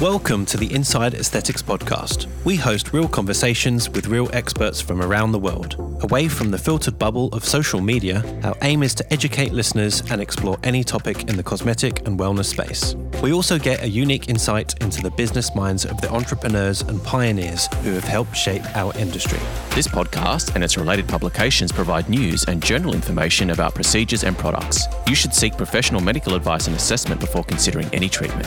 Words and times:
Welcome 0.00 0.46
to 0.46 0.56
the 0.56 0.72
Inside 0.72 1.14
Aesthetics 1.14 1.60
Podcast. 1.60 2.28
We 2.44 2.54
host 2.54 2.92
real 2.92 3.08
conversations 3.08 3.90
with 3.90 4.06
real 4.06 4.30
experts 4.32 4.80
from 4.80 5.02
around 5.02 5.32
the 5.32 5.40
world. 5.40 5.74
Away 6.04 6.28
from 6.28 6.52
the 6.52 6.58
filtered 6.58 7.00
bubble 7.00 7.26
of 7.32 7.44
social 7.44 7.80
media, 7.80 8.22
our 8.44 8.54
aim 8.62 8.84
is 8.84 8.94
to 8.94 9.12
educate 9.12 9.52
listeners 9.52 10.08
and 10.12 10.20
explore 10.20 10.56
any 10.62 10.84
topic 10.84 11.28
in 11.28 11.36
the 11.36 11.42
cosmetic 11.42 12.06
and 12.06 12.16
wellness 12.16 12.44
space. 12.44 12.94
We 13.24 13.32
also 13.32 13.58
get 13.58 13.82
a 13.82 13.88
unique 13.88 14.28
insight 14.28 14.80
into 14.80 15.02
the 15.02 15.10
business 15.10 15.52
minds 15.56 15.84
of 15.84 16.00
the 16.00 16.12
entrepreneurs 16.12 16.82
and 16.82 17.02
pioneers 17.02 17.66
who 17.82 17.90
have 17.94 18.04
helped 18.04 18.36
shape 18.36 18.62
our 18.76 18.96
industry. 18.98 19.40
This 19.74 19.88
podcast 19.88 20.54
and 20.54 20.62
its 20.62 20.78
related 20.78 21.08
publications 21.08 21.72
provide 21.72 22.08
news 22.08 22.44
and 22.44 22.62
general 22.62 22.94
information 22.94 23.50
about 23.50 23.74
procedures 23.74 24.22
and 24.22 24.38
products. 24.38 24.86
You 25.08 25.16
should 25.16 25.34
seek 25.34 25.56
professional 25.56 26.00
medical 26.00 26.36
advice 26.36 26.68
and 26.68 26.76
assessment 26.76 27.20
before 27.20 27.42
considering 27.42 27.92
any 27.92 28.08
treatment. 28.08 28.46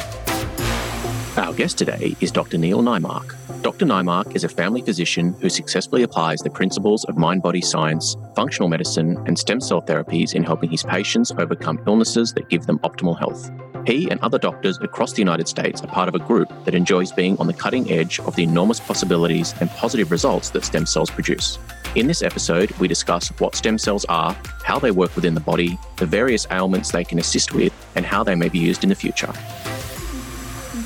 Our 1.37 1.53
guest 1.53 1.77
today 1.77 2.13
is 2.19 2.29
Dr. 2.29 2.57
Neil 2.57 2.81
Neimark. 2.83 3.35
Dr. 3.61 3.85
Neimark 3.85 4.35
is 4.35 4.43
a 4.43 4.49
family 4.49 4.81
physician 4.81 5.33
who 5.39 5.47
successfully 5.47 6.03
applies 6.03 6.41
the 6.41 6.49
principles 6.49 7.05
of 7.05 7.17
mind 7.17 7.41
body 7.41 7.61
science, 7.61 8.17
functional 8.35 8.67
medicine, 8.67 9.17
and 9.25 9.39
stem 9.39 9.61
cell 9.61 9.81
therapies 9.81 10.33
in 10.35 10.43
helping 10.43 10.69
his 10.69 10.83
patients 10.83 11.31
overcome 11.37 11.81
illnesses 11.87 12.33
that 12.33 12.49
give 12.49 12.65
them 12.65 12.79
optimal 12.79 13.17
health. 13.17 13.49
He 13.87 14.09
and 14.09 14.19
other 14.19 14.37
doctors 14.37 14.77
across 14.81 15.13
the 15.13 15.21
United 15.21 15.47
States 15.47 15.81
are 15.81 15.87
part 15.87 16.09
of 16.09 16.15
a 16.15 16.19
group 16.19 16.51
that 16.65 16.75
enjoys 16.75 17.13
being 17.13 17.37
on 17.37 17.47
the 17.47 17.53
cutting 17.53 17.89
edge 17.89 18.19
of 18.19 18.35
the 18.35 18.43
enormous 18.43 18.81
possibilities 18.81 19.55
and 19.61 19.69
positive 19.71 20.11
results 20.11 20.49
that 20.49 20.65
stem 20.65 20.85
cells 20.85 21.09
produce. 21.09 21.57
In 21.95 22.07
this 22.07 22.23
episode, 22.23 22.71
we 22.71 22.89
discuss 22.89 23.29
what 23.39 23.55
stem 23.55 23.77
cells 23.77 24.03
are, 24.09 24.35
how 24.65 24.79
they 24.79 24.91
work 24.91 25.15
within 25.15 25.33
the 25.33 25.39
body, 25.39 25.79
the 25.95 26.05
various 26.05 26.45
ailments 26.51 26.91
they 26.91 27.05
can 27.05 27.19
assist 27.19 27.53
with, 27.53 27.73
and 27.95 28.05
how 28.05 28.21
they 28.21 28.35
may 28.35 28.49
be 28.49 28.59
used 28.59 28.83
in 28.83 28.89
the 28.89 28.95
future. 28.95 29.31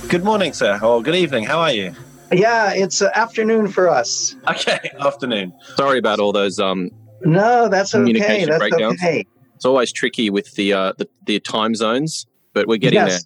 Good 0.07 0.23
morning, 0.23 0.53
sir, 0.53 0.79
or 0.83 1.01
good 1.01 1.15
evening. 1.15 1.45
How 1.45 1.59
are 1.59 1.71
you? 1.71 1.93
Yeah, 2.31 2.73
it's 2.73 3.01
uh, 3.01 3.09
afternoon 3.15 3.67
for 3.67 3.89
us. 3.89 4.35
Okay, 4.47 4.91
afternoon. 4.99 5.51
Sorry 5.75 5.97
about 5.97 6.19
all 6.19 6.31
those 6.31 6.59
um, 6.59 6.91
No, 7.21 7.67
that's 7.67 7.93
okay. 7.93 8.01
Communication 8.01 8.49
That's 8.49 8.59
breakdowns. 8.59 9.01
okay. 9.01 9.25
It's 9.55 9.65
always 9.65 9.91
tricky 9.91 10.29
with 10.29 10.53
the 10.53 10.73
uh, 10.73 10.93
the, 10.97 11.09
the 11.25 11.39
time 11.39 11.73
zones, 11.73 12.27
but 12.53 12.67
we're 12.67 12.77
getting 12.77 12.99
yes. 12.99 13.25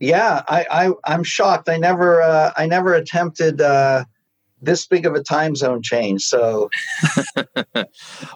Yeah, 0.00 0.42
I, 0.48 0.66
I 0.70 0.92
I'm 1.04 1.22
shocked. 1.22 1.68
I 1.68 1.76
never 1.78 2.20
uh, 2.20 2.52
I 2.56 2.66
never 2.66 2.94
attempted 2.94 3.60
uh, 3.60 4.04
this 4.60 4.86
big 4.86 5.06
of 5.06 5.14
a 5.14 5.22
time 5.22 5.54
zone 5.54 5.82
change. 5.82 6.22
So 6.22 6.68
well, 7.36 7.86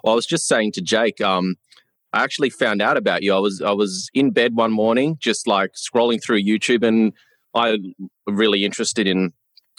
I 0.05 0.15
was 0.15 0.27
just 0.27 0.47
saying 0.47 0.73
to 0.73 0.81
Jake, 0.83 1.21
um, 1.21 1.57
I 2.13 2.23
actually 2.23 2.51
found 2.51 2.81
out 2.81 2.97
about 2.97 3.23
you. 3.25 3.35
I 3.35 3.41
was 3.41 3.61
I 3.61 3.73
was 3.73 4.09
in 4.15 4.31
bed 4.31 4.55
one 4.55 4.71
morning, 4.73 5.17
just 5.21 5.49
like 5.49 5.73
scrolling 5.73 6.23
through 6.23 6.43
YouTube, 6.43 6.87
and 6.87 7.13
I'm 7.57 7.95
really 8.27 8.65
interested 8.65 9.07
in 9.07 9.33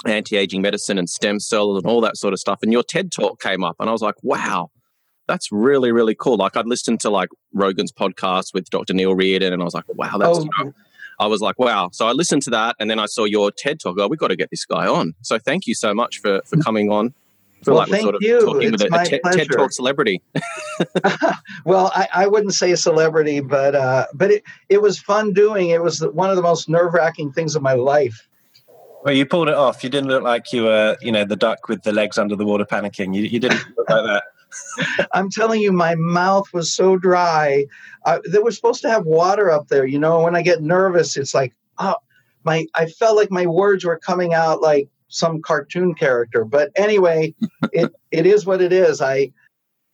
anti-aging 0.05 0.61
medicine 0.61 0.97
and 0.97 1.09
stem 1.09 1.39
cells 1.39 1.77
and 1.77 1.85
all 1.85 2.01
that 2.01 2.17
sort 2.17 2.33
of 2.33 2.39
stuff. 2.39 2.59
And 2.61 2.71
your 2.71 2.83
TED 2.83 3.11
talk 3.11 3.41
came 3.41 3.63
up, 3.63 3.75
and 3.79 3.89
I 3.89 3.91
was 3.91 4.01
like, 4.01 4.15
wow. 4.23 4.71
That's 5.27 5.51
really, 5.51 5.91
really 5.91 6.15
cool. 6.15 6.37
Like 6.37 6.55
I'd 6.55 6.67
listened 6.67 7.01
to 7.01 7.09
like 7.09 7.27
Rogan's 7.53 7.91
podcast 7.91 8.53
with 8.53 8.69
Dr. 8.69 8.93
Neil 8.93 9.13
Riordan, 9.13 9.51
and 9.51 9.61
I 9.61 9.65
was 9.65 9.73
like, 9.73 9.83
"Wow, 9.89 10.17
that's." 10.17 10.39
Oh. 10.39 10.73
I 11.19 11.27
was 11.27 11.41
like, 11.41 11.59
"Wow!" 11.59 11.89
So 11.91 12.07
I 12.07 12.13
listened 12.13 12.43
to 12.43 12.49
that, 12.51 12.77
and 12.79 12.89
then 12.89 12.97
I 12.97 13.07
saw 13.07 13.25
your 13.25 13.51
TED 13.51 13.81
talk. 13.81 13.97
Oh, 13.99 14.07
we've 14.07 14.17
got 14.17 14.29
to 14.29 14.37
get 14.37 14.49
this 14.51 14.63
guy 14.63 14.87
on. 14.87 15.15
So 15.23 15.37
thank 15.37 15.67
you 15.67 15.75
so 15.75 15.93
much 15.93 16.21
for 16.21 16.41
for 16.45 16.55
coming 16.63 16.89
on. 16.89 17.13
I 17.61 17.63
feel 17.65 17.73
Well, 17.73 17.83
like 17.83 17.89
we're 17.89 17.91
thank 17.91 18.03
sort 18.03 18.15
of 18.15 18.21
you. 18.21 18.39
talking 18.45 18.61
It's 18.73 18.83
with 18.83 18.83
a, 18.83 18.89
my 18.89 19.03
a 19.03 19.05
TED, 19.05 19.21
pleasure. 19.21 19.37
TED 19.45 19.51
Talk 19.57 19.71
celebrity. 19.71 20.21
well, 21.65 21.91
I, 21.95 22.07
I 22.13 22.27
wouldn't 22.27 22.53
say 22.53 22.71
a 22.71 22.77
celebrity, 22.77 23.39
but 23.39 23.75
uh, 23.75 24.05
but 24.13 24.31
it, 24.31 24.43
it 24.69 24.81
was 24.81 24.99
fun 24.99 25.33
doing. 25.33 25.69
It 25.69 25.81
was 25.81 26.01
one 26.13 26.29
of 26.29 26.35
the 26.35 26.41
most 26.41 26.69
nerve 26.69 26.93
wracking 26.93 27.31
things 27.31 27.55
of 27.55 27.61
my 27.61 27.73
life. 27.73 28.27
Well, 29.03 29.15
you 29.15 29.25
pulled 29.25 29.47
it 29.47 29.53
off. 29.53 29.83
You 29.83 29.89
didn't 29.89 30.09
look 30.09 30.23
like 30.23 30.51
you 30.51 30.63
were, 30.65 30.97
you 31.01 31.11
know, 31.11 31.23
the 31.23 31.35
duck 31.35 31.67
with 31.69 31.83
the 31.83 31.93
legs 31.93 32.17
under 32.17 32.35
the 32.35 32.45
water 32.45 32.65
panicking. 32.65 33.15
You, 33.15 33.23
you 33.23 33.39
didn't 33.39 33.63
look 33.77 33.89
like 33.89 34.03
that. 34.05 34.23
I'm 35.13 35.29
telling 35.29 35.61
you, 35.61 35.71
my 35.71 35.95
mouth 35.95 36.51
was 36.53 36.71
so 36.73 36.97
dry. 36.97 37.65
I, 38.05 38.19
they 38.29 38.39
were 38.39 38.51
supposed 38.51 38.81
to 38.81 38.89
have 38.89 39.05
water 39.05 39.49
up 39.51 39.67
there. 39.67 39.85
You 39.85 39.99
know, 39.99 40.21
when 40.21 40.35
I 40.35 40.41
get 40.41 40.61
nervous, 40.61 41.15
it's 41.17 41.33
like, 41.33 41.53
oh, 41.79 41.95
my. 42.43 42.65
I 42.75 42.87
felt 42.87 43.15
like 43.17 43.31
my 43.31 43.45
words 43.45 43.85
were 43.85 43.97
coming 43.97 44.33
out 44.33 44.61
like 44.61 44.89
some 45.07 45.41
cartoon 45.41 45.93
character. 45.93 46.45
But 46.45 46.71
anyway, 46.75 47.33
it 47.73 47.91
it 48.11 48.25
is 48.25 48.45
what 48.45 48.61
it 48.61 48.73
is. 48.73 49.01
I 49.01 49.31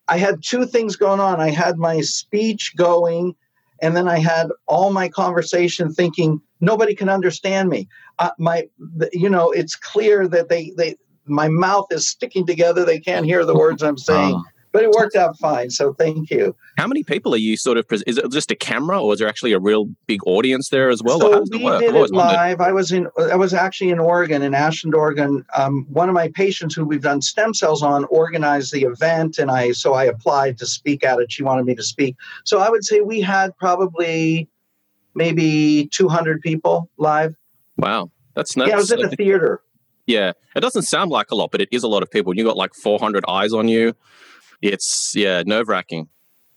I 0.07 0.18
had 0.18 0.44
two 0.44 0.66
things 0.66 0.96
going 0.96 1.19
on. 1.19 1.40
I 1.40 1.50
had 1.50 1.78
my 1.78 2.01
speech 2.01 2.74
going, 2.75 3.35
and 3.81 3.96
then 3.96 4.07
I 4.07 4.19
had 4.19 4.47
all 4.68 4.91
my 4.91 5.09
conversation 5.09 5.94
thinking 5.94 6.41
nobody 6.59 6.96
can 6.96 7.09
understand 7.09 7.69
me. 7.69 7.88
Uh, 8.19 8.31
my, 8.38 8.68
you 9.12 9.29
know, 9.29 9.51
it's 9.51 9.75
clear 9.75 10.28
that 10.28 10.50
they 10.50 10.74
they 10.78 10.96
my 11.25 11.47
mouth 11.47 11.88
is 11.91 12.07
sticking 12.07 12.45
together. 12.45 12.85
They 12.85 13.00
can't 13.00 13.25
hear 13.25 13.45
the 13.45 13.56
words 13.56 13.81
I'm 13.81 13.97
saying 14.09 14.35
Oh. 14.35 14.44
But 14.73 14.84
it 14.84 14.89
worked 14.89 15.16
out 15.16 15.38
fine. 15.38 15.69
So 15.69 15.94
thank 15.94 16.31
you. 16.31 16.56
How 16.78 16.88
many 16.88 17.03
people 17.03 17.34
are 17.34 17.38
you 17.38 17.56
sort 17.56 17.78
of? 17.78 17.85
Is 17.91 18.17
it 18.17 18.31
just 18.31 18.51
a 18.51 18.56
camera, 18.56 19.01
or 19.01 19.13
is 19.13 19.19
there 19.19 19.29
actually 19.29 19.53
a 19.53 19.59
real 19.59 19.85
big 20.07 20.19
audience 20.25 20.69
there 20.69 20.89
as 20.89 21.01
well? 21.01 21.23
or 21.23 21.31
how 21.31 21.34
so 21.34 21.39
does 21.41 21.50
we 21.51 21.57
it 21.59 21.63
work? 21.63 21.79
did 21.79 21.89
it 21.89 21.94
wondered. 21.94 22.16
live. 22.16 22.59
I 22.59 22.72
was 22.72 22.91
in. 22.91 23.07
I 23.17 23.35
was 23.35 23.53
actually 23.53 23.91
in 23.91 24.00
Oregon, 24.00 24.41
in 24.41 24.56
Ashland, 24.56 24.95
Oregon. 24.95 25.45
Um, 25.56 25.85
one 25.89 26.09
of 26.09 26.16
my 26.16 26.29
patients 26.33 26.73
who 26.75 26.83
we've 26.85 27.03
done 27.03 27.22
stem 27.22 27.53
cells 27.53 27.83
on 27.83 28.06
organized 28.06 28.73
the 28.73 28.81
event, 28.81 29.38
and 29.38 29.51
I 29.51 29.72
so 29.72 29.94
I 29.94 30.06
applied 30.06 30.57
to 30.57 30.66
speak 30.66 31.06
at 31.06 31.19
it. 31.19 31.31
She 31.31 31.44
wanted 31.44 31.66
me 31.66 31.75
to 31.75 31.83
speak. 31.83 32.17
So 32.44 32.59
I 32.59 32.69
would 32.69 32.83
say 32.83 33.01
we 33.01 33.22
had 33.22 33.56
probably 33.57 34.50
maybe 35.13 35.88
200 35.94 36.41
people 36.41 36.89
live. 36.97 37.35
Wow, 37.78 38.09
that's 38.35 38.57
nuts. 38.57 38.69
yeah, 38.69 38.75
I 38.75 38.78
was 38.78 38.91
in 38.91 39.06
a 39.06 39.09
theater. 39.09 39.62
Yeah, 40.07 40.31
it 40.56 40.62
doesn't 40.62 40.81
sound 40.81 41.12
like 41.12 41.29
a 41.31 41.35
lot, 41.35 41.51
but 41.51 41.62
it 41.62 41.69
is 41.72 41.83
a 41.83 41.88
lot 41.88 42.01
of 42.03 42.09
people. 42.09 42.35
You 42.35 42.44
got 42.44 42.57
like 42.57 42.73
400 42.73 43.23
eyes 43.28 43.53
on 43.53 43.67
you. 43.67 43.94
It's 44.63 45.12
yeah, 45.13 45.44
nerve 45.46 45.68
wracking. 45.68 46.07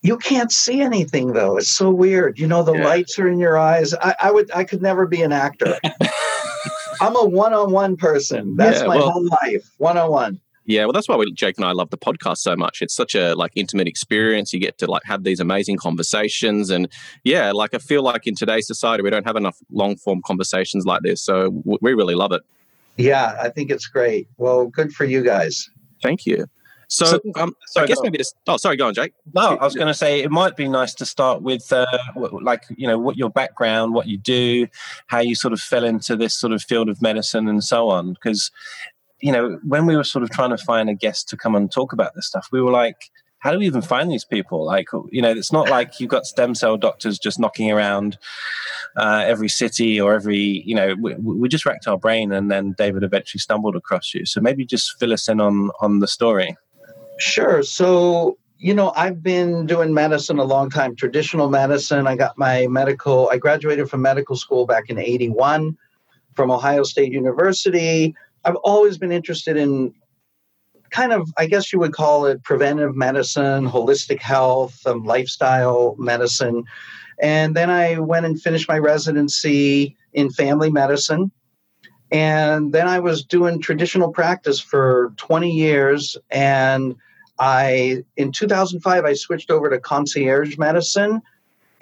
You 0.01 0.17
can't 0.17 0.51
see 0.51 0.81
anything 0.81 1.33
though. 1.33 1.57
It's 1.57 1.69
so 1.69 1.89
weird. 1.91 2.39
You 2.39 2.47
know, 2.47 2.63
the 2.63 2.73
Yeah. 2.73 2.85
lights 2.85 3.19
are 3.19 3.27
in 3.27 3.37
your 3.39 3.57
eyes. 3.57 3.93
I, 3.95 4.15
I 4.21 4.31
would. 4.31 4.49
I 4.55 4.63
could 4.63 4.81
never 4.81 5.05
be 5.05 5.21
an 5.21 5.33
actor. 5.33 5.77
I'm 7.01 7.15
a 7.15 7.25
one-on-one 7.25 7.97
person. 7.97 8.55
That's 8.55 8.81
Yeah, 8.81 8.87
my 8.87 8.95
well- 8.95 9.11
whole 9.11 9.27
life. 9.43 9.69
One-on-one. 9.77 10.39
Yeah, 10.69 10.83
well, 10.83 10.91
that's 10.91 11.07
why 11.07 11.15
we, 11.15 11.31
Jake 11.31 11.55
and 11.57 11.65
I 11.65 11.71
love 11.71 11.91
the 11.91 11.97
podcast 11.97 12.39
so 12.39 12.53
much. 12.57 12.81
It's 12.81 12.93
such 12.93 13.15
a 13.15 13.35
like 13.35 13.53
intimate 13.55 13.87
experience. 13.87 14.51
You 14.51 14.59
get 14.59 14.77
to 14.79 14.87
like 14.91 15.03
have 15.05 15.23
these 15.23 15.39
amazing 15.39 15.77
conversations, 15.77 16.69
and 16.69 16.89
yeah, 17.23 17.51
like 17.53 17.73
I 17.73 17.77
feel 17.77 18.03
like 18.03 18.27
in 18.27 18.35
today's 18.35 18.67
society 18.67 19.01
we 19.01 19.09
don't 19.09 19.25
have 19.25 19.37
enough 19.37 19.57
long 19.71 19.95
form 19.95 20.21
conversations 20.25 20.85
like 20.85 21.03
this. 21.03 21.23
So 21.23 21.51
w- 21.51 21.77
we 21.81 21.93
really 21.93 22.15
love 22.15 22.33
it. 22.33 22.41
Yeah, 22.97 23.37
I 23.41 23.47
think 23.49 23.71
it's 23.71 23.87
great. 23.87 24.27
Well, 24.37 24.67
good 24.67 24.91
for 24.91 25.05
you 25.05 25.23
guys. 25.23 25.69
Thank 26.03 26.25
you. 26.25 26.45
So, 26.87 27.05
So- 27.05 27.21
um, 27.35 27.55
sorry, 27.67 27.85
I 27.85 27.87
guess 27.87 27.99
maybe 28.01 28.17
just 28.17 28.35
oh, 28.47 28.57
sorry, 28.57 28.77
go 28.77 28.87
on, 28.87 28.93
Jake. 28.93 29.13
No, 29.33 29.57
I 29.57 29.63
was 29.65 29.75
going 29.75 29.87
to 29.87 29.93
say 29.93 30.21
it 30.21 30.31
might 30.31 30.55
be 30.55 30.67
nice 30.67 30.93
to 30.95 31.05
start 31.05 31.41
with, 31.41 31.71
uh, 31.73 31.85
like, 32.41 32.63
you 32.75 32.87
know, 32.87 32.97
what 32.97 33.17
your 33.17 33.29
background, 33.29 33.93
what 33.93 34.07
you 34.07 34.17
do, 34.17 34.67
how 35.07 35.19
you 35.19 35.35
sort 35.35 35.53
of 35.53 35.59
fell 35.59 35.83
into 35.83 36.15
this 36.15 36.33
sort 36.33 36.53
of 36.53 36.63
field 36.63 36.87
of 36.89 37.01
medicine 37.01 37.47
and 37.47 37.63
so 37.63 37.89
on. 37.89 38.13
Because, 38.13 38.51
you 39.19 39.31
know, 39.31 39.59
when 39.63 39.85
we 39.85 39.97
were 39.97 40.03
sort 40.05 40.23
of 40.23 40.29
trying 40.29 40.51
to 40.51 40.57
find 40.57 40.89
a 40.89 40.93
guest 40.93 41.27
to 41.29 41.37
come 41.37 41.55
and 41.55 41.71
talk 41.71 41.91
about 41.91 42.15
this 42.15 42.27
stuff, 42.27 42.47
we 42.51 42.61
were 42.61 42.71
like, 42.71 43.11
how 43.39 43.51
do 43.51 43.59
we 43.59 43.65
even 43.67 43.81
find 43.81 44.09
these 44.09 44.25
people? 44.25 44.65
Like, 44.65 44.87
you 45.11 45.21
know, 45.21 45.29
it's 45.29 45.51
not 45.51 45.69
like 45.69 45.99
you've 45.99 46.09
got 46.09 46.25
stem 46.25 46.55
cell 46.55 46.75
doctors 46.75 47.19
just 47.19 47.39
knocking 47.39 47.71
around 47.71 48.17
uh, 48.95 49.23
every 49.27 49.47
city 49.47 50.01
or 50.01 50.13
every, 50.13 50.63
you 50.65 50.73
know, 50.73 50.95
we, 50.99 51.13
we 51.15 51.47
just 51.47 51.65
racked 51.65 51.87
our 51.87 51.97
brain 51.97 52.31
and 52.31 52.49
then 52.49 52.73
David 52.77 53.03
eventually 53.03 53.39
stumbled 53.39 53.75
across 53.75 54.13
you. 54.13 54.25
So 54.25 54.41
maybe 54.41 54.65
just 54.65 54.97
fill 54.99 55.13
us 55.13 55.27
in 55.29 55.39
on 55.39 55.69
on 55.81 55.99
the 55.99 56.07
story. 56.07 56.57
Sure. 57.19 57.63
So, 57.63 58.37
you 58.57 58.73
know, 58.73 58.91
I've 58.95 59.21
been 59.21 59.65
doing 59.65 59.93
medicine 59.93 60.39
a 60.39 60.43
long 60.43 60.69
time, 60.69 60.95
traditional 60.95 61.49
medicine. 61.49 62.07
I 62.07 62.15
got 62.15 62.37
my 62.37 62.67
medical, 62.67 63.29
I 63.31 63.37
graduated 63.37 63.89
from 63.89 64.01
medical 64.01 64.35
school 64.35 64.65
back 64.65 64.89
in 64.89 64.97
81 64.97 65.77
from 66.35 66.51
Ohio 66.51 66.83
State 66.83 67.11
University. 67.11 68.15
I've 68.45 68.55
always 68.57 68.97
been 68.97 69.11
interested 69.11 69.57
in 69.57 69.93
kind 70.89 71.11
of, 71.11 71.29
I 71.37 71.47
guess 71.47 71.73
you 71.73 71.79
would 71.79 71.93
call 71.93 72.25
it 72.25 72.43
preventive 72.43 72.95
medicine, 72.95 73.67
holistic 73.67 74.21
health, 74.21 74.85
um, 74.85 75.03
lifestyle 75.03 75.95
medicine. 75.97 76.63
And 77.19 77.55
then 77.55 77.69
I 77.69 77.99
went 77.99 78.25
and 78.25 78.41
finished 78.41 78.69
my 78.69 78.77
residency 78.77 79.97
in 80.13 80.29
family 80.29 80.71
medicine. 80.71 81.31
And 82.11 82.71
then 82.71 82.87
I 82.87 82.99
was 82.99 83.25
doing 83.25 83.59
traditional 83.59 84.11
practice 84.11 84.59
for 84.59 85.13
20 85.17 85.51
years. 85.51 86.15
And 86.29 86.95
I, 87.39 88.03
in 88.15 88.31
2005, 88.31 89.05
I 89.05 89.13
switched 89.13 89.51
over 89.51 89.69
to 89.69 89.79
concierge 89.79 90.57
medicine. 90.57 91.21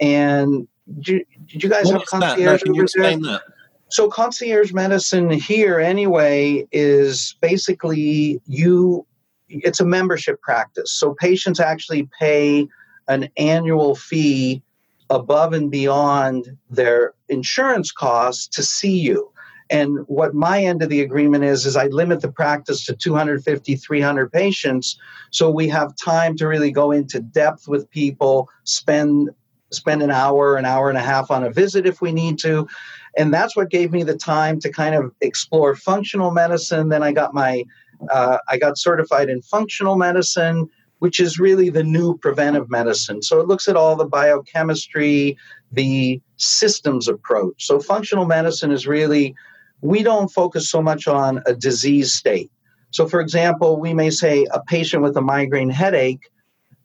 And 0.00 0.68
did 0.94 1.08
you, 1.08 1.24
did 1.46 1.62
you 1.62 1.70
guys 1.70 1.88
have 1.90 2.00
What's 2.00 2.10
that? 2.10 2.20
No, 2.20 2.26
concierge 2.26 2.62
can 2.62 2.74
you 2.74 2.82
explain 2.82 3.22
that? 3.22 3.42
So 3.88 4.08
concierge 4.08 4.72
medicine 4.72 5.30
here 5.30 5.78
anyway 5.78 6.66
is 6.72 7.36
basically 7.40 8.40
you 8.46 9.06
it's 9.48 9.80
a 9.80 9.84
membership 9.84 10.40
practice. 10.42 10.92
So 10.92 11.14
patients 11.14 11.60
actually 11.60 12.08
pay 12.18 12.66
an 13.08 13.28
annual 13.36 13.94
fee 13.94 14.62
above 15.08 15.52
and 15.52 15.70
beyond 15.70 16.56
their 16.68 17.14
insurance 17.28 17.92
costs 17.92 18.48
to 18.48 18.62
see 18.64 18.98
you. 18.98 19.30
And 19.70 19.98
what 20.06 20.34
my 20.34 20.62
end 20.62 20.82
of 20.82 20.88
the 20.88 21.00
agreement 21.00 21.44
is, 21.44 21.66
is 21.66 21.76
I 21.76 21.86
limit 21.86 22.20
the 22.20 22.30
practice 22.30 22.84
to 22.86 22.94
250, 22.94 23.76
300 23.76 24.32
patients. 24.32 24.98
So 25.30 25.50
we 25.50 25.68
have 25.68 25.96
time 25.96 26.36
to 26.36 26.46
really 26.46 26.70
go 26.70 26.92
into 26.92 27.20
depth 27.20 27.66
with 27.66 27.90
people, 27.90 28.48
spend 28.64 29.30
spend 29.72 30.00
an 30.00 30.12
hour, 30.12 30.56
an 30.56 30.64
hour 30.64 30.88
and 30.88 30.96
a 30.96 31.02
half 31.02 31.30
on 31.30 31.42
a 31.42 31.50
visit 31.50 31.86
if 31.86 32.00
we 32.00 32.12
need 32.12 32.38
to. 32.38 32.68
And 33.16 33.34
that's 33.34 33.56
what 33.56 33.68
gave 33.68 33.90
me 33.90 34.04
the 34.04 34.16
time 34.16 34.60
to 34.60 34.70
kind 34.70 34.94
of 34.94 35.12
explore 35.20 35.74
functional 35.74 36.30
medicine. 36.30 36.88
Then 36.88 37.02
I 37.02 37.12
got 37.12 37.34
my 37.34 37.64
uh, 38.10 38.38
I 38.48 38.58
got 38.58 38.78
certified 38.78 39.28
in 39.30 39.40
functional 39.42 39.96
medicine, 39.96 40.68
which 40.98 41.18
is 41.18 41.38
really 41.38 41.70
the 41.70 41.82
new 41.82 42.16
preventive 42.18 42.70
medicine. 42.70 43.22
So 43.22 43.40
it 43.40 43.48
looks 43.48 43.68
at 43.68 43.76
all 43.76 43.96
the 43.96 44.06
biochemistry, 44.06 45.36
the 45.72 46.20
systems 46.36 47.08
approach. 47.08 47.66
So 47.66 47.80
functional 47.80 48.26
medicine 48.26 48.70
is 48.70 48.86
really 48.86 49.34
we 49.80 50.02
don't 50.02 50.28
focus 50.28 50.70
so 50.70 50.82
much 50.82 51.06
on 51.06 51.42
a 51.46 51.54
disease 51.54 52.12
state. 52.12 52.50
So, 52.90 53.06
for 53.06 53.20
example, 53.20 53.78
we 53.78 53.92
may 53.92 54.10
say 54.10 54.46
a 54.50 54.62
patient 54.62 55.02
with 55.02 55.16
a 55.16 55.20
migraine 55.20 55.70
headache, 55.70 56.30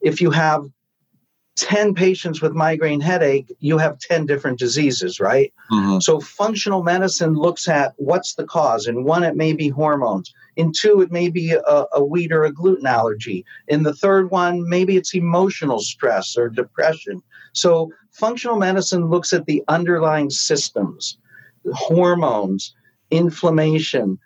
if 0.00 0.20
you 0.20 0.30
have 0.30 0.64
10 1.56 1.94
patients 1.94 2.40
with 2.40 2.52
migraine 2.52 3.00
headache, 3.00 3.54
you 3.60 3.78
have 3.78 3.98
10 3.98 4.26
different 4.26 4.58
diseases, 4.58 5.20
right? 5.20 5.52
Mm-hmm. 5.70 6.00
So, 6.00 6.20
functional 6.20 6.82
medicine 6.82 7.34
looks 7.34 7.68
at 7.68 7.94
what's 7.96 8.34
the 8.34 8.44
cause. 8.44 8.86
In 8.86 9.04
one, 9.04 9.22
it 9.22 9.36
may 9.36 9.52
be 9.52 9.68
hormones. 9.68 10.32
In 10.56 10.72
two, 10.72 11.00
it 11.00 11.10
may 11.10 11.28
be 11.28 11.52
a, 11.52 11.86
a 11.94 12.04
wheat 12.04 12.32
or 12.32 12.44
a 12.44 12.52
gluten 12.52 12.86
allergy. 12.86 13.44
In 13.68 13.82
the 13.82 13.94
third 13.94 14.30
one, 14.30 14.68
maybe 14.68 14.96
it's 14.96 15.14
emotional 15.14 15.78
stress 15.78 16.36
or 16.36 16.48
depression. 16.48 17.22
So, 17.52 17.90
functional 18.10 18.56
medicine 18.56 19.08
looks 19.08 19.32
at 19.32 19.46
the 19.46 19.62
underlying 19.68 20.30
systems, 20.30 21.18
hormones, 21.72 22.74
inflammation, 23.12 24.18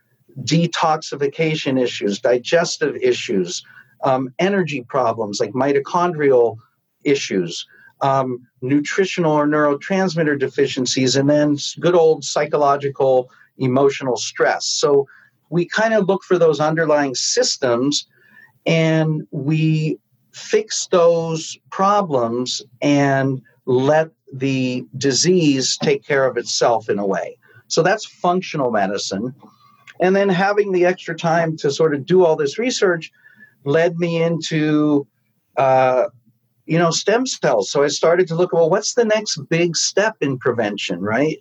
detoxification 0.42 1.80
issues, 1.80 2.20
digestive 2.20 2.96
issues, 2.96 3.62
um, 4.04 4.32
energy 4.38 4.82
problems 4.88 5.40
like 5.40 5.52
mitochondrial 5.52 6.56
issues, 7.04 7.66
um, 8.00 8.46
nutritional 8.62 9.32
or 9.32 9.46
neurotransmitter 9.46 10.38
deficiencies, 10.38 11.16
and 11.16 11.28
then 11.28 11.56
good 11.80 11.94
old 11.94 12.24
psychological 12.24 13.30
emotional 13.58 14.16
stress. 14.16 14.66
So 14.66 15.06
we 15.50 15.66
kind 15.66 15.94
of 15.94 16.06
look 16.06 16.22
for 16.22 16.38
those 16.38 16.60
underlying 16.60 17.14
systems 17.14 18.06
and 18.66 19.26
we 19.30 19.98
fix 20.32 20.88
those 20.88 21.56
problems 21.70 22.62
and 22.82 23.40
let 23.64 24.10
the 24.32 24.84
disease 24.96 25.78
take 25.82 26.04
care 26.04 26.26
of 26.26 26.36
itself 26.36 26.90
in 26.90 26.98
a 26.98 27.06
way. 27.06 27.38
So 27.68 27.82
that's 27.82 28.06
functional 28.06 28.70
medicine. 28.70 29.34
And 30.00 30.14
then 30.14 30.28
having 30.28 30.72
the 30.72 30.84
extra 30.84 31.16
time 31.16 31.56
to 31.58 31.70
sort 31.70 31.94
of 31.94 32.06
do 32.06 32.24
all 32.24 32.36
this 32.36 32.58
research 32.58 33.10
led 33.64 33.96
me 33.96 34.22
into, 34.22 35.06
uh, 35.56 36.04
you 36.66 36.78
know, 36.78 36.90
stem 36.90 37.26
cells. 37.26 37.70
So 37.70 37.82
I 37.82 37.88
started 37.88 38.28
to 38.28 38.34
look, 38.34 38.52
well, 38.52 38.70
what's 38.70 38.94
the 38.94 39.04
next 39.04 39.38
big 39.48 39.76
step 39.76 40.16
in 40.20 40.38
prevention, 40.38 41.00
right? 41.00 41.38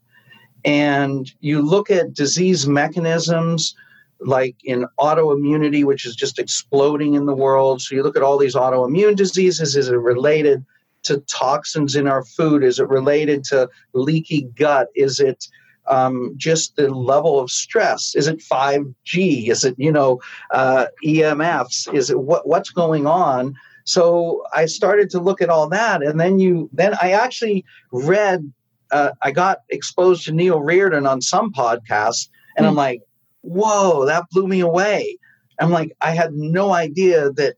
And 0.64 1.32
you 1.42 1.62
look 1.62 1.92
at 1.92 2.14
disease 2.14 2.68
mechanisms 2.68 3.76
like 4.20 4.56
in 4.64 4.86
autoimmunity, 5.00 5.84
which 5.84 6.06
is 6.06 6.16
just 6.16 6.40
exploding 6.40 7.14
in 7.16 7.26
the 7.26 7.36
world. 7.36 7.82
So 7.82 7.96
you 7.96 8.02
look 8.02 8.16
at 8.16 8.24
all 8.24 8.38
these 8.38 8.56
autoimmune 8.56 9.16
diseases. 9.16 9.76
Is 9.76 9.90
it 9.90 9.98
related 9.98 10.66
to 11.04 11.20
toxins 11.30 11.96
in 11.96 12.08
our 12.08 12.24
food? 12.24 12.64
Is 12.64 12.80
it 12.80 12.88
related 12.88 13.44
to 13.46 13.70
leaky 13.94 14.44
gut? 14.56 14.88
Is 14.96 15.20
it 15.20 15.46
um, 15.88 16.34
just 16.38 16.76
the 16.76 16.94
level 16.94 17.40
of 17.40 17.52
stress. 17.52 18.16
Is 18.16 18.28
it 18.28 18.40
5G? 18.40 19.50
Is 19.50 19.64
it, 19.64 19.76
you 19.78 19.92
know, 19.92 20.20
uh, 20.52 20.88
EMFs? 21.06 21.94
Is 21.94 22.10
it 22.10 22.20
what, 22.20 22.48
what's 22.48 22.70
going 22.70 23.08
on? 23.08 23.56
So 23.86 24.44
I 24.54 24.66
started 24.66 25.10
to 25.12 25.20
look 25.20 25.42
at 25.42 25.50
all 25.50 25.70
that. 25.70 26.02
And 26.02 26.20
then 26.20 26.40
you, 26.40 26.70
then 26.74 26.96
I 27.02 27.12
actually 27.12 27.64
read, 27.92 28.52
uh, 28.92 29.12
I 29.22 29.32
got 29.32 29.60
exposed 29.70 30.26
to 30.26 30.32
Neil 30.32 30.60
Riordan 30.62 31.06
on 31.06 31.22
some 31.22 31.54
podcasts, 31.54 32.30
and 32.58 32.66
mm. 32.66 32.70
I'm 32.70 32.74
hmm. 32.74 32.78
like, 32.78 33.02
whoa, 33.42 34.06
that 34.06 34.26
blew 34.32 34.48
me 34.48 34.60
away. 34.60 35.18
I'm 35.60 35.72
like, 35.72 35.96
I 36.02 36.12
had 36.12 36.34
no 36.34 36.74
idea 36.74 37.32
that 37.32 37.56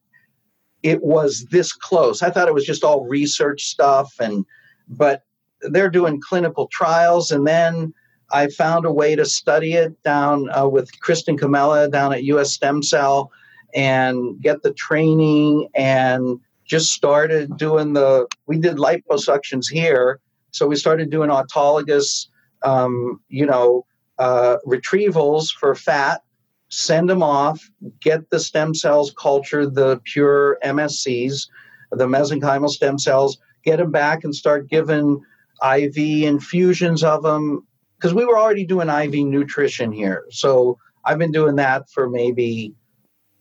it 0.84 1.04
was 1.04 1.46
this 1.52 1.74
close. 1.74 2.22
I 2.22 2.30
thought 2.30 2.48
it 2.48 2.54
was 2.54 2.66
just 2.66 2.84
all 2.84 3.06
research 3.06 3.64
stuff 3.64 4.14
and 4.20 4.46
but 4.88 5.24
they're 5.62 5.90
doing 5.90 6.22
clinical 6.22 6.68
trials 6.72 7.32
and 7.32 7.48
then 7.48 7.94
I 8.32 8.48
found 8.50 8.86
a 8.86 8.92
way 8.92 9.16
to 9.16 9.26
study 9.26 9.74
it 9.74 10.02
down 10.04 10.50
uh, 10.58 10.68
with 10.68 10.90
Kristin 11.00 11.40
Comella 11.40 11.90
down 11.92 12.14
at 12.14 12.24
US 12.26 12.54
Stem 12.54 12.84
Cell 12.84 13.32
and 13.74 14.42
get 14.42 14.64
the 14.64 14.74
training 14.74 15.70
and 15.76 16.40
just 16.66 16.92
started 16.92 17.56
doing 17.58 17.94
the, 17.94 18.28
we 18.46 18.58
did 18.58 18.78
liposuctions 18.78 19.66
here. 19.72 20.20
So 20.52 20.68
we 20.68 20.76
started 20.76 21.10
doing 21.10 21.30
autologous, 21.30 22.28
um, 22.64 23.22
you 23.30 23.46
know, 23.46 23.86
uh, 24.20 24.58
retrievals 24.66 25.52
for 25.52 25.76
fat, 25.76 26.22
send 26.70 27.10
them 27.10 27.24
off, 27.24 27.70
get 28.02 28.30
the 28.30 28.40
stem 28.40 28.74
cells 28.74 29.14
cultured, 29.18 29.76
the 29.76 30.02
pure 30.04 30.58
MSCs, 30.66 31.48
the 31.92 32.08
mesenchymal 32.08 32.70
stem 32.70 32.98
cells, 32.98 33.38
get 33.64 33.78
them 33.78 33.92
back 33.92 34.24
and 34.24 34.36
start 34.36 34.70
giving 34.70 35.22
IV 35.64 35.98
infusions 35.98 37.04
of 37.04 37.24
them 37.24 37.67
because 37.98 38.14
we 38.14 38.26
were 38.26 38.38
already 38.38 38.66
doing 38.66 38.90
IV 38.90 39.14
nutrition 39.26 39.92
here. 39.92 40.26
So 40.30 40.78
I've 41.04 41.18
been 41.18 41.32
doing 41.32 41.56
that 41.56 41.90
for 41.90 42.10
maybe 42.10 42.74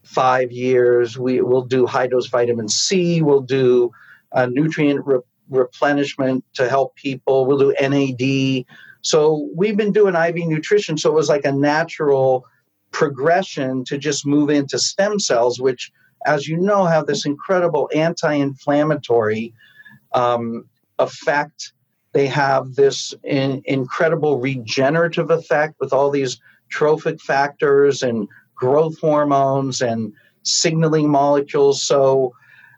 five 0.02 0.52
years. 0.52 1.18
We 1.18 1.40
will 1.40 1.64
do 1.64 1.86
high 1.86 2.06
dose 2.06 2.28
vitamin 2.28 2.68
C. 2.68 3.22
We'll 3.22 3.40
do 3.40 3.90
uh, 4.32 4.46
nutrient 4.46 5.04
re- 5.04 5.20
replenishment 5.50 6.44
to 6.54 6.68
help 6.68 6.94
people. 6.96 7.46
We'll 7.46 7.58
do 7.58 7.74
NAD. 7.80 8.64
So 9.02 9.48
we've 9.54 9.76
been 9.76 9.92
doing 9.92 10.14
IV 10.14 10.48
nutrition. 10.48 10.96
So 10.96 11.10
it 11.10 11.14
was 11.14 11.28
like 11.28 11.44
a 11.44 11.52
natural 11.52 12.46
progression 12.92 13.84
to 13.84 13.98
just 13.98 14.26
move 14.26 14.48
into 14.48 14.78
stem 14.78 15.20
cells, 15.20 15.60
which, 15.60 15.92
as 16.24 16.48
you 16.48 16.56
know, 16.56 16.86
have 16.86 17.06
this 17.06 17.26
incredible 17.26 17.90
anti-inflammatory 17.94 19.52
um, 20.14 20.68
effect 20.98 21.72
they 22.16 22.26
have 22.26 22.76
this 22.76 23.12
in, 23.24 23.60
incredible 23.66 24.38
regenerative 24.38 25.30
effect 25.30 25.74
with 25.80 25.92
all 25.92 26.08
these 26.08 26.40
trophic 26.70 27.20
factors 27.20 28.02
and 28.02 28.26
growth 28.54 28.98
hormones 29.00 29.82
and 29.82 30.14
signaling 30.42 31.10
molecules. 31.10 31.82
So 31.82 32.32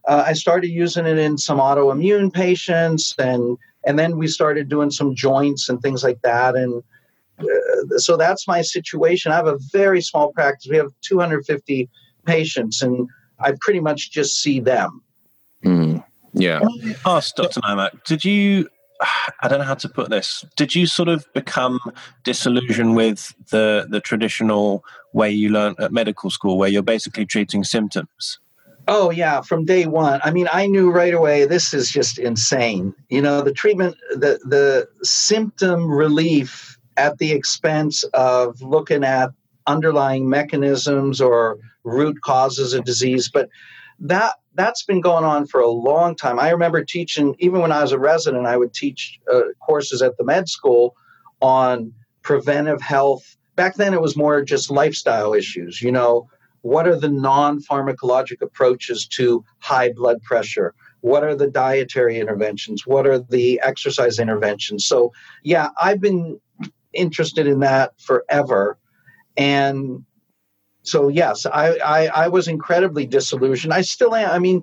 uh, 0.08 0.24
I 0.26 0.32
started 0.32 0.70
using 0.70 1.06
it 1.06 1.18
in 1.18 1.38
some 1.38 1.58
autoimmune 1.58 2.32
patients, 2.32 3.14
and 3.16 3.56
and 3.86 3.96
then 3.96 4.18
we 4.18 4.26
started 4.26 4.68
doing 4.68 4.90
some 4.90 5.14
joints 5.14 5.68
and 5.68 5.80
things 5.80 6.02
like 6.02 6.20
that. 6.22 6.56
And 6.56 6.82
uh, 7.38 7.98
so 7.98 8.16
that's 8.16 8.48
my 8.48 8.60
situation. 8.60 9.30
I 9.30 9.36
have 9.36 9.46
a 9.46 9.60
very 9.70 10.02
small 10.02 10.32
practice. 10.32 10.66
We 10.68 10.78
have 10.78 10.90
250 11.02 11.88
patients, 12.26 12.82
and 12.82 13.08
I 13.38 13.52
pretty 13.60 13.78
much 13.78 14.10
just 14.10 14.42
see 14.42 14.58
them. 14.58 15.00
Mm, 15.64 16.04
yeah. 16.32 16.58
Ask 17.06 17.36
Dr. 17.36 17.60
Neimark, 17.60 18.02
did 18.02 18.24
you 18.24 18.68
I 19.00 19.48
don't 19.48 19.60
know 19.60 19.64
how 19.64 19.74
to 19.74 19.88
put 19.88 20.10
this. 20.10 20.44
Did 20.56 20.74
you 20.74 20.86
sort 20.86 21.08
of 21.08 21.26
become 21.32 21.78
disillusioned 22.24 22.96
with 22.96 23.34
the 23.50 23.86
the 23.88 24.00
traditional 24.00 24.84
way 25.12 25.30
you 25.30 25.50
learn 25.50 25.74
at 25.78 25.92
medical 25.92 26.30
school, 26.30 26.58
where 26.58 26.68
you're 26.68 26.82
basically 26.82 27.26
treating 27.26 27.64
symptoms? 27.64 28.40
Oh 28.88 29.10
yeah, 29.10 29.42
from 29.42 29.66
day 29.66 29.86
one. 29.86 30.20
I 30.24 30.30
mean, 30.30 30.48
I 30.50 30.66
knew 30.66 30.90
right 30.90 31.12
away 31.12 31.44
this 31.44 31.74
is 31.74 31.90
just 31.90 32.18
insane. 32.18 32.94
You 33.10 33.22
know, 33.22 33.42
the 33.42 33.52
treatment, 33.52 33.96
the 34.12 34.40
the 34.44 34.88
symptom 35.04 35.90
relief 35.90 36.78
at 36.96 37.18
the 37.18 37.32
expense 37.32 38.02
of 38.14 38.60
looking 38.62 39.04
at 39.04 39.30
underlying 39.66 40.28
mechanisms 40.28 41.20
or 41.20 41.58
root 41.84 42.22
causes 42.22 42.72
of 42.72 42.84
disease, 42.84 43.30
but 43.30 43.48
that 44.00 44.34
that's 44.58 44.82
been 44.82 45.00
going 45.00 45.24
on 45.24 45.46
for 45.46 45.60
a 45.60 45.68
long 45.68 46.16
time. 46.16 46.38
I 46.38 46.50
remember 46.50 46.84
teaching, 46.84 47.34
even 47.38 47.60
when 47.60 47.72
I 47.72 47.80
was 47.82 47.92
a 47.92 47.98
resident, 47.98 48.46
I 48.46 48.56
would 48.56 48.74
teach 48.74 49.20
uh, 49.32 49.40
courses 49.64 50.02
at 50.02 50.16
the 50.16 50.24
med 50.24 50.48
school 50.48 50.96
on 51.40 51.92
preventive 52.22 52.80
health. 52.80 53.36
Back 53.54 53.76
then, 53.76 53.94
it 53.94 54.00
was 54.00 54.16
more 54.16 54.42
just 54.42 54.70
lifestyle 54.70 55.32
issues. 55.32 55.80
You 55.80 55.92
know, 55.92 56.28
what 56.62 56.88
are 56.88 56.96
the 56.96 57.08
non 57.08 57.60
pharmacologic 57.62 58.42
approaches 58.42 59.06
to 59.08 59.44
high 59.60 59.92
blood 59.92 60.22
pressure? 60.22 60.74
What 61.00 61.22
are 61.22 61.36
the 61.36 61.46
dietary 61.46 62.18
interventions? 62.18 62.86
What 62.86 63.06
are 63.06 63.18
the 63.20 63.60
exercise 63.62 64.18
interventions? 64.18 64.84
So, 64.84 65.12
yeah, 65.44 65.68
I've 65.80 66.00
been 66.00 66.40
interested 66.92 67.46
in 67.46 67.60
that 67.60 67.92
forever. 68.00 68.76
And 69.36 70.04
so 70.88 71.08
yes, 71.08 71.46
I, 71.46 71.76
I, 71.78 72.06
I 72.06 72.28
was 72.28 72.48
incredibly 72.48 73.06
disillusioned. 73.06 73.72
I 73.72 73.82
still 73.82 74.14
am. 74.14 74.30
I 74.30 74.38
mean, 74.38 74.62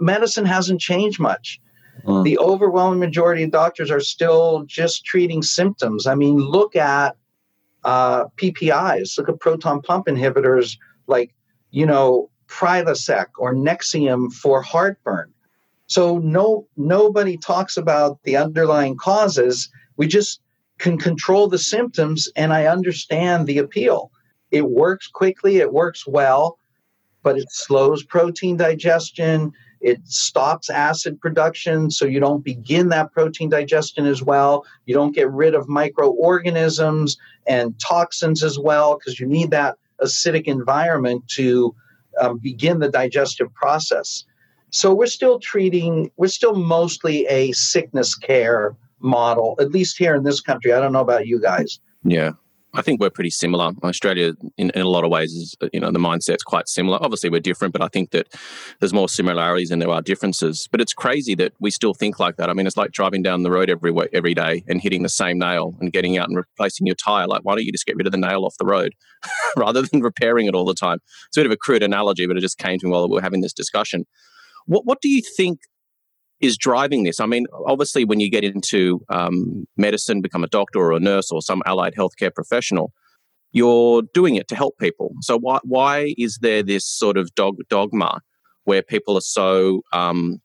medicine 0.00 0.44
hasn't 0.44 0.80
changed 0.80 1.18
much. 1.18 1.60
Mm. 2.04 2.24
The 2.24 2.38
overwhelming 2.38 3.00
majority 3.00 3.42
of 3.44 3.50
doctors 3.50 3.90
are 3.90 4.00
still 4.00 4.64
just 4.66 5.04
treating 5.04 5.42
symptoms. 5.42 6.06
I 6.06 6.14
mean, 6.14 6.36
look 6.36 6.76
at 6.76 7.16
uh, 7.84 8.24
PPIs. 8.36 9.18
Look 9.18 9.28
at 9.28 9.40
proton 9.40 9.82
pump 9.82 10.06
inhibitors 10.06 10.76
like, 11.06 11.34
you 11.70 11.86
know, 11.86 12.30
Prilosec 12.48 13.26
or 13.38 13.54
Nexium 13.54 14.32
for 14.32 14.62
heartburn. 14.62 15.32
So 15.86 16.18
no 16.18 16.66
nobody 16.76 17.36
talks 17.36 17.76
about 17.76 18.22
the 18.24 18.36
underlying 18.36 18.96
causes. 18.96 19.68
We 19.96 20.06
just 20.06 20.40
can 20.78 20.98
control 20.98 21.48
the 21.48 21.58
symptoms, 21.58 22.28
and 22.34 22.52
I 22.52 22.66
understand 22.66 23.46
the 23.46 23.58
appeal. 23.58 24.10
It 24.52 24.70
works 24.70 25.08
quickly, 25.08 25.56
it 25.56 25.72
works 25.72 26.06
well, 26.06 26.58
but 27.24 27.36
it 27.36 27.50
slows 27.50 28.04
protein 28.04 28.56
digestion. 28.56 29.52
It 29.80 30.06
stops 30.06 30.70
acid 30.70 31.20
production, 31.20 31.90
so 31.90 32.04
you 32.04 32.20
don't 32.20 32.44
begin 32.44 32.88
that 32.90 33.10
protein 33.10 33.48
digestion 33.48 34.06
as 34.06 34.22
well. 34.22 34.64
You 34.86 34.94
don't 34.94 35.14
get 35.14 35.28
rid 35.32 35.56
of 35.56 35.68
microorganisms 35.68 37.16
and 37.48 37.74
toxins 37.80 38.44
as 38.44 38.58
well, 38.60 38.96
because 38.96 39.18
you 39.18 39.26
need 39.26 39.50
that 39.50 39.76
acidic 40.00 40.44
environment 40.44 41.26
to 41.28 41.74
um, 42.20 42.38
begin 42.38 42.78
the 42.78 42.88
digestive 42.88 43.52
process. 43.54 44.24
So 44.70 44.94
we're 44.94 45.06
still 45.06 45.40
treating, 45.40 46.12
we're 46.16 46.28
still 46.28 46.54
mostly 46.54 47.26
a 47.26 47.52
sickness 47.52 48.14
care 48.14 48.76
model, 49.00 49.56
at 49.58 49.72
least 49.72 49.98
here 49.98 50.14
in 50.14 50.22
this 50.22 50.40
country. 50.40 50.72
I 50.72 50.80
don't 50.80 50.92
know 50.92 51.00
about 51.00 51.26
you 51.26 51.40
guys. 51.40 51.80
Yeah. 52.04 52.32
I 52.74 52.80
think 52.82 53.00
we're 53.00 53.10
pretty 53.10 53.30
similar. 53.30 53.72
Australia, 53.82 54.32
in, 54.56 54.70
in 54.70 54.80
a 54.80 54.88
lot 54.88 55.04
of 55.04 55.10
ways, 55.10 55.32
is 55.32 55.54
you 55.72 55.80
know 55.80 55.90
the 55.90 55.98
mindset's 55.98 56.42
quite 56.42 56.68
similar. 56.68 56.98
Obviously, 57.02 57.28
we're 57.28 57.40
different, 57.40 57.72
but 57.72 57.82
I 57.82 57.88
think 57.88 58.12
that 58.12 58.28
there's 58.80 58.94
more 58.94 59.08
similarities 59.08 59.68
than 59.68 59.78
there 59.78 59.90
are 59.90 60.00
differences. 60.00 60.68
But 60.72 60.80
it's 60.80 60.94
crazy 60.94 61.34
that 61.34 61.52
we 61.60 61.70
still 61.70 61.92
think 61.92 62.18
like 62.18 62.36
that. 62.36 62.48
I 62.48 62.54
mean, 62.54 62.66
it's 62.66 62.76
like 62.76 62.92
driving 62.92 63.22
down 63.22 63.42
the 63.42 63.50
road 63.50 63.68
every 63.68 63.92
every 64.12 64.34
day 64.34 64.64
and 64.68 64.80
hitting 64.80 65.02
the 65.02 65.10
same 65.10 65.38
nail 65.38 65.76
and 65.80 65.92
getting 65.92 66.16
out 66.16 66.28
and 66.28 66.36
replacing 66.36 66.86
your 66.86 66.96
tire. 66.96 67.26
Like, 67.26 67.42
why 67.44 67.54
don't 67.54 67.64
you 67.64 67.72
just 67.72 67.86
get 67.86 67.96
rid 67.96 68.06
of 68.06 68.12
the 68.12 68.18
nail 68.18 68.44
off 68.44 68.56
the 68.58 68.66
road 68.66 68.94
rather 69.56 69.82
than 69.82 70.00
repairing 70.00 70.46
it 70.46 70.54
all 70.54 70.64
the 70.64 70.74
time? 70.74 70.98
It's 71.28 71.36
a 71.36 71.40
bit 71.40 71.46
of 71.46 71.52
a 71.52 71.58
crude 71.58 71.82
analogy, 71.82 72.26
but 72.26 72.38
it 72.38 72.40
just 72.40 72.58
came 72.58 72.78
to 72.78 72.86
me 72.86 72.92
while 72.92 73.06
we 73.08 73.14
were 73.14 73.22
having 73.22 73.42
this 73.42 73.52
discussion. 73.52 74.06
What 74.66 74.86
what 74.86 75.00
do 75.02 75.10
you 75.10 75.20
think 75.20 75.60
is 76.42 76.58
driving 76.58 77.04
this? 77.04 77.20
I 77.20 77.26
mean, 77.26 77.46
obviously, 77.66 78.04
when 78.04 78.20
you 78.20 78.28
get 78.28 78.44
into 78.44 79.00
um, 79.08 79.66
medicine, 79.76 80.20
become 80.20 80.44
a 80.44 80.48
doctor 80.48 80.80
or 80.80 80.92
a 80.92 81.00
nurse 81.00 81.30
or 81.30 81.40
some 81.40 81.62
allied 81.64 81.94
healthcare 81.94 82.34
professional, 82.34 82.92
you're 83.52 84.02
doing 84.12 84.34
it 84.34 84.48
to 84.48 84.56
help 84.56 84.76
people. 84.78 85.12
So 85.20 85.38
why 85.38 85.60
why 85.62 86.14
is 86.18 86.38
there 86.42 86.62
this 86.62 86.86
sort 86.86 87.16
of 87.16 87.34
dog, 87.34 87.56
dogma 87.70 88.20
where 88.64 88.82
people 88.82 89.16
are 89.16 89.22
so, 89.22 89.82
um, 89.92 90.40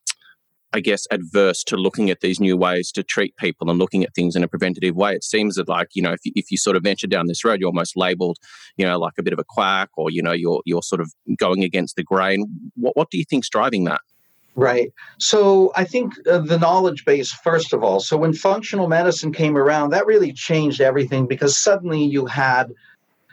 I 0.73 0.81
guess, 0.81 1.07
adverse 1.09 1.63
to 1.65 1.77
looking 1.77 2.09
at 2.09 2.19
these 2.21 2.39
new 2.39 2.57
ways 2.57 2.91
to 2.91 3.03
treat 3.03 3.35
people 3.37 3.69
and 3.69 3.79
looking 3.79 4.03
at 4.03 4.13
things 4.13 4.35
in 4.35 4.43
a 4.43 4.47
preventative 4.47 4.95
way? 4.95 5.13
It 5.13 5.23
seems 5.23 5.55
that 5.55 5.67
like 5.67 5.89
you 5.95 6.01
know, 6.03 6.13
if 6.13 6.19
you, 6.25 6.31
if 6.35 6.51
you 6.51 6.57
sort 6.57 6.75
of 6.75 6.83
venture 6.83 7.07
down 7.07 7.27
this 7.27 7.43
road, 7.43 7.59
you're 7.59 7.69
almost 7.69 7.97
labelled, 7.97 8.37
you 8.75 8.85
know, 8.85 8.99
like 8.99 9.13
a 9.17 9.23
bit 9.23 9.33
of 9.33 9.39
a 9.39 9.45
quack, 9.47 9.89
or 9.97 10.11
you 10.11 10.21
know, 10.21 10.33
you're 10.33 10.61
you're 10.65 10.83
sort 10.83 11.01
of 11.01 11.11
going 11.37 11.63
against 11.63 11.95
the 11.95 12.03
grain. 12.03 12.45
What 12.75 12.95
what 12.95 13.09
do 13.09 13.17
you 13.17 13.25
think's 13.27 13.49
driving 13.49 13.85
that? 13.85 14.01
Right. 14.59 14.91
So 15.19 15.71
I 15.75 15.83
think 15.83 16.13
uh, 16.27 16.39
the 16.39 16.57
knowledge 16.57 17.05
base, 17.05 17.31
first 17.31 17.73
of 17.73 17.83
all. 17.83 17.99
So 17.99 18.17
when 18.17 18.33
functional 18.33 18.87
medicine 18.87 19.31
came 19.31 19.55
around, 19.55 19.91
that 19.91 20.07
really 20.07 20.33
changed 20.33 20.81
everything 20.81 21.27
because 21.27 21.55
suddenly 21.55 22.03
you 22.03 22.25
had 22.25 22.73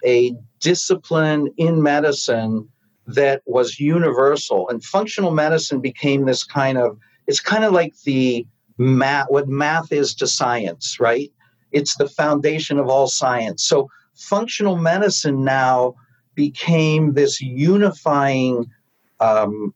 a 0.05 0.35
discipline 0.61 1.49
in 1.57 1.83
medicine 1.83 2.69
that 3.07 3.41
was 3.47 3.81
universal. 3.81 4.69
And 4.69 4.85
functional 4.85 5.31
medicine 5.31 5.81
became 5.81 6.27
this 6.27 6.45
kind 6.45 6.77
of, 6.77 6.99
it's 7.27 7.41
kind 7.41 7.65
of 7.65 7.73
like 7.73 7.95
the 8.05 8.47
math, 8.77 9.29
what 9.31 9.49
math 9.49 9.93
is 9.93 10.15
to 10.17 10.27
science, 10.27 11.01
right? 11.01 11.33
It's 11.73 11.97
the 11.97 12.09
foundation 12.09 12.79
of 12.79 12.89
all 12.89 13.07
science. 13.07 13.65
So 13.65 13.89
functional 14.15 14.77
medicine 14.77 15.43
now 15.43 15.95
became 16.35 17.15
this 17.15 17.41
unifying 17.41 18.67
um, 19.21 19.73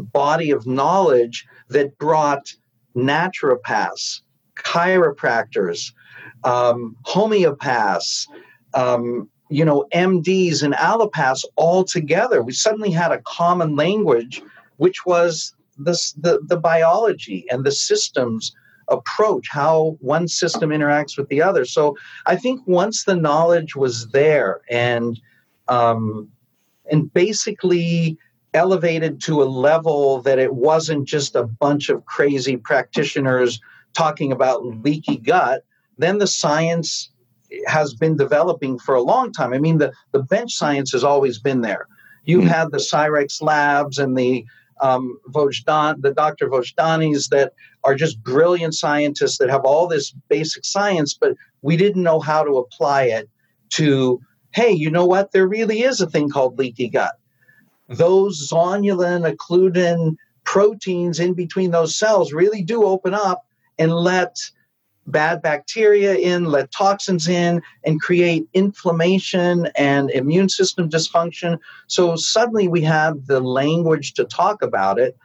body 0.00 0.50
of 0.50 0.66
knowledge 0.66 1.46
that 1.68 1.96
brought 1.98 2.52
naturopaths, 2.96 4.20
chiropractors, 4.56 5.92
um, 6.44 6.96
homeopaths, 7.06 8.26
um, 8.74 9.28
you 9.48 9.64
know, 9.64 9.84
MDs 9.92 10.62
and 10.62 10.74
allopaths 10.74 11.44
all 11.56 11.84
together. 11.84 12.42
We 12.42 12.52
suddenly 12.52 12.90
had 12.90 13.12
a 13.12 13.22
common 13.22 13.76
language, 13.76 14.42
which 14.76 15.04
was 15.04 15.54
this, 15.76 16.12
the, 16.12 16.40
the 16.46 16.56
biology 16.56 17.46
and 17.50 17.64
the 17.64 17.72
systems 17.72 18.54
approach, 18.88 19.46
how 19.50 19.96
one 20.00 20.28
system 20.28 20.70
interacts 20.70 21.16
with 21.16 21.28
the 21.28 21.42
other. 21.42 21.64
So 21.64 21.96
I 22.26 22.36
think 22.36 22.60
once 22.66 23.04
the 23.04 23.16
knowledge 23.16 23.76
was 23.76 24.08
there 24.08 24.60
and 24.68 25.20
um, 25.68 26.28
and 26.90 27.12
basically 27.12 28.18
elevated 28.54 29.20
to 29.22 29.42
a 29.42 29.44
level 29.44 30.22
that 30.22 30.38
it 30.38 30.54
wasn't 30.54 31.06
just 31.06 31.36
a 31.36 31.44
bunch 31.44 31.88
of 31.88 32.04
crazy 32.04 32.56
practitioners 32.56 33.60
talking 33.94 34.32
about 34.32 34.64
leaky 34.64 35.16
gut, 35.16 35.64
then 35.98 36.18
the 36.18 36.26
science 36.26 37.10
has 37.66 37.94
been 37.94 38.16
developing 38.16 38.78
for 38.78 38.94
a 38.94 39.02
long 39.02 39.32
time. 39.32 39.52
I 39.52 39.58
mean, 39.58 39.78
the, 39.78 39.92
the 40.12 40.22
bench 40.22 40.54
science 40.54 40.92
has 40.92 41.04
always 41.04 41.38
been 41.38 41.60
there. 41.60 41.86
You've 42.24 42.44
mm-hmm. 42.44 42.50
had 42.50 42.70
the 42.70 42.78
Cyrex 42.78 43.42
labs 43.42 43.98
and 43.98 44.16
the 44.16 44.44
um, 44.80 45.18
Vojdan, 45.28 46.00
the 46.00 46.14
Dr. 46.14 46.48
Vojdanis 46.48 47.28
that 47.30 47.52
are 47.84 47.94
just 47.94 48.22
brilliant 48.22 48.74
scientists 48.74 49.38
that 49.38 49.50
have 49.50 49.64
all 49.64 49.86
this 49.86 50.12
basic 50.28 50.64
science, 50.64 51.14
but 51.14 51.34
we 51.62 51.76
didn't 51.76 52.02
know 52.02 52.20
how 52.20 52.42
to 52.42 52.56
apply 52.56 53.04
it 53.04 53.28
to, 53.70 54.20
hey, 54.52 54.70
you 54.70 54.90
know 54.90 55.06
what? 55.06 55.32
There 55.32 55.46
really 55.46 55.82
is 55.82 56.00
a 56.00 56.08
thing 56.08 56.30
called 56.30 56.58
leaky 56.58 56.88
gut 56.88 57.19
those 57.90 58.48
zonulin, 58.48 59.30
occludin 59.30 60.16
proteins 60.44 61.20
in 61.20 61.34
between 61.34 61.70
those 61.70 61.96
cells 61.96 62.32
really 62.32 62.62
do 62.62 62.84
open 62.84 63.14
up 63.14 63.44
and 63.78 63.92
let 63.92 64.36
bad 65.06 65.42
bacteria 65.42 66.14
in, 66.14 66.44
let 66.44 66.70
toxins 66.70 67.28
in, 67.28 67.60
and 67.84 68.00
create 68.00 68.46
inflammation 68.54 69.68
and 69.76 70.10
immune 70.10 70.48
system 70.48 70.88
dysfunction. 70.88 71.58
So 71.88 72.14
suddenly 72.14 72.68
we 72.68 72.82
have 72.82 73.26
the 73.26 73.40
language 73.40 74.14
to 74.14 74.24
talk 74.24 74.62
about 74.62 74.98
it. 74.98 75.16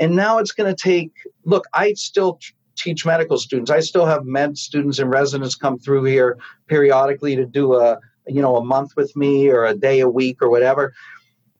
And 0.00 0.16
now 0.16 0.38
it's 0.38 0.52
going 0.52 0.74
to 0.74 0.80
take, 0.80 1.12
look, 1.44 1.66
I 1.72 1.92
still 1.92 2.40
teach 2.76 3.06
medical 3.06 3.38
students. 3.38 3.70
I 3.70 3.80
still 3.80 4.06
have 4.06 4.24
med 4.24 4.58
students 4.58 4.98
and 4.98 5.10
residents 5.10 5.54
come 5.54 5.78
through 5.78 6.04
here 6.04 6.38
periodically 6.66 7.36
to 7.36 7.46
do 7.46 7.74
a, 7.74 7.98
you 8.26 8.40
know, 8.42 8.56
a 8.56 8.64
month 8.64 8.96
with 8.96 9.14
me 9.16 9.48
or 9.48 9.64
a 9.64 9.74
day 9.74 10.00
a 10.00 10.08
week 10.08 10.42
or 10.42 10.50
whatever 10.50 10.94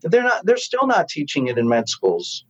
they're 0.03 0.23
not 0.23 0.45
they're 0.45 0.57
still 0.57 0.87
not 0.87 1.09
teaching 1.09 1.49
it 1.49 1.59
in 1.59 1.69
med 1.69 1.89
schools. 1.89 2.45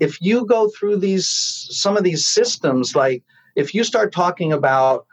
If 0.00 0.20
you 0.20 0.46
go 0.46 0.68
through 0.68 0.98
these 0.98 1.26
some 1.70 1.96
of 1.96 2.04
these 2.04 2.26
systems 2.26 2.94
like 2.94 3.22
if 3.56 3.74
you 3.74 3.84
start 3.84 4.12
talking 4.12 4.52
about 4.52 5.06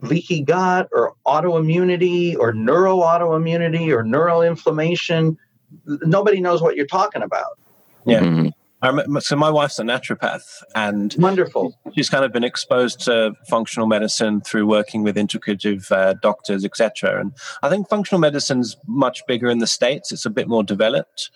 leaky 0.00 0.42
gut 0.42 0.88
or 0.92 1.14
autoimmunity 1.26 2.36
or 2.38 2.52
neuroautoimmunity 2.52 3.90
or 3.90 4.04
neural 4.04 4.42
inflammation 4.42 5.36
nobody 5.84 6.40
knows 6.40 6.62
what 6.62 6.76
you're 6.76 6.86
talking 6.86 7.22
about. 7.22 7.58
Yeah. 8.06 8.20
Mm-hmm 8.20 8.48
so 9.20 9.36
my 9.36 9.50
wife's 9.50 9.78
a 9.78 9.82
naturopath, 9.82 10.62
and 10.74 11.14
wonderful. 11.18 11.76
She's 11.94 12.08
kind 12.08 12.24
of 12.24 12.32
been 12.32 12.44
exposed 12.44 13.00
to 13.00 13.32
functional 13.48 13.88
medicine 13.88 14.40
through 14.40 14.66
working 14.66 15.02
with 15.02 15.16
integrative 15.16 15.90
uh, 15.90 16.14
doctors, 16.22 16.64
etc. 16.64 17.20
And 17.20 17.32
I 17.62 17.68
think 17.68 17.88
functional 17.88 18.20
medicine's 18.20 18.76
much 18.86 19.26
bigger 19.26 19.48
in 19.48 19.58
the 19.58 19.66
states. 19.66 20.12
It's 20.12 20.26
a 20.26 20.30
bit 20.30 20.48
more 20.48 20.62
developed. 20.62 21.30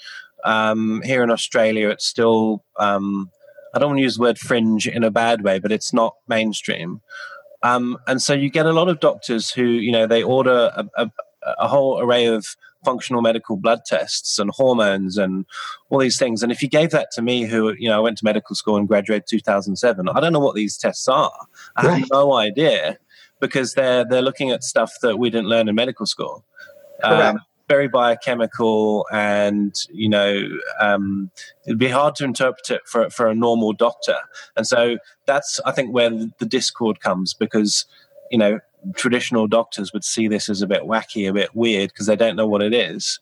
Um, 0.44 1.02
here 1.04 1.22
in 1.22 1.30
Australia, 1.30 1.88
it's 1.88 2.06
still 2.06 2.64
um, 2.78 3.30
I 3.74 3.78
don't 3.78 3.90
want 3.90 3.98
to 3.98 4.02
use 4.02 4.16
the 4.16 4.22
word 4.22 4.38
fringe 4.38 4.86
in 4.86 5.02
a 5.02 5.10
bad 5.10 5.42
way, 5.42 5.58
but 5.58 5.72
it's 5.72 5.92
not 5.92 6.14
mainstream. 6.28 7.00
Um, 7.62 7.98
and 8.06 8.20
so 8.20 8.34
you 8.34 8.50
get 8.50 8.66
a 8.66 8.72
lot 8.72 8.88
of 8.88 9.00
doctors 9.00 9.50
who 9.50 9.64
you 9.64 9.92
know 9.92 10.06
they 10.06 10.22
order 10.22 10.70
a, 10.76 10.86
a, 10.96 11.10
a 11.58 11.68
whole 11.68 12.00
array 12.00 12.26
of 12.26 12.46
functional 12.84 13.22
medical 13.22 13.56
blood 13.56 13.80
tests 13.86 14.38
and 14.38 14.50
hormones 14.50 15.18
and 15.18 15.46
all 15.90 15.98
these 15.98 16.18
things. 16.18 16.42
And 16.42 16.50
if 16.52 16.62
you 16.62 16.68
gave 16.68 16.90
that 16.90 17.10
to 17.12 17.22
me, 17.22 17.44
who 17.44 17.72
you 17.78 17.88
know, 17.88 17.96
I 17.96 18.00
went 18.00 18.18
to 18.18 18.24
medical 18.24 18.54
school 18.54 18.76
and 18.76 18.88
graduated 18.88 19.26
2007, 19.28 20.08
I 20.08 20.20
don't 20.20 20.32
know 20.32 20.40
what 20.40 20.54
these 20.54 20.76
tests 20.76 21.08
are. 21.08 21.32
I 21.76 21.86
right. 21.86 21.98
have 21.98 22.08
no 22.10 22.34
idea 22.34 22.98
because 23.40 23.74
they're 23.74 24.04
they're 24.04 24.22
looking 24.22 24.50
at 24.50 24.62
stuff 24.62 24.94
that 25.02 25.18
we 25.18 25.30
didn't 25.30 25.48
learn 25.48 25.68
in 25.68 25.74
medical 25.74 26.06
school. 26.06 26.44
Um, 27.02 27.40
very 27.68 27.88
biochemical, 27.88 29.06
and 29.12 29.74
you 29.90 30.08
know, 30.08 30.48
um, 30.80 31.30
it'd 31.66 31.78
be 31.78 31.88
hard 31.88 32.14
to 32.16 32.24
interpret 32.24 32.70
it 32.70 32.82
for 32.86 33.08
for 33.10 33.26
a 33.26 33.34
normal 33.34 33.72
doctor. 33.72 34.16
And 34.56 34.66
so 34.66 34.98
that's 35.26 35.60
I 35.64 35.72
think 35.72 35.92
where 35.92 36.10
the 36.10 36.46
discord 36.46 37.00
comes 37.00 37.34
because 37.34 37.86
you 38.30 38.38
know 38.38 38.60
traditional 38.94 39.46
doctors 39.46 39.92
would 39.92 40.04
see 40.04 40.28
this 40.28 40.48
as 40.48 40.62
a 40.62 40.66
bit 40.66 40.82
wacky, 40.82 41.28
a 41.28 41.32
bit 41.32 41.54
weird 41.54 41.90
because 41.90 42.06
they 42.06 42.16
don't 42.16 42.36
know 42.36 42.46
what 42.46 42.62
it 42.62 42.74
is. 42.74 43.20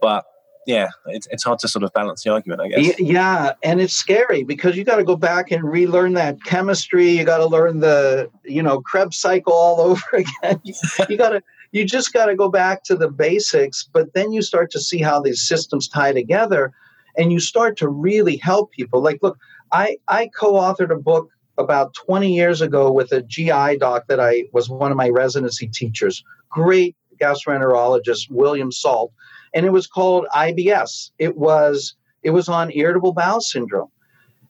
But 0.00 0.24
yeah, 0.66 0.88
it's, 1.06 1.26
it's 1.30 1.42
hard 1.42 1.58
to 1.60 1.68
sort 1.68 1.82
of 1.82 1.92
balance 1.92 2.22
the 2.22 2.30
argument, 2.30 2.60
I 2.60 2.68
guess. 2.68 3.00
Yeah, 3.00 3.52
and 3.62 3.80
it's 3.80 3.94
scary 3.94 4.44
because 4.44 4.76
you 4.76 4.84
got 4.84 4.96
to 4.96 5.04
go 5.04 5.16
back 5.16 5.50
and 5.50 5.64
relearn 5.64 6.14
that 6.14 6.42
chemistry. 6.44 7.10
You 7.10 7.24
got 7.24 7.38
to 7.38 7.46
learn 7.46 7.80
the 7.80 8.30
you 8.44 8.62
know 8.62 8.80
Krebs 8.80 9.18
cycle 9.18 9.52
all 9.52 9.80
over 9.90 10.02
again. 10.12 10.60
you, 11.08 11.16
got 11.16 11.30
to 11.30 11.42
you 11.72 11.84
just 11.84 12.12
got 12.12 12.26
to 12.26 12.36
go 12.36 12.48
back 12.48 12.84
to 12.84 12.96
the 12.96 13.10
basics. 13.10 13.88
But 13.92 14.14
then 14.14 14.32
you 14.32 14.42
start 14.42 14.70
to 14.72 14.80
see 14.80 14.98
how 14.98 15.20
these 15.20 15.46
systems 15.46 15.88
tie 15.88 16.12
together, 16.12 16.72
and 17.16 17.32
you 17.32 17.40
start 17.40 17.76
to 17.78 17.88
really 17.88 18.36
help 18.36 18.70
people. 18.70 19.02
Like, 19.02 19.18
look, 19.22 19.38
I 19.72 19.96
I 20.06 20.30
co-authored 20.38 20.92
a 20.92 20.98
book 20.98 21.30
about 21.58 21.94
20 21.94 22.34
years 22.34 22.60
ago 22.60 22.90
with 22.90 23.12
a 23.12 23.22
GI 23.22 23.78
doc 23.78 24.06
that 24.08 24.20
I 24.20 24.44
was 24.52 24.68
one 24.68 24.90
of 24.90 24.96
my 24.96 25.08
residency 25.08 25.68
teachers. 25.68 26.24
Great 26.48 26.96
gastroenterologist, 27.20 28.30
William 28.30 28.72
Salt 28.72 29.12
and 29.54 29.66
it 29.66 29.72
was 29.72 29.86
called 29.86 30.26
IBS. 30.34 31.10
It 31.18 31.36
was 31.36 31.94
it 32.22 32.30
was 32.30 32.48
on 32.48 32.70
irritable 32.72 33.12
bowel 33.12 33.40
syndrome. 33.40 33.88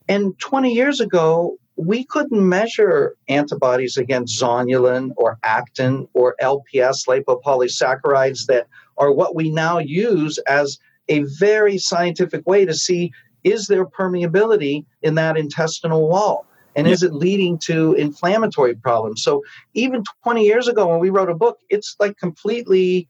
And 0.08 0.38
20 0.40 0.74
years 0.74 1.00
ago, 1.00 1.56
we 1.76 2.04
couldn't 2.04 2.46
measure 2.46 3.16
antibodies 3.28 3.96
against 3.96 4.40
zonulin 4.40 5.12
or 5.16 5.38
actin 5.42 6.06
or 6.12 6.36
LPS 6.42 7.06
lipopolysaccharides 7.08 8.46
that 8.46 8.66
are 8.98 9.12
what 9.12 9.34
we 9.34 9.50
now 9.50 9.78
use 9.78 10.38
as 10.46 10.78
a 11.08 11.22
very 11.38 11.78
scientific 11.78 12.46
way 12.46 12.66
to 12.66 12.74
see 12.74 13.10
is 13.42 13.66
there 13.66 13.86
permeability 13.86 14.84
in 15.00 15.14
that 15.14 15.36
intestinal 15.36 16.08
wall 16.08 16.46
and 16.74 16.86
is 16.86 17.02
it 17.02 17.12
leading 17.12 17.58
to 17.58 17.92
inflammatory 17.94 18.74
problems 18.74 19.22
so 19.22 19.42
even 19.74 20.02
20 20.22 20.44
years 20.44 20.68
ago 20.68 20.86
when 20.86 21.00
we 21.00 21.10
wrote 21.10 21.30
a 21.30 21.34
book 21.34 21.58
it's 21.70 21.96
like 22.00 22.16
completely 22.18 23.08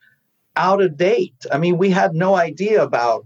out 0.57 0.83
of 0.83 0.97
date. 0.97 1.35
I 1.50 1.59
mean, 1.59 1.78
we 1.78 1.90
had 1.90 2.14
no 2.14 2.35
idea 2.35 2.83
about. 2.83 3.25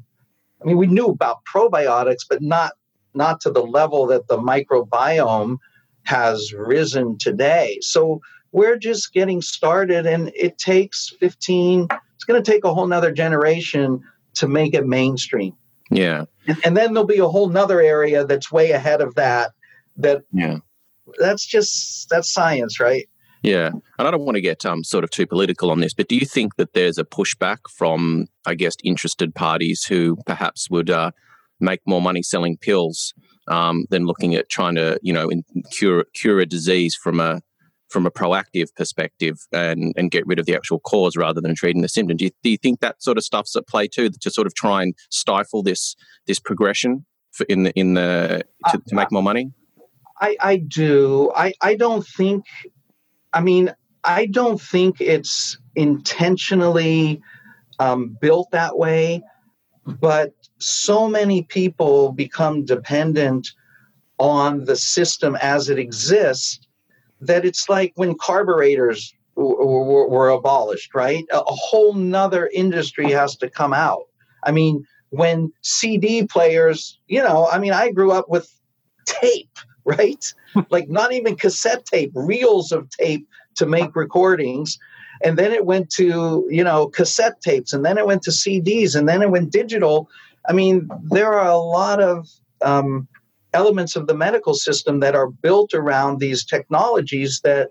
I 0.62 0.64
mean, 0.64 0.78
we 0.78 0.86
knew 0.86 1.06
about 1.06 1.44
probiotics, 1.44 2.24
but 2.28 2.42
not 2.42 2.72
not 3.14 3.40
to 3.40 3.50
the 3.50 3.62
level 3.62 4.06
that 4.06 4.28
the 4.28 4.38
microbiome 4.38 5.58
has 6.04 6.52
risen 6.52 7.18
today. 7.18 7.78
So 7.80 8.20
we're 8.52 8.76
just 8.76 9.12
getting 9.12 9.42
started, 9.42 10.06
and 10.06 10.30
it 10.34 10.58
takes 10.58 11.12
15. 11.20 11.88
It's 12.14 12.24
going 12.24 12.42
to 12.42 12.50
take 12.50 12.64
a 12.64 12.72
whole 12.72 12.86
nother 12.86 13.12
generation 13.12 14.02
to 14.34 14.48
make 14.48 14.74
it 14.74 14.86
mainstream. 14.86 15.54
Yeah, 15.90 16.24
and, 16.46 16.58
and 16.64 16.76
then 16.76 16.94
there'll 16.94 17.06
be 17.06 17.18
a 17.18 17.28
whole 17.28 17.48
nother 17.48 17.80
area 17.80 18.24
that's 18.24 18.50
way 18.50 18.70
ahead 18.70 19.00
of 19.00 19.14
that. 19.16 19.52
That 19.96 20.22
yeah, 20.32 20.58
that's 21.18 21.46
just 21.46 22.08
that's 22.10 22.32
science, 22.32 22.80
right? 22.80 23.06
Yeah, 23.42 23.68
and 23.68 24.08
I 24.08 24.10
don't 24.10 24.24
want 24.24 24.36
to 24.36 24.40
get 24.40 24.66
um, 24.66 24.82
sort 24.82 25.04
of 25.04 25.10
too 25.10 25.26
political 25.26 25.70
on 25.70 25.80
this, 25.80 25.94
but 25.94 26.08
do 26.08 26.16
you 26.16 26.26
think 26.26 26.56
that 26.56 26.72
there's 26.72 26.98
a 26.98 27.04
pushback 27.04 27.58
from, 27.70 28.26
I 28.44 28.54
guess, 28.54 28.74
interested 28.82 29.34
parties 29.34 29.84
who 29.84 30.16
perhaps 30.26 30.68
would 30.68 30.90
uh, 30.90 31.12
make 31.60 31.80
more 31.86 32.02
money 32.02 32.22
selling 32.22 32.56
pills 32.56 33.14
um, 33.46 33.86
than 33.90 34.04
looking 34.04 34.34
at 34.34 34.48
trying 34.48 34.74
to, 34.74 34.98
you 35.02 35.12
know, 35.12 35.30
cure 35.70 36.04
cure 36.14 36.40
a 36.40 36.46
disease 36.46 36.96
from 36.96 37.20
a 37.20 37.40
from 37.88 38.04
a 38.04 38.10
proactive 38.10 38.74
perspective 38.74 39.38
and 39.52 39.94
and 39.96 40.10
get 40.10 40.26
rid 40.26 40.38
of 40.38 40.46
the 40.46 40.54
actual 40.56 40.80
cause 40.80 41.16
rather 41.16 41.40
than 41.40 41.54
treating 41.54 41.82
the 41.82 41.88
symptom? 41.88 42.16
Do 42.16 42.24
you, 42.24 42.30
do 42.42 42.50
you 42.50 42.58
think 42.58 42.80
that 42.80 43.02
sort 43.02 43.16
of 43.16 43.24
stuff's 43.24 43.54
at 43.54 43.68
play 43.68 43.86
too, 43.86 44.10
to 44.10 44.30
sort 44.30 44.46
of 44.46 44.54
try 44.54 44.82
and 44.82 44.94
stifle 45.10 45.62
this 45.62 45.94
this 46.26 46.40
progression 46.40 47.06
for 47.30 47.44
in 47.48 47.62
the 47.62 47.72
in 47.78 47.94
the 47.94 48.42
to, 48.70 48.82
to 48.88 48.94
make 48.94 49.12
more 49.12 49.22
money? 49.22 49.52
I, 50.20 50.36
I 50.40 50.56
do. 50.56 51.30
I, 51.36 51.52
I 51.60 51.74
don't 51.74 52.06
think 52.06 52.44
I 53.36 53.40
mean, 53.40 53.74
I 54.02 54.26
don't 54.26 54.58
think 54.58 55.00
it's 55.00 55.58
intentionally 55.74 57.20
um, 57.78 58.16
built 58.18 58.50
that 58.52 58.78
way, 58.78 59.22
but 59.84 60.32
so 60.58 61.06
many 61.06 61.42
people 61.42 62.12
become 62.12 62.64
dependent 62.64 63.48
on 64.18 64.64
the 64.64 64.76
system 64.76 65.36
as 65.42 65.68
it 65.68 65.78
exists 65.78 66.60
that 67.20 67.44
it's 67.44 67.68
like 67.68 67.92
when 67.96 68.16
carburetors 68.16 69.12
were, 69.34 70.08
were 70.08 70.30
abolished, 70.30 70.94
right? 70.94 71.26
A, 71.30 71.40
a 71.40 71.52
whole 71.52 71.92
nother 71.92 72.48
industry 72.54 73.10
has 73.10 73.36
to 73.36 73.50
come 73.50 73.74
out. 73.74 74.04
I 74.44 74.50
mean, 74.52 74.82
when 75.10 75.52
CD 75.62 76.26
players, 76.26 76.98
you 77.06 77.22
know, 77.22 77.48
I 77.48 77.58
mean, 77.58 77.74
I 77.74 77.90
grew 77.90 78.12
up 78.12 78.30
with 78.30 78.50
tape, 79.04 79.58
right? 79.86 80.32
like 80.70 80.88
not 80.88 81.12
even 81.12 81.36
cassette 81.36 81.86
tape, 81.86 82.12
reels 82.14 82.72
of 82.72 82.90
tape 82.90 83.26
to 83.54 83.66
make 83.66 83.96
recordings. 83.96 84.78
And 85.22 85.38
then 85.38 85.52
it 85.52 85.64
went 85.64 85.88
to, 85.92 86.46
you 86.50 86.62
know, 86.62 86.88
cassette 86.88 87.40
tapes, 87.40 87.72
and 87.72 87.84
then 87.84 87.96
it 87.96 88.06
went 88.06 88.22
to 88.24 88.30
CDs, 88.30 88.94
and 88.94 89.08
then 89.08 89.22
it 89.22 89.30
went 89.30 89.50
digital. 89.50 90.10
I 90.46 90.52
mean, 90.52 90.90
there 91.04 91.32
are 91.32 91.48
a 91.48 91.56
lot 91.56 92.02
of 92.02 92.28
um, 92.60 93.08
elements 93.54 93.96
of 93.96 94.06
the 94.06 94.14
medical 94.14 94.52
system 94.52 95.00
that 95.00 95.14
are 95.14 95.28
built 95.28 95.72
around 95.72 96.20
these 96.20 96.44
technologies 96.44 97.40
that 97.44 97.70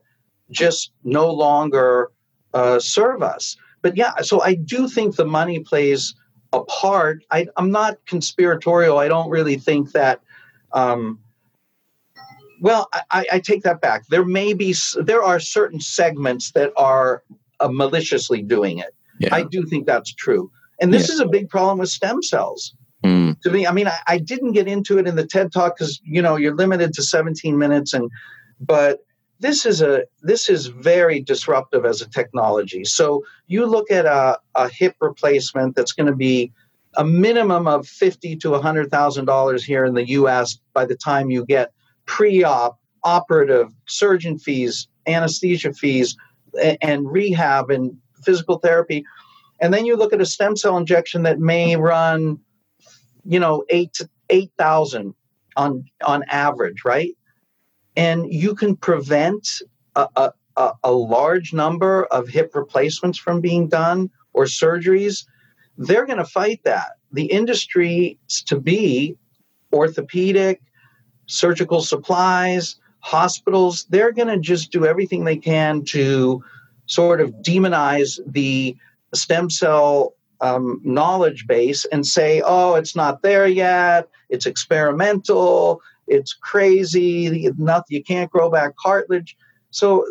just 0.49 0.91
no 1.03 1.29
longer 1.29 2.11
uh, 2.55 2.79
serve 2.79 3.21
us. 3.21 3.57
But 3.83 3.95
yeah, 3.95 4.21
so 4.21 4.41
I 4.41 4.55
do 4.55 4.87
think 4.87 5.15
the 5.15 5.25
money 5.25 5.59
plays 5.59 6.15
a 6.51 6.63
part. 6.63 7.23
I, 7.29 7.47
am 7.57 7.69
not 7.69 8.03
conspiratorial. 8.07 8.97
I 8.97 9.07
don't 9.07 9.29
really 9.29 9.57
think 9.57 9.91
that 9.91 10.21
um, 10.71 11.19
well, 12.61 12.89
I, 13.11 13.25
I, 13.31 13.39
take 13.39 13.63
that 13.63 13.81
back. 13.81 14.07
There 14.07 14.25
may 14.25 14.53
be 14.53 14.75
there 14.97 15.23
are 15.23 15.39
certain 15.39 15.79
segments 15.79 16.51
that 16.51 16.71
are 16.77 17.23
uh, 17.59 17.69
maliciously 17.71 18.41
doing 18.41 18.79
it. 18.79 18.95
Yeah. 19.19 19.33
I 19.33 19.43
do 19.43 19.65
think 19.65 19.85
that's 19.85 20.13
true, 20.13 20.51
and 20.81 20.93
this 20.93 21.09
yeah. 21.09 21.15
is 21.15 21.19
a 21.19 21.27
big 21.27 21.49
problem 21.49 21.79
with 21.79 21.89
stem 21.89 22.21
cells. 22.21 22.73
Mm. 23.03 23.39
To 23.41 23.51
me, 23.51 23.67
I 23.67 23.71
mean, 23.71 23.87
I, 23.87 23.97
I, 24.07 24.17
didn't 24.17 24.53
get 24.53 24.67
into 24.67 24.97
it 24.97 25.07
in 25.07 25.15
the 25.15 25.27
TED 25.27 25.53
talk 25.53 25.77
because 25.77 26.01
you 26.03 26.21
know 26.21 26.35
you're 26.37 26.55
limited 26.55 26.93
to 26.93 27.03
17 27.03 27.57
minutes, 27.57 27.93
and 27.93 28.09
but 28.59 29.05
this 29.39 29.65
is 29.65 29.81
a 29.81 30.03
this 30.21 30.49
is 30.49 30.67
very 30.67 31.21
disruptive 31.21 31.85
as 31.85 32.01
a 32.01 32.09
technology. 32.09 32.83
So 32.83 33.23
you 33.47 33.65
look 33.65 33.91
at 33.91 34.05
a, 34.05 34.39
a 34.55 34.69
hip 34.69 34.95
replacement 35.01 35.75
that's 35.75 35.91
going 35.91 36.07
to 36.07 36.15
be 36.15 36.51
a 36.95 37.05
minimum 37.05 37.67
of 37.67 37.87
fifty 37.87 38.35
to 38.37 38.53
hundred 38.59 38.89
thousand 38.91 39.25
dollars 39.25 39.63
here 39.63 39.85
in 39.85 39.93
the 39.93 40.07
U.S. 40.09 40.59
by 40.73 40.85
the 40.85 40.95
time 40.95 41.29
you 41.29 41.45
get 41.45 41.71
pre-op, 42.05 42.79
operative, 43.03 43.69
surgeon 43.87 44.37
fees, 44.37 44.87
anesthesia 45.07 45.73
fees, 45.73 46.15
and 46.81 47.11
rehab 47.11 47.69
and 47.69 47.95
physical 48.23 48.59
therapy. 48.59 49.03
And 49.59 49.73
then 49.73 49.85
you 49.85 49.95
look 49.95 50.13
at 50.13 50.21
a 50.21 50.25
stem 50.25 50.55
cell 50.55 50.77
injection 50.77 51.23
that 51.23 51.39
may 51.39 51.75
run, 51.75 52.39
you 53.23 53.39
know, 53.39 53.63
eight 53.69 53.93
to 53.93 54.09
eight 54.29 54.51
thousand 54.57 55.13
on 55.55 55.85
on 56.05 56.23
average, 56.29 56.83
right? 56.83 57.15
And 57.95 58.31
you 58.31 58.55
can 58.55 58.75
prevent 58.75 59.47
a, 59.95 60.31
a, 60.57 60.73
a 60.83 60.91
large 60.91 61.53
number 61.53 62.05
of 62.05 62.27
hip 62.27 62.51
replacements 62.53 63.17
from 63.17 63.39
being 63.39 63.69
done 63.69 64.09
or 64.33 64.45
surgeries. 64.45 65.25
They're 65.77 66.05
going 66.05 66.17
to 66.17 66.25
fight 66.25 66.61
that. 66.63 66.91
The 67.11 67.25
industry 67.25 68.19
to 68.47 68.59
be 68.59 69.15
orthopedic, 69.71 70.61
surgical 71.27 71.81
supplies, 71.81 72.77
hospitals, 72.99 73.85
they're 73.89 74.11
going 74.11 74.27
to 74.27 74.39
just 74.39 74.71
do 74.71 74.85
everything 74.85 75.23
they 75.23 75.37
can 75.37 75.83
to 75.85 76.43
sort 76.87 77.21
of 77.21 77.31
demonize 77.41 78.19
the 78.25 78.75
stem 79.13 79.49
cell 79.49 80.13
um, 80.41 80.81
knowledge 80.83 81.47
base 81.47 81.85
and 81.85 82.05
say, 82.05 82.41
oh, 82.45 82.75
it's 82.75 82.95
not 82.95 83.21
there 83.21 83.47
yet, 83.47 84.09
it's 84.29 84.45
experimental, 84.45 85.81
it's 86.07 86.33
crazy, 86.33 87.49
nothing, 87.57 87.97
you 87.97 88.03
can't 88.03 88.31
grow 88.31 88.49
back 88.49 88.75
cartilage. 88.75 89.37
So, 89.71 90.05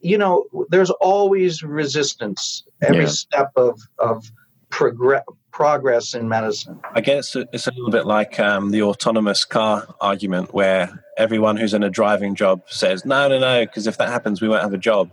you 0.00 0.16
know, 0.16 0.46
there's 0.70 0.90
always 0.90 1.62
resistance 1.62 2.64
every 2.80 3.04
yeah. 3.04 3.10
step 3.10 3.52
of, 3.56 3.80
of 3.98 4.30
progress 4.70 5.24
progress 5.52 6.14
in 6.14 6.28
medicine. 6.28 6.80
I 6.94 7.00
guess 7.00 7.36
it's 7.52 7.66
a 7.66 7.72
little 7.72 7.90
bit 7.90 8.06
like 8.06 8.38
um, 8.40 8.70
the 8.70 8.82
autonomous 8.82 9.44
car 9.44 9.86
argument, 10.00 10.54
where 10.54 11.04
everyone 11.16 11.56
who's 11.56 11.74
in 11.74 11.82
a 11.82 11.90
driving 11.90 12.34
job 12.34 12.62
says, 12.66 13.04
"No, 13.04 13.28
no, 13.28 13.38
no," 13.38 13.66
because 13.66 13.86
if 13.86 13.98
that 13.98 14.08
happens, 14.08 14.40
we 14.40 14.48
won't 14.48 14.62
have 14.62 14.74
a 14.74 14.78
job. 14.78 15.10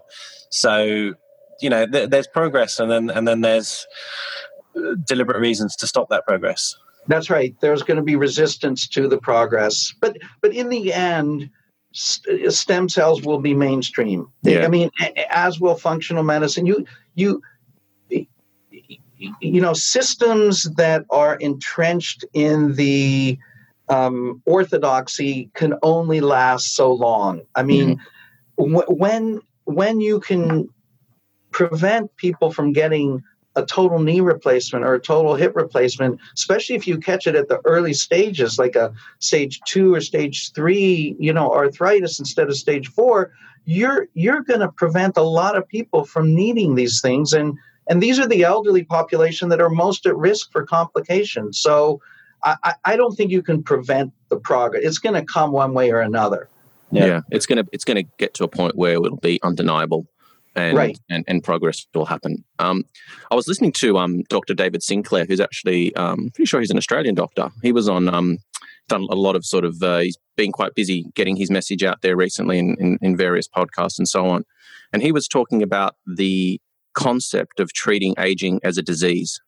So, 0.50 1.14
you 1.62 1.70
know, 1.70 1.86
th- 1.86 2.10
there's 2.10 2.28
progress, 2.28 2.80
and 2.80 2.92
then 2.92 3.10
and 3.10 3.28
then 3.28 3.42
there's 3.42 3.86
uh, 4.76 4.96
deliberate 5.06 5.40
reasons 5.40 5.76
to 5.78 5.88
stop 5.88 6.10
that 6.10 6.26
progress. 6.26 6.76
That's 7.08 7.30
right. 7.30 7.56
There's 7.62 7.84
going 7.84 7.98
to 7.98 8.04
be 8.04 8.16
resistance 8.16 8.88
to 8.90 9.08
the 9.08 9.18
progress, 9.18 9.94
but 10.02 10.18
but 10.42 10.54
in 10.54 10.70
the 10.70 10.94
end, 10.94 11.50
st- 11.94 12.54
stem 12.54 12.90
cells 12.90 13.24
will 13.24 13.40
be 13.40 13.54
mainstream. 13.54 14.28
Yeah. 14.44 14.66
I 14.66 14.68
mean, 14.68 14.90
as 15.30 15.60
will 15.60 15.76
functional 15.76 16.24
medicine. 16.24 16.66
You 16.66 16.86
you 17.16 17.42
you 19.18 19.62
know, 19.62 19.74
systems 19.74 20.64
that 20.76 21.06
are 21.10 21.36
entrenched 21.36 22.26
in 22.34 22.76
the 22.76 23.38
um, 23.90 24.42
orthodoxy 24.46 25.50
can 25.54 25.74
only 25.82 26.20
last 26.20 26.76
so 26.76 26.92
long. 26.92 27.42
I 27.56 27.64
mean, 27.64 28.00
mm-hmm. 28.60 28.74
w- 28.74 28.98
when 28.98 29.42
when 29.66 30.00
you 30.00 30.20
can 30.20 30.70
prevent 31.52 32.16
people 32.18 32.52
from 32.52 32.74
getting 32.74 33.24
a 33.56 33.66
total 33.66 34.00
knee 34.00 34.22
replacement 34.22 34.86
or 34.86 34.94
a 34.94 35.00
total 35.00 35.34
hip 35.36 35.56
replacement, 35.56 36.20
especially 36.36 36.76
if 36.76 36.88
you 36.88 37.00
catch 37.00 37.26
it 37.26 37.36
at 37.36 37.50
the 37.50 37.60
early 37.66 37.94
stages, 37.94 38.60
like 38.60 38.76
a 38.76 38.94
stage 39.20 39.60
two 39.66 39.96
or 39.96 40.00
stage 40.00 40.54
three, 40.54 41.16
you 41.20 41.34
know, 41.34 41.52
arthritis 41.52 42.20
instead 42.20 42.48
of 42.48 42.56
stage 42.56 42.88
four, 42.90 43.32
you're 43.66 44.08
you're 44.14 44.42
going 44.44 44.60
to 44.60 44.70
prevent 44.70 45.18
a 45.18 45.24
lot 45.24 45.58
of 45.58 45.68
people 45.68 46.06
from 46.06 46.36
needing 46.36 46.76
these 46.76 47.02
things, 47.02 47.34
and 47.34 47.58
and 47.90 48.02
these 48.02 48.20
are 48.20 48.28
the 48.28 48.44
elderly 48.44 48.84
population 48.84 49.50
that 49.50 49.62
are 49.62 49.70
most 49.70 50.06
at 50.06 50.16
risk 50.16 50.52
for 50.52 50.66
complications. 50.66 51.60
So 51.60 52.02
I, 52.44 52.76
I 52.86 52.96
don't 52.96 53.16
think 53.16 53.32
you 53.32 53.42
can 53.42 53.64
prevent 53.64 54.14
the 54.30 54.38
progress. 54.38 54.84
It's 54.86 55.00
going 55.00 55.16
to 55.16 55.26
come 55.26 55.52
one 55.52 55.74
way 55.74 55.92
or 55.92 56.00
another. 56.00 56.50
Yeah. 56.92 57.06
yeah, 57.06 57.22
it's 57.32 57.46
gonna 57.46 57.66
it's 57.74 57.84
gonna 57.84 58.04
get 58.18 58.34
to 58.36 58.46
a 58.46 58.48
point 58.48 58.78
where 58.78 58.94
it'll 58.94 59.18
be 59.18 59.42
undeniable 59.44 60.08
and, 60.56 60.78
right. 60.78 61.00
and, 61.10 61.26
and 61.28 61.44
progress 61.44 61.86
will 61.94 62.06
happen. 62.06 62.44
Um, 62.60 62.84
I 63.30 63.36
was 63.36 63.48
listening 63.48 63.74
to 63.74 63.98
um, 63.98 64.24
Dr. 64.30 64.54
David 64.54 64.82
Sinclair, 64.82 65.26
who's 65.26 65.40
actually 65.42 65.94
um, 65.96 66.32
pretty 66.34 66.46
sure 66.46 66.62
he's 66.62 66.72
an 66.72 66.78
Australian 66.78 67.14
doctor. 67.14 67.52
He 67.62 67.74
was 67.74 67.90
on 67.90 68.08
um, 68.08 68.38
done 68.88 69.06
a 69.10 69.16
lot 69.16 69.36
of 69.36 69.46
sort 69.46 69.66
of 69.66 69.82
uh, 69.84 70.00
he's 70.00 70.18
been 70.36 70.52
quite 70.52 70.76
busy 70.76 71.06
getting 71.14 71.36
his 71.36 71.52
message 71.52 71.84
out 71.84 72.02
there 72.02 72.16
recently 72.16 72.58
in, 72.58 72.76
in, 72.80 72.98
in 73.02 73.18
various 73.18 73.48
podcasts 73.48 73.98
and 73.98 74.08
so 74.08 74.26
on. 74.28 74.46
And 74.94 75.02
he 75.02 75.12
was 75.12 75.28
talking 75.28 75.62
about 75.62 75.96
the 76.06 76.60
concept 76.98 77.60
of 77.60 77.72
treating 77.74 78.16
aging 78.18 78.60
as 78.64 78.78
a 78.78 78.82
disease 78.82 79.40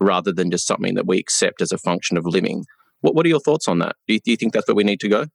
rather 0.00 0.32
than 0.32 0.50
just 0.50 0.66
something 0.66 0.94
that 0.94 1.06
we 1.06 1.18
accept 1.18 1.62
as 1.62 1.70
a 1.70 1.78
function 1.78 2.16
of 2.16 2.26
living. 2.26 2.66
What, 3.00 3.14
what 3.14 3.24
are 3.24 3.28
your 3.28 3.40
thoughts 3.40 3.68
on 3.68 3.78
that? 3.78 3.94
Do 4.08 4.14
you, 4.14 4.20
do 4.20 4.32
you 4.32 4.36
think 4.36 4.52
that's 4.52 4.66
where 4.66 4.74
we 4.74 4.84
need 4.84 5.00
to 5.00 5.08
go? 5.08 5.26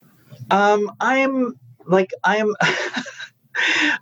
Um, 0.52 0.92
I'm 1.00 1.58
like 1.88 2.12
I'm 2.24 2.54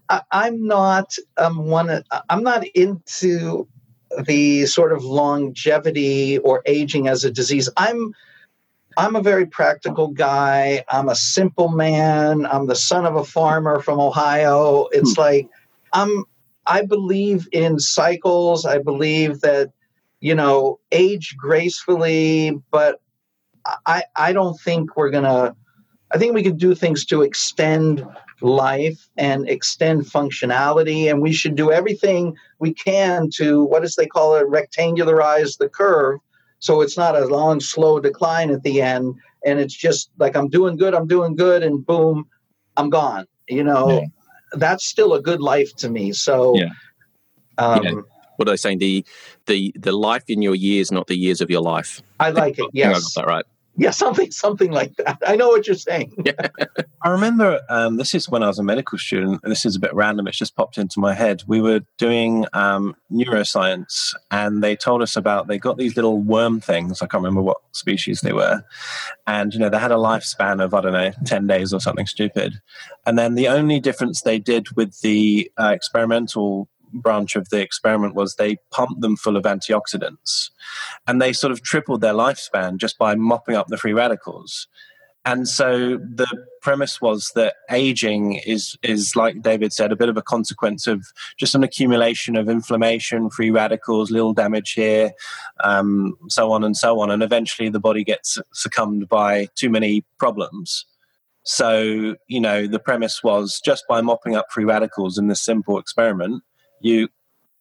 I, 0.09 0.47
am 0.47 0.67
not 0.67 1.15
um, 1.37 1.65
one. 1.65 2.03
I'm 2.29 2.43
not 2.43 2.65
into 2.67 3.67
the 4.25 4.65
sort 4.65 4.91
of 4.91 5.03
longevity 5.03 6.39
or 6.39 6.63
aging 6.65 7.07
as 7.07 7.23
a 7.23 7.31
disease. 7.31 7.69
I'm 7.77 8.13
I'm 8.97 9.15
a 9.15 9.21
very 9.21 9.45
practical 9.45 10.07
guy. 10.07 10.83
I'm 10.89 11.07
a 11.07 11.15
simple 11.15 11.69
man. 11.69 12.45
I'm 12.47 12.67
the 12.67 12.75
son 12.75 13.05
of 13.05 13.15
a 13.15 13.23
farmer 13.23 13.79
from 13.79 13.99
Ohio. 13.99 14.87
It's 14.91 15.15
hmm. 15.15 15.21
like 15.21 15.49
I'm 15.93 16.25
I 16.69 16.83
believe 16.83 17.47
in 17.51 17.79
cycles. 17.79 18.65
I 18.65 18.77
believe 18.77 19.41
that 19.41 19.71
you 20.21 20.35
know 20.35 20.79
age 20.91 21.35
gracefully, 21.37 22.57
but 22.71 23.01
I 23.85 24.03
I 24.15 24.33
don't 24.33 24.59
think 24.61 24.95
we're 24.95 25.09
gonna. 25.09 25.55
I 26.11 26.17
think 26.17 26.33
we 26.33 26.43
could 26.43 26.57
do 26.57 26.73
things 26.73 27.05
to 27.05 27.21
extend 27.21 28.05
life 28.41 29.09
and 29.17 29.47
extend 29.47 30.05
functionality. 30.05 31.09
And 31.09 31.21
we 31.21 31.31
should 31.31 31.55
do 31.55 31.71
everything 31.71 32.35
we 32.57 32.73
can 32.73 33.29
to, 33.35 33.63
what 33.65 33.83
does 33.83 33.95
they 33.95 34.07
call 34.07 34.35
it, 34.35 34.47
rectangularize 34.47 35.57
the 35.57 35.69
curve. 35.69 36.19
So 36.57 36.81
it's 36.81 36.97
not 36.97 37.15
a 37.15 37.25
long, 37.25 37.59
slow 37.59 37.99
decline 37.99 38.49
at 38.49 38.63
the 38.63 38.81
end. 38.81 39.15
And 39.45 39.59
it's 39.59 39.75
just 39.75 40.09
like, 40.17 40.35
I'm 40.35 40.49
doing 40.49 40.77
good, 40.77 40.95
I'm 40.95 41.05
doing 41.05 41.35
good, 41.35 41.61
and 41.61 41.85
boom, 41.85 42.27
I'm 42.75 42.89
gone. 42.89 43.27
You 43.47 43.63
know. 43.63 44.07
That's 44.53 44.85
still 44.85 45.13
a 45.13 45.21
good 45.21 45.41
life 45.41 45.75
to 45.77 45.89
me. 45.89 46.13
So, 46.13 46.55
yeah. 46.55 46.69
Um, 47.57 47.83
yeah. 47.83 47.91
What 48.37 48.47
are 48.47 48.51
they 48.51 48.57
saying? 48.57 48.77
The 48.79 49.05
the 49.47 49.73
the 49.75 49.91
life 49.91 50.23
in 50.29 50.41
your 50.41 50.55
years, 50.55 50.91
not 50.93 51.07
the 51.07 51.17
years 51.17 51.41
of 51.41 51.49
your 51.49 51.61
life. 51.61 52.01
I 52.19 52.29
like 52.29 52.57
it. 52.57 52.69
Yes, 52.73 52.87
I 52.87 53.21
got 53.21 53.27
that 53.27 53.31
right. 53.31 53.45
Yeah, 53.79 53.91
something 53.91 54.29
something 54.29 54.71
like 54.71 54.93
that. 54.97 55.19
I 55.25 55.37
know 55.37 55.47
what 55.47 55.65
you're 55.65 55.75
saying. 55.77 56.13
I 57.01 57.09
remember 57.09 57.61
um, 57.69 57.95
this 57.95 58.13
is 58.13 58.29
when 58.29 58.43
I 58.43 58.47
was 58.47 58.59
a 58.59 58.63
medical 58.63 58.97
student. 58.97 59.39
This 59.43 59.65
is 59.65 59.77
a 59.77 59.79
bit 59.79 59.93
random. 59.93 60.27
It's 60.27 60.37
just 60.37 60.57
popped 60.57 60.77
into 60.77 60.99
my 60.99 61.13
head. 61.13 61.43
We 61.47 61.61
were 61.61 61.79
doing 61.97 62.45
um, 62.51 62.93
neuroscience, 63.09 64.13
and 64.31 64.61
they 64.61 64.75
told 64.75 65.01
us 65.01 65.15
about 65.15 65.47
they 65.47 65.57
got 65.57 65.77
these 65.77 65.95
little 65.95 66.19
worm 66.19 66.59
things. 66.59 67.01
I 67.01 67.07
can't 67.07 67.23
remember 67.23 67.41
what 67.41 67.57
species 67.71 68.19
they 68.19 68.33
were, 68.33 68.65
and 69.25 69.53
you 69.53 69.61
know 69.61 69.69
they 69.69 69.79
had 69.79 69.91
a 69.91 69.95
lifespan 69.95 70.61
of 70.61 70.73
I 70.73 70.81
don't 70.81 70.91
know 70.91 71.11
ten 71.25 71.47
days 71.47 71.71
or 71.71 71.79
something 71.79 72.05
stupid. 72.05 72.59
And 73.05 73.17
then 73.17 73.35
the 73.35 73.47
only 73.47 73.79
difference 73.79 74.21
they 74.21 74.39
did 74.39 74.75
with 74.75 74.99
the 74.99 75.49
uh, 75.57 75.71
experimental 75.73 76.67
branch 76.93 77.35
of 77.35 77.49
the 77.49 77.61
experiment 77.61 78.15
was 78.15 78.35
they 78.35 78.57
pumped 78.71 79.01
them 79.01 79.15
full 79.15 79.37
of 79.37 79.43
antioxidants. 79.43 80.49
And 81.07 81.21
they 81.21 81.33
sort 81.33 81.51
of 81.51 81.61
tripled 81.61 82.01
their 82.01 82.13
lifespan 82.13 82.77
just 82.77 82.97
by 82.97 83.15
mopping 83.15 83.55
up 83.55 83.67
the 83.67 83.77
free 83.77 83.93
radicals. 83.93 84.67
And 85.25 85.47
so 85.47 85.97
the 85.97 86.27
premise 86.61 87.01
was 87.01 87.31
that 87.35 87.55
aging 87.69 88.35
is 88.45 88.77
is 88.81 89.15
like 89.15 89.41
david 89.41 89.71
said 89.73 89.91
a 89.91 89.95
bit 89.95 90.09
of 90.09 90.17
a 90.17 90.21
consequence 90.21 90.87
of 90.87 91.05
just 91.37 91.55
an 91.55 91.63
accumulation 91.63 92.35
of 92.35 92.49
inflammation 92.49 93.29
free 93.29 93.49
radicals 93.49 94.11
little 94.11 94.33
damage 94.33 94.73
here 94.73 95.11
um, 95.63 96.15
so 96.29 96.51
on 96.51 96.63
and 96.63 96.75
so 96.75 96.99
on. 96.99 97.11
And 97.11 97.21
eventually 97.21 97.69
the 97.69 97.79
body 97.79 98.03
gets 98.03 98.37
succumbed 98.53 99.09
by 99.09 99.47
too 99.55 99.69
many 99.69 100.05
problems. 100.17 100.85
So 101.43 102.15
you 102.27 102.39
know 102.39 102.65
the 102.65 102.79
premise 102.79 103.23
was 103.23 103.61
just 103.63 103.83
by 103.89 104.01
mopping 104.01 104.35
up 104.35 104.47
free 104.51 104.65
radicals 104.65 105.17
in 105.17 105.27
this 105.27 105.41
simple 105.41 105.77
experiment 105.77 106.43
you 106.81 107.09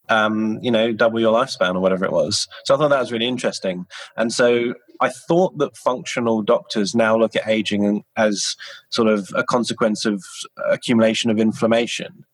um, 0.09 0.59
you 0.63 0.71
know, 0.71 0.93
double 0.93 1.21
your 1.21 1.35
lifespan 1.35 1.75
or 1.75 1.81
whatever 1.81 2.05
it 2.05 2.13
was. 2.13 2.49
So 2.65 2.75
I 2.75 2.79
thought 2.79 2.89
that 2.89 3.01
was 3.01 3.13
really 3.13 3.27
interesting. 3.27 3.87
And 4.17 4.33
so 4.33 4.75
I 5.01 5.11
thought 5.11 5.59
that 5.59 5.77
functional 5.77 6.43
doctors 6.43 6.95
now 6.95 7.17
look 7.17 7.37
at 7.37 7.47
aging 7.47 8.05
as 8.17 8.57
sort 8.91 9.09
of 9.09 9.29
a 9.35 9.45
consequence 9.45 10.05
of 10.05 10.25
accumulation 10.71 11.31
of 11.31 11.39
inflammation. 11.39 12.25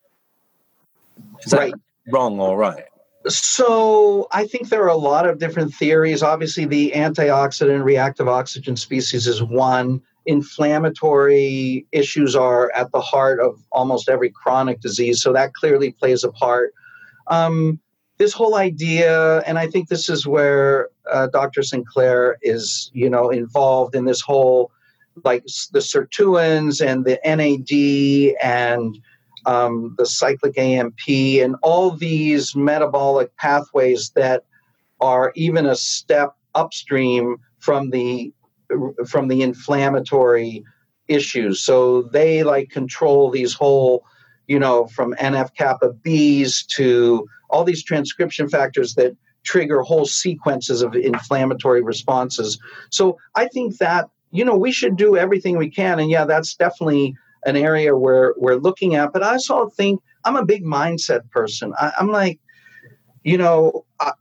Is 1.44 1.51
that 1.51 1.59
right. 1.59 1.75
wrong 2.12 2.40
or 2.40 2.57
right? 2.57 2.85
So 3.27 4.29
I 4.33 4.47
think 4.47 4.68
there 4.68 4.83
are 4.83 4.88
a 4.88 4.97
lot 4.97 5.29
of 5.29 5.38
different 5.38 5.75
theories. 5.75 6.23
Obviously, 6.23 6.66
the 6.66 6.92
antioxidant 6.94 7.83
reactive 7.83 8.29
oxygen 8.29 8.77
species 8.77 9.27
is 9.27 9.42
one 9.42 10.03
inflammatory 10.27 11.87
issues 11.93 12.35
are 12.35 12.73
at 12.75 12.91
the 12.93 13.01
heart 13.01 13.41
of 13.41 13.59
almost 13.73 14.09
every 14.09 14.31
chronic 14.31 14.81
disease. 14.81 15.23
So 15.23 15.33
that 15.33 15.55
clearly 15.55 15.93
plays 15.93 16.25
a 16.25 16.33
part. 16.33 16.73
Um, 17.27 17.81
this 18.19 18.33
whole 18.33 18.57
idea, 18.57 19.41
and 19.41 19.59
I 19.59 19.67
think 19.67 19.89
this 19.89 20.09
is 20.09 20.27
where 20.27 20.89
uh, 21.11 21.27
Dr. 21.29 21.63
Sinclair 21.63 22.39
is, 22.43 22.91
you 22.95 23.11
know, 23.11 23.29
involved 23.31 23.95
in 23.95 24.05
this 24.05 24.21
whole, 24.21 24.71
like 25.25 25.45
the 25.73 25.81
sirtuins 25.81 26.85
and 26.85 27.05
the 27.05 27.19
NAD 27.25 28.37
and 28.43 28.99
um, 29.47 29.95
the 29.99 30.07
cyclic 30.07 30.57
AMP 30.57 31.09
and 31.09 31.57
all 31.63 31.91
these 31.91 32.55
metabolic 32.55 33.37
pathways 33.37 34.11
that 34.11 34.45
are 35.01 35.33
even 35.35 35.67
a 35.67 35.77
step 35.77 36.37
upstream 36.55 37.37
from 37.59 37.91
the 37.91 38.33
from 39.07 39.29
the 39.29 39.42
inflammatory 39.42 40.64
issues. 41.09 41.62
So 41.62 42.03
they 42.03 42.42
like 42.42 42.70
control 42.70 43.31
these 43.31 43.53
whole, 43.53 44.05
you 44.46 44.59
know, 44.59 44.87
from 44.87 45.14
NF 45.14 45.55
kappa 45.55 45.90
Bs 45.90 46.66
to 46.68 47.27
all 47.50 47.64
these 47.64 47.85
transcription 47.85 48.48
factors 48.48 48.94
that 48.94 49.16
trigger 49.44 49.83
whole 49.83 50.07
sequences 50.07 50.83
of 50.83 50.94
inflammatory 50.94 51.83
responses. 51.83 52.59
So 52.90 53.18
I 53.35 53.46
think 53.48 53.77
that, 53.79 54.09
you 54.31 54.44
know, 54.44 54.57
we 54.57 54.72
should 54.72 54.96
do 54.96 55.16
everything 55.16 55.59
we 55.59 55.70
can. 55.70 56.00
And 56.00 56.11
yeah, 56.11 56.24
that's 56.24 56.55
definitely 56.55 57.14
an 57.44 57.57
area 57.57 57.96
where 57.96 58.35
we're 58.38 58.57
looking 58.57 58.94
at. 58.94 59.12
But 59.12 59.22
I 59.22 59.33
also 59.33 59.68
think 59.68 60.00
I'm 60.24 60.37
a 60.37 60.44
big 60.44 60.64
mindset 60.64 61.31
person. 61.31 61.74
I, 61.79 61.92
am 62.00 62.11
like, 62.11 62.40
you 63.22 63.37
know, 63.37 63.85
I, 64.00 64.12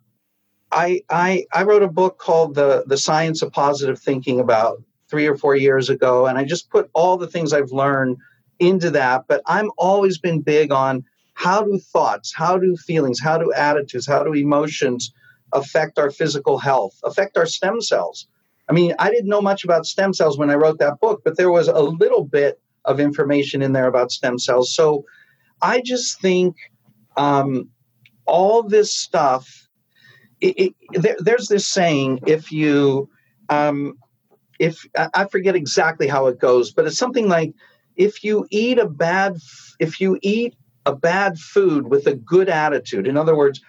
I, 0.74 1.02
I 1.10 1.46
I 1.54 1.64
wrote 1.64 1.84
a 1.84 1.88
book 1.88 2.18
called 2.18 2.56
the 2.56 2.84
the 2.88 2.98
Science 2.98 3.42
of 3.42 3.52
Positive 3.52 4.00
Thinking 4.00 4.40
about 4.40 4.82
three 5.08 5.28
or 5.28 5.38
four 5.38 5.56
years 5.56 5.90
ago, 5.90 6.26
and 6.26 6.38
I 6.38 6.44
just 6.44 6.72
put 6.72 6.90
all 6.94 7.18
the 7.18 7.28
things 7.28 7.54
I've 7.54 7.72
learned 7.72 8.18
into 8.60 8.90
that. 8.92 9.26
But 9.28 9.42
I'm 9.46 9.70
always 9.78 10.18
been 10.18 10.42
big 10.42 10.72
on 10.72 11.06
how 11.36 11.64
do 11.64 11.78
thoughts, 11.78 12.34
how 12.34 12.58
do 12.58 12.76
feelings, 12.76 13.20
how 13.22 13.38
do 13.38 13.54
attitudes, 13.54 14.08
how 14.08 14.24
do 14.24 14.34
emotions 14.34 15.14
affect 15.52 16.00
our 16.00 16.10
physical 16.10 16.58
health, 16.58 17.00
affect 17.04 17.38
our 17.38 17.46
stem 17.46 17.80
cells. 17.80 18.28
I 18.68 18.74
mean, 18.74 18.94
I 18.98 19.12
didn't 19.12 19.30
know 19.30 19.42
much 19.42 19.64
about 19.64 19.86
stem 19.86 20.14
cells 20.14 20.38
when 20.38 20.50
I 20.50 20.56
wrote 20.56 20.80
that 20.80 21.00
book, 21.00 21.22
but 21.24 21.38
there 21.38 21.52
was 21.52 21.68
a 21.68 21.82
little 21.82 22.24
bit 22.24 22.60
of 22.86 23.00
information 23.00 23.62
in 23.62 23.74
there 23.74 23.88
about 23.88 24.12
stem 24.12 24.40
cells. 24.40 24.74
So 24.74 25.06
I 25.62 25.82
just 25.82 26.20
think 26.22 26.56
um, 27.18 27.70
all 28.26 28.64
this 28.64 28.96
stuff 28.96 29.62
it, 30.43 30.75
it, 30.91 31.01
there, 31.01 31.15
there's 31.19 31.47
this 31.47 31.67
saying 31.67 32.19
if 32.27 32.51
you 32.51 33.10
um, 33.49 33.97
if 34.60 34.86
I 35.13 35.25
forget 35.25 35.56
exactly 35.56 36.08
how 36.08 36.27
it 36.27 36.39
goes, 36.39 36.71
but 36.71 36.86
it's 36.86 36.97
something 36.97 37.27
like 37.27 37.53
if 37.95 38.23
you 38.23 38.45
eat 38.51 38.77
a 38.77 38.88
bad 38.88 39.38
if 39.79 40.01
you 40.01 40.19
eat 40.21 40.56
a 40.86 40.93
bad 40.93 41.39
food 41.39 41.88
with 41.88 42.08
a 42.08 42.15
good 42.15 42.49
attitude, 42.49 43.08
in 43.08 43.15
other 43.17 43.36
words, 43.36 43.62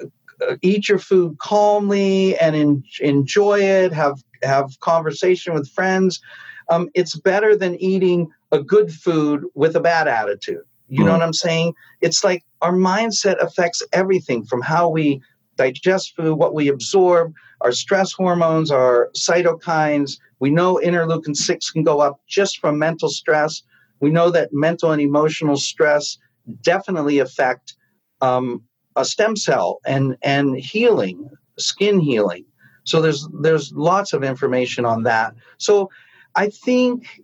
uh, 0.00 0.56
eat 0.62 0.88
your 0.88 0.98
food 0.98 1.38
calmly 1.38 2.36
and 2.38 2.56
in, 2.56 2.82
enjoy 3.00 3.60
it, 3.60 3.92
have 3.92 4.22
have 4.42 4.78
conversation 4.80 5.54
with 5.54 5.70
friends. 5.70 6.20
Um, 6.70 6.88
it's 6.94 7.16
better 7.16 7.56
than 7.56 7.76
eating 7.76 8.30
a 8.52 8.60
good 8.60 8.92
food 8.92 9.44
with 9.54 9.76
a 9.76 9.80
bad 9.80 10.08
attitude. 10.08 10.64
You 10.88 11.02
mm. 11.02 11.06
know 11.06 11.12
what 11.12 11.22
I'm 11.22 11.32
saying? 11.32 11.74
It's 12.00 12.24
like 12.24 12.44
our 12.62 12.72
mindset 12.72 13.40
affects 13.40 13.82
everything 13.92 14.44
from 14.44 14.60
how 14.60 14.88
we 14.88 15.22
digest 15.60 16.16
food, 16.16 16.36
what 16.36 16.54
we 16.54 16.68
absorb, 16.68 17.34
our 17.60 17.72
stress 17.72 18.12
hormones, 18.12 18.70
our 18.70 19.10
cytokines. 19.14 20.18
We 20.38 20.50
know 20.50 20.80
interleukin 20.82 21.36
6 21.36 21.70
can 21.70 21.82
go 21.82 22.00
up 22.00 22.20
just 22.26 22.58
from 22.60 22.78
mental 22.78 23.10
stress. 23.10 23.62
We 24.00 24.10
know 24.10 24.30
that 24.30 24.48
mental 24.52 24.92
and 24.92 25.02
emotional 25.02 25.58
stress 25.58 26.16
definitely 26.62 27.18
affect 27.18 27.74
um, 28.22 28.62
a 28.96 29.04
stem 29.04 29.36
cell 29.36 29.80
and, 29.84 30.16
and 30.22 30.56
healing, 30.56 31.28
skin 31.58 32.00
healing. 32.00 32.44
So 32.84 33.02
there's 33.02 33.28
there's 33.42 33.72
lots 33.72 34.14
of 34.14 34.24
information 34.24 34.86
on 34.86 35.02
that. 35.02 35.34
So 35.58 35.90
I 36.34 36.48
think 36.48 37.20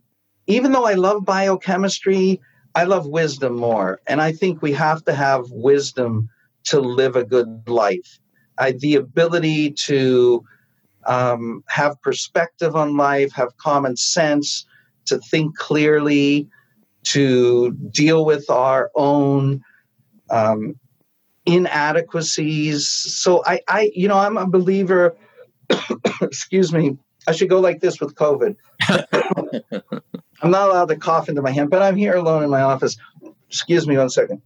even 0.47 0.73
though 0.73 0.87
I 0.87 0.95
love 0.95 1.25
biochemistry, 1.25 2.41
I 2.75 2.85
love 2.85 3.07
wisdom 3.07 3.57
more. 3.57 4.01
And 4.07 4.21
I 4.21 4.33
think 4.33 4.61
we 4.61 4.73
have 4.73 5.03
to 5.07 5.15
have 5.15 5.51
wisdom 5.51 6.29
to 6.65 6.81
live 6.81 7.17
a 7.17 7.25
good 7.25 7.69
life. 7.69 8.19
I, 8.59 8.73
the 8.73 8.97
ability 8.97 9.73
to 9.73 10.45
um, 11.07 11.63
have 11.69 12.01
perspective 12.03 12.75
on 12.75 12.97
life, 12.97 13.33
have 13.33 13.57
common 13.59 13.97
sense, 13.97 14.67
to 15.07 15.19
think 15.19 15.57
clearly, 15.57 16.49
to 17.05 17.73
deal 17.91 18.25
with 18.25 18.51
our 18.51 18.91
own 18.95 19.63
um, 20.31 20.79
inadequacies. 21.45 22.89
So 22.89 23.43
I, 23.47 23.61
I, 23.69 23.91
you 23.95 24.09
know, 24.09 24.19
I'm 24.19 24.37
a 24.37 24.47
believer. 24.47 25.17
excuse 26.21 26.73
me. 26.73 26.99
I 27.29 27.33
should 27.33 27.49
go 27.49 27.61
like 27.61 27.81
this 27.81 28.01
with 28.01 28.15
COVID. 28.15 28.57
I'm 30.43 30.51
not 30.51 30.69
allowed 30.69 30.89
to 30.89 30.97
cough 30.97 31.29
into 31.29 31.43
my 31.43 31.51
hand, 31.51 31.71
but 31.71 31.83
I'm 31.83 31.97
here 31.97 32.15
alone 32.15 32.43
in 32.43 32.51
my 32.51 32.63
office. 32.63 32.97
Excuse 33.49 33.87
me 33.87 33.97
one 33.97 34.11
second 34.11 34.43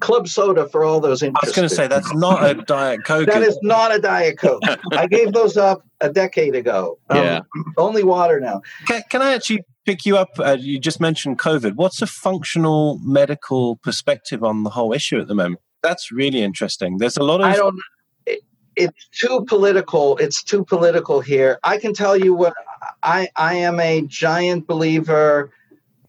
club 0.00 0.28
soda 0.28 0.68
for 0.68 0.84
all 0.84 1.00
those 1.00 1.22
interested. 1.22 1.46
I 1.46 1.48
was 1.48 1.56
going 1.56 1.68
to 1.68 1.74
say 1.74 1.86
that's 1.86 2.14
not 2.14 2.48
a 2.48 2.54
diet 2.54 3.04
coke. 3.04 3.26
that 3.26 3.42
is 3.42 3.58
not 3.62 3.94
a 3.94 3.98
diet 4.00 4.38
coke. 4.38 4.62
I 4.92 5.06
gave 5.06 5.32
those 5.32 5.56
up 5.56 5.82
a 6.00 6.10
decade 6.10 6.54
ago. 6.54 6.98
Um, 7.10 7.18
yeah, 7.18 7.40
only 7.76 8.04
water 8.04 8.40
now. 8.40 8.62
Can, 8.86 9.02
can 9.10 9.22
I 9.22 9.34
actually 9.34 9.64
pick 9.84 10.06
you 10.06 10.16
up? 10.16 10.30
Uh, 10.38 10.56
you 10.58 10.78
just 10.78 11.00
mentioned 11.00 11.38
COVID. 11.38 11.74
What's 11.74 12.02
a 12.02 12.06
functional 12.06 12.98
medical 13.02 13.76
perspective 13.76 14.44
on 14.44 14.62
the 14.62 14.70
whole 14.70 14.92
issue 14.92 15.20
at 15.20 15.28
the 15.28 15.34
moment? 15.34 15.60
That's 15.82 16.10
really 16.10 16.42
interesting. 16.42 16.98
There's 16.98 17.16
a 17.16 17.22
lot 17.22 17.40
of. 17.40 17.46
I 17.46 17.56
don't. 17.56 17.78
It, 18.26 18.40
it's 18.76 19.08
too 19.08 19.44
political. 19.46 20.16
It's 20.18 20.42
too 20.42 20.64
political 20.64 21.20
here. 21.20 21.58
I 21.64 21.78
can 21.78 21.94
tell 21.94 22.16
you 22.16 22.34
what 22.34 22.54
I 23.02 23.28
I 23.36 23.54
am 23.54 23.80
a 23.80 24.02
giant 24.02 24.66
believer. 24.66 25.50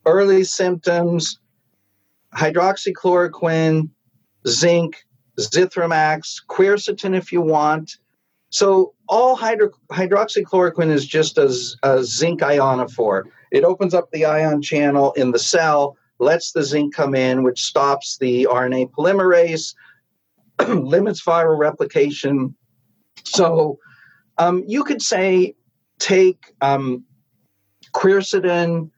Early 0.05 0.43
symptoms 0.43 1.39
hydroxychloroquine, 2.35 3.89
zinc, 4.47 5.03
Zithromax, 5.39 6.41
quercetin 6.49 7.15
if 7.15 7.31
you 7.31 7.41
want. 7.41 7.97
So 8.49 8.93
all 9.07 9.35
hydro- 9.35 9.71
hydroxychloroquine 9.91 10.91
is 10.91 11.05
just 11.05 11.37
a, 11.37 11.53
a 11.83 12.03
zinc 12.03 12.41
ionophore. 12.41 13.23
It 13.51 13.63
opens 13.63 13.93
up 13.93 14.11
the 14.11 14.25
ion 14.25 14.61
channel 14.61 15.13
in 15.13 15.31
the 15.31 15.39
cell, 15.39 15.97
lets 16.19 16.51
the 16.51 16.63
zinc 16.63 16.93
come 16.93 17.15
in, 17.15 17.43
which 17.43 17.61
stops 17.61 18.17
the 18.17 18.47
RNA 18.49 18.91
polymerase, 18.91 19.73
limits 20.67 21.23
viral 21.23 21.57
replication. 21.57 22.55
So 23.23 23.79
um, 24.37 24.63
you 24.67 24.83
could 24.83 25.01
say 25.01 25.55
take 25.99 26.53
um, 26.61 27.03
quercetin, 27.93 28.89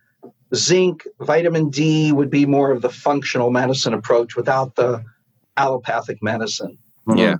zinc, 0.55 1.07
vitamin 1.19 1.69
D 1.69 2.11
would 2.11 2.29
be 2.29 2.45
more 2.45 2.71
of 2.71 2.81
the 2.81 2.89
functional 2.89 3.51
medicine 3.51 3.93
approach 3.93 4.35
without 4.35 4.75
the 4.75 5.03
allopathic 5.57 6.21
medicine. 6.21 6.77
Mm-hmm. 7.07 7.19
Yeah. 7.19 7.35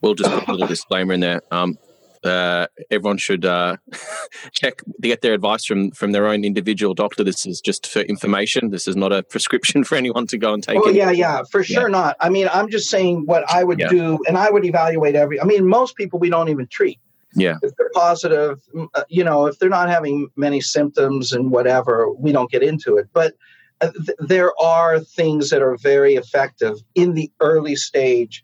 We'll 0.00 0.14
just 0.14 0.30
put 0.30 0.48
a 0.48 0.52
little 0.52 0.66
disclaimer 0.66 1.14
in 1.14 1.20
there. 1.20 1.40
Um, 1.50 1.78
uh, 2.24 2.66
everyone 2.90 3.18
should 3.18 3.44
uh, 3.44 3.76
check 4.52 4.78
to 4.78 5.08
get 5.08 5.20
their 5.20 5.34
advice 5.34 5.64
from 5.64 5.90
from 5.90 6.12
their 6.12 6.26
own 6.26 6.44
individual 6.44 6.94
doctor. 6.94 7.22
This 7.22 7.46
is 7.46 7.60
just 7.60 7.86
for 7.86 8.00
information. 8.00 8.70
This 8.70 8.88
is 8.88 8.96
not 8.96 9.12
a 9.12 9.22
prescription 9.22 9.84
for 9.88 9.96
anyone 9.96 10.26
to 10.28 10.38
go 10.38 10.54
and 10.54 10.62
take. 10.62 10.78
Oh 10.78 10.88
it. 10.88 10.96
yeah, 10.96 11.10
yeah, 11.10 11.42
for 11.50 11.62
sure 11.62 11.88
yeah. 11.88 11.88
not. 11.88 12.16
I 12.20 12.30
mean, 12.30 12.48
I'm 12.52 12.70
just 12.70 12.88
saying 12.88 13.24
what 13.26 13.44
I 13.50 13.62
would 13.62 13.78
yeah. 13.78 13.88
do, 13.88 14.18
and 14.26 14.38
I 14.38 14.50
would 14.50 14.64
evaluate 14.64 15.14
every. 15.14 15.40
I 15.40 15.44
mean, 15.44 15.66
most 15.66 15.96
people 15.96 16.18
we 16.18 16.30
don't 16.30 16.48
even 16.48 16.66
treat. 16.66 16.98
Yeah. 17.34 17.56
If 17.62 17.72
they're 17.76 17.90
positive, 17.94 18.60
uh, 18.94 19.04
you 19.08 19.24
know, 19.24 19.46
if 19.46 19.58
they're 19.58 19.68
not 19.68 19.88
having 19.88 20.28
many 20.36 20.60
symptoms 20.60 21.32
and 21.32 21.50
whatever, 21.50 22.10
we 22.12 22.32
don't 22.32 22.50
get 22.50 22.62
into 22.62 22.96
it. 22.96 23.08
But 23.12 23.34
uh, 23.80 23.90
th- 24.06 24.18
there 24.20 24.52
are 24.60 25.00
things 25.00 25.50
that 25.50 25.62
are 25.62 25.76
very 25.76 26.14
effective 26.14 26.78
in 26.94 27.14
the 27.14 27.30
early 27.40 27.76
stage. 27.76 28.42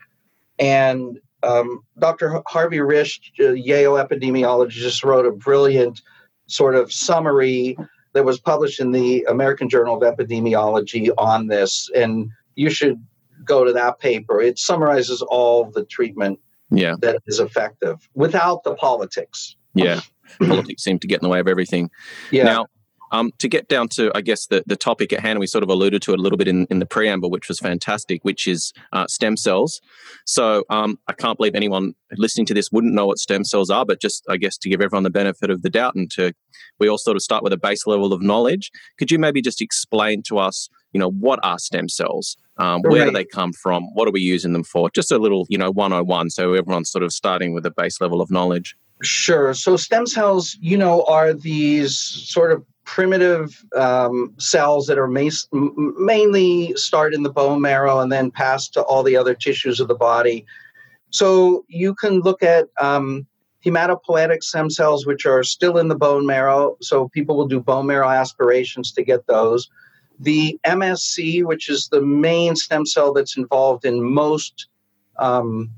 And 0.59 1.19
um, 1.43 1.83
Dr. 1.99 2.43
Harvey 2.47 2.79
Risch, 2.79 3.19
Yale 3.39 3.95
epidemiologist, 3.95 5.05
wrote 5.05 5.27
a 5.27 5.33
brilliant 5.33 6.03
sort 6.47 6.75
of 6.75 6.93
summary 6.93 7.77
that 8.13 8.25
was 8.25 8.41
published 8.41 8.81
in 8.81 8.91
the 8.91 9.25
American 9.29 9.69
Journal 9.69 10.03
of 10.03 10.17
Epidemiology 10.17 11.11
on 11.17 11.47
this. 11.47 11.89
And 11.95 12.31
you 12.57 12.71
should 12.71 13.01
go 13.45 13.65
to 13.65 13.73
that 13.73 14.01
paper. 14.01 14.41
It 14.41 14.59
summarizes 14.59 15.23
all 15.23 15.71
the 15.71 15.85
treatment 15.85 16.41
yeah. 16.71 16.95
that 17.01 17.23
is 17.27 17.41
effective 17.41 18.09
without 18.15 18.65
the 18.65 18.75
politics. 18.75 19.57
Yeah. 19.75 20.01
politics 20.39 20.83
seem 20.83 20.99
to 21.01 21.07
get 21.07 21.21
in 21.21 21.23
the 21.23 21.29
way 21.29 21.41
of 21.41 21.49
everything. 21.49 21.91
Yeah. 22.31 22.45
Now, 22.45 22.67
um, 23.13 23.33
to 23.39 23.49
get 23.49 23.69
down 23.69 23.89
to, 23.89 24.13
I 24.15 24.21
guess, 24.21 24.47
the, 24.47 24.63
the 24.67 24.77
topic 24.77 25.13
at 25.13 25.21
hand, 25.21 25.41
we 25.41 25.47
sort 25.47 25.65
of 25.65 25.71
alluded 25.71 26.01
to 26.03 26.13
it 26.13 26.21
a 26.21 26.23
little 26.23 26.39
bit 26.39 26.47
in, 26.47 26.67
in 26.71 26.79
the 26.79 26.87
preamble, 26.87 27.31
which 27.31 27.49
was 27.49 27.59
fantastic, 27.59 28.25
which 28.25 28.47
is 28.47 28.73
uh, 28.93 29.07
stem 29.09 29.37
cells. 29.37 29.81
So 30.27 30.65
um, 30.71 30.99
I 31.09 31.13
can't 31.13 31.37
believe 31.37 31.57
anyone 31.57 31.95
listening 32.17 32.47
to 32.47 32.55
this 32.55 32.71
wouldn't 32.71 32.95
know 32.95 33.07
what 33.07 33.19
stem 33.19 33.45
cells 33.45 33.69
are, 33.69 33.85
but 33.85 34.01
just, 34.01 34.25
I 34.29 34.37
guess, 34.37 34.57
to 34.59 34.69
give 34.69 34.81
everyone 34.81 35.03
the 35.03 35.11
benefit 35.11 35.51
of 35.51 35.63
the 35.63 35.71
doubt 35.71 35.97
and 35.97 36.09
to, 36.13 36.33
we 36.79 36.89
all 36.89 36.99
sort 36.99 37.17
of 37.17 37.23
start 37.23 37.43
with 37.43 37.53
a 37.53 37.59
base 37.59 37.87
level 37.87 38.13
of 38.13 38.23
knowledge. 38.23 38.71
Could 38.99 39.11
you 39.11 39.19
maybe 39.19 39.43
just 39.43 39.61
explain 39.61 40.23
to 40.29 40.39
us, 40.39 40.69
you 40.93 41.01
know, 41.01 41.11
what 41.11 41.41
are 41.43 41.59
stem 41.59 41.89
cells? 41.89 42.37
Um, 42.61 42.83
where 42.83 43.07
do 43.07 43.11
they 43.11 43.25
come 43.25 43.53
from? 43.53 43.85
What 43.95 44.07
are 44.07 44.11
we 44.11 44.21
using 44.21 44.53
them 44.53 44.65
for? 44.65 44.91
Just 44.91 45.11
a 45.11 45.19
little, 45.19 45.47
you 45.49 45.57
know, 45.57 45.71
101. 45.71 46.31
So 46.31 46.53
everyone's 46.53 46.91
sort 46.91 47.03
of 47.03 47.13
starting 47.13 47.55
with 47.55 47.65
a 47.65 47.71
base 47.71 48.01
level 48.01 48.21
of 48.21 48.31
knowledge. 48.31 48.77
Sure. 49.03 49.55
So 49.55 49.77
stem 49.77 50.07
cells, 50.07 50.59
you 50.61 50.77
know, 50.77 51.05
are 51.05 51.33
these 51.33 51.97
sort 51.99 52.53
of 52.53 52.63
primitive 52.85 53.65
um, 53.77 54.35
cells 54.39 54.87
that 54.89 54.99
are 54.99 55.09
mas- 55.09 55.49
mainly 55.53 56.75
start 56.75 57.15
in 57.15 57.23
the 57.23 57.31
bone 57.31 57.63
marrow 57.63 58.01
and 58.01 58.13
then 58.13 58.31
pass 58.31 58.69
to 58.69 58.83
all 58.83 59.03
the 59.03 59.17
other 59.17 59.35
tissues 59.35 59.81
of 59.81 59.89
the 59.89 59.95
body. 59.95 60.45
So 61.11 61.65
you 61.69 61.95
can 61.95 62.21
look 62.21 62.43
at 62.43 62.67
um, 62.79 63.27
hematopoietic 63.65 64.43
stem 64.43 64.69
cells, 64.69 65.07
which 65.07 65.25
are 65.25 65.43
still 65.43 65.79
in 65.79 65.89
the 65.89 65.95
bone 65.95 66.27
marrow. 66.27 66.77
So 66.83 67.09
people 67.09 67.37
will 67.37 67.49
do 67.49 67.61
bone 67.61 67.87
marrow 67.87 68.09
aspirations 68.09 68.93
to 68.93 69.03
get 69.03 69.27
those. 69.27 69.69
The 70.21 70.59
MSC, 70.67 71.45
which 71.45 71.69
is 71.69 71.89
the 71.89 72.03
main 72.03 72.55
stem 72.55 72.87
cell 72.87 73.13
that's 73.13 73.37
involved 73.37 73.85
in 73.85 74.03
most 74.03 74.69
um, 75.19 75.71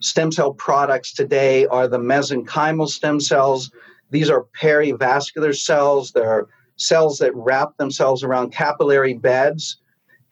stem 0.00 0.32
cell 0.32 0.52
products 0.52 1.12
today, 1.12 1.66
are 1.66 1.88
the 1.88 1.98
mesenchymal 1.98 2.88
stem 2.88 3.20
cells. 3.20 3.70
These 4.10 4.28
are 4.28 4.46
perivascular 4.60 5.56
cells. 5.56 6.12
They're 6.12 6.48
cells 6.76 7.18
that 7.18 7.34
wrap 7.34 7.76
themselves 7.76 8.22
around 8.22 8.52
capillary 8.52 9.14
beds 9.14 9.78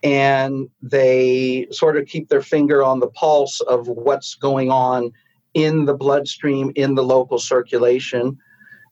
and 0.02 0.68
they 0.82 1.66
sort 1.70 1.96
of 1.96 2.06
keep 2.06 2.28
their 2.28 2.42
finger 2.42 2.82
on 2.82 3.00
the 3.00 3.08
pulse 3.08 3.60
of 3.60 3.86
what's 3.86 4.34
going 4.34 4.70
on 4.70 5.12
in 5.54 5.84
the 5.84 5.94
bloodstream, 5.94 6.72
in 6.74 6.94
the 6.94 7.04
local 7.04 7.38
circulation. 7.38 8.38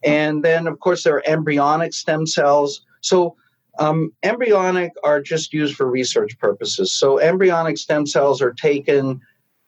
And 0.04 0.44
then, 0.44 0.66
of 0.66 0.80
course, 0.80 1.02
there 1.02 1.14
are 1.14 1.26
embryonic 1.26 1.94
stem 1.94 2.26
cells. 2.26 2.82
So 3.00 3.36
um, 3.78 4.12
embryonic 4.22 4.92
are 5.04 5.20
just 5.20 5.52
used 5.52 5.76
for 5.76 5.88
research 5.88 6.38
purposes. 6.38 6.92
So 6.92 7.18
embryonic 7.18 7.78
stem 7.78 8.06
cells 8.06 8.42
are 8.42 8.52
taken 8.52 9.20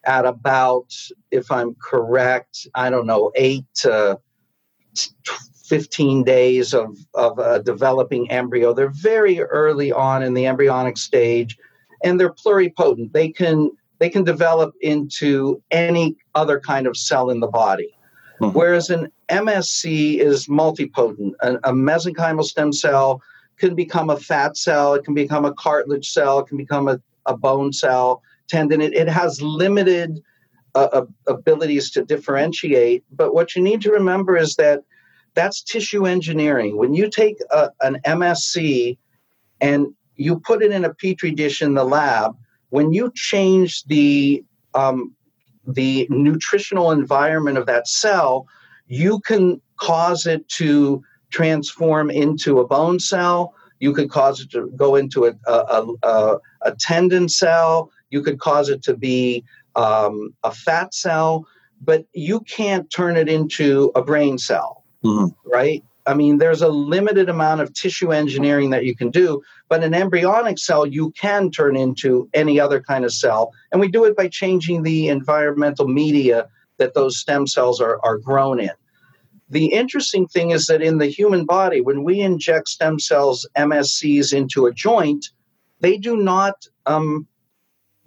at 0.05 0.27
about, 0.27 0.95
if 1.31 1.51
I'm 1.51 1.75
correct, 1.81 2.67
I 2.75 2.91
don't 2.91 3.07
know, 3.07 3.31
eight 3.35 3.65
to 3.77 4.19
15 5.65 6.25
days 6.25 6.75
of, 6.75 6.97
of 7.15 7.39
a 7.39 7.63
developing 7.63 8.31
embryo. 8.31 8.75
They're 8.75 8.91
very 8.91 9.41
early 9.41 9.93
on 9.93 10.23
in 10.23 10.35
the 10.35 10.47
embryonic 10.47 10.97
stage 10.97 11.57
and 12.03 12.19
they're 12.19 12.33
pluripotent. 12.33 13.13
They 13.13 13.31
can 13.31 13.71
they 13.99 14.09
can 14.09 14.25
develop 14.25 14.75
into 14.81 15.63
any 15.71 16.17
other 16.35 16.59
kind 16.59 16.87
of 16.87 16.97
cell 16.97 17.29
in 17.29 17.41
the 17.41 17.47
body. 17.47 17.95
Mm-hmm. 18.41 18.57
Whereas 18.57 18.89
an 18.89 19.13
MSC 19.29 20.19
is 20.19 20.47
multipotent. 20.47 21.33
A, 21.41 21.57
a 21.57 21.73
mesenchymal 21.73 22.45
stem 22.45 22.73
cell 22.73 23.23
can 23.61 23.75
become 23.75 24.11
a 24.11 24.19
fat 24.19 24.57
cell, 24.57 24.95
it 24.95 25.05
can 25.05 25.15
become 25.15 25.45
a 25.45 25.55
cartilage 25.55 26.11
cell, 26.11 26.41
it 26.41 26.49
can 26.49 26.57
become 26.57 26.89
a, 26.89 27.01
a 27.27 27.37
bone 27.37 27.73
cell, 27.73 28.23
tendon. 28.49 28.81
It, 28.81 28.95
it 28.95 29.09
has 29.09 29.41
limited 29.41 30.21
uh, 30.75 30.89
uh, 30.93 31.07
abilities 31.27 31.91
to 31.93 32.05
differentiate. 32.05 33.05
But 33.13 33.35
what 33.35 33.55
you 33.55 33.63
need 33.63 33.81
to 33.83 33.91
remember 33.91 34.37
is 34.37 34.57
that 34.57 34.83
that's 35.35 35.63
tissue 35.63 36.07
engineering. 36.07 36.77
When 36.77 36.95
you 36.95 37.09
take 37.09 37.39
a, 37.51 37.71
an 37.81 38.01
MSC 38.07 38.99
and 39.61 39.87
you 40.17 40.41
put 40.41 40.63
it 40.63 40.73
in 40.73 40.85
a 40.85 40.95
petri 40.95 41.31
dish 41.31 41.63
in 41.63 41.75
the 41.75 41.85
lab, 41.85 42.37
when 42.71 42.93
you 42.93 43.13
change 43.15 43.85
the 43.85 44.45
um, 44.75 45.15
the 45.67 46.07
nutritional 46.11 46.91
environment 46.91 47.59
of 47.59 47.67
that 47.67 47.89
cell, 47.89 48.47
you 48.87 49.21
can 49.21 49.61
cause 49.77 50.27
it 50.27 50.49
to 50.49 51.03
transform 51.31 52.11
into 52.11 52.59
a 52.59 52.67
bone 52.67 52.99
cell. 52.99 53.55
You 53.79 53.93
could 53.93 54.11
cause 54.11 54.41
it 54.41 54.51
to 54.51 54.71
go 54.77 54.95
into 54.95 55.27
a, 55.27 55.33
a, 55.47 55.87
a, 56.03 56.39
a 56.63 56.77
tendon 56.79 57.29
cell. 57.29 57.91
You 58.11 58.23
could 58.23 58.39
cause 58.39 58.69
it 58.69 58.83
to 58.85 58.97
be 58.97 59.45
um, 59.77 60.35
a 60.45 60.53
fat 60.53 60.93
cell, 60.93 61.47
but 61.81 62.05
you 62.13 62.41
can't 62.41 62.91
turn 62.91 63.17
it 63.17 63.29
into 63.29 63.91
a 63.95 64.03
brain 64.03 64.37
cell, 64.39 64.85
mm-hmm. 65.05 65.29
right? 65.49 65.83
I 66.07 66.15
mean, 66.15 66.39
there's 66.39 66.63
a 66.63 66.69
limited 66.69 67.29
amount 67.29 67.61
of 67.61 67.73
tissue 67.73 68.13
engineering 68.13 68.71
that 68.71 68.85
you 68.85 68.97
can 68.97 69.11
do, 69.11 69.43
but 69.69 69.85
an 69.85 69.95
embryonic 69.95 70.59
cell 70.59 70.87
you 70.87 71.13
can 71.13 71.51
turn 71.51 71.77
into 71.77 72.29
any 72.35 72.59
other 72.59 72.81
kind 72.81 73.05
of 73.05 73.13
cell. 73.13 73.53
And 73.71 73.81
we 73.81 73.89
do 73.89 74.05
it 74.05 74.17
by 74.17 74.29
changing 74.29 74.83
the 74.83 75.09
environmental 75.09 75.87
media 75.87 76.49
that 76.79 76.95
those 76.95 77.19
stem 77.19 77.47
cells 77.47 77.81
are, 77.81 78.01
are 78.03 78.19
grown 78.19 78.59
in. 78.59 78.71
The 79.51 79.67
interesting 79.67 80.29
thing 80.29 80.51
is 80.51 80.67
that 80.67 80.81
in 80.81 80.99
the 80.99 81.07
human 81.07 81.45
body, 81.45 81.81
when 81.81 82.05
we 82.05 82.21
inject 82.21 82.69
stem 82.69 82.99
cells, 82.99 83.49
MSCs, 83.57 84.33
into 84.33 84.67
a 84.67 84.73
joint, 84.73 85.27
they 85.81 85.97
do 85.97 86.17
not 86.17 86.67
um, 86.87 87.27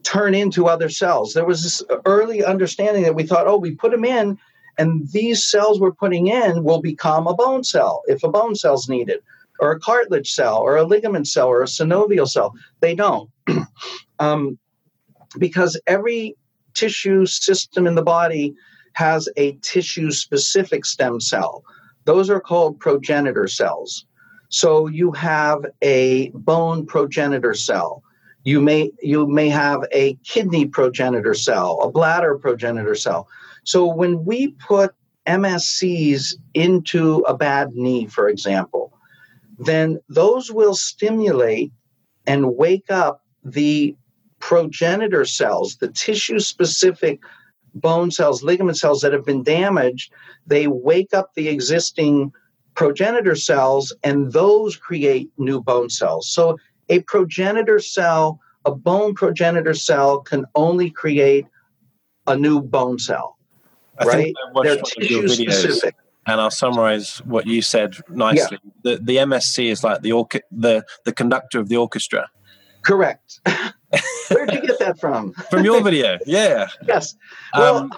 turn 0.03 0.33
into 0.33 0.67
other 0.67 0.89
cells. 0.89 1.33
There 1.33 1.45
was 1.45 1.63
this 1.63 1.83
early 2.05 2.43
understanding 2.43 3.03
that 3.03 3.15
we 3.15 3.23
thought, 3.23 3.47
oh, 3.47 3.57
we 3.57 3.75
put 3.75 3.91
them 3.91 4.05
in, 4.05 4.37
and 4.77 5.09
these 5.11 5.45
cells 5.45 5.79
we're 5.79 5.91
putting 5.91 6.27
in 6.27 6.63
will 6.63 6.81
become 6.81 7.27
a 7.27 7.35
bone 7.35 7.63
cell 7.63 8.03
if 8.07 8.23
a 8.23 8.29
bone 8.29 8.55
cell's 8.55 8.87
needed, 8.87 9.19
or 9.59 9.71
a 9.71 9.79
cartilage 9.79 10.31
cell, 10.31 10.57
or 10.57 10.77
a 10.77 10.85
ligament 10.85 11.27
cell, 11.27 11.47
or 11.47 11.61
a 11.61 11.67
synovial 11.67 12.27
cell. 12.27 12.53
They 12.79 12.95
don't. 12.95 13.29
um, 14.19 14.57
because 15.37 15.79
every 15.87 16.35
tissue 16.73 17.25
system 17.25 17.85
in 17.85 17.95
the 17.95 18.01
body 18.01 18.55
has 18.93 19.29
a 19.37 19.53
tissue 19.61 20.11
specific 20.11 20.85
stem 20.85 21.19
cell. 21.19 21.63
Those 22.05 22.29
are 22.29 22.39
called 22.39 22.79
progenitor 22.79 23.47
cells. 23.47 24.05
So 24.49 24.87
you 24.87 25.11
have 25.13 25.65
a 25.81 26.29
bone 26.29 26.85
progenitor 26.85 27.53
cell. 27.53 28.03
You 28.43 28.61
may 28.61 28.91
you 29.01 29.25
may 29.25 29.49
have 29.49 29.83
a 29.91 30.15
kidney 30.23 30.67
progenitor 30.67 31.33
cell, 31.33 31.79
a 31.81 31.89
bladder 31.89 32.37
progenitor 32.37 32.95
cell. 32.95 33.27
So 33.63 33.85
when 33.85 34.25
we 34.25 34.49
put 34.67 34.93
MSCs 35.25 36.35
into 36.53 37.19
a 37.27 37.35
bad 37.35 37.73
knee, 37.73 38.07
for 38.07 38.27
example, 38.27 38.97
then 39.57 39.99
those 40.09 40.51
will 40.51 40.75
stimulate 40.75 41.71
and 42.27 42.55
wake 42.55 42.91
up 42.91 43.23
the 43.43 43.95
progenitor 44.39 45.25
cells, 45.25 45.77
the 45.77 45.87
tissue 45.87 46.39
specific 46.39 47.21
bone 47.75 48.11
cells, 48.11 48.43
ligament 48.43 48.77
cells 48.77 49.01
that 49.01 49.13
have 49.13 49.25
been 49.25 49.43
damaged. 49.43 50.11
They 50.45 50.67
wake 50.67 51.13
up 51.13 51.33
the 51.35 51.49
existing 51.49 52.31
progenitor 52.75 53.35
cells, 53.35 53.93
and 54.03 54.31
those 54.31 54.75
create 54.75 55.29
new 55.37 55.61
bone 55.61 55.89
cells. 55.89 56.29
So 56.29 56.57
a 56.89 56.99
progenitor 57.01 57.79
cell, 57.79 58.39
a 58.65 58.73
bone 58.73 59.13
progenitor 59.13 59.73
cell, 59.73 60.19
can 60.19 60.45
only 60.55 60.89
create 60.89 61.45
a 62.27 62.35
new 62.35 62.61
bone 62.61 62.99
cell. 62.99 63.37
I 63.99 64.05
right? 64.05 64.33
They're 64.63 64.81
tissue 64.81 65.27
specific. 65.27 65.95
And 66.25 66.39
I'll 66.39 66.51
summarize 66.51 67.17
what 67.25 67.47
you 67.47 67.61
said 67.61 67.95
nicely. 68.09 68.57
Yeah. 68.63 68.95
The, 68.95 69.03
the 69.03 69.17
MSC 69.17 69.69
is 69.69 69.83
like 69.83 70.01
the, 70.01 70.13
orca- 70.13 70.41
the 70.51 70.85
the 71.03 71.11
conductor 71.11 71.59
of 71.59 71.67
the 71.67 71.75
orchestra. 71.75 72.29
Correct. 72.83 73.39
Where'd 74.29 74.51
you 74.51 74.61
get 74.61 74.79
that 74.79 74.99
from? 74.99 75.33
from 75.49 75.63
your 75.63 75.81
video, 75.81 76.17
yeah. 76.25 76.67
yes. 76.87 77.15
Well, 77.55 77.77
um, 77.77 77.91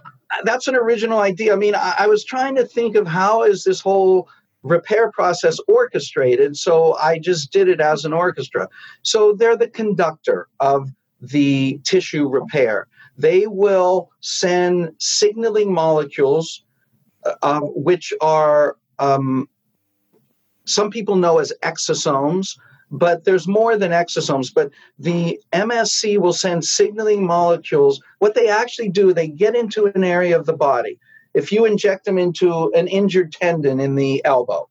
that's 0.43 0.67
an 0.67 0.75
original 0.75 1.19
idea. 1.19 1.53
I 1.53 1.55
mean, 1.55 1.75
I, 1.75 1.95
I 1.99 2.07
was 2.07 2.23
trying 2.23 2.55
to 2.55 2.65
think 2.65 2.95
of 2.95 3.07
how 3.07 3.43
is 3.43 3.63
this 3.63 3.79
whole 3.79 4.27
repair 4.63 5.11
process 5.11 5.57
orchestrated. 5.67 6.57
So 6.57 6.95
I 6.95 7.19
just 7.19 7.51
did 7.51 7.67
it 7.69 7.79
as 7.79 8.03
an 8.03 8.13
orchestra. 8.13 8.67
So 9.03 9.33
they're 9.33 9.55
the 9.55 9.67
conductor 9.67 10.47
of 10.59 10.89
the 11.21 11.79
tissue 11.83 12.27
repair. 12.27 12.87
They 13.17 13.47
will 13.47 14.09
send 14.21 14.91
signaling 14.99 15.71
molecules, 15.71 16.63
uh, 17.41 17.61
which 17.61 18.11
are 18.21 18.77
um, 18.99 19.47
some 20.65 20.89
people 20.89 21.15
know 21.15 21.37
as 21.37 21.53
exosomes, 21.61 22.57
but 22.91 23.23
there's 23.23 23.47
more 23.47 23.77
than 23.77 23.91
exosomes. 23.91 24.53
But 24.53 24.71
the 24.99 25.39
MSC 25.53 26.17
will 26.17 26.33
send 26.33 26.65
signaling 26.65 27.25
molecules. 27.25 28.01
What 28.19 28.35
they 28.35 28.47
actually 28.47 28.89
do, 28.89 29.13
they 29.13 29.27
get 29.27 29.55
into 29.55 29.87
an 29.87 30.03
area 30.03 30.37
of 30.37 30.45
the 30.45 30.53
body 30.53 30.99
if 31.35 31.51
you 31.51 31.65
inject 31.65 32.05
them 32.05 32.17
into 32.17 32.71
an 32.73 32.87
injured 32.87 33.33
tendon 33.33 33.79
in 33.79 33.95
the 33.95 34.23
elbow, 34.25 34.69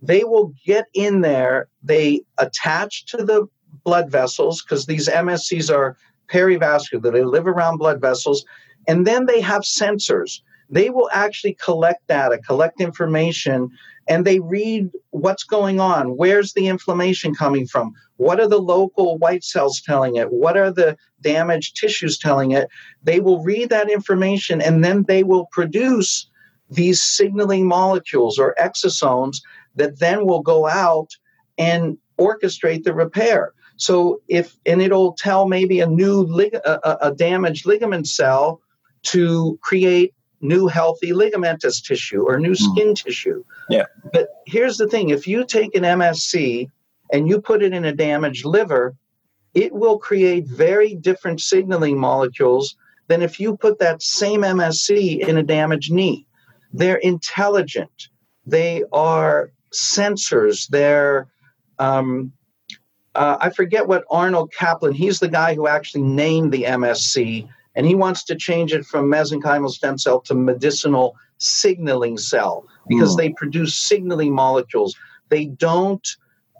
they 0.00 0.22
will 0.22 0.54
get 0.64 0.86
in 0.94 1.20
there. 1.20 1.68
They 1.82 2.22
attach 2.38 3.06
to 3.06 3.18
the 3.18 3.46
blood 3.84 4.10
vessels 4.10 4.62
because 4.62 4.86
these 4.86 5.08
MSCs 5.08 5.74
are 5.74 5.96
perivascular, 6.28 7.12
they 7.12 7.24
live 7.24 7.46
around 7.46 7.78
blood 7.78 8.00
vessels, 8.00 8.44
and 8.86 9.06
then 9.06 9.26
they 9.26 9.40
have 9.40 9.62
sensors. 9.62 10.40
They 10.70 10.90
will 10.90 11.10
actually 11.12 11.54
collect 11.54 12.06
data, 12.06 12.38
collect 12.38 12.80
information, 12.80 13.70
and 14.08 14.24
they 14.24 14.40
read 14.40 14.90
what's 15.10 15.44
going 15.44 15.80
on. 15.80 16.16
Where's 16.16 16.52
the 16.52 16.68
inflammation 16.68 17.34
coming 17.34 17.66
from? 17.66 17.92
What 18.16 18.40
are 18.40 18.48
the 18.48 18.60
local 18.60 19.18
white 19.18 19.44
cells 19.44 19.80
telling 19.80 20.16
it? 20.16 20.32
What 20.32 20.56
are 20.56 20.70
the 20.70 20.96
damaged 21.20 21.76
tissues 21.76 22.18
telling 22.18 22.52
it? 22.52 22.68
They 23.02 23.20
will 23.20 23.42
read 23.42 23.68
that 23.70 23.90
information 23.90 24.60
and 24.60 24.84
then 24.84 25.04
they 25.04 25.22
will 25.22 25.46
produce 25.52 26.28
these 26.70 27.02
signaling 27.02 27.66
molecules 27.66 28.38
or 28.38 28.54
exosomes 28.60 29.38
that 29.76 29.98
then 29.98 30.26
will 30.26 30.42
go 30.42 30.66
out 30.66 31.10
and 31.58 31.98
orchestrate 32.18 32.84
the 32.84 32.94
repair. 32.94 33.52
So 33.76 34.20
if 34.28 34.56
and 34.64 34.80
it'll 34.80 35.12
tell 35.12 35.46
maybe 35.46 35.80
a 35.80 35.86
new 35.86 36.22
lig- 36.22 36.54
a, 36.54 37.08
a 37.08 37.14
damaged 37.14 37.66
ligament 37.66 38.08
cell 38.08 38.60
to 39.04 39.58
create 39.62 40.14
new 40.40 40.66
healthy 40.66 41.12
ligamentous 41.12 41.82
tissue 41.82 42.22
or 42.22 42.38
new 42.38 42.50
hmm. 42.50 42.72
skin 42.72 42.88
mm. 42.88 43.04
tissue. 43.04 43.44
Yeah. 43.70 43.86
But 44.12 44.28
here's 44.46 44.76
the 44.76 44.86
thing 44.86 45.10
if 45.10 45.26
you 45.26 45.44
take 45.44 45.74
an 45.74 45.82
MSC 45.82 46.70
and 47.12 47.28
you 47.28 47.40
put 47.40 47.62
it 47.62 47.72
in 47.72 47.84
a 47.84 47.92
damaged 47.92 48.44
liver, 48.44 48.94
it 49.54 49.72
will 49.72 49.98
create 49.98 50.46
very 50.46 50.94
different 50.94 51.40
signaling 51.40 51.98
molecules 51.98 52.76
than 53.08 53.22
if 53.22 53.40
you 53.40 53.56
put 53.56 53.78
that 53.78 54.02
same 54.02 54.42
MSC 54.42 55.26
in 55.26 55.38
a 55.38 55.42
damaged 55.42 55.92
knee. 55.92 56.26
They're 56.72 56.96
intelligent, 56.96 58.08
they 58.44 58.84
are 58.92 59.50
sensors, 59.72 60.68
they're 60.68 61.28
um, 61.78 62.32
uh, 63.14 63.38
I 63.40 63.50
forget 63.50 63.86
what 63.86 64.04
Arnold 64.10 64.52
Caplan, 64.52 64.94
he's 64.94 65.20
the 65.20 65.28
guy 65.28 65.54
who 65.54 65.66
actually 65.66 66.02
named 66.02 66.52
the 66.52 66.64
MSC 66.64 67.48
and 67.76 67.86
he 67.86 67.94
wants 67.94 68.24
to 68.24 68.34
change 68.34 68.72
it 68.72 68.84
from 68.84 69.10
mesenchymal 69.10 69.70
stem 69.70 69.98
cell 69.98 70.20
to 70.22 70.34
medicinal 70.34 71.14
signaling 71.38 72.16
cell 72.16 72.66
because 72.88 73.14
mm. 73.14 73.18
they 73.18 73.30
produce 73.30 73.76
signaling 73.76 74.34
molecules. 74.34 74.96
They 75.28 75.44
don't 75.44 76.06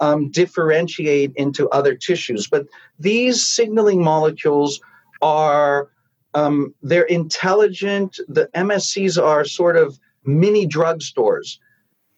um, 0.01 0.31
differentiate 0.31 1.33
into 1.37 1.69
other 1.71 1.95
tissues, 1.95 2.47
but 2.47 2.67
these 2.99 3.47
signaling 3.47 4.05
molecules 4.05 4.81
are 5.23 5.89
um, 6.35 6.75
they're 6.83 7.05
intelligent. 7.05 8.21
The 8.29 8.51
MSCs 8.55 9.23
are 9.23 9.47
sort 9.47 9.77
of 9.77 9.99
mini 10.25 10.69
drugstores, 10.69 11.59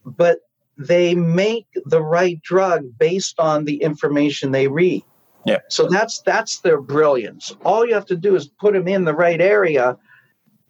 but 0.04 0.40
they 0.76 1.14
make 1.14 1.66
the 1.84 2.02
right 2.02 2.42
drug 2.42 2.86
based 2.98 3.38
on 3.38 3.64
the 3.64 3.82
information 3.82 4.50
they 4.50 4.66
read. 4.66 5.04
Yeah. 5.46 5.58
So 5.68 5.88
that's 5.88 6.20
that's 6.22 6.60
their 6.60 6.80
brilliance. 6.80 7.54
All 7.64 7.86
you 7.86 7.94
have 7.94 8.06
to 8.06 8.16
do 8.16 8.34
is 8.34 8.46
put 8.46 8.74
them 8.74 8.88
in 8.88 9.04
the 9.04 9.14
right 9.14 9.40
area, 9.40 9.96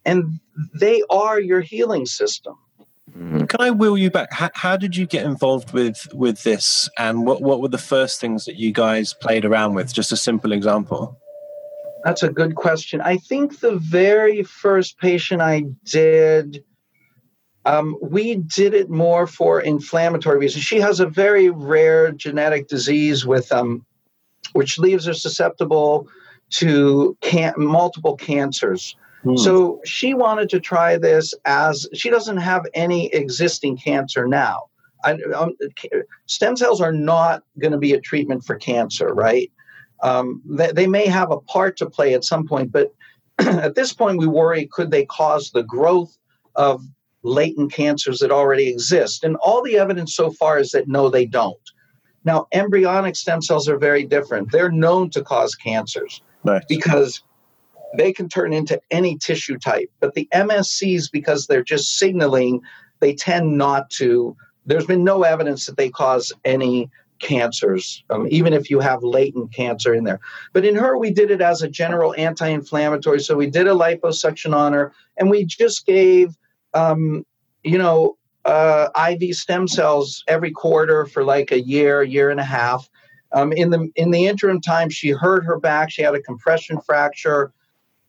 and 0.04 0.38
they 0.78 1.02
are 1.10 1.40
your 1.40 1.60
healing 1.60 2.06
system. 2.06 2.56
Mm-hmm. 3.10 3.46
Can 3.46 3.60
I 3.60 3.70
wheel 3.70 3.96
you 3.96 4.10
back? 4.10 4.32
How, 4.32 4.50
how, 4.54 4.76
did 4.76 4.94
you 4.94 5.06
get 5.06 5.24
involved 5.24 5.72
with 5.72 6.06
with 6.12 6.44
this, 6.44 6.88
and 6.98 7.26
what 7.26 7.42
what 7.42 7.60
were 7.60 7.68
the 7.68 7.78
first 7.78 8.20
things 8.20 8.44
that 8.44 8.56
you 8.56 8.72
guys 8.72 9.14
played 9.14 9.44
around 9.44 9.74
with? 9.74 9.92
Just 9.92 10.12
a 10.12 10.16
simple 10.16 10.52
example. 10.52 11.18
That's 12.04 12.22
a 12.22 12.28
good 12.28 12.54
question. 12.54 13.00
I 13.00 13.16
think 13.16 13.60
the 13.60 13.76
very 13.76 14.42
first 14.42 14.98
patient 14.98 15.42
I 15.42 15.64
did, 15.84 16.62
um, 17.64 17.96
we 18.00 18.36
did 18.36 18.72
it 18.72 18.88
more 18.88 19.26
for 19.26 19.60
inflammatory 19.60 20.38
reasons. 20.38 20.64
She 20.64 20.80
has 20.80 21.00
a 21.00 21.06
very 21.06 21.50
rare 21.50 22.12
genetic 22.12 22.68
disease 22.68 23.26
with 23.26 23.50
um, 23.50 23.84
which 24.52 24.78
leaves 24.78 25.06
her 25.06 25.14
susceptible 25.14 26.08
to 26.50 27.16
can- 27.20 27.54
multiple 27.56 28.16
cancers. 28.16 28.96
Hmm. 29.22 29.36
So 29.36 29.80
she 29.84 30.14
wanted 30.14 30.48
to 30.50 30.60
try 30.60 30.96
this 30.96 31.34
as 31.44 31.86
she 31.92 32.10
doesn't 32.10 32.38
have 32.38 32.64
any 32.74 33.12
existing 33.12 33.76
cancer 33.76 34.26
now. 34.26 34.64
I, 35.04 35.12
um, 35.34 35.56
stem 36.26 36.56
cells 36.56 36.80
are 36.80 36.92
not 36.92 37.42
going 37.58 37.72
to 37.72 37.78
be 37.78 37.92
a 37.92 38.00
treatment 38.00 38.44
for 38.44 38.56
cancer, 38.56 39.14
right? 39.14 39.50
Um, 40.02 40.42
they, 40.44 40.72
they, 40.72 40.86
may 40.86 41.06
have 41.06 41.30
a 41.30 41.40
part 41.40 41.76
to 41.78 41.90
play 41.90 42.14
at 42.14 42.24
some 42.24 42.46
point, 42.46 42.72
but 42.72 42.92
at 43.38 43.74
this 43.74 43.92
point, 43.92 44.18
we 44.18 44.26
worry 44.26 44.66
could 44.66 44.90
they 44.90 45.04
cause 45.04 45.50
the 45.50 45.62
growth 45.62 46.16
of 46.54 46.82
latent 47.22 47.72
cancers 47.72 48.18
that 48.20 48.30
already 48.30 48.68
exist? 48.68 49.24
And 49.24 49.36
all 49.36 49.62
the 49.62 49.78
evidence 49.78 50.14
so 50.14 50.30
far 50.30 50.58
is 50.58 50.70
that 50.72 50.88
no, 50.88 51.08
they 51.08 51.26
don't. 51.26 51.56
Now, 52.24 52.46
embryonic 52.52 53.16
stem 53.16 53.42
cells 53.42 53.68
are 53.68 53.78
very 53.78 54.04
different. 54.04 54.52
They're 54.52 54.70
known 54.70 55.10
to 55.10 55.22
cause 55.22 55.54
cancers 55.54 56.20
Right. 56.44 56.62
because 56.68 57.22
they 57.96 58.12
can 58.12 58.28
turn 58.28 58.52
into 58.52 58.80
any 58.90 59.16
tissue 59.16 59.58
type. 59.58 59.90
But 60.00 60.14
the 60.14 60.28
MSCs, 60.32 61.10
because 61.10 61.46
they're 61.46 61.62
just 61.64 61.98
signaling, 61.98 62.60
they 63.00 63.14
tend 63.14 63.56
not 63.56 63.90
to. 63.90 64.36
There's 64.66 64.86
been 64.86 65.04
no 65.04 65.22
evidence 65.22 65.66
that 65.66 65.76
they 65.76 65.88
cause 65.88 66.32
any 66.44 66.90
cancers, 67.18 68.04
um, 68.10 68.26
even 68.30 68.52
if 68.52 68.70
you 68.70 68.80
have 68.80 69.02
latent 69.02 69.52
cancer 69.52 69.94
in 69.94 70.04
there. 70.04 70.20
But 70.52 70.64
in 70.64 70.74
her, 70.76 70.96
we 70.98 71.12
did 71.12 71.30
it 71.30 71.40
as 71.40 71.62
a 71.62 71.68
general 71.68 72.14
anti 72.16 72.48
inflammatory. 72.48 73.20
So 73.20 73.36
we 73.36 73.48
did 73.50 73.66
a 73.66 73.72
liposuction 73.72 74.54
on 74.54 74.72
her 74.72 74.92
and 75.16 75.30
we 75.30 75.44
just 75.44 75.86
gave, 75.86 76.36
um, 76.74 77.24
you 77.64 77.78
know, 77.78 78.16
uh, 78.44 78.88
IV 79.10 79.34
stem 79.34 79.68
cells 79.68 80.24
every 80.28 80.50
quarter 80.50 81.06
for 81.06 81.24
like 81.24 81.50
a 81.52 81.60
year, 81.60 82.02
year 82.02 82.30
and 82.30 82.40
a 82.40 82.44
half. 82.44 82.88
Um, 83.32 83.52
in 83.52 83.70
the 83.70 83.90
in 83.96 84.10
the 84.10 84.26
interim 84.26 84.60
time, 84.60 84.88
she 84.88 85.10
hurt 85.10 85.44
her 85.44 85.58
back. 85.58 85.90
She 85.90 86.02
had 86.02 86.14
a 86.14 86.22
compression 86.22 86.80
fracture. 86.80 87.52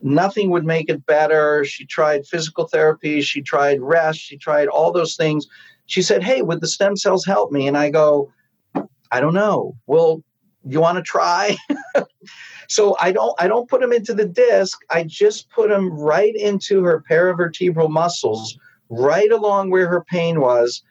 Nothing 0.01 0.49
would 0.51 0.65
make 0.65 0.89
it 0.89 1.05
better. 1.05 1.65
She 1.65 1.85
tried 1.85 2.25
physical 2.25 2.67
therapy. 2.67 3.21
She 3.21 3.41
tried 3.41 3.81
rest. 3.81 4.19
She 4.19 4.37
tried 4.37 4.69
all 4.69 4.93
those 4.93 5.17
things. 5.17 5.45
She 5.87 6.01
said, 6.01 6.23
"Hey, 6.23 6.41
would 6.41 6.61
the 6.61 6.67
stem 6.67 6.95
cells 6.95 7.25
help 7.25 7.51
me?" 7.51 7.67
And 7.67 7.77
I 7.77 7.89
go, 7.89 8.31
"I 9.11 9.19
don't 9.19 9.33
know. 9.33 9.75
Well, 9.87 10.23
you 10.65 10.79
want 10.79 10.97
to 10.97 11.03
try?" 11.03 11.57
so 12.69 12.95
I 13.01 13.11
don't 13.11 13.35
I 13.41 13.47
don't 13.49 13.69
put 13.69 13.81
them 13.81 13.91
into 13.91 14.13
the 14.13 14.25
disc. 14.25 14.79
I 14.89 15.03
just 15.03 15.49
put 15.49 15.69
them 15.69 15.89
right 15.91 16.35
into 16.35 16.83
her 16.83 17.03
paravertebral 17.09 17.89
muscles, 17.89 18.57
right 18.89 19.31
along 19.31 19.69
where 19.69 19.87
her 19.87 20.03
pain 20.03 20.41
was. 20.41 20.83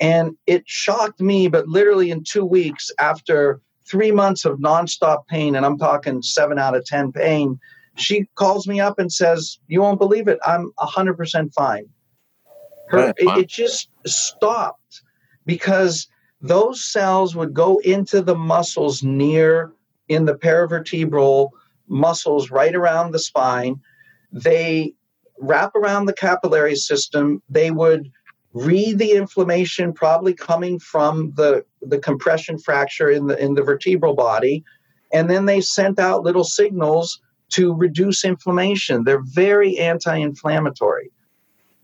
And 0.00 0.36
it 0.46 0.64
shocked 0.66 1.20
me, 1.20 1.48
but 1.48 1.68
literally 1.68 2.10
in 2.10 2.24
two 2.24 2.44
weeks 2.44 2.90
after 2.98 3.60
three 3.88 4.10
months 4.10 4.44
of 4.44 4.58
nonstop 4.58 5.26
pain, 5.28 5.54
and 5.54 5.64
I'm 5.64 5.78
talking 5.78 6.22
seven 6.22 6.58
out 6.58 6.74
of 6.74 6.84
10 6.84 7.12
pain, 7.12 7.60
she 7.96 8.26
calls 8.34 8.66
me 8.66 8.80
up 8.80 8.98
and 8.98 9.12
says, 9.12 9.58
You 9.68 9.82
won't 9.82 9.98
believe 9.98 10.28
it. 10.28 10.38
I'm 10.44 10.72
100% 10.78 11.52
fine. 11.52 11.88
Her, 12.88 13.08
it, 13.16 13.38
it 13.38 13.48
just 13.48 13.88
stopped 14.06 15.02
because 15.46 16.08
those 16.40 16.84
cells 16.84 17.36
would 17.36 17.54
go 17.54 17.78
into 17.78 18.22
the 18.22 18.34
muscles 18.34 19.02
near 19.02 19.72
in 20.08 20.24
the 20.24 20.34
paravertebral 20.34 21.50
muscles 21.88 22.50
right 22.50 22.74
around 22.74 23.12
the 23.12 23.18
spine. 23.18 23.80
They 24.32 24.94
wrap 25.42 25.74
around 25.74 26.06
the 26.06 26.14
capillary 26.14 26.76
system. 26.76 27.42
They 27.50 27.70
would 27.70 28.10
read 28.54 28.98
the 28.98 29.12
inflammation 29.12 29.92
probably 29.92 30.34
coming 30.34 30.78
from 30.78 31.32
the, 31.36 31.64
the 31.80 31.98
compression 31.98 32.58
fracture 32.58 33.10
in 33.10 33.26
the 33.26 33.42
in 33.42 33.54
the 33.54 33.62
vertebral 33.62 34.14
body. 34.14 34.64
And 35.12 35.28
then 35.28 35.44
they 35.44 35.60
sent 35.60 35.98
out 35.98 36.22
little 36.22 36.44
signals 36.44 37.20
to 37.50 37.74
reduce 37.74 38.24
inflammation. 38.24 39.04
They're 39.04 39.22
very 39.22 39.78
anti-inflammatory. 39.78 41.10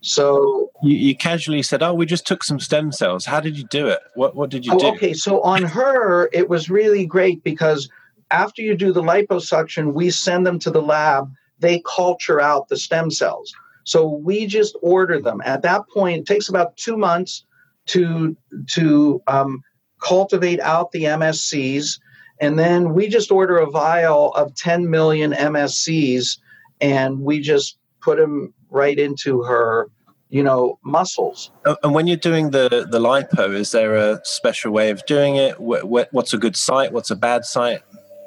So 0.01 0.71
You, 0.81 0.95
you 0.95 1.15
casually 1.15 1.61
said, 1.61 1.83
"Oh, 1.83 1.93
we 1.93 2.05
just 2.05 2.25
took 2.25 2.43
some 2.43 2.59
stem 2.59 2.91
cells." 2.91 3.25
How 3.25 3.39
did 3.41 3.57
you 3.57 3.65
do 3.65 3.87
it? 3.87 3.99
What 4.15 4.35
What 4.35 4.49
did 4.49 4.65
you 4.65 4.73
oh, 4.73 4.79
do? 4.79 4.85
Oh, 4.85 4.93
okay. 4.93 5.13
So 5.13 5.41
on 5.41 5.63
her, 5.63 6.29
it 6.31 6.49
was 6.49 6.69
really 6.69 7.05
great 7.05 7.43
because 7.43 7.89
after 8.31 8.61
you 8.61 8.75
do 8.75 8.93
the 8.93 9.01
liposuction, 9.01 9.93
we 9.93 10.09
send 10.09 10.45
them 10.45 10.57
to 10.59 10.71
the 10.71 10.81
lab. 10.81 11.29
They 11.59 11.81
culture 11.85 12.39
out 12.39 12.67
the 12.69 12.77
stem 12.77 13.11
cells. 13.11 13.53
So 13.83 14.07
we 14.07 14.45
just 14.45 14.77
order 14.81 15.19
them. 15.19 15.41
At 15.43 15.61
that 15.63 15.81
point, 15.93 16.19
it 16.19 16.25
takes 16.25 16.49
about 16.49 16.77
two 16.77 16.97
months 16.97 17.43
to 17.87 18.37
to 18.73 19.21
um, 19.27 19.63
cultivate 20.01 20.59
out 20.59 20.91
the 20.91 21.05
MSCs, 21.05 21.99
and 22.39 22.57
then 22.59 22.93
we 22.93 23.07
just 23.07 23.31
order 23.31 23.57
a 23.57 23.69
vial 23.69 24.31
of 24.33 24.53
10 24.55 24.89
million 24.89 25.31
MSCs, 25.31 26.37
and 26.79 27.21
we 27.21 27.39
just 27.39 27.77
put 28.01 28.17
them 28.17 28.53
right 28.69 28.97
into 28.97 29.41
her, 29.41 29.89
you 30.29 30.43
know, 30.43 30.77
muscles. 30.83 31.51
And 31.83 31.93
when 31.95 32.05
you're 32.05 32.17
doing 32.17 32.51
the 32.51 32.87
the 32.89 32.99
lipo, 32.99 33.53
is 33.53 33.71
there 33.71 33.95
a 33.95 34.21
special 34.23 34.71
way 34.71 34.91
of 34.91 35.03
doing 35.07 35.35
it? 35.35 35.55
Wh- 35.55 35.81
wh- 35.81 36.13
What's 36.13 36.33
a 36.33 36.37
good 36.37 36.55
site? 36.55 36.93
What's 36.93 37.09
a 37.09 37.15
bad 37.15 37.45
site? 37.45 37.81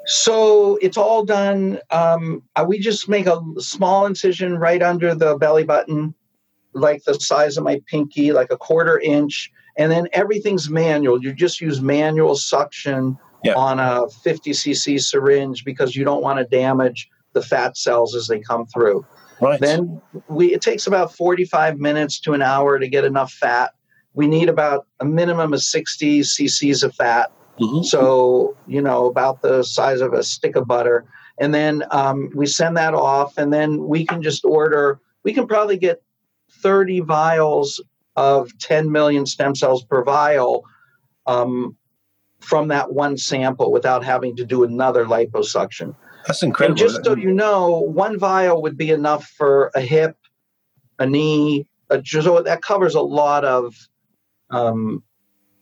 So 0.05 0.77
it's 0.81 0.97
all 0.97 1.23
done. 1.23 1.79
Um, 1.91 2.43
uh, 2.55 2.65
we 2.67 2.79
just 2.79 3.07
make 3.07 3.25
a 3.25 3.41
small 3.59 4.05
incision 4.05 4.57
right 4.57 4.81
under 4.81 5.15
the 5.15 5.37
belly 5.37 5.63
button, 5.63 6.13
like 6.73 7.03
the 7.05 7.13
size 7.15 7.57
of 7.57 7.63
my 7.63 7.79
pinky, 7.87 8.31
like 8.33 8.51
a 8.51 8.57
quarter 8.57 8.99
inch, 8.99 9.49
and 9.77 9.91
then 9.91 10.07
everything's 10.11 10.69
manual. 10.69 11.23
You 11.23 11.33
just 11.33 11.61
use 11.61 11.81
manual 11.81 12.35
suction 12.35 13.17
Yeah. 13.43 13.53
on 13.55 13.79
a 13.79 14.07
50 14.23 14.51
cc 14.51 15.01
syringe 15.01 15.63
because 15.65 15.95
you 15.95 16.03
don't 16.05 16.21
want 16.21 16.39
to 16.39 16.45
damage 16.45 17.09
the 17.33 17.41
fat 17.41 17.77
cells 17.77 18.15
as 18.15 18.27
they 18.27 18.39
come 18.39 18.65
through. 18.67 19.05
Right. 19.41 19.59
Then 19.59 20.01
we 20.29 20.53
it 20.53 20.61
takes 20.61 20.87
about 20.87 21.13
45 21.15 21.77
minutes 21.77 22.19
to 22.21 22.33
an 22.33 22.41
hour 22.41 22.79
to 22.79 22.87
get 22.87 23.03
enough 23.03 23.31
fat. 23.33 23.71
We 24.13 24.27
need 24.27 24.47
about 24.47 24.85
a 24.99 25.05
minimum 25.05 25.53
of 25.53 25.61
60 25.61 26.21
cc's 26.21 26.83
of 26.83 26.93
fat. 26.95 27.31
Mhm. 27.59 27.85
So, 27.85 28.55
you 28.67 28.81
know, 28.81 29.05
about 29.05 29.41
the 29.41 29.63
size 29.63 30.01
of 30.01 30.13
a 30.13 30.23
stick 30.23 30.55
of 30.55 30.67
butter. 30.67 31.05
And 31.39 31.53
then 31.53 31.83
um, 31.91 32.29
we 32.35 32.45
send 32.45 32.77
that 32.77 32.93
off, 32.93 33.37
and 33.37 33.51
then 33.51 33.87
we 33.87 34.05
can 34.05 34.21
just 34.21 34.45
order, 34.45 34.99
we 35.23 35.33
can 35.33 35.47
probably 35.47 35.77
get 35.77 36.01
30 36.61 37.01
vials 37.01 37.81
of 38.15 38.55
10 38.59 38.91
million 38.91 39.25
stem 39.25 39.55
cells 39.55 39.83
per 39.83 40.03
vial 40.03 40.63
um, 41.25 41.75
from 42.39 42.67
that 42.67 42.93
one 42.93 43.17
sample 43.17 43.71
without 43.71 44.03
having 44.03 44.35
to 44.35 44.45
do 44.45 44.63
another 44.63 45.05
liposuction. 45.05 45.95
That's 46.27 46.43
And 46.43 46.49
incredible. 46.49 46.77
just 46.77 47.03
so 47.03 47.15
you 47.15 47.31
know, 47.31 47.79
one 47.79 48.17
vial 48.19 48.61
would 48.61 48.77
be 48.77 48.91
enough 48.91 49.27
for 49.27 49.71
a 49.75 49.81
hip, 49.81 50.15
a 50.99 51.05
knee, 51.07 51.65
a, 51.89 52.03
so 52.05 52.41
that 52.41 52.61
covers 52.61 52.95
a 52.95 53.01
lot 53.01 53.43
of, 53.43 53.75
um, 54.51 55.03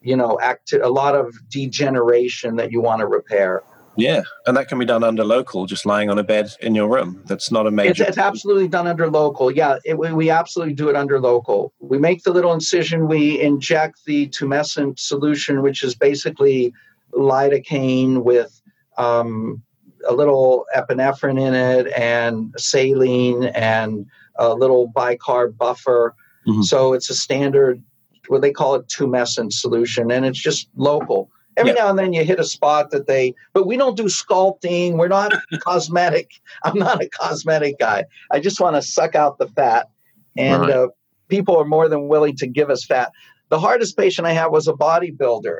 you 0.01 0.15
know, 0.15 0.39
act, 0.41 0.73
a 0.73 0.89
lot 0.89 1.15
of 1.15 1.33
degeneration 1.49 2.55
that 2.57 2.71
you 2.71 2.81
want 2.81 2.99
to 3.01 3.07
repair. 3.07 3.61
yeah, 3.97 4.21
and 4.47 4.55
that 4.57 4.67
can 4.67 4.79
be 4.79 4.85
done 4.85 5.03
under 5.03 5.23
local, 5.23 5.65
just 5.65 5.85
lying 5.85 6.09
on 6.09 6.17
a 6.17 6.23
bed 6.23 6.49
in 6.61 6.73
your 6.73 6.87
room. 6.87 7.21
That's 7.25 7.51
not 7.51 7.67
a 7.67 7.71
major. 7.71 8.03
it's 8.03 8.17
absolutely 8.17 8.67
done 8.67 8.87
under 8.87 9.09
local. 9.09 9.51
Yeah, 9.51 9.77
it, 9.83 9.97
we, 9.97 10.11
we 10.13 10.29
absolutely 10.29 10.73
do 10.73 10.89
it 10.89 10.95
under 10.95 11.19
local. 11.19 11.73
We 11.79 11.97
make 11.97 12.23
the 12.23 12.31
little 12.31 12.53
incision. 12.53 13.07
We 13.07 13.39
inject 13.41 14.05
the 14.05 14.27
tumescent 14.29 14.97
solution, 14.99 15.61
which 15.61 15.83
is 15.83 15.93
basically 15.93 16.73
lidocaine 17.13 18.23
with 18.23 18.61
um, 18.97 19.61
a 20.07 20.13
little 20.13 20.65
epinephrine 20.75 21.39
in 21.39 21.53
it 21.53 21.91
and 21.95 22.53
saline 22.57 23.43
and 23.43 24.05
a 24.37 24.53
little 24.53 24.91
bicarb 24.91 25.57
buffer. 25.57 26.15
Mhm. 26.47 26.63
So 26.63 26.93
it's 26.93 27.09
a 27.09 27.15
standard, 27.15 27.83
what 28.31 28.41
they 28.41 28.51
call 28.51 28.75
it, 28.75 28.87
tumescent 28.87 29.51
solution, 29.53 30.09
and 30.11 30.25
it's 30.25 30.39
just 30.39 30.69
local. 30.75 31.29
Every 31.57 31.71
Yeah. 31.73 31.79
now 31.83 31.89
and 31.89 31.99
then 31.99 32.13
you 32.13 32.23
hit 32.23 32.39
a 32.39 32.45
spot 32.45 32.91
that 32.91 33.07
they, 33.07 33.35
but 33.53 33.67
we 33.67 33.75
don't 33.75 33.97
do 33.97 34.05
sculpting. 34.05 34.93
We're 34.97 35.09
not 35.09 35.33
cosmetic. 35.59 36.31
I'm 36.63 36.79
not 36.79 37.01
a 37.03 37.09
cosmetic 37.09 37.77
guy. 37.77 38.05
I 38.31 38.39
just 38.39 38.61
want 38.61 38.77
to 38.77 38.81
suck 38.81 39.15
out 39.15 39.37
the 39.37 39.47
fat, 39.49 39.89
and 40.37 40.61
Right. 40.63 40.71
uh, 40.71 40.87
people 41.27 41.57
are 41.57 41.65
more 41.65 41.89
than 41.89 42.07
willing 42.07 42.37
to 42.37 42.47
give 42.47 42.69
us 42.69 42.85
fat. 42.85 43.11
The 43.49 43.59
hardest 43.59 43.97
patient 43.97 44.25
I 44.25 44.31
had 44.31 44.47
was 44.47 44.67
a 44.69 44.73
bodybuilder, 44.73 45.59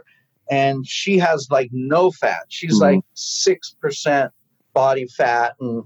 and 0.49 0.87
she 0.87 1.17
has 1.19 1.47
like 1.51 1.69
no 1.73 2.09
fat. 2.09 2.43
She's 2.47 2.77
Mhm. 2.77 2.81
like 2.81 2.99
six 3.13 3.75
percent 3.81 4.31
body 4.73 5.07
fat, 5.07 5.55
and 5.59 5.83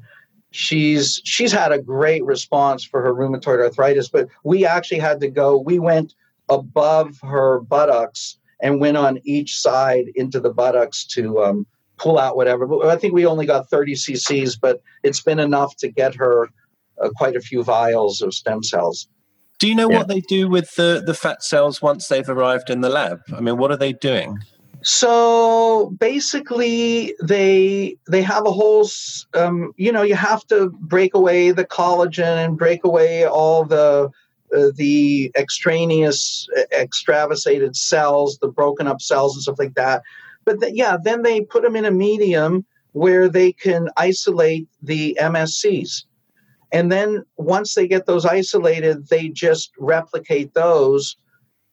she's 0.52 1.20
she's 1.26 1.52
had 1.52 1.72
a 1.72 1.82
great 1.82 2.24
response 2.24 2.84
for 2.84 3.02
her 3.02 3.12
rheumatoid 3.14 3.60
arthritis. 3.60 4.08
But 4.08 4.28
we 4.44 4.68
actually 4.68 5.00
had 5.00 5.20
to 5.22 5.30
go. 5.30 5.58
We 5.58 5.80
went 5.80 6.14
above 6.50 7.20
her 7.22 7.60
buttocks 7.62 8.38
and 8.62 8.80
went 8.80 8.98
on 8.98 9.20
each 9.26 9.58
side 9.60 10.06
into 10.16 10.40
the 10.40 10.54
buttocks 10.54 11.06
to 11.06 11.42
um, 11.44 11.66
pull 11.98 12.18
out 12.18 12.36
whatever. 12.36 12.66
But 12.68 12.86
I 12.88 12.96
think 12.98 13.14
we 13.14 13.26
only 13.26 13.46
got 13.46 13.70
30 13.70 13.94
cc's, 13.94 14.56
but 14.56 14.82
it's 15.04 15.22
been 15.22 15.40
enough 15.40 15.76
to 15.78 15.90
get 15.90 16.16
her 16.16 16.50
uh, 17.02 17.10
quite 17.16 17.36
a 17.36 17.42
few 17.42 17.64
vials 17.64 18.22
of 18.22 18.34
stem 18.34 18.64
cells. 18.64 19.08
do 19.60 19.68
you 19.68 19.76
know 19.76 19.90
Yeah. 19.90 19.98
what 20.00 20.08
they 20.08 20.22
do 20.22 20.48
with 20.50 20.76
the, 20.76 21.02
the 21.06 21.14
fat 21.14 21.44
cells 21.44 21.82
once 21.82 22.08
they've 22.08 22.30
arrived 22.30 22.70
in 22.70 22.82
the 22.82 22.90
lab? 22.90 23.20
I 23.36 23.42
mean, 23.42 23.58
what 23.58 23.72
are 23.72 23.78
they 23.78 23.94
doing? 23.94 24.40
So 24.84 25.96
basically, 26.00 27.16
they 27.24 27.98
they 28.08 28.22
have 28.22 28.46
a 28.46 28.52
whole. 28.52 28.88
Um, 29.34 29.72
you 29.78 29.92
know, 29.92 30.04
you 30.04 30.16
have 30.16 30.46
to 30.48 30.70
break 30.80 31.16
away 31.16 31.50
the 31.52 31.66
collagen 31.66 32.46
and 32.46 32.58
break 32.58 32.84
away 32.84 33.26
all 33.26 33.66
the 33.66 34.12
uh, 34.56 34.72
the 34.76 35.32
extraneous 35.36 36.48
uh, 36.58 36.62
extravasated 36.72 37.76
cells, 37.76 38.38
the 38.42 38.48
broken 38.48 38.88
up 38.88 39.02
cells 39.02 39.36
and 39.36 39.44
stuff 39.44 39.60
like 39.60 39.76
that. 39.76 40.02
But 40.46 40.62
th- 40.62 40.74
yeah, 40.76 40.98
then 41.04 41.24
they 41.24 41.42
put 41.42 41.64
them 41.64 41.76
in 41.76 41.86
a 41.86 41.92
medium 41.92 42.66
where 42.94 43.28
they 43.28 43.52
can 43.52 43.90
isolate 43.98 44.68
the 44.82 45.18
MSCs. 45.20 46.04
And 46.72 46.92
then 46.92 47.24
once 47.38 47.74
they 47.74 47.88
get 47.88 48.06
those 48.06 48.26
isolated, 48.26 49.08
they 49.10 49.30
just 49.30 49.72
replicate 49.78 50.54
those 50.54 51.18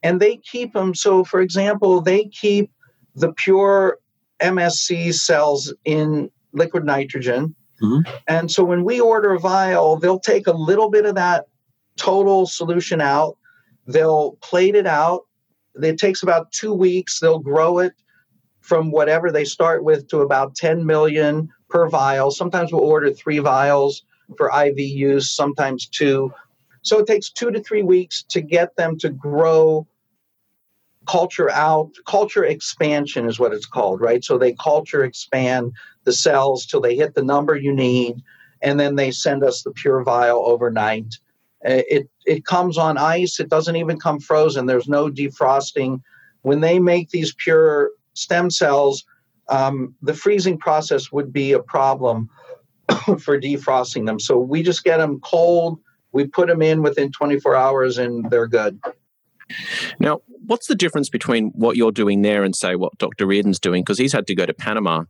and 0.02 0.20
they 0.20 0.36
keep 0.38 0.72
them. 0.72 0.94
So, 0.94 1.24
for 1.24 1.40
example, 1.40 2.00
they 2.00 2.26
keep 2.26 2.70
the 3.14 3.32
pure 3.32 3.98
MSC 4.40 5.14
cells 5.14 5.72
in 5.84 6.30
liquid 6.52 6.84
nitrogen. 6.84 7.54
Mm-hmm. 7.82 8.10
And 8.28 8.50
so 8.50 8.64
when 8.64 8.84
we 8.84 9.00
order 9.00 9.32
a 9.32 9.38
vial, 9.38 9.96
they'll 9.96 10.20
take 10.20 10.46
a 10.46 10.52
little 10.52 10.90
bit 10.90 11.06
of 11.06 11.14
that 11.14 11.46
total 11.96 12.46
solution 12.46 13.00
out, 13.00 13.36
they'll 13.86 14.32
plate 14.42 14.74
it 14.74 14.86
out. 14.86 15.22
It 15.82 15.98
takes 15.98 16.22
about 16.22 16.52
two 16.52 16.72
weeks. 16.74 17.20
They'll 17.20 17.38
grow 17.38 17.78
it 17.78 17.94
from 18.60 18.90
whatever 18.90 19.30
they 19.30 19.44
start 19.44 19.84
with 19.84 20.08
to 20.08 20.20
about 20.20 20.54
10 20.54 20.86
million 20.86 21.48
per 21.68 21.88
vial. 21.88 22.30
Sometimes 22.30 22.72
we'll 22.72 22.82
order 22.84 23.12
three 23.12 23.38
vials 23.38 24.04
for 24.36 24.50
IV 24.50 24.78
use, 24.78 25.30
sometimes 25.30 25.86
two. 25.88 26.32
So 26.82 26.98
it 26.98 27.06
takes 27.06 27.30
two 27.30 27.50
to 27.50 27.62
three 27.62 27.82
weeks 27.82 28.22
to 28.30 28.40
get 28.40 28.76
them 28.76 28.98
to 28.98 29.10
grow 29.10 29.86
culture 31.06 31.50
out. 31.50 31.90
Culture 32.06 32.44
expansion 32.44 33.26
is 33.26 33.38
what 33.38 33.52
it's 33.52 33.66
called, 33.66 34.00
right? 34.00 34.24
So 34.24 34.38
they 34.38 34.54
culture 34.54 35.04
expand 35.04 35.72
the 36.04 36.12
cells 36.12 36.66
till 36.66 36.80
they 36.80 36.96
hit 36.96 37.14
the 37.14 37.22
number 37.22 37.56
you 37.56 37.72
need, 37.72 38.16
and 38.60 38.78
then 38.78 38.96
they 38.96 39.10
send 39.10 39.44
us 39.44 39.62
the 39.62 39.72
pure 39.72 40.02
vial 40.02 40.44
overnight. 40.46 41.18
Uh, 41.66 41.82
it 41.88 42.08
it 42.26 42.44
comes 42.44 42.76
on 42.76 42.98
ice. 42.98 43.38
It 43.38 43.48
doesn't 43.48 43.76
even 43.76 43.98
come 43.98 44.20
frozen. 44.20 44.66
There's 44.66 44.88
no 44.88 45.08
defrosting. 45.08 46.00
When 46.42 46.60
they 46.60 46.78
make 46.78 47.10
these 47.10 47.34
pure 47.34 47.90
stem 48.14 48.50
cells, 48.50 49.04
um, 49.48 49.94
the 50.02 50.14
freezing 50.14 50.58
process 50.58 51.12
would 51.12 51.32
be 51.32 51.52
a 51.52 51.62
problem 51.62 52.28
for 53.20 53.40
defrosting 53.40 54.06
them. 54.06 54.18
So 54.18 54.38
we 54.38 54.62
just 54.62 54.84
get 54.84 54.98
them 54.98 55.20
cold. 55.20 55.78
We 56.12 56.26
put 56.26 56.48
them 56.48 56.62
in 56.62 56.82
within 56.82 57.10
24 57.12 57.56
hours, 57.56 57.96
and 57.98 58.30
they're 58.30 58.48
good. 58.48 58.78
Now, 59.98 60.20
what's 60.46 60.66
the 60.66 60.74
difference 60.74 61.08
between 61.08 61.50
what 61.50 61.76
you're 61.76 61.92
doing 61.92 62.22
there 62.22 62.42
and 62.42 62.54
say 62.54 62.74
what 62.76 62.96
Dr. 62.98 63.26
Riordan's 63.26 63.60
doing? 63.60 63.82
Because 63.82 63.98
he's 63.98 64.12
had 64.12 64.26
to 64.26 64.34
go 64.34 64.46
to 64.46 64.54
Panama 64.54 65.04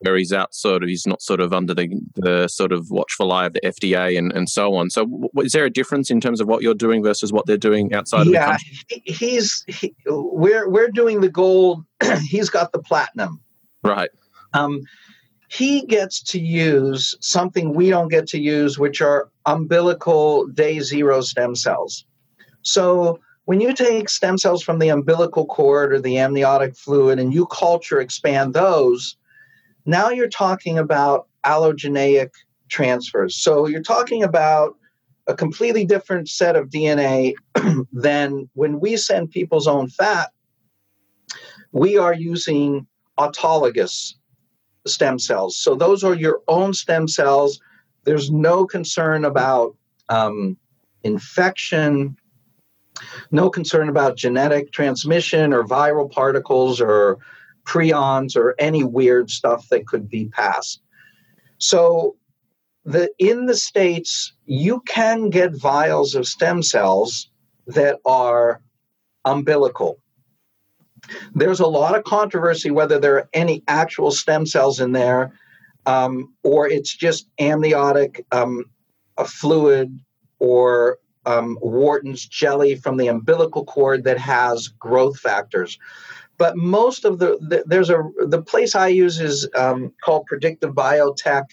where 0.00 0.16
he's 0.16 0.32
out 0.32 0.54
sort 0.54 0.82
of 0.82 0.88
he's 0.88 1.06
not 1.06 1.22
sort 1.22 1.40
of 1.40 1.52
under 1.52 1.74
the, 1.74 1.88
the 2.16 2.48
sort 2.48 2.72
of 2.72 2.90
watchful 2.90 3.32
eye 3.32 3.46
of 3.46 3.54
the 3.54 3.60
FDA 3.60 4.18
and, 4.18 4.32
and 4.32 4.48
so 4.48 4.74
on. 4.74 4.90
So 4.90 5.06
w- 5.06 5.28
is 5.38 5.52
there 5.52 5.64
a 5.64 5.70
difference 5.70 6.10
in 6.10 6.20
terms 6.20 6.40
of 6.40 6.48
what 6.48 6.62
you're 6.62 6.74
doing 6.74 7.02
versus 7.02 7.32
what 7.32 7.46
they're 7.46 7.56
doing 7.56 7.94
outside 7.94 8.26
yeah, 8.26 8.54
of 8.54 8.60
the 8.88 8.94
country? 8.96 9.02
he's 9.04 9.64
he, 9.68 9.94
we're 10.06 10.68
we're 10.68 10.90
doing 10.90 11.20
the 11.20 11.30
gold. 11.30 11.84
he's 12.28 12.50
got 12.50 12.72
the 12.72 12.78
platinum. 12.78 13.40
Right. 13.82 14.10
Um, 14.52 14.82
he 15.48 15.86
gets 15.86 16.22
to 16.22 16.40
use 16.40 17.16
something 17.20 17.72
we 17.72 17.88
don't 17.88 18.08
get 18.08 18.26
to 18.28 18.40
use, 18.40 18.78
which 18.78 19.00
are 19.00 19.30
umbilical 19.46 20.46
day 20.48 20.80
zero 20.80 21.20
stem 21.20 21.54
cells. 21.54 22.04
So 22.62 23.20
when 23.44 23.60
you 23.60 23.72
take 23.72 24.08
stem 24.08 24.38
cells 24.38 24.62
from 24.62 24.80
the 24.80 24.88
umbilical 24.88 25.46
cord 25.46 25.92
or 25.92 26.00
the 26.00 26.18
amniotic 26.18 26.76
fluid 26.76 27.18
and 27.20 27.32
you 27.32 27.46
culture 27.46 28.00
expand 28.00 28.54
those, 28.54 29.16
now 29.86 30.10
you're 30.10 30.28
talking 30.28 30.78
about 30.78 31.28
allogeneic 31.44 32.30
transfers. 32.68 33.36
So 33.36 33.66
you're 33.66 33.82
talking 33.82 34.22
about 34.22 34.76
a 35.28 35.34
completely 35.34 35.84
different 35.84 36.28
set 36.28 36.56
of 36.56 36.68
DNA 36.68 37.34
than 37.92 38.48
when 38.54 38.80
we 38.80 38.96
send 38.96 39.30
people's 39.30 39.66
own 39.66 39.88
fat. 39.88 40.30
We 41.72 41.96
are 41.98 42.14
using 42.14 42.86
autologous 43.18 44.14
stem 44.86 45.18
cells. 45.18 45.56
So 45.56 45.74
those 45.74 46.04
are 46.04 46.14
your 46.14 46.40
own 46.48 46.74
stem 46.74 47.08
cells. 47.08 47.60
There's 48.04 48.30
no 48.30 48.66
concern 48.66 49.24
about 49.24 49.76
um, 50.08 50.56
infection, 51.02 52.16
no 53.30 53.50
concern 53.50 53.88
about 53.88 54.16
genetic 54.16 54.72
transmission 54.72 55.52
or 55.52 55.64
viral 55.64 56.10
particles 56.10 56.80
or 56.80 57.18
prions 57.66 58.36
or 58.36 58.54
any 58.58 58.84
weird 58.84 59.30
stuff 59.30 59.68
that 59.68 59.86
could 59.86 60.08
be 60.08 60.26
passed. 60.26 60.80
So 61.58 62.16
the 62.84 63.10
in 63.18 63.46
the 63.46 63.56
states 63.56 64.32
you 64.46 64.80
can 64.86 65.28
get 65.28 65.60
vials 65.60 66.14
of 66.14 66.26
stem 66.26 66.62
cells 66.62 67.28
that 67.66 67.98
are 68.06 68.62
umbilical. 69.24 69.98
There's 71.34 71.60
a 71.60 71.66
lot 71.66 71.96
of 71.96 72.04
controversy 72.04 72.70
whether 72.70 72.98
there 72.98 73.16
are 73.16 73.28
any 73.32 73.62
actual 73.66 74.12
stem 74.12 74.46
cells 74.46 74.80
in 74.80 74.92
there 74.92 75.32
um, 75.86 76.32
or 76.42 76.68
it's 76.68 76.94
just 76.94 77.28
amniotic 77.38 78.24
um, 78.32 78.64
fluid 79.24 79.98
or 80.38 80.98
um, 81.24 81.58
Wharton's 81.60 82.26
jelly 82.26 82.76
from 82.76 82.96
the 82.96 83.08
umbilical 83.08 83.64
cord 83.64 84.04
that 84.04 84.18
has 84.18 84.68
growth 84.68 85.18
factors 85.18 85.78
but 86.38 86.56
most 86.56 87.04
of 87.04 87.18
the, 87.18 87.38
the, 87.40 87.64
there's 87.66 87.90
a 87.90 88.02
the 88.26 88.42
place 88.42 88.74
I 88.74 88.88
use 88.88 89.20
is 89.20 89.48
um, 89.54 89.92
called 90.02 90.26
Predictive 90.26 90.74
Biotech. 90.74 91.44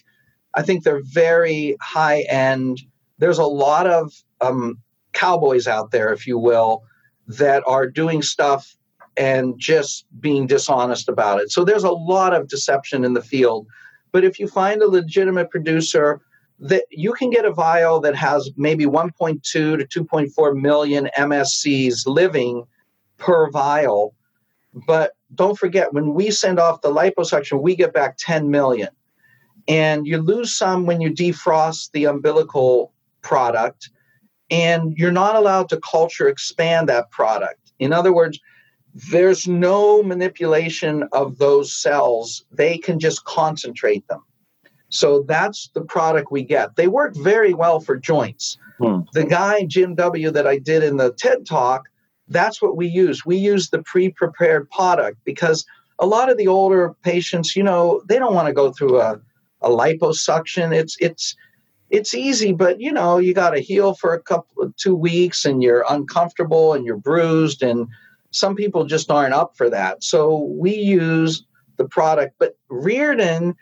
I 0.54 0.62
think 0.62 0.84
they're 0.84 1.02
very 1.02 1.76
high 1.80 2.22
end. 2.22 2.82
There's 3.18 3.38
a 3.38 3.46
lot 3.46 3.86
of 3.86 4.12
um, 4.40 4.78
cowboys 5.12 5.66
out 5.66 5.90
there, 5.90 6.12
if 6.12 6.26
you 6.26 6.38
will, 6.38 6.84
that 7.26 7.62
are 7.66 7.88
doing 7.88 8.22
stuff 8.22 8.76
and 9.16 9.54
just 9.58 10.06
being 10.20 10.46
dishonest 10.46 11.08
about 11.08 11.40
it. 11.40 11.50
So 11.50 11.64
there's 11.64 11.84
a 11.84 11.90
lot 11.90 12.34
of 12.34 12.48
deception 12.48 13.04
in 13.04 13.14
the 13.14 13.22
field. 13.22 13.66
But 14.12 14.24
if 14.24 14.38
you 14.38 14.48
find 14.48 14.82
a 14.82 14.88
legitimate 14.88 15.50
producer, 15.50 16.20
that 16.60 16.84
you 16.90 17.12
can 17.12 17.30
get 17.30 17.44
a 17.44 17.52
vial 17.52 18.00
that 18.00 18.14
has 18.14 18.50
maybe 18.56 18.86
1.2 18.86 19.42
to 19.42 19.76
2.4 19.76 20.60
million 20.60 21.08
MSCs 21.16 22.06
living 22.06 22.64
per 23.18 23.50
vial 23.50 24.14
but 24.86 25.12
don't 25.34 25.58
forget, 25.58 25.92
when 25.92 26.14
we 26.14 26.30
send 26.30 26.58
off 26.58 26.82
the 26.82 26.92
liposuction, 26.92 27.62
we 27.62 27.76
get 27.76 27.92
back 27.92 28.16
10 28.18 28.50
million. 28.50 28.88
And 29.66 30.06
you 30.06 30.18
lose 30.18 30.54
some 30.54 30.84
when 30.84 31.00
you 31.00 31.10
defrost 31.10 31.90
the 31.92 32.04
umbilical 32.04 32.92
product, 33.22 33.90
and 34.50 34.92
you're 34.96 35.12
not 35.12 35.36
allowed 35.36 35.68
to 35.70 35.80
culture 35.80 36.28
expand 36.28 36.88
that 36.88 37.10
product. 37.10 37.72
In 37.78 37.92
other 37.92 38.12
words, 38.12 38.38
there's 39.10 39.48
no 39.48 40.02
manipulation 40.02 41.08
of 41.12 41.38
those 41.38 41.72
cells, 41.72 42.44
they 42.52 42.78
can 42.78 43.00
just 43.00 43.24
concentrate 43.24 44.06
them. 44.08 44.22
So 44.90 45.24
that's 45.26 45.70
the 45.74 45.80
product 45.80 46.30
we 46.30 46.44
get. 46.44 46.76
They 46.76 46.86
work 46.86 47.16
very 47.16 47.54
well 47.54 47.80
for 47.80 47.96
joints. 47.96 48.56
Hmm. 48.78 49.00
The 49.12 49.24
guy, 49.24 49.64
Jim 49.64 49.96
W., 49.96 50.30
that 50.30 50.46
I 50.46 50.58
did 50.58 50.84
in 50.84 50.96
the 50.98 51.12
TED 51.12 51.46
talk, 51.46 51.88
that's 52.28 52.62
what 52.62 52.76
we 52.76 52.86
use. 52.86 53.24
We 53.24 53.36
use 53.36 53.70
the 53.70 53.82
pre 53.82 54.08
prepared 54.10 54.70
product 54.70 55.18
because 55.24 55.64
a 55.98 56.06
lot 56.06 56.30
of 56.30 56.36
the 56.36 56.48
older 56.48 56.94
patients, 57.02 57.54
you 57.54 57.62
know, 57.62 58.02
they 58.08 58.18
don't 58.18 58.34
want 58.34 58.48
to 58.48 58.54
go 58.54 58.72
through 58.72 59.00
a, 59.00 59.20
a 59.60 59.68
liposuction. 59.68 60.74
It's, 60.74 60.96
it's, 61.00 61.36
it's 61.90 62.14
easy, 62.14 62.52
but 62.52 62.80
you 62.80 62.90
know, 62.90 63.18
you 63.18 63.34
got 63.34 63.50
to 63.50 63.60
heal 63.60 63.94
for 63.94 64.14
a 64.14 64.20
couple 64.20 64.62
of 64.62 64.74
two 64.76 64.96
weeks 64.96 65.44
and 65.44 65.62
you're 65.62 65.84
uncomfortable 65.88 66.72
and 66.72 66.84
you're 66.84 66.96
bruised. 66.96 67.62
And 67.62 67.86
some 68.30 68.56
people 68.56 68.84
just 68.84 69.10
aren't 69.10 69.34
up 69.34 69.56
for 69.56 69.70
that. 69.70 70.02
So 70.02 70.38
we 70.38 70.74
use 70.74 71.44
the 71.76 71.84
product, 71.84 72.34
but 72.38 72.56
Riordan 72.68 73.54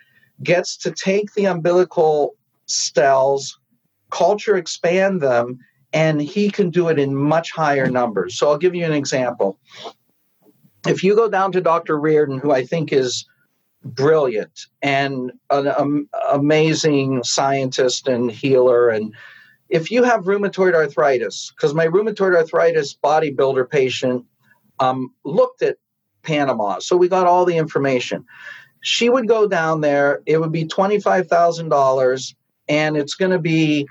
gets 0.42 0.76
to 0.78 0.90
take 0.90 1.34
the 1.34 1.44
umbilical 1.46 2.34
cells, 2.66 3.58
culture 4.10 4.56
expand 4.56 5.20
them, 5.20 5.58
and 5.92 6.20
he 6.20 6.50
can 6.50 6.70
do 6.70 6.88
it 6.88 6.98
in 6.98 7.14
much 7.14 7.52
higher 7.52 7.90
numbers. 7.90 8.38
So 8.38 8.48
I'll 8.48 8.58
give 8.58 8.74
you 8.74 8.84
an 8.84 8.92
example. 8.92 9.58
If 10.86 11.04
you 11.04 11.14
go 11.14 11.28
down 11.28 11.52
to 11.52 11.60
Dr. 11.60 11.98
Riordan, 11.98 12.38
who 12.38 12.50
I 12.50 12.64
think 12.64 12.92
is 12.92 13.26
brilliant 13.84 14.66
and 14.80 15.32
an 15.50 15.68
um, 15.68 16.08
amazing 16.30 17.22
scientist 17.24 18.08
and 18.08 18.30
healer, 18.30 18.88
and 18.88 19.14
if 19.68 19.90
you 19.90 20.02
have 20.02 20.24
rheumatoid 20.24 20.74
arthritis, 20.74 21.52
because 21.54 21.74
my 21.74 21.86
rheumatoid 21.86 22.36
arthritis 22.36 22.96
bodybuilder 23.02 23.68
patient 23.68 24.24
um, 24.80 25.12
looked 25.24 25.62
at 25.62 25.76
Panama, 26.22 26.78
so 26.78 26.96
we 26.96 27.08
got 27.08 27.26
all 27.26 27.44
the 27.44 27.56
information. 27.56 28.24
She 28.80 29.08
would 29.08 29.28
go 29.28 29.46
down 29.46 29.80
there, 29.80 30.20
it 30.26 30.38
would 30.38 30.52
be 30.52 30.64
$25,000, 30.64 32.34
and 32.68 32.96
it's 32.96 33.14
going 33.14 33.30
to 33.30 33.38
be 33.38 33.86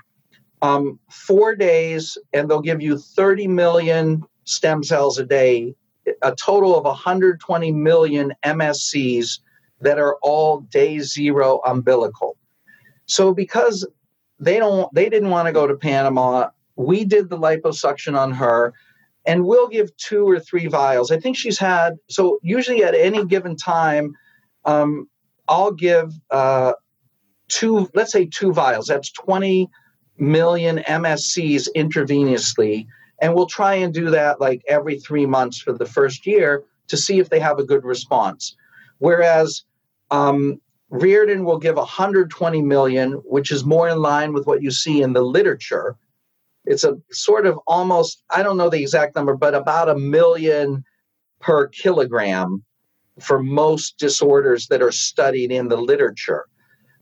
um, 0.62 0.98
four 1.10 1.54
days, 1.56 2.16
and 2.32 2.48
they'll 2.48 2.60
give 2.60 2.80
you 2.80 2.96
30 2.96 3.48
million 3.48 4.22
stem 4.44 4.82
cells 4.82 5.18
a 5.18 5.26
day, 5.26 5.74
a 6.22 6.34
total 6.34 6.76
of 6.76 6.84
120 6.84 7.72
million 7.72 8.32
MSCs 8.44 9.40
that 9.80 9.98
are 9.98 10.16
all 10.22 10.60
day 10.60 11.00
zero 11.00 11.60
umbilical. 11.66 12.36
So 13.06 13.34
because 13.34 13.86
they 14.38 14.58
don't, 14.58 14.92
they 14.94 15.08
didn't 15.08 15.30
want 15.30 15.46
to 15.46 15.52
go 15.52 15.66
to 15.66 15.74
Panama, 15.74 16.50
we 16.76 17.04
did 17.04 17.28
the 17.28 17.38
liposuction 17.38 18.16
on 18.16 18.30
her, 18.32 18.72
and 19.26 19.44
we'll 19.44 19.68
give 19.68 19.94
two 19.96 20.28
or 20.28 20.38
three 20.38 20.68
vials. 20.68 21.10
I 21.10 21.18
think 21.18 21.36
she's 21.36 21.58
had 21.58 21.94
so 22.08 22.38
usually 22.42 22.84
at 22.84 22.94
any 22.94 23.24
given 23.26 23.56
time, 23.56 24.14
um, 24.64 25.08
I'll 25.48 25.72
give 25.72 26.12
uh, 26.30 26.72
two, 27.48 27.88
let's 27.94 28.12
say 28.12 28.26
two 28.26 28.52
vials. 28.52 28.86
That's 28.86 29.12
20 29.12 29.68
million 30.22 30.78
MSCs 30.78 31.68
intravenously. 31.76 32.86
And 33.20 33.34
we'll 33.34 33.46
try 33.46 33.74
and 33.74 33.92
do 33.92 34.08
that 34.10 34.40
like 34.40 34.62
every 34.68 34.98
three 34.98 35.26
months 35.26 35.60
for 35.60 35.72
the 35.72 35.84
first 35.84 36.26
year 36.26 36.64
to 36.88 36.96
see 36.96 37.18
if 37.18 37.28
they 37.28 37.40
have 37.40 37.58
a 37.58 37.64
good 37.64 37.84
response. 37.84 38.56
Whereas 38.98 39.64
um, 40.10 40.60
Riordan 40.90 41.44
will 41.44 41.58
give 41.58 41.76
120 41.76 42.62
million, 42.62 43.12
which 43.24 43.50
is 43.50 43.64
more 43.64 43.88
in 43.88 43.98
line 43.98 44.32
with 44.32 44.46
what 44.46 44.62
you 44.62 44.70
see 44.70 45.02
in 45.02 45.12
the 45.12 45.22
literature. 45.22 45.96
It's 46.64 46.84
a 46.84 46.96
sort 47.10 47.46
of 47.46 47.58
almost, 47.66 48.22
I 48.30 48.42
don't 48.42 48.56
know 48.56 48.70
the 48.70 48.80
exact 48.80 49.16
number, 49.16 49.34
but 49.34 49.54
about 49.54 49.88
a 49.88 49.98
million 49.98 50.84
per 51.40 51.66
kilogram 51.68 52.62
for 53.20 53.42
most 53.42 53.98
disorders 53.98 54.68
that 54.68 54.82
are 54.82 54.92
studied 54.92 55.50
in 55.50 55.68
the 55.68 55.76
literature. 55.76 56.46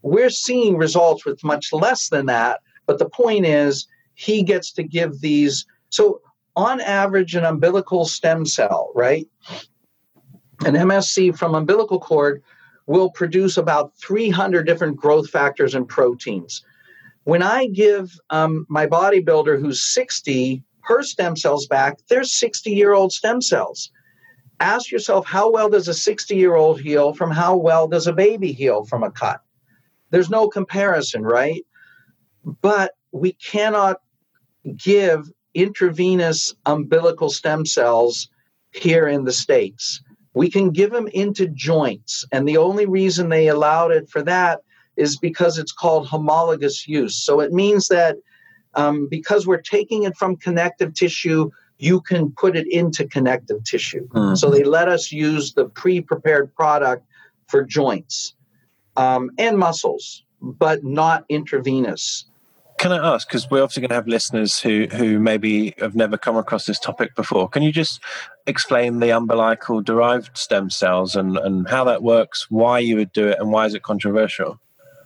We're 0.02 0.30
seeing 0.30 0.76
results 0.76 1.26
with 1.26 1.44
much 1.44 1.72
less 1.72 2.08
than 2.08 2.26
that, 2.26 2.60
but 2.90 2.98
the 2.98 3.08
point 3.08 3.46
is 3.46 3.86
he 4.14 4.42
gets 4.42 4.72
to 4.72 4.82
give 4.82 5.20
these. 5.20 5.64
So, 5.90 6.22
on 6.56 6.80
average, 6.80 7.36
an 7.36 7.44
umbilical 7.44 8.04
stem 8.04 8.44
cell, 8.44 8.90
right? 8.96 9.28
An 10.66 10.74
MSC 10.74 11.38
from 11.38 11.54
umbilical 11.54 12.00
cord 12.00 12.42
will 12.86 13.08
produce 13.08 13.56
about 13.56 13.96
300 13.98 14.66
different 14.66 14.96
growth 14.96 15.30
factors 15.30 15.76
and 15.76 15.88
proteins. 15.88 16.64
When 17.22 17.44
I 17.44 17.68
give 17.68 18.10
um, 18.30 18.66
my 18.68 18.88
bodybuilder 18.88 19.60
who's 19.60 19.80
60 19.80 20.64
her 20.80 21.04
stem 21.04 21.36
cells 21.36 21.68
back, 21.68 21.98
they're 22.08 22.24
60 22.24 22.72
year 22.72 22.92
old 22.92 23.12
stem 23.12 23.40
cells. 23.40 23.92
Ask 24.58 24.90
yourself 24.90 25.26
how 25.26 25.48
well 25.48 25.68
does 25.68 25.86
a 25.86 25.94
60 25.94 26.34
year 26.34 26.56
old 26.56 26.80
heal 26.80 27.14
from 27.14 27.30
how 27.30 27.56
well 27.56 27.86
does 27.86 28.08
a 28.08 28.12
baby 28.12 28.50
heal 28.50 28.84
from 28.84 29.04
a 29.04 29.12
cut? 29.12 29.42
There's 30.10 30.28
no 30.28 30.48
comparison, 30.48 31.22
right? 31.22 31.64
But 32.44 32.92
we 33.12 33.32
cannot 33.32 34.00
give 34.76 35.30
intravenous 35.54 36.54
umbilical 36.66 37.30
stem 37.30 37.66
cells 37.66 38.28
here 38.72 39.08
in 39.08 39.24
the 39.24 39.32
States. 39.32 40.02
We 40.34 40.48
can 40.48 40.70
give 40.70 40.92
them 40.92 41.08
into 41.08 41.48
joints. 41.48 42.24
And 42.30 42.46
the 42.46 42.56
only 42.56 42.86
reason 42.86 43.28
they 43.28 43.48
allowed 43.48 43.90
it 43.90 44.08
for 44.08 44.22
that 44.22 44.60
is 44.96 45.16
because 45.16 45.58
it's 45.58 45.72
called 45.72 46.06
homologous 46.06 46.86
use. 46.86 47.16
So 47.16 47.40
it 47.40 47.52
means 47.52 47.88
that 47.88 48.16
um, 48.74 49.08
because 49.08 49.46
we're 49.46 49.60
taking 49.60 50.04
it 50.04 50.16
from 50.16 50.36
connective 50.36 50.94
tissue, 50.94 51.50
you 51.78 52.00
can 52.00 52.30
put 52.32 52.56
it 52.56 52.70
into 52.70 53.06
connective 53.06 53.64
tissue. 53.64 54.06
Mm-hmm. 54.08 54.34
So 54.36 54.50
they 54.50 54.62
let 54.62 54.88
us 54.88 55.10
use 55.10 55.54
the 55.54 55.64
pre 55.64 56.00
prepared 56.00 56.54
product 56.54 57.04
for 57.48 57.64
joints 57.64 58.34
um, 58.96 59.30
and 59.38 59.58
muscles, 59.58 60.24
but 60.40 60.84
not 60.84 61.24
intravenous. 61.28 62.26
Can 62.80 62.92
I 62.92 63.14
ask, 63.14 63.28
because 63.28 63.50
we're 63.50 63.62
obviously 63.62 63.82
going 63.82 63.90
to 63.90 63.94
have 63.96 64.08
listeners 64.08 64.58
who, 64.58 64.86
who 64.90 65.18
maybe 65.18 65.74
have 65.80 65.94
never 65.94 66.16
come 66.16 66.38
across 66.38 66.64
this 66.64 66.78
topic 66.78 67.14
before, 67.14 67.46
can 67.46 67.62
you 67.62 67.72
just 67.72 68.00
explain 68.46 69.00
the 69.00 69.10
umbilical 69.10 69.82
derived 69.82 70.30
stem 70.34 70.70
cells 70.70 71.14
and, 71.14 71.36
and 71.36 71.68
how 71.68 71.84
that 71.84 72.02
works, 72.02 72.46
why 72.48 72.78
you 72.78 72.96
would 72.96 73.12
do 73.12 73.28
it, 73.28 73.38
and 73.38 73.52
why 73.52 73.66
is 73.66 73.74
it 73.74 73.82
controversial? 73.82 74.58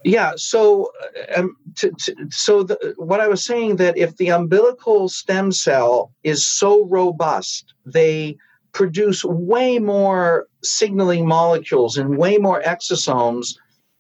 Yeah, 0.05 0.35
so 0.37 0.93
um, 1.37 1.57
to, 1.75 1.91
to, 1.91 2.15
so 2.31 2.63
the, 2.63 2.95
what 2.97 3.21
I 3.21 3.27
was 3.27 3.45
saying 3.45 3.75
that 3.77 3.99
if 3.99 4.19
the 4.19 4.29
umbilical 4.29 5.09
stem 5.09 5.51
cell 5.51 6.13
is 6.23 6.47
so 6.47 6.87
robust, 6.87 7.75
they 7.85 8.37
produce 8.71 9.25
way 9.25 9.81
more 9.81 10.47
signaling 10.63 11.27
molecules 11.27 11.97
and 11.97 12.19
way 12.19 12.37
more 12.37 12.63
exosomes 12.63 13.57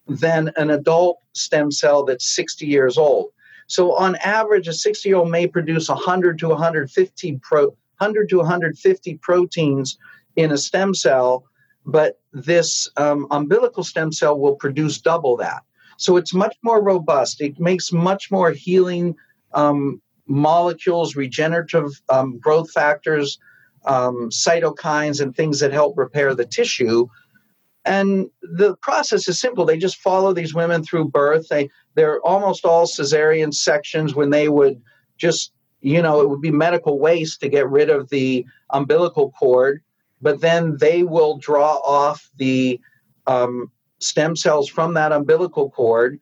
than 0.06 0.52
an 0.56 0.70
adult 0.70 1.18
stem 1.32 1.72
cell 1.72 2.04
that's 2.04 2.36
60 2.36 2.66
years 2.66 2.96
old. 2.96 3.30
So 3.66 3.94
on 3.94 4.16
average, 4.16 4.68
a 4.68 4.72
60 4.72 5.08
year 5.08 5.18
old 5.18 5.30
may 5.30 5.46
produce 5.46 5.88
100 5.88 6.38
to 6.40 6.48
150 6.48 7.40
pro, 7.42 7.66
100 7.98 8.28
to 8.30 8.38
150 8.38 9.18
proteins 9.18 9.98
in 10.36 10.52
a 10.52 10.58
stem 10.58 10.94
cell, 10.94 11.44
but 11.86 12.20
this 12.32 12.88
um, 12.96 13.26
umbilical 13.30 13.84
stem 13.84 14.12
cell 14.12 14.38
will 14.38 14.56
produce 14.56 15.00
double 15.00 15.36
that. 15.36 15.62
So 15.96 16.16
it's 16.16 16.34
much 16.34 16.56
more 16.62 16.82
robust. 16.82 17.40
It 17.40 17.60
makes 17.60 17.92
much 17.92 18.30
more 18.30 18.50
healing 18.50 19.14
um, 19.52 20.00
molecules, 20.26 21.16
regenerative 21.16 22.00
um, 22.08 22.38
growth 22.38 22.70
factors, 22.70 23.38
um, 23.86 24.30
cytokines, 24.30 25.20
and 25.20 25.34
things 25.34 25.60
that 25.60 25.72
help 25.72 25.96
repair 25.96 26.34
the 26.34 26.46
tissue. 26.46 27.06
And 27.84 28.30
the 28.40 28.76
process 28.76 29.28
is 29.28 29.38
simple. 29.38 29.64
They 29.64 29.76
just 29.76 29.98
follow 29.98 30.32
these 30.32 30.54
women 30.54 30.82
through 30.82 31.10
birth. 31.10 31.48
They 31.48 31.68
they're 31.94 32.20
almost 32.20 32.64
all 32.64 32.86
cesarean 32.86 33.52
sections 33.52 34.14
when 34.14 34.30
they 34.30 34.48
would 34.48 34.80
just 35.18 35.52
you 35.80 36.00
know 36.00 36.20
it 36.20 36.30
would 36.30 36.40
be 36.40 36.50
medical 36.50 36.98
waste 36.98 37.40
to 37.40 37.48
get 37.48 37.68
rid 37.68 37.90
of 37.90 38.08
the 38.08 38.46
umbilical 38.70 39.32
cord, 39.32 39.82
but 40.22 40.40
then 40.40 40.78
they 40.78 41.02
will 41.02 41.36
draw 41.36 41.74
off 41.84 42.30
the 42.36 42.80
um, 43.26 43.70
stem 44.00 44.34
cells 44.34 44.68
from 44.68 44.94
that 44.94 45.12
umbilical 45.12 45.70
cord, 45.70 46.18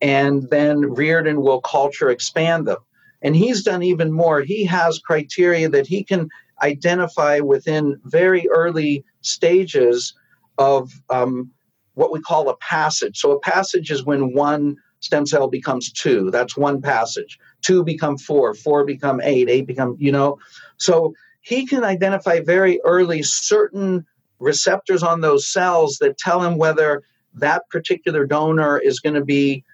and 0.00 0.48
then 0.50 0.80
Riordan 0.94 1.42
will 1.42 1.60
culture 1.60 2.08
expand 2.08 2.66
them. 2.66 2.78
And 3.20 3.36
he's 3.36 3.62
done 3.62 3.82
even 3.82 4.12
more. 4.12 4.40
He 4.40 4.64
has 4.64 4.98
criteria 4.98 5.68
that 5.68 5.86
he 5.86 6.02
can 6.02 6.28
identify 6.62 7.38
within 7.40 8.00
very 8.04 8.48
early 8.48 9.04
stages 9.20 10.14
of 10.58 10.90
um, 11.10 11.50
what 11.94 12.12
we 12.12 12.20
call 12.20 12.48
a 12.48 12.56
passage. 12.56 13.18
So 13.18 13.32
a 13.32 13.40
passage 13.40 13.90
is 13.90 14.04
when 14.04 14.34
one 14.34 14.76
stem 15.00 15.26
cell 15.26 15.48
becomes 15.48 15.90
two. 15.92 16.30
That's 16.30 16.56
one 16.56 16.80
passage. 16.80 17.38
Two 17.60 17.84
become 17.84 18.16
four, 18.16 18.54
four 18.54 18.84
become 18.84 19.20
eight, 19.22 19.48
eight 19.48 19.66
become, 19.66 19.96
you 19.98 20.12
know. 20.12 20.38
So 20.76 21.14
he 21.40 21.66
can 21.66 21.84
identify 21.84 22.40
very 22.40 22.80
early 22.84 23.22
certain 23.22 24.06
receptors 24.38 25.02
on 25.02 25.20
those 25.20 25.46
cells 25.46 25.98
that 25.98 26.18
tell 26.18 26.42
him 26.42 26.56
whether 26.56 27.02
that 27.34 27.68
particular 27.70 28.26
donor 28.26 28.78
is 28.78 29.00
going 29.00 29.14
to 29.14 29.24
be 29.24 29.64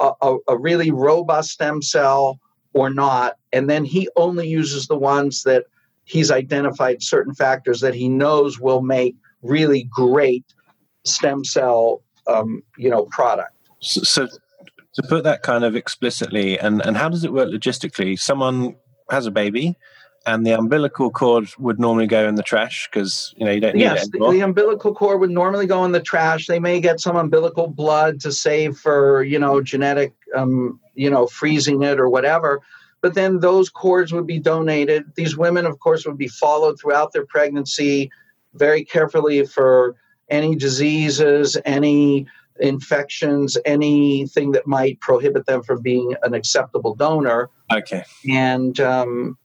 a, 0.00 0.12
a, 0.20 0.36
a 0.48 0.58
really 0.58 0.90
robust 0.90 1.50
stem 1.50 1.82
cell 1.82 2.40
or 2.72 2.90
not. 2.90 3.36
And 3.52 3.68
then 3.68 3.84
he 3.84 4.08
only 4.16 4.48
uses 4.48 4.86
the 4.86 4.98
ones 4.98 5.42
that 5.44 5.64
he's 6.04 6.30
identified 6.30 7.02
certain 7.02 7.34
factors 7.34 7.80
that 7.80 7.94
he 7.94 8.08
knows 8.08 8.58
will 8.58 8.82
make 8.82 9.14
really 9.42 9.88
great 9.90 10.44
stem 11.04 11.44
cell, 11.44 12.02
um, 12.26 12.62
you 12.78 12.90
know, 12.90 13.04
product. 13.06 13.52
So, 13.80 14.02
so, 14.02 14.28
to 14.94 15.02
put 15.08 15.24
that 15.24 15.42
kind 15.42 15.64
of 15.64 15.74
explicitly, 15.74 16.58
and 16.58 16.84
and 16.84 16.96
how 16.96 17.08
does 17.08 17.24
it 17.24 17.32
work 17.32 17.48
logistically? 17.48 18.18
Someone 18.18 18.76
has 19.10 19.26
a 19.26 19.30
baby, 19.30 19.76
and 20.26 20.46
the 20.46 20.52
umbilical 20.52 21.10
cord 21.10 21.48
would 21.58 21.80
normally 21.80 22.06
go 22.06 22.28
in 22.28 22.36
the 22.36 22.42
trash 22.42 22.88
because 22.90 23.34
you 23.36 23.44
know 23.44 23.50
you 23.52 23.60
don't 23.60 23.74
need 23.74 23.82
yes, 23.82 24.06
it 24.06 24.14
anymore. 24.14 24.32
the 24.32 24.40
umbilical 24.40 24.94
cord 24.94 25.20
would 25.20 25.30
normally 25.30 25.66
go 25.66 25.84
in 25.84 25.92
the 25.92 26.00
trash. 26.00 26.46
They 26.46 26.60
may 26.60 26.80
get 26.80 27.00
some 27.00 27.16
umbilical 27.16 27.68
blood 27.68 28.20
to 28.20 28.32
save 28.32 28.76
for 28.76 29.22
you 29.22 29.38
know 29.38 29.60
genetic, 29.60 30.14
um, 30.34 30.80
you 30.94 31.10
know, 31.10 31.26
freezing 31.26 31.82
it 31.82 31.98
or 31.98 32.08
whatever. 32.08 32.60
But 33.00 33.14
then 33.14 33.40
those 33.40 33.68
cords 33.68 34.12
would 34.12 34.28
be 34.28 34.38
donated. 34.38 35.04
These 35.16 35.36
women, 35.36 35.66
of 35.66 35.80
course, 35.80 36.06
would 36.06 36.18
be 36.18 36.28
followed 36.28 36.78
throughout 36.78 37.12
their 37.12 37.26
pregnancy 37.26 38.12
very 38.54 38.84
carefully 38.84 39.44
for 39.46 39.96
any 40.28 40.54
diseases, 40.54 41.56
any 41.64 42.26
infections, 42.60 43.56
anything 43.64 44.52
that 44.52 44.66
might 44.66 45.00
prohibit 45.00 45.46
them 45.46 45.62
from 45.62 45.82
being 45.82 46.14
an 46.22 46.34
acceptable 46.34 46.94
donor. 46.94 47.50
Okay. 47.72 48.04
And 48.28 48.78
um, 48.80 49.36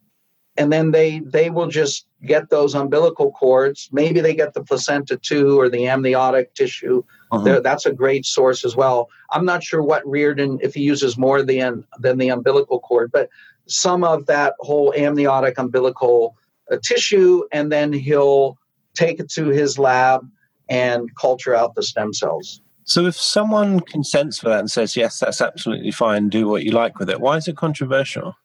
and 0.58 0.72
then 0.72 0.92
they 0.92 1.20
they 1.20 1.50
will 1.50 1.68
just 1.68 2.06
get 2.26 2.50
those 2.50 2.74
umbilical 2.76 3.32
cords. 3.32 3.90
Maybe 3.92 4.22
they 4.22 4.34
get 4.34 4.54
the 4.54 4.64
placenta 4.64 5.18
too, 5.18 5.60
or 5.60 5.70
the 5.70 5.88
amniotic 5.88 6.54
tissue. 6.54 7.04
Uh-huh. 7.32 7.60
That's 7.60 7.86
a 7.86 7.94
great 7.94 8.26
source 8.26 8.66
as 8.66 8.76
well. 8.76 9.10
I'm 9.32 9.46
not 9.46 9.64
sure 9.64 9.84
what 9.84 10.08
Riordan 10.08 10.60
if 10.62 10.74
he 10.74 10.82
uses 10.82 11.18
more 11.18 11.44
than 11.44 11.84
than 12.00 12.18
the 12.18 12.30
umbilical 12.30 12.80
cord, 12.80 13.12
but 13.12 13.30
some 13.68 14.04
of 14.04 14.26
that 14.28 14.54
whole 14.60 14.94
amniotic 14.96 15.58
umbilical 15.58 16.38
uh, 16.72 16.78
tissue, 16.84 17.44
and 17.52 17.72
then 17.72 17.94
he'll 17.94 18.58
take 18.98 19.20
it 19.20 19.30
to 19.32 19.48
his 19.48 19.78
lab 19.78 20.28
and 20.70 21.10
culture 21.16 21.56
out 21.56 21.76
the 21.76 21.84
stem 21.84 22.14
cells. 22.14 22.62
So, 22.84 23.06
if 23.06 23.16
someone 23.16 23.82
consents 23.82 24.40
for 24.40 24.50
that 24.50 24.60
and 24.60 24.72
says, 24.72 24.96
yes, 24.96 25.20
that's 25.20 25.42
absolutely 25.42 25.92
fine, 25.92 26.30
do 26.30 26.48
what 26.48 26.64
you 26.64 26.72
like 26.72 27.00
with 27.00 27.10
it, 27.10 27.20
why 27.20 27.36
is 27.38 27.48
it 27.48 27.58
controversial? 27.58 28.36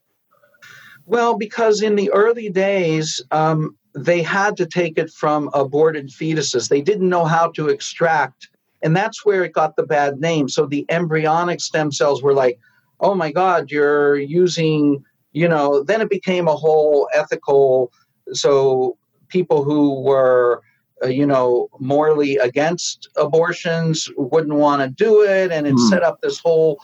Well, 1.07 1.37
because 1.37 1.83
in 1.83 1.97
the 1.97 2.11
early 2.13 2.49
days, 2.49 3.23
um, 3.31 3.77
they 3.95 4.23
had 4.23 4.57
to 4.57 4.67
take 4.67 4.99
it 4.99 5.11
from 5.11 5.51
aborted 5.53 6.09
fetuses. 6.09 6.69
They 6.69 6.81
didn't 6.81 7.09
know 7.09 7.25
how 7.25 7.51
to 7.53 7.69
extract, 7.69 8.49
and 8.83 8.97
that's 8.97 9.25
where 9.25 9.45
it 9.45 9.53
got 9.53 9.77
the 9.77 9.83
bad 9.85 10.21
name. 10.21 10.49
So 10.49 10.67
the 10.67 10.87
embryonic 10.89 11.61
stem 11.61 11.93
cells 11.93 12.23
were 12.23 12.35
like, 12.35 12.59
oh 13.01 13.15
my 13.15 13.31
God, 13.31 13.71
you're 13.71 14.17
using, 14.17 15.05
you 15.33 15.49
know, 15.49 15.83
then 15.83 16.01
it 16.01 16.11
became 16.11 16.49
a 16.49 16.57
whole 16.57 17.09
ethical. 17.13 17.93
So 18.33 18.97
people 19.33 19.65
who 19.65 20.03
were 20.03 20.63
uh, 21.03 21.09
you 21.09 21.27
know, 21.27 21.69
morally 21.81 22.37
against 22.37 23.09
abortions 23.17 24.09
wouldn't 24.17 24.55
want 24.55 24.83
to 24.83 24.89
do 24.89 25.23
it, 25.23 25.51
and 25.51 25.67
it 25.67 25.75
mm. 25.75 25.89
set 25.89 26.03
up 26.03 26.21
this 26.21 26.39
whole 26.39 26.81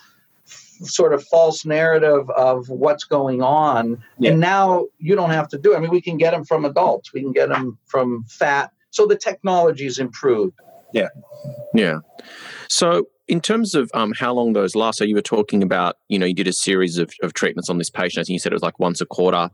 sort 0.82 1.12
of 1.12 1.24
false 1.24 1.64
narrative 1.64 2.28
of 2.30 2.68
what's 2.68 3.04
going 3.04 3.42
on. 3.42 4.02
Yeah. 4.18 4.32
And 4.32 4.40
now 4.40 4.86
you 4.98 5.14
don't 5.14 5.30
have 5.30 5.48
to 5.48 5.58
do 5.58 5.72
it. 5.72 5.76
I 5.76 5.80
mean, 5.80 5.90
we 5.90 6.00
can 6.00 6.16
get 6.16 6.32
them 6.32 6.44
from 6.44 6.64
adults, 6.64 7.12
we 7.12 7.20
can 7.20 7.32
get 7.32 7.48
them 7.48 7.78
from 7.86 8.24
fat. 8.28 8.72
So 8.90 9.06
the 9.06 9.16
technology 9.16 9.86
is 9.86 9.98
improved. 9.98 10.54
Yeah. 10.92 11.08
Yeah. 11.74 11.98
So 12.68 13.08
in 13.26 13.40
terms 13.40 13.74
of 13.74 13.90
um, 13.92 14.14
how 14.18 14.32
long 14.32 14.52
those 14.52 14.74
last, 14.74 14.98
so 14.98 15.04
you 15.04 15.14
were 15.14 15.20
talking 15.20 15.62
about, 15.62 15.96
you 16.08 16.18
know, 16.18 16.26
you 16.26 16.34
did 16.34 16.48
a 16.48 16.52
series 16.52 16.96
of, 16.96 17.10
of 17.22 17.34
treatments 17.34 17.68
on 17.68 17.78
this 17.78 17.90
patient. 17.90 18.20
I 18.20 18.24
think 18.24 18.34
you 18.34 18.38
said 18.38 18.52
it 18.52 18.54
was 18.54 18.62
like 18.62 18.78
once 18.78 19.00
a 19.00 19.06
quarter, 19.06 19.50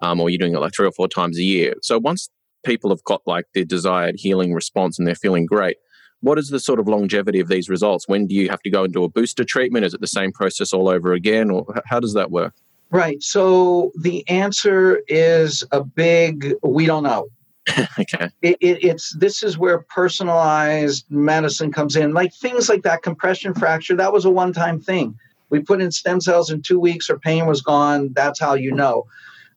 um, 0.00 0.20
or 0.20 0.30
you're 0.30 0.38
doing 0.38 0.54
it 0.54 0.60
like 0.60 0.72
three 0.74 0.86
or 0.86 0.92
four 0.92 1.08
times 1.08 1.38
a 1.38 1.42
year. 1.42 1.74
So 1.82 1.98
once 1.98 2.28
people 2.64 2.90
have 2.90 3.02
got 3.04 3.22
like 3.26 3.46
the 3.54 3.64
desired 3.64 4.16
healing 4.18 4.52
response 4.52 4.98
and 4.98 5.06
they're 5.06 5.14
feeling 5.14 5.46
great, 5.46 5.76
what 6.20 6.38
is 6.38 6.48
the 6.48 6.60
sort 6.60 6.80
of 6.80 6.88
longevity 6.88 7.40
of 7.40 7.48
these 7.48 7.68
results? 7.68 8.08
When 8.08 8.26
do 8.26 8.34
you 8.34 8.48
have 8.48 8.62
to 8.62 8.70
go 8.70 8.84
into 8.84 9.04
a 9.04 9.08
booster 9.08 9.44
treatment? 9.44 9.84
Is 9.84 9.94
it 9.94 10.00
the 10.00 10.06
same 10.06 10.32
process 10.32 10.72
all 10.72 10.88
over 10.88 11.12
again, 11.12 11.50
or 11.50 11.66
how 11.86 12.00
does 12.00 12.14
that 12.14 12.30
work? 12.30 12.54
Right. 12.90 13.22
So 13.22 13.92
the 14.00 14.28
answer 14.28 15.02
is 15.08 15.62
a 15.72 15.84
big 15.84 16.54
we 16.62 16.86
don't 16.86 17.02
know. 17.02 17.28
okay. 17.98 18.30
It, 18.40 18.56
it, 18.60 18.82
it's 18.82 19.14
this 19.16 19.42
is 19.42 19.58
where 19.58 19.80
personalized 19.80 21.04
medicine 21.10 21.70
comes 21.70 21.96
in, 21.96 22.14
like 22.14 22.32
things 22.34 22.68
like 22.68 22.82
that 22.82 23.02
compression 23.02 23.52
fracture. 23.54 23.94
That 23.94 24.12
was 24.12 24.24
a 24.24 24.30
one-time 24.30 24.80
thing. 24.80 25.18
We 25.50 25.60
put 25.60 25.80
in 25.80 25.90
stem 25.92 26.20
cells 26.20 26.50
in 26.50 26.62
two 26.62 26.80
weeks, 26.80 27.08
her 27.08 27.18
pain 27.18 27.46
was 27.46 27.60
gone. 27.60 28.12
That's 28.14 28.40
how 28.40 28.54
you 28.54 28.72
know. 28.72 29.06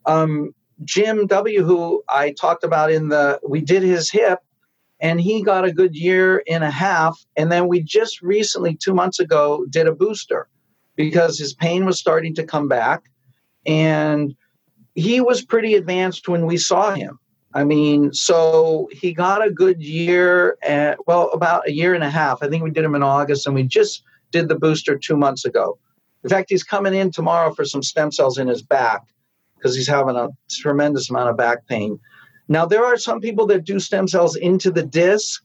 Um, 0.05 0.53
Jim 0.83 1.27
W, 1.27 1.63
who 1.63 2.03
I 2.09 2.31
talked 2.31 2.63
about 2.63 2.91
in 2.91 3.09
the, 3.09 3.39
we 3.47 3.61
did 3.61 3.83
his 3.83 4.09
hip 4.09 4.39
and 4.99 5.19
he 5.19 5.41
got 5.43 5.65
a 5.65 5.71
good 5.71 5.95
year 5.95 6.43
and 6.47 6.63
a 6.63 6.71
half. 6.71 7.23
And 7.35 7.51
then 7.51 7.67
we 7.67 7.81
just 7.81 8.21
recently, 8.21 8.75
two 8.75 8.93
months 8.93 9.19
ago, 9.19 9.65
did 9.69 9.87
a 9.87 9.91
booster 9.93 10.47
because 10.95 11.37
his 11.37 11.53
pain 11.53 11.85
was 11.85 11.99
starting 11.99 12.35
to 12.35 12.43
come 12.43 12.67
back. 12.67 13.03
And 13.65 14.35
he 14.95 15.21
was 15.21 15.43
pretty 15.43 15.75
advanced 15.75 16.27
when 16.27 16.45
we 16.45 16.57
saw 16.57 16.93
him. 16.93 17.19
I 17.53 17.63
mean, 17.63 18.13
so 18.13 18.87
he 18.91 19.13
got 19.13 19.45
a 19.45 19.51
good 19.51 19.81
year, 19.81 20.57
at, 20.63 21.05
well, 21.05 21.29
about 21.31 21.67
a 21.67 21.73
year 21.73 21.93
and 21.93 22.03
a 22.03 22.09
half. 22.09 22.41
I 22.41 22.47
think 22.47 22.63
we 22.63 22.71
did 22.71 22.85
him 22.85 22.95
in 22.95 23.03
August, 23.03 23.45
and 23.45 23.53
we 23.53 23.63
just 23.63 24.03
did 24.31 24.47
the 24.47 24.55
booster 24.55 24.97
two 24.97 25.17
months 25.17 25.43
ago. 25.43 25.77
In 26.23 26.29
fact, 26.29 26.49
he's 26.49 26.63
coming 26.63 26.93
in 26.93 27.11
tomorrow 27.11 27.53
for 27.53 27.65
some 27.65 27.83
stem 27.83 28.11
cells 28.11 28.37
in 28.37 28.47
his 28.47 28.61
back 28.61 29.01
because 29.61 29.75
he's 29.75 29.87
having 29.87 30.15
a 30.15 30.29
tremendous 30.49 31.09
amount 31.09 31.29
of 31.29 31.37
back 31.37 31.67
pain. 31.67 31.99
Now, 32.47 32.65
there 32.65 32.83
are 32.83 32.97
some 32.97 33.21
people 33.21 33.45
that 33.47 33.65
do 33.65 33.79
stem 33.79 34.07
cells 34.07 34.35
into 34.35 34.71
the 34.71 34.83
disc. 34.83 35.43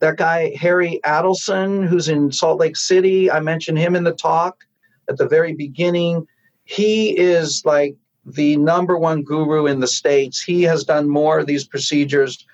That 0.00 0.16
guy, 0.16 0.54
Harry 0.58 1.00
Adelson, 1.04 1.86
who's 1.86 2.08
in 2.08 2.32
Salt 2.32 2.58
Lake 2.60 2.76
City, 2.76 3.30
I 3.30 3.40
mentioned 3.40 3.78
him 3.78 3.94
in 3.94 4.04
the 4.04 4.12
talk 4.12 4.64
at 5.08 5.16
the 5.18 5.28
very 5.28 5.54
beginning. 5.54 6.26
He 6.64 7.16
is 7.16 7.62
like 7.64 7.94
the 8.24 8.56
number 8.56 8.98
one 8.98 9.22
guru 9.22 9.66
in 9.66 9.80
the 9.80 9.86
States. 9.86 10.42
He 10.42 10.62
has 10.62 10.84
done 10.84 11.08
more 11.08 11.38
of 11.38 11.46
these 11.46 11.66
procedures 11.66 12.44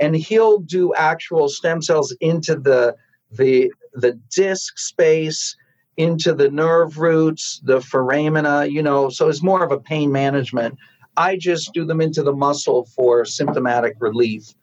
and 0.00 0.16
he'll 0.16 0.58
do 0.58 0.92
actual 0.94 1.48
stem 1.48 1.80
cells 1.82 2.12
into 2.20 2.56
the 2.56 2.96
the 3.30 3.70
the 3.92 4.18
disc 4.34 4.78
space 4.78 5.54
into 6.00 6.34
the 6.34 6.50
nerve 6.50 6.98
roots 6.98 7.60
the 7.64 7.78
foramina 7.78 8.70
you 8.70 8.82
know 8.82 9.08
so 9.08 9.28
it's 9.28 9.42
more 9.42 9.64
of 9.64 9.72
a 9.72 9.80
pain 9.80 10.10
management 10.10 10.76
I 11.16 11.36
just 11.36 11.72
do 11.74 11.84
them 11.84 12.00
into 12.00 12.22
the 12.22 12.32
muscle 12.32 12.86
for 12.96 13.24
symptomatic 13.24 13.94
relief. 13.98 14.54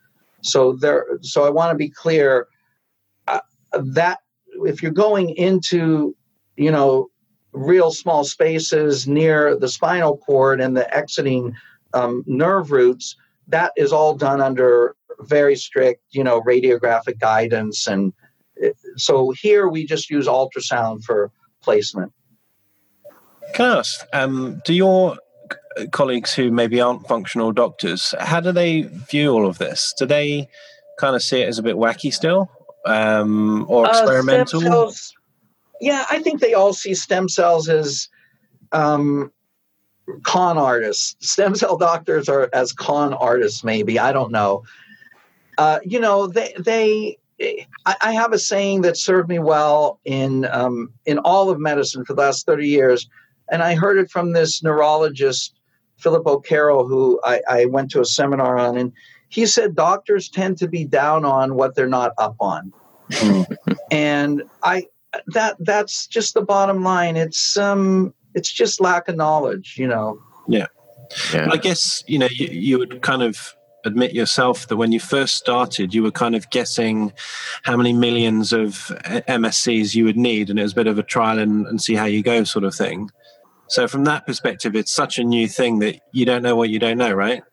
So 0.42 0.74
there. 0.74 1.06
So 1.22 1.46
I 1.46 1.50
want 1.50 1.72
to 1.72 1.78
be 1.78 1.90
clear 1.90 2.48
uh, 3.28 3.42
that 3.74 4.20
if 4.66 4.82
you're 4.82 4.92
going 4.92 5.30
into, 5.32 6.16
you 6.56 6.72
know, 6.72 7.10
real 7.52 7.92
small 7.92 8.24
spaces 8.24 9.08
near 9.08 9.58
the 9.58 9.68
spinal 9.68 10.18
cord 10.18 10.62
and 10.62 10.76
the 10.76 10.92
exiting 10.96 11.56
um, 11.94 12.24
nerve 12.28 12.72
roots, 12.72 13.16
that 13.48 13.72
is 13.78 13.92
all 13.92 14.16
done 14.16 14.42
under 14.42 14.96
very 15.22 15.56
strict, 15.56 16.04
you 16.12 16.24
know, 16.24 16.42
radiographic 16.42 17.20
guidance. 17.20 17.88
And 17.88 18.14
so 19.00 19.32
here 19.32 19.68
we 19.68 19.86
just 19.86 20.10
use 20.10 20.28
ultrasound 20.28 21.04
for 21.04 21.32
placement. 21.62 22.14
Can 23.54 23.66
I 23.66 23.80
ask, 23.80 24.06
um, 24.14 24.62
do 24.66 24.74
your 24.74 25.18
colleagues 25.92 26.34
who 26.34 26.52
maybe 26.52 26.82
aren't 26.82 27.08
functional 27.08 27.52
doctors, 27.52 28.14
how 28.20 28.40
do 28.40 28.52
they 28.52 28.82
view 28.82 29.32
all 29.32 29.46
of 29.46 29.58
this? 29.58 29.94
Do 29.98 30.06
they 30.06 30.50
kind 30.98 31.16
of 31.16 31.22
see 31.22 31.42
it 31.42 31.48
as 31.48 31.60
a 31.60 31.64
bit 31.64 31.76
wacky 31.76 32.14
still, 32.14 32.50
um, 32.86 33.66
or 33.70 33.86
uh, 33.86 33.90
experimental? 33.90 34.88
Uh, 34.88 34.92
yeah, 35.80 36.06
I 36.10 36.20
think 36.20 36.42
they 36.42 36.54
all 36.54 36.74
see 36.74 36.94
stem 36.96 37.30
cells 37.30 37.70
as 37.70 38.10
um, 38.72 39.32
con 40.24 40.58
artists. 40.58 41.16
Stem 41.28 41.56
cell 41.56 41.78
doctors 41.78 42.30
are 42.30 42.50
as 42.54 42.74
con 42.74 43.14
artists, 43.14 43.64
maybe. 43.64 44.00
I 44.00 44.12
don't 44.12 44.32
know. 44.32 44.64
Uh, 45.58 45.80
you 45.84 46.00
know, 46.00 46.28
they 46.28 46.54
they. 46.58 47.18
I, 47.40 47.96
I 48.02 48.14
have 48.14 48.34
a 48.34 48.40
saying 48.40 48.82
that 48.82 48.98
served 48.98 49.30
me 49.30 49.40
well 49.40 50.00
in 50.06 50.46
um, 50.46 50.92
in 51.06 51.20
all 51.20 51.50
of 51.50 51.60
medicine 51.60 52.06
for 52.06 52.14
the 52.14 52.22
last 52.22 52.46
thirty 52.46 52.68
years, 52.68 53.10
and 53.52 53.62
I 53.62 53.76
heard 53.76 53.98
it 53.98 54.10
from 54.10 54.34
this 54.34 54.64
neurologist 54.64 55.54
Philip 55.98 56.26
O'Carroll, 56.26 56.88
who 56.88 57.20
I, 57.24 57.42
I 57.50 57.66
went 57.66 57.92
to 57.92 58.02
a 58.02 58.06
seminar 58.06 58.58
on, 58.58 58.78
and 58.78 58.92
he 59.30 59.46
said 59.46 59.76
doctors 59.76 60.30
tend 60.30 60.58
to 60.60 60.68
be 60.68 60.86
down 60.86 61.26
on 61.26 61.56
what 61.56 61.76
they're 61.76 61.88
not 61.88 62.14
up 62.18 62.36
on. 62.40 62.72
and 63.92 64.44
I 64.64 64.88
that 65.28 65.56
that's 65.60 66.08
just 66.08 66.34
the 66.34 66.42
bottom 66.42 66.84
line. 66.84 67.18
It's 67.18 67.58
um 67.58 68.14
it's 68.34 68.52
just 68.52 68.80
lack 68.80 69.08
of 69.08 69.16
knowledge, 69.16 69.76
you 69.78 69.88
know. 69.88 70.20
Yeah. 70.48 70.68
yeah. 71.34 71.50
I 71.50 71.58
guess, 71.58 72.04
you 72.08 72.20
know, 72.20 72.28
you, 72.32 72.48
you 72.48 72.78
would 72.78 73.02
kind 73.02 73.24
of 73.24 73.56
admit 73.86 74.14
yourself 74.14 74.68
that 74.68 74.78
when 74.78 74.92
you 74.92 75.00
first 75.00 75.36
started, 75.36 75.94
you 75.94 76.04
were 76.04 76.12
kind 76.12 76.36
of 76.36 76.50
guessing 76.50 77.14
how 77.64 77.78
many 77.78 77.94
millions 77.94 78.54
of 78.54 78.92
MSCs 79.28 79.96
you 79.96 80.06
would 80.06 80.18
need, 80.18 80.50
and 80.50 80.60
it 80.60 80.64
was 80.64 80.74
a 80.74 80.76
bit 80.76 80.88
of 80.88 81.00
a 81.00 81.04
trial 81.04 81.40
and, 81.40 81.66
and 81.68 81.82
see 81.82 81.96
how 81.96 82.06
you 82.06 82.24
go 82.24 82.44
sort 82.44 82.66
of 82.66 82.76
thing. 82.76 83.10
So 83.68 83.88
from 83.88 84.06
that 84.06 84.26
perspective, 84.26 84.76
it's 84.76 84.92
such 84.92 85.20
a 85.20 85.24
new 85.24 85.48
thing 85.48 85.80
that 85.80 86.00
you 86.12 86.26
don't 86.26 86.42
know 86.42 86.56
what 86.56 86.70
you 86.70 86.80
don't 86.80 86.98
know, 86.98 87.12
right? 87.12 87.44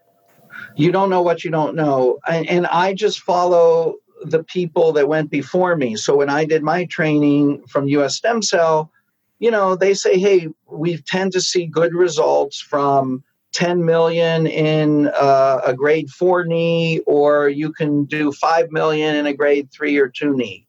You 0.76 0.92
don't 0.92 1.10
know 1.10 1.22
what 1.22 1.44
you 1.44 1.50
don't 1.50 1.74
know. 1.74 2.18
And, 2.26 2.48
and 2.48 2.66
I 2.66 2.94
just 2.94 3.20
follow 3.20 3.96
the 4.22 4.44
people 4.44 4.92
that 4.92 5.08
went 5.08 5.30
before 5.30 5.76
me. 5.76 5.96
So 5.96 6.16
when 6.16 6.30
I 6.30 6.44
did 6.44 6.62
my 6.62 6.84
training 6.86 7.64
from 7.66 7.88
US 7.88 8.16
Stem 8.16 8.42
Cell, 8.42 8.90
you 9.38 9.50
know, 9.50 9.76
they 9.76 9.94
say, 9.94 10.18
hey, 10.18 10.48
we 10.70 10.96
tend 10.98 11.32
to 11.32 11.40
see 11.40 11.66
good 11.66 11.94
results 11.94 12.60
from 12.60 13.22
10 13.54 13.84
million 13.84 14.46
in 14.46 15.08
uh, 15.08 15.60
a 15.64 15.74
grade 15.74 16.10
four 16.10 16.44
knee, 16.44 17.00
or 17.06 17.48
you 17.48 17.72
can 17.72 18.04
do 18.04 18.32
5 18.32 18.70
million 18.70 19.16
in 19.16 19.26
a 19.26 19.32
grade 19.32 19.70
three 19.70 19.96
or 19.96 20.08
two 20.08 20.36
knee. 20.36 20.66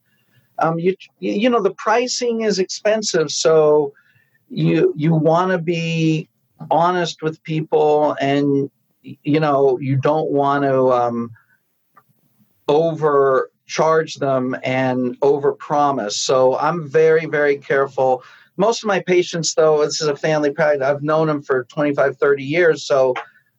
Um, 0.58 0.78
you, 0.78 0.96
you 1.18 1.50
know, 1.50 1.60
the 1.60 1.74
pricing 1.74 2.40
is 2.40 2.58
expensive. 2.58 3.30
So, 3.30 3.92
you 4.48 4.92
you 4.96 5.14
want 5.14 5.50
to 5.52 5.58
be 5.58 6.28
honest 6.70 7.22
with 7.22 7.42
people 7.42 8.16
and 8.20 8.70
you 9.00 9.40
know 9.40 9.78
you 9.78 9.96
don't 9.96 10.30
want 10.30 10.64
to 10.64 10.92
um, 10.92 11.30
overcharge 12.68 14.14
them 14.16 14.56
and 14.62 15.18
overpromise 15.20 16.12
so 16.12 16.56
i'm 16.58 16.88
very 16.88 17.26
very 17.26 17.56
careful 17.56 18.22
most 18.56 18.82
of 18.82 18.86
my 18.86 19.00
patients 19.00 19.54
though 19.54 19.84
this 19.84 20.00
is 20.00 20.08
a 20.08 20.16
family 20.16 20.50
practice 20.50 20.86
i've 20.86 21.02
known 21.02 21.26
them 21.26 21.42
for 21.42 21.64
25 21.64 22.16
30 22.16 22.42
years 22.42 22.84
so 22.84 23.14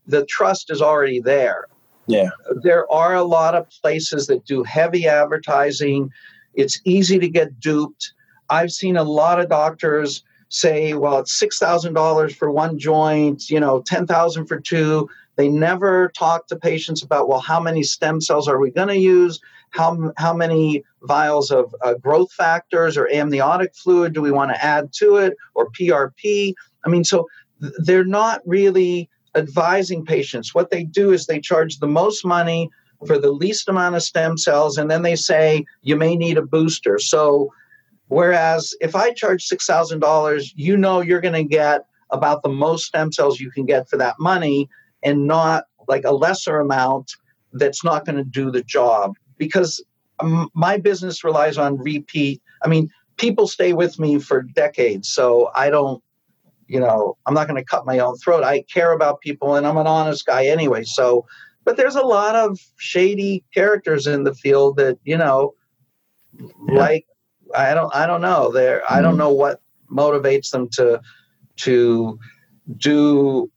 the 0.06 0.26
trust 0.26 0.72
is 0.72 0.82
already 0.82 1.20
there 1.20 1.68
yeah 2.08 2.30
there 2.64 2.92
are 2.92 3.16
a 3.16 3.24
lot 3.24 3.56
of 3.56 3.70
places 3.82 4.28
that 4.28 4.46
do 4.46 4.64
heavy 4.64 5.08
advertising 5.08 6.12
it's 6.54 6.82
easy 6.86 7.20
to 7.20 7.30
get 7.30 7.60
duped 7.60 8.14
i've 8.50 8.72
seen 8.72 8.98
a 8.98 9.04
lot 9.04 9.40
of 9.40 9.50
doctors 9.50 10.24
say, 10.50 10.94
well, 10.94 11.20
it's 11.20 11.38
six 11.38 11.60
thousand 11.60 11.94
dollars 11.94 12.36
for 12.36 12.52
one 12.52 12.80
joint, 12.80 13.50
you 13.50 13.60
know, 13.60 13.82
ten 13.82 14.08
thousand 14.08 14.48
for 14.48 14.60
two. 14.60 15.10
They 15.36 15.50
never 15.50 16.10
talk 16.10 16.48
to 16.48 16.56
patients 16.56 17.04
about, 17.04 17.28
well, 17.28 17.40
how 17.40 17.60
many 17.60 17.84
stem 17.84 18.22
cells 18.22 18.48
are 18.48 18.60
we 18.60 18.72
going 18.72 18.88
to 18.88 18.98
use? 18.98 19.40
How 19.72 20.12
how 20.18 20.34
many 20.34 20.84
vials 21.04 21.52
of 21.52 21.74
uh, 21.84 21.96
growth 21.96 22.32
factors 22.32 22.98
or 22.98 23.10
amniotic 23.12 23.76
fluid 23.76 24.14
do 24.14 24.22
we 24.22 24.32
want 24.32 24.52
to 24.52 24.64
add 24.64 24.92
to 24.94 25.18
it, 25.18 25.36
or 25.56 25.70
PRP? 25.72 26.54
I 26.86 26.90
mean, 26.90 27.04
so 27.04 27.28
th- 27.62 27.74
they're 27.80 28.04
not 28.04 28.42
really 28.46 29.10
advising 29.36 30.06
patients. 30.06 30.56
What 30.56 30.72
they 30.72 30.84
do 30.84 31.12
is 31.12 31.26
they 31.26 31.40
charge 31.40 31.80
the 31.80 31.88
most 31.88 32.26
money 32.26 32.70
for 33.06 33.20
the 33.20 33.32
least 33.32 33.70
amount 33.70 33.96
of 33.96 34.04
stem 34.04 34.38
cells, 34.38 34.78
and 34.78 34.90
then 34.90 35.04
they 35.04 35.16
say 35.16 35.66
you 35.82 35.96
may 35.96 36.16
need 36.16 36.38
a 36.38 36.42
booster. 36.42 36.98
So 36.98 37.52
Whereas 38.08 38.74
if 38.80 38.96
I 38.96 39.12
charge 39.12 39.48
$6,000, 39.48 40.52
you 40.56 40.78
know 40.78 41.02
you're 41.02 41.22
going 41.22 41.34
to 41.34 41.44
get 41.44 41.86
about 42.10 42.42
the 42.42 42.50
most 42.50 42.86
stem 42.86 43.12
cells 43.12 43.40
you 43.40 43.52
can 43.52 43.66
get 43.66 43.90
for 43.90 43.98
that 43.98 44.16
money 44.20 44.70
and 45.04 45.28
not 45.28 45.66
like 45.88 46.06
a 46.06 46.12
lesser 46.12 46.60
amount 46.60 47.12
that's 47.54 47.84
not 47.84 48.06
going 48.06 48.18
to 48.18 48.24
do 48.24 48.50
the 48.50 48.64
job 48.64 49.16
because 49.38 49.84
my 50.54 50.78
business 50.78 51.24
relies 51.24 51.58
on 51.58 51.78
repeat. 51.78 52.42
I 52.64 52.68
mean, 52.68 52.90
people 53.18 53.48
stay 53.48 53.74
with 53.74 54.00
me 54.00 54.20
for 54.20 54.42
decades. 54.42 55.10
So 55.10 55.52
I 55.56 55.70
don't, 55.70 56.04
you 56.68 56.80
know, 56.80 57.18
I'm 57.26 57.34
not 57.34 57.48
going 57.48 57.62
to 57.62 57.66
cut 57.66 57.86
my 57.86 58.00
own 58.00 58.18
throat. 58.18 58.44
I 58.44 58.64
care 58.64 58.94
about 58.94 59.22
people 59.22 59.56
and 59.56 59.66
I'm 59.66 59.78
an 59.78 59.88
honest 59.88 60.26
guy 60.26 60.46
anyway. 60.46 60.84
So, 60.84 61.26
but 61.64 61.78
there's 61.78 61.96
a 61.96 62.02
lot 62.02 62.36
of 62.36 62.60
shady 62.78 63.44
characters 63.54 64.08
in 64.08 64.24
the 64.24 64.34
field 64.34 64.78
that, 64.78 64.98
you 65.04 65.18
know, 65.18 65.54
yeah. 66.38 66.46
like, 66.80 67.06
I 67.56 67.74
don't, 67.74 67.94
I 67.96 68.08
don't 68.08 68.22
know. 68.22 68.52
There, 68.52 68.80
mm-hmm. 68.80 68.94
I 68.94 69.02
don't 69.02 69.12
mm-hmm. 69.12 69.20
know 69.20 69.34
what 69.34 69.62
motivates 69.92 70.50
them 70.52 70.68
to, 70.74 71.02
to 71.58 72.20
do 72.78 73.52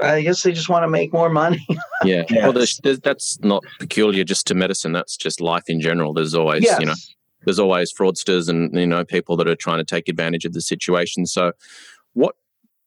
I 0.00 0.22
guess 0.22 0.42
they 0.42 0.52
just 0.52 0.68
want 0.68 0.82
to 0.82 0.88
make 0.88 1.12
more 1.12 1.28
money. 1.28 1.64
yeah. 2.04 2.24
Yes. 2.28 2.42
Well, 2.42 2.52
there's, 2.52 2.78
there's, 2.78 3.00
that's 3.00 3.38
not 3.40 3.62
peculiar 3.78 4.24
just 4.24 4.46
to 4.48 4.54
medicine. 4.54 4.92
That's 4.92 5.16
just 5.16 5.40
life 5.40 5.64
in 5.68 5.80
general. 5.80 6.12
There's 6.12 6.34
always, 6.34 6.64
yes. 6.64 6.80
you 6.80 6.86
know, 6.86 6.94
there's 7.44 7.58
always 7.58 7.92
fraudsters 7.92 8.48
and 8.48 8.74
you 8.74 8.86
know 8.86 9.04
people 9.04 9.36
that 9.36 9.48
are 9.48 9.56
trying 9.56 9.78
to 9.78 9.84
take 9.84 10.08
advantage 10.08 10.44
of 10.44 10.52
the 10.52 10.60
situation. 10.60 11.26
So, 11.26 11.52
what 12.14 12.34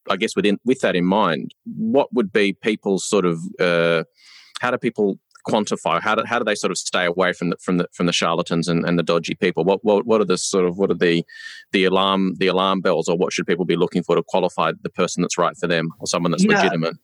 I 0.10 0.18
guess 0.18 0.36
within 0.36 0.60
with 0.66 0.82
that 0.82 0.96
in 0.96 1.06
mind, 1.06 1.54
what 1.66 2.14
would 2.14 2.32
be 2.32 2.54
people's 2.54 3.06
sort 3.06 3.26
of 3.26 3.40
uh, 3.60 4.04
how 4.60 4.72
do 4.72 4.78
people 4.78 5.20
quantify? 5.48 6.02
How 6.02 6.16
do, 6.16 6.24
how 6.26 6.40
do 6.40 6.46
they 6.46 6.56
sort 6.56 6.72
of 6.72 6.78
stay 6.78 7.06
away 7.06 7.34
from 7.34 7.50
the 7.50 7.58
from 7.58 7.78
the 7.78 7.88
from 7.94 8.06
the 8.06 8.14
charlatans 8.14 8.68
and, 8.68 8.86
and 8.86 8.98
the 8.98 9.04
dodgy 9.04 9.36
people? 9.36 9.64
What, 9.64 9.84
what 9.84 10.06
what 10.06 10.22
are 10.22 10.26
the 10.26 10.38
sort 10.38 10.66
of 10.66 10.78
what 10.78 10.92
are 10.92 10.96
the 10.96 11.24
the 11.72 11.86
alarm 11.86 12.36
the 12.38 12.48
alarm 12.48 12.82
bells 12.82 13.08
or 13.08 13.18
what 13.18 13.34
should 13.34 13.48
people 13.48 13.66
be 13.66 13.76
looking 13.76 14.04
for 14.04 14.16
to 14.16 14.24
qualify 14.24 14.72
the 14.82 14.90
person 14.90 15.22
that's 15.22 15.38
right 15.38 15.56
for 15.58 15.68
them 15.68 15.90
or 16.00 16.08
someone 16.08 16.32
that's 16.32 16.44
yeah, 16.44 16.58
legitimate? 16.58 16.96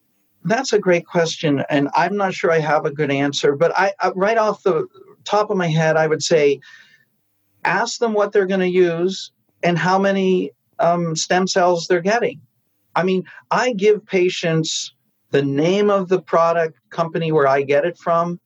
That's 0.45 0.73
a 0.73 0.79
great 0.79 1.05
question 1.05 1.63
and 1.69 1.87
i'm 1.95 2.17
not 2.17 2.33
sure 2.33 2.51
i 2.51 2.59
have 2.59 2.83
a 2.83 2.91
good 2.91 3.09
answer 3.09 3.55
but 3.55 3.71
I, 3.79 3.93
I 4.01 4.11
right 4.13 4.37
off 4.37 4.61
the 4.63 4.85
top 5.23 5.49
of 5.49 5.55
my 5.55 5.67
head 5.67 5.95
i 5.95 6.05
would 6.05 6.21
say 6.21 6.59
ask 7.65 7.99
them 7.99 8.13
what 8.13 8.31
they're 8.31 8.45
going 8.45 8.59
to 8.59 8.69
use 8.69 9.31
and 9.61 9.77
how 9.77 9.97
many 9.97 10.51
um, 10.79 11.15
stem 11.15 11.47
cells 11.47 11.87
they're 11.87 12.01
getting. 12.01 12.41
I 12.95 13.03
mean, 13.03 13.23
I 13.51 13.73
give 13.73 14.05
patients 14.05 14.93
the 15.34 15.41
name 15.41 15.89
of 15.89 16.09
the 16.09 16.21
product 16.21 16.79
company 16.91 17.31
where 17.31 17.47
I 17.47 17.63
get 17.63 17.86
it 17.86 17.97
from. 17.97 18.39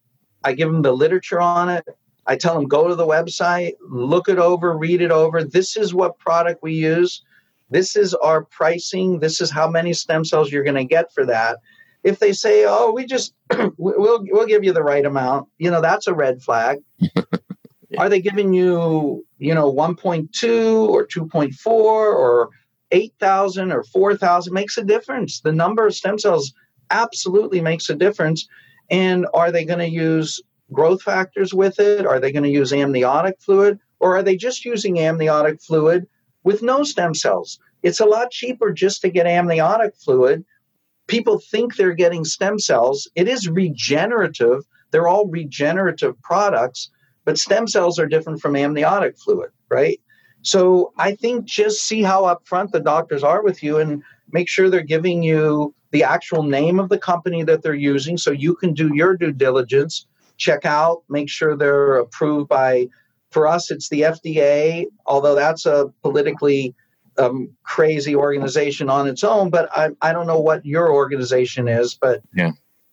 I 0.45 0.53
give 0.53 0.71
them 0.71 0.81
the 0.81 0.93
literature 0.93 1.41
on 1.41 1.67
it. 1.67 1.85
I 2.25 2.37
tell 2.37 2.55
them 2.55 2.65
go 2.65 2.87
to 2.87 2.95
the 2.95 3.05
website, 3.05 3.73
look 3.81 4.29
it 4.29 4.39
over, 4.39 4.75
read 4.75 5.01
it 5.01 5.11
over. 5.11 5.43
This 5.43 5.75
is 5.75 5.93
what 5.93 6.17
product 6.17 6.63
we 6.63 6.73
use. 6.73 7.23
This 7.69 7.97
is 7.97 8.13
our 8.13 8.45
pricing. 8.45 9.19
This 9.19 9.41
is 9.41 9.51
how 9.51 9.69
many 9.69 9.91
stem 9.91 10.23
cells 10.23 10.49
you're 10.49 10.63
going 10.63 10.75
to 10.75 10.85
get 10.85 11.13
for 11.13 11.25
that. 11.25 11.57
If 12.03 12.19
they 12.19 12.31
say, 12.31 12.63
"Oh, 12.65 12.93
we 12.93 13.05
just 13.05 13.33
we'll 13.77 14.23
we'll 14.31 14.47
give 14.47 14.63
you 14.63 14.71
the 14.71 14.83
right 14.83 15.05
amount," 15.05 15.49
you 15.57 15.69
know, 15.69 15.81
that's 15.81 16.07
a 16.07 16.13
red 16.13 16.41
flag. 16.41 16.79
Yeah. 16.99 17.09
Are 17.97 18.09
they 18.09 18.21
giving 18.21 18.53
you, 18.53 19.25
you 19.39 19.53
know, 19.53 19.73
1.2 19.73 20.89
or 20.89 21.07
2.4 21.07 21.65
or 21.65 22.49
8,000 22.91 23.71
or 23.71 23.83
4,000? 23.83 24.53
Makes 24.53 24.77
a 24.77 24.83
difference. 24.83 25.41
The 25.41 25.53
number 25.53 25.87
of 25.87 25.95
stem 25.95 26.19
cells 26.19 26.53
absolutely 26.91 27.61
makes 27.61 27.89
a 27.89 27.95
difference. 27.95 28.47
And 28.89 29.27
are 29.33 29.51
they 29.51 29.65
going 29.65 29.79
to 29.79 29.89
use 29.89 30.41
growth 30.71 31.01
factors 31.01 31.53
with 31.53 31.79
it? 31.79 32.05
Are 32.05 32.19
they 32.19 32.31
going 32.31 32.43
to 32.43 32.49
use 32.49 32.73
amniotic 32.73 33.39
fluid? 33.39 33.79
Or 33.99 34.15
are 34.15 34.23
they 34.23 34.37
just 34.37 34.65
using 34.65 34.99
amniotic 34.99 35.61
fluid 35.61 36.07
with 36.43 36.61
no 36.61 36.83
stem 36.83 37.13
cells? 37.13 37.59
It's 37.83 37.99
a 37.99 38.05
lot 38.05 38.31
cheaper 38.31 38.71
just 38.71 39.01
to 39.01 39.09
get 39.09 39.27
amniotic 39.27 39.95
fluid. 39.95 40.45
People 41.07 41.39
think 41.39 41.75
they're 41.75 41.93
getting 41.93 42.25
stem 42.25 42.59
cells. 42.59 43.09
It 43.15 43.27
is 43.27 43.47
regenerative. 43.47 44.63
They're 44.91 45.07
all 45.07 45.27
regenerative 45.27 46.21
products 46.21 46.91
but 47.27 47.37
stem 47.37 47.67
cells 47.67 47.99
are 47.99 48.07
different 48.07 48.39
from 48.39 48.55
amniotic 48.55 49.17
fluid, 49.17 49.49
right? 49.69 49.99
So 50.43 50.93
I 50.97 51.13
think 51.13 51.43
just 51.43 51.85
see 51.85 52.01
how 52.01 52.23
upfront 52.23 52.71
the 52.71 52.79
doctors 52.79 53.21
are 53.21 53.43
with 53.43 53.61
you 53.61 53.79
and 53.79 54.01
make 54.31 54.47
sure 54.47 54.69
they're 54.69 54.81
giving 54.81 55.23
you 55.23 55.75
the 55.97 56.03
actual 56.03 56.43
name 56.43 56.79
of 56.79 56.89
the 56.89 56.97
company 56.99 57.41
that 57.41 57.63
they're 57.63 57.73
using 57.73 58.17
so 58.17 58.29
you 58.29 58.53
can 58.53 58.71
do 58.71 58.93
your 58.93 59.17
due 59.17 59.31
diligence, 59.31 60.05
check 60.37 60.63
out, 60.63 61.01
make 61.09 61.27
sure 61.27 61.57
they're 61.57 61.95
approved 61.95 62.47
by, 62.47 62.87
for 63.31 63.47
us, 63.47 63.71
it's 63.71 63.89
the 63.89 64.01
FDA, 64.01 64.85
although 65.07 65.33
that's 65.33 65.65
a 65.65 65.91
politically 66.03 66.75
um, 67.17 67.49
crazy 67.63 68.15
organization 68.15 68.91
on 68.91 69.07
its 69.07 69.23
own, 69.23 69.49
but 69.49 69.75
I, 69.75 69.89
I 70.03 70.13
don't 70.13 70.27
know 70.27 70.39
what 70.39 70.63
your 70.63 70.93
organization 70.93 71.67
is, 71.67 71.95
but. 71.95 72.21
Yeah. 72.35 72.51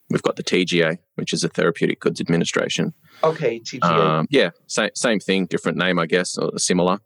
We've 0.08 0.22
got 0.22 0.36
the 0.36 0.42
TGA, 0.42 0.96
which 1.16 1.34
is 1.34 1.42
the 1.42 1.50
Therapeutic 1.50 2.00
Goods 2.00 2.22
Administration. 2.22 2.94
Okay, 3.22 3.60
TGA. 3.60 3.82
Um, 3.84 4.26
yeah, 4.30 4.50
same 4.66 4.90
same 4.94 5.18
thing, 5.18 5.46
different 5.46 5.76
name, 5.78 5.98
I 5.98 6.06
guess, 6.06 6.36
or 6.36 6.58
similar. 6.58 6.98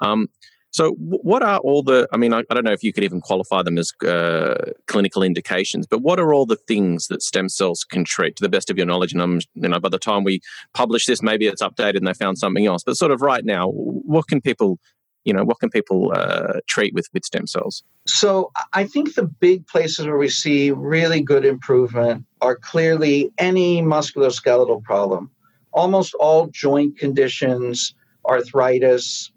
Um, 0.00 0.28
so, 0.72 0.92
what 0.92 1.42
are 1.42 1.58
all 1.58 1.82
the? 1.82 2.08
I 2.12 2.16
mean, 2.16 2.32
I, 2.32 2.38
I, 2.48 2.54
don't 2.54 2.64
know 2.64 2.72
if 2.72 2.82
you 2.82 2.94
could 2.94 3.04
even 3.04 3.20
qualify 3.20 3.62
them 3.62 3.76
as 3.76 3.92
uh, 4.06 4.72
clinical 4.86 5.22
indications, 5.22 5.86
but 5.86 6.00
what 6.00 6.18
are 6.18 6.32
all 6.32 6.46
the 6.46 6.56
things 6.56 7.08
that 7.08 7.20
stem 7.22 7.50
cells 7.50 7.84
can 7.84 8.04
treat, 8.04 8.36
to 8.36 8.42
the 8.42 8.48
best 8.48 8.70
of 8.70 8.78
your 8.78 8.86
knowledge? 8.86 9.12
And 9.12 9.20
I'm, 9.20 9.40
you 9.54 9.68
know, 9.68 9.78
by 9.78 9.90
the 9.90 9.98
time 9.98 10.24
we 10.24 10.40
publish 10.72 11.04
this, 11.04 11.20
maybe 11.22 11.46
it's 11.46 11.62
updated 11.62 11.96
and 11.96 12.06
they 12.06 12.14
found 12.14 12.38
something 12.38 12.64
else. 12.64 12.84
But 12.84 12.96
sort 12.96 13.10
of 13.10 13.20
right 13.20 13.44
now, 13.44 13.68
what 13.68 14.28
can 14.28 14.40
people 14.40 14.78
you 15.24 15.32
know 15.32 15.44
what 15.44 15.60
can 15.60 15.70
people 15.70 16.10
uh, 16.14 16.60
treat 16.66 16.94
with 16.94 17.06
with 17.12 17.24
stem 17.24 17.46
cells 17.46 17.84
so 18.08 18.50
i 18.72 18.82
think 18.82 19.14
the 19.14 19.22
big 19.22 19.64
places 19.68 20.04
where 20.04 20.18
we 20.18 20.28
see 20.28 20.72
really 20.72 21.20
good 21.22 21.44
improvement 21.44 22.24
are 22.40 22.56
clearly 22.56 23.30
any 23.38 23.80
musculoskeletal 23.82 24.82
problem 24.82 25.30
almost 25.72 26.12
all 26.14 26.48
joint 26.48 26.98
conditions 26.98 27.94
arthritis 28.28 29.31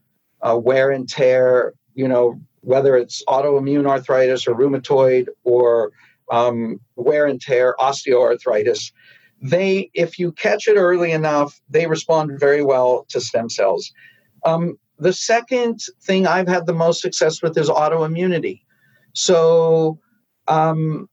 uh, 0.48 0.56
wear 0.56 0.92
and 0.92 1.10
tear 1.10 1.74
you 1.94 2.08
know 2.08 2.40
whether 2.62 2.96
it's 2.96 3.24
autoimmune 3.28 3.88
arthritis 3.88 4.48
or 4.48 4.56
rheumatoid 4.56 5.28
or 5.44 5.92
um, 6.32 6.80
wear 6.96 7.26
and 7.28 7.42
tear 7.42 7.76
osteoarthritis 7.80 8.92
they 9.42 9.90
if 9.94 10.18
you 10.18 10.32
catch 10.32 10.68
it 10.68 10.76
early 10.76 11.12
enough 11.12 11.60
they 11.70 11.88
respond 11.88 12.40
very 12.40 12.64
well 12.64 13.06
to 13.10 13.20
stem 13.22 13.50
cells 13.50 13.92
um, 14.46 14.78
the 15.00 15.14
second 15.14 15.82
thing 16.02 16.26
I've 16.28 16.48
had 16.48 16.66
the 16.66 16.74
most 16.74 17.02
success 17.02 17.42
with 17.42 17.58
is 17.58 17.70
autoimmunity. 17.70 18.62
So 19.14 20.00
um, 20.48 21.10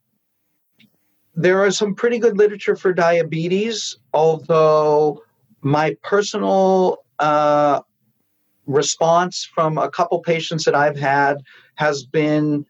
there 1.34 1.64
is 1.66 1.78
some 1.78 1.94
pretty 1.94 2.18
good 2.18 2.36
literature 2.36 2.76
for 2.76 2.92
diabetes, 2.92 3.96
although 4.12 5.22
my 5.62 5.96
personal 6.02 7.04
uh, 7.18 7.80
response 8.66 9.44
from 9.44 9.78
a 9.78 9.90
couple 9.90 10.20
patients 10.20 10.64
that 10.64 10.74
I've 10.74 10.98
had 10.98 11.38
has 11.74 12.04
been 12.04 12.64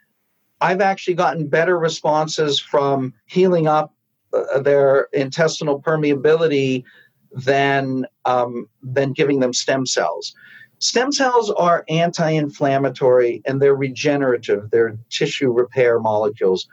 I've 0.60 0.80
actually 0.80 1.14
gotten 1.14 1.48
better 1.48 1.76
responses 1.76 2.60
from 2.60 3.12
healing 3.26 3.66
up 3.66 3.92
uh, 4.32 4.60
their 4.60 5.08
intestinal 5.12 5.82
permeability 5.82 6.84
than 7.32 8.06
um, 8.24 8.68
than 8.82 9.12
giving 9.12 9.40
them 9.40 9.52
stem 9.52 9.86
cells. 9.86 10.34
Stem 10.78 11.12
cells 11.12 11.50
are 11.50 11.84
anti 11.88 12.30
inflammatory 12.30 13.42
and 13.44 13.60
they're 13.60 13.74
regenerative, 13.74 14.70
they're 14.70 14.96
tissue 15.10 15.50
repair 15.50 16.00
molecules. 16.00 16.68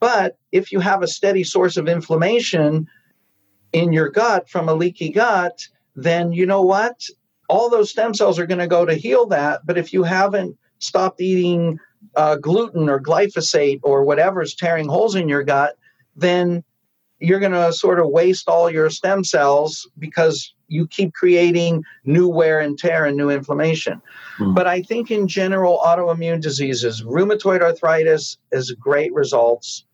But 0.00 0.36
if 0.52 0.72
you 0.72 0.80
have 0.80 1.02
a 1.02 1.08
steady 1.08 1.44
source 1.44 1.76
of 1.76 1.88
inflammation 1.88 2.86
in 3.72 3.92
your 3.92 4.10
gut 4.10 4.48
from 4.48 4.68
a 4.68 4.74
leaky 4.74 5.10
gut, 5.10 5.66
then 5.96 6.32
you 6.32 6.46
know 6.46 6.62
what? 6.62 7.06
All 7.48 7.70
those 7.70 7.90
stem 7.90 8.14
cells 8.14 8.38
are 8.38 8.46
going 8.46 8.58
to 8.58 8.66
go 8.66 8.84
to 8.84 8.94
heal 8.94 9.26
that. 9.26 9.66
But 9.66 9.78
if 9.78 9.92
you 9.92 10.02
haven't 10.02 10.56
stopped 10.78 11.20
eating 11.20 11.78
uh, 12.16 12.36
gluten 12.36 12.88
or 12.88 13.00
glyphosate 13.00 13.80
or 13.82 14.04
whatever's 14.04 14.54
tearing 14.54 14.88
holes 14.88 15.14
in 15.14 15.28
your 15.28 15.42
gut, 15.42 15.76
then 16.16 16.64
you're 17.18 17.40
going 17.40 17.52
to 17.52 17.72
sort 17.72 18.00
of 18.00 18.08
waste 18.08 18.48
all 18.48 18.70
your 18.70 18.90
stem 18.90 19.24
cells 19.24 19.88
because 19.98 20.54
you 20.68 20.86
keep 20.86 21.14
creating 21.14 21.82
new 22.04 22.28
wear 22.28 22.60
and 22.60 22.78
tear 22.78 23.04
and 23.04 23.16
new 23.16 23.30
inflammation. 23.30 24.00
Mm. 24.38 24.54
But 24.54 24.66
I 24.66 24.82
think 24.82 25.10
in 25.10 25.28
general, 25.28 25.80
autoimmune 25.84 26.40
diseases, 26.40 27.02
rheumatoid 27.02 27.60
arthritis 27.60 28.38
is 28.52 28.72
great 28.72 29.12
results 29.12 29.84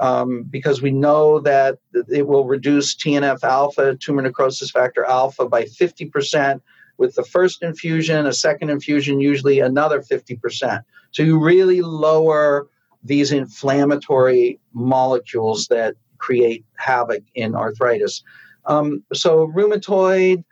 um, 0.00 0.44
because 0.44 0.82
we 0.82 0.90
know 0.90 1.40
that 1.40 1.78
it 2.08 2.26
will 2.26 2.46
reduce 2.46 2.94
TNF 2.94 3.42
alpha, 3.42 3.96
tumor 3.96 4.22
necrosis 4.22 4.70
factor 4.70 5.04
alpha, 5.04 5.48
by 5.48 5.64
50% 5.64 6.60
with 6.98 7.14
the 7.14 7.24
first 7.24 7.62
infusion, 7.62 8.26
a 8.26 8.32
second 8.32 8.70
infusion, 8.70 9.20
usually 9.20 9.60
another 9.60 10.00
50%. 10.00 10.82
So 11.10 11.22
you 11.22 11.38
really 11.38 11.82
lower 11.82 12.68
these 13.02 13.32
inflammatory 13.32 14.58
molecules 14.72 15.68
that 15.68 15.94
create 16.18 16.64
havoc 16.76 17.22
in 17.34 17.54
arthritis. 17.54 18.22
Um, 18.64 19.02
so 19.12 19.46
rheumatoid, 19.48 20.44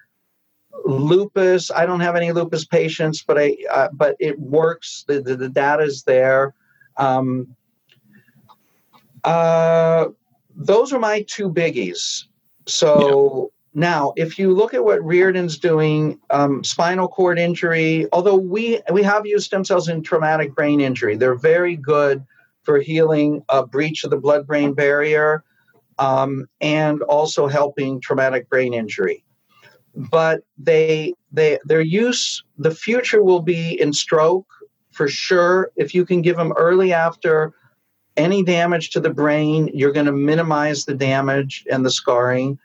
lupus. 0.85 1.71
I 1.71 1.87
don't 1.87 2.01
have 2.01 2.17
any 2.17 2.33
lupus 2.33 2.65
patients, 2.65 3.23
but 3.23 3.39
I 3.39 3.57
uh, 3.71 3.89
but 3.93 4.17
it 4.21 4.39
works. 4.39 5.05
The, 5.09 5.21
the, 5.21 5.37
the 5.37 5.49
data 5.49 5.83
is 5.83 6.03
there. 6.05 6.55
Um, 6.97 7.57
uh, 9.25 10.07
those 10.55 10.93
are 10.93 10.99
my 10.99 11.25
two 11.29 11.51
biggies. 11.51 12.25
So 12.67 13.53
now, 13.77 14.13
if 14.15 14.39
you 14.39 14.55
look 14.55 14.73
at 14.73 14.85
what 14.85 15.05
Riordan's 15.05 15.59
doing, 15.59 16.21
um, 16.31 16.63
spinal 16.63 17.09
cord 17.09 17.41
injury, 17.41 18.07
although 18.13 18.37
we 18.37 18.81
we 18.93 19.03
have 19.03 19.27
used 19.27 19.47
stem 19.47 19.65
cells 19.65 19.89
in 19.89 20.03
traumatic 20.03 20.55
brain 20.55 20.81
injury, 20.81 21.17
they're 21.17 21.35
very 21.35 21.75
good 21.75 22.25
for 22.63 22.79
healing 22.79 23.43
a 23.49 23.67
breach 23.67 24.05
of 24.05 24.11
the 24.11 24.17
blood-brain 24.17 24.75
barrier 24.75 25.43
um, 25.99 26.47
and 26.61 27.03
also 27.03 27.49
helping 27.49 28.01
traumatic 28.01 28.49
brain 28.49 28.73
injury. 28.73 29.25
But 29.97 30.43
they 30.57 31.15
they 31.33 31.59
their 31.65 31.81
use, 31.81 32.45
the 32.57 32.75
future 32.75 33.25
will 33.25 33.43
be 33.43 33.81
in 33.81 33.93
stroke 33.93 34.47
for 34.93 35.09
sure. 35.09 35.73
If 35.75 35.97
you 35.97 36.07
can 36.07 36.23
give 36.23 36.37
them 36.37 36.53
early 36.57 36.93
after 36.93 37.53
any 38.17 38.45
damage 38.45 38.91
to 38.91 39.01
the 39.01 39.11
brain, 39.11 39.69
you're 39.75 39.93
going 39.93 40.07
to 40.07 40.13
minimize 40.13 40.85
the 40.85 40.95
damage 40.95 41.67
and 41.69 41.85
the 41.85 41.91
scarring 41.91 42.61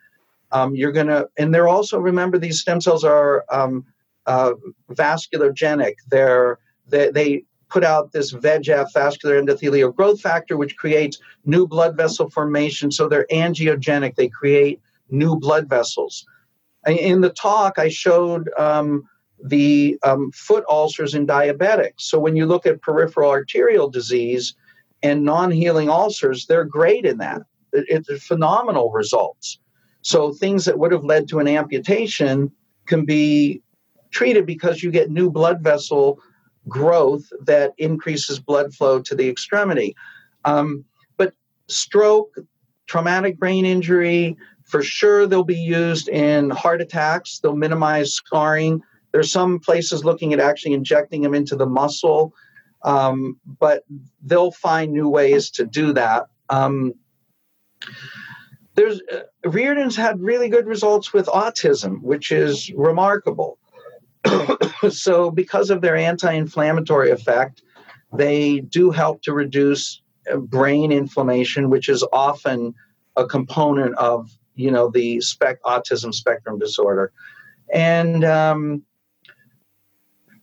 um, 0.52 0.74
you're 0.74 0.92
going 0.92 1.06
to, 1.06 1.28
and 1.38 1.54
they're 1.54 1.68
also, 1.68 1.98
remember, 1.98 2.38
these 2.38 2.60
stem 2.60 2.80
cells 2.80 3.04
are 3.04 3.44
um, 3.50 3.84
uh, 4.26 4.52
vasculogenic. 4.90 5.94
They're, 6.10 6.58
they, 6.88 7.10
they 7.10 7.44
put 7.68 7.84
out 7.84 8.12
this 8.12 8.32
VEGF, 8.32 8.92
vascular 8.92 9.40
endothelial 9.40 9.94
growth 9.94 10.20
factor, 10.20 10.56
which 10.56 10.76
creates 10.76 11.18
new 11.44 11.66
blood 11.66 11.96
vessel 11.96 12.28
formation. 12.28 12.90
So 12.90 13.08
they're 13.08 13.26
angiogenic. 13.30 14.16
They 14.16 14.28
create 14.28 14.80
new 15.08 15.36
blood 15.36 15.68
vessels. 15.68 16.26
In 16.86 17.20
the 17.20 17.30
talk, 17.30 17.78
I 17.78 17.88
showed 17.88 18.50
um, 18.58 19.04
the 19.42 19.98
um, 20.02 20.30
foot 20.32 20.64
ulcers 20.68 21.14
in 21.14 21.26
diabetics. 21.26 22.00
So 22.00 22.18
when 22.18 22.36
you 22.36 22.46
look 22.46 22.66
at 22.66 22.82
peripheral 22.82 23.30
arterial 23.30 23.88
disease 23.88 24.54
and 25.02 25.24
non 25.24 25.50
healing 25.50 25.88
ulcers, 25.88 26.46
they're 26.46 26.64
great 26.64 27.04
in 27.04 27.18
that. 27.18 27.42
It, 27.72 28.06
it's 28.08 28.24
phenomenal 28.24 28.90
results. 28.90 29.58
So 30.02 30.32
things 30.32 30.64
that 30.64 30.78
would 30.78 30.92
have 30.92 31.04
led 31.04 31.28
to 31.28 31.38
an 31.38 31.48
amputation 31.48 32.50
can 32.86 33.04
be 33.04 33.62
treated 34.10 34.46
because 34.46 34.82
you 34.82 34.90
get 34.90 35.10
new 35.10 35.30
blood 35.30 35.62
vessel 35.62 36.18
growth 36.68 37.24
that 37.44 37.72
increases 37.78 38.38
blood 38.38 38.74
flow 38.74 39.00
to 39.00 39.14
the 39.14 39.28
extremity. 39.28 39.94
Um, 40.44 40.84
but 41.16 41.34
stroke, 41.68 42.34
traumatic 42.86 43.38
brain 43.38 43.64
injury, 43.64 44.36
for 44.64 44.82
sure 44.82 45.26
they'll 45.26 45.44
be 45.44 45.56
used 45.56 46.08
in 46.08 46.50
heart 46.50 46.80
attacks. 46.80 47.38
They'll 47.38 47.56
minimize 47.56 48.12
scarring. 48.12 48.82
There's 49.12 49.32
some 49.32 49.58
places 49.58 50.04
looking 50.04 50.32
at 50.32 50.40
actually 50.40 50.74
injecting 50.74 51.22
them 51.22 51.34
into 51.34 51.56
the 51.56 51.66
muscle, 51.66 52.32
um, 52.84 53.38
but 53.58 53.84
they'll 54.22 54.52
find 54.52 54.92
new 54.92 55.08
ways 55.08 55.50
to 55.52 55.66
do 55.66 55.92
that. 55.94 56.26
Um, 56.48 56.94
there's 58.80 59.00
uh, 59.12 59.48
Riordan's 59.48 59.96
had 59.96 60.20
really 60.20 60.48
good 60.48 60.66
results 60.66 61.12
with 61.12 61.26
autism, 61.26 62.00
which 62.00 62.32
is 62.32 62.72
remarkable. 62.74 63.58
so, 64.90 65.30
because 65.30 65.70
of 65.70 65.82
their 65.82 65.96
anti-inflammatory 65.96 67.10
effect, 67.10 67.62
they 68.12 68.60
do 68.60 68.90
help 68.90 69.22
to 69.22 69.32
reduce 69.32 70.00
uh, 70.32 70.38
brain 70.38 70.92
inflammation, 70.92 71.68
which 71.68 71.88
is 71.88 72.04
often 72.12 72.74
a 73.16 73.26
component 73.26 73.94
of 73.96 74.30
you 74.54 74.70
know 74.70 74.90
the 74.90 75.20
spec 75.20 75.62
autism 75.64 76.14
spectrum 76.14 76.58
disorder, 76.58 77.12
and 77.72 78.24
um, 78.24 78.82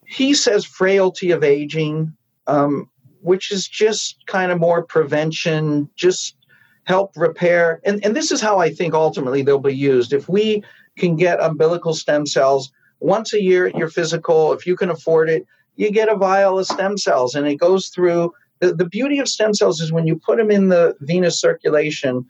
he 0.06 0.36
says 0.36 0.64
frailty 0.64 1.32
of 1.32 1.44
aging, 1.44 2.14
um, 2.46 2.88
which 3.22 3.52
is 3.52 3.68
just 3.68 4.26
kind 4.28 4.52
of 4.52 4.60
more 4.60 4.84
prevention, 4.84 5.90
just 5.96 6.36
help 6.88 7.12
repair. 7.18 7.82
And, 7.84 8.04
and 8.04 8.16
this 8.16 8.32
is 8.32 8.40
how 8.40 8.60
I 8.60 8.70
think 8.70 8.94
ultimately 8.94 9.42
they'll 9.42 9.60
be 9.60 9.76
used. 9.76 10.14
If 10.14 10.30
we 10.30 10.64
can 10.98 11.18
get 11.18 11.42
umbilical 11.42 11.94
stem 11.94 12.26
cells 12.26 12.72
once 13.02 13.34
a 13.34 13.42
year 13.42 13.68
at 13.68 13.76
your 13.76 13.90
physical, 13.90 14.54
if 14.54 14.66
you 14.66 14.76
can 14.78 14.90
afford 14.90 15.30
it, 15.30 15.46
you 15.76 15.92
get 15.92 16.10
a 16.10 16.16
vial 16.16 16.58
of 16.58 16.66
stem 16.66 16.98
cells 16.98 17.36
and 17.36 17.46
it 17.46 17.58
goes 17.58 17.90
through. 17.90 18.34
The, 18.60 18.74
the 18.74 18.86
beauty 18.86 19.20
of 19.20 19.28
stem 19.28 19.54
cells 19.54 19.82
is 19.82 19.92
when 19.92 20.08
you 20.08 20.16
put 20.16 20.38
them 20.38 20.50
in 20.50 20.70
the 20.70 20.96
venous 21.02 21.40
circulation, 21.40 22.26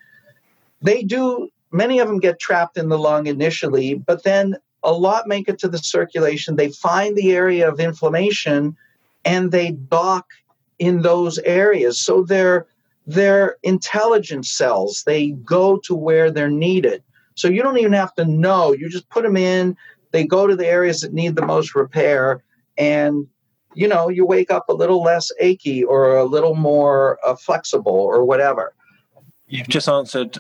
they 0.82 1.04
do, 1.04 1.50
many 1.72 2.00
of 2.00 2.08
them 2.08 2.20
get 2.20 2.40
trapped 2.40 2.78
in 2.78 2.90
the 2.90 2.98
lung 2.98 3.28
initially, 3.28 3.94
but 3.94 4.24
then 4.24 4.56
a 4.84 4.92
lot 4.92 5.28
make 5.28 5.48
it 5.48 5.60
to 5.60 5.68
the 5.68 5.78
circulation. 5.78 6.56
They 6.56 6.70
find 6.70 7.16
the 7.16 7.32
area 7.32 7.70
of 7.70 7.80
inflammation 7.80 8.76
and 9.24 9.52
they 9.52 9.72
dock 9.72 10.26
in 10.80 11.04
those 11.04 11.38
areas. 11.40 12.00
So 12.00 12.24
they're 12.24 12.66
they're 13.08 13.56
intelligence 13.64 14.52
cells. 14.52 15.04
They 15.06 15.32
go 15.32 15.78
to 15.86 15.96
where 15.96 16.30
they're 16.30 16.50
needed. 16.50 17.04
So 17.36 17.48
you 17.48 17.64
don't 17.64 17.78
even 17.78 17.94
have 17.94 18.14
to 18.16 18.26
know. 18.26 18.74
You 18.74 18.90
just 18.90 19.10
put 19.10 19.24
them 19.24 19.38
in. 19.38 19.78
They 20.12 20.26
go 20.26 20.46
to 20.46 20.56
the 20.56 20.68
areas 20.68 21.02
that 21.02 21.14
need 21.14 21.36
the 21.36 21.46
most 21.46 21.74
repair, 21.74 22.44
and 22.78 23.28
you 23.76 23.88
know 23.88 24.10
you 24.10 24.26
wake 24.26 24.52
up 24.52 24.70
a 24.70 24.74
little 24.74 25.02
less 25.02 25.32
achy 25.40 25.84
or 25.84 26.18
a 26.18 26.26
little 26.26 26.56
more 26.56 27.20
uh, 27.26 27.36
flexible 27.36 27.94
or 27.94 28.26
whatever. 28.26 28.74
You've 29.48 29.68
just 29.68 29.88
answered 29.88 30.40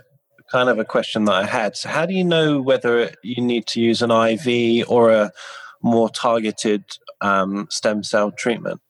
kind 0.51 0.69
of 0.69 0.79
a 0.79 0.85
question 0.85 1.25
that 1.25 1.35
I 1.35 1.45
had. 1.45 1.75
So 1.75 1.89
how 1.89 2.05
do 2.05 2.13
you 2.13 2.23
know 2.23 2.61
whether 2.61 3.11
you 3.21 3.41
need 3.41 3.67
to 3.67 3.81
use 3.81 4.01
an 4.01 4.11
IV 4.11 4.89
or 4.89 5.11
a 5.11 5.31
more 5.81 6.09
targeted 6.09 6.83
um, 7.21 7.67
stem 7.69 8.03
cell 8.03 8.31
treatment? 8.31 8.81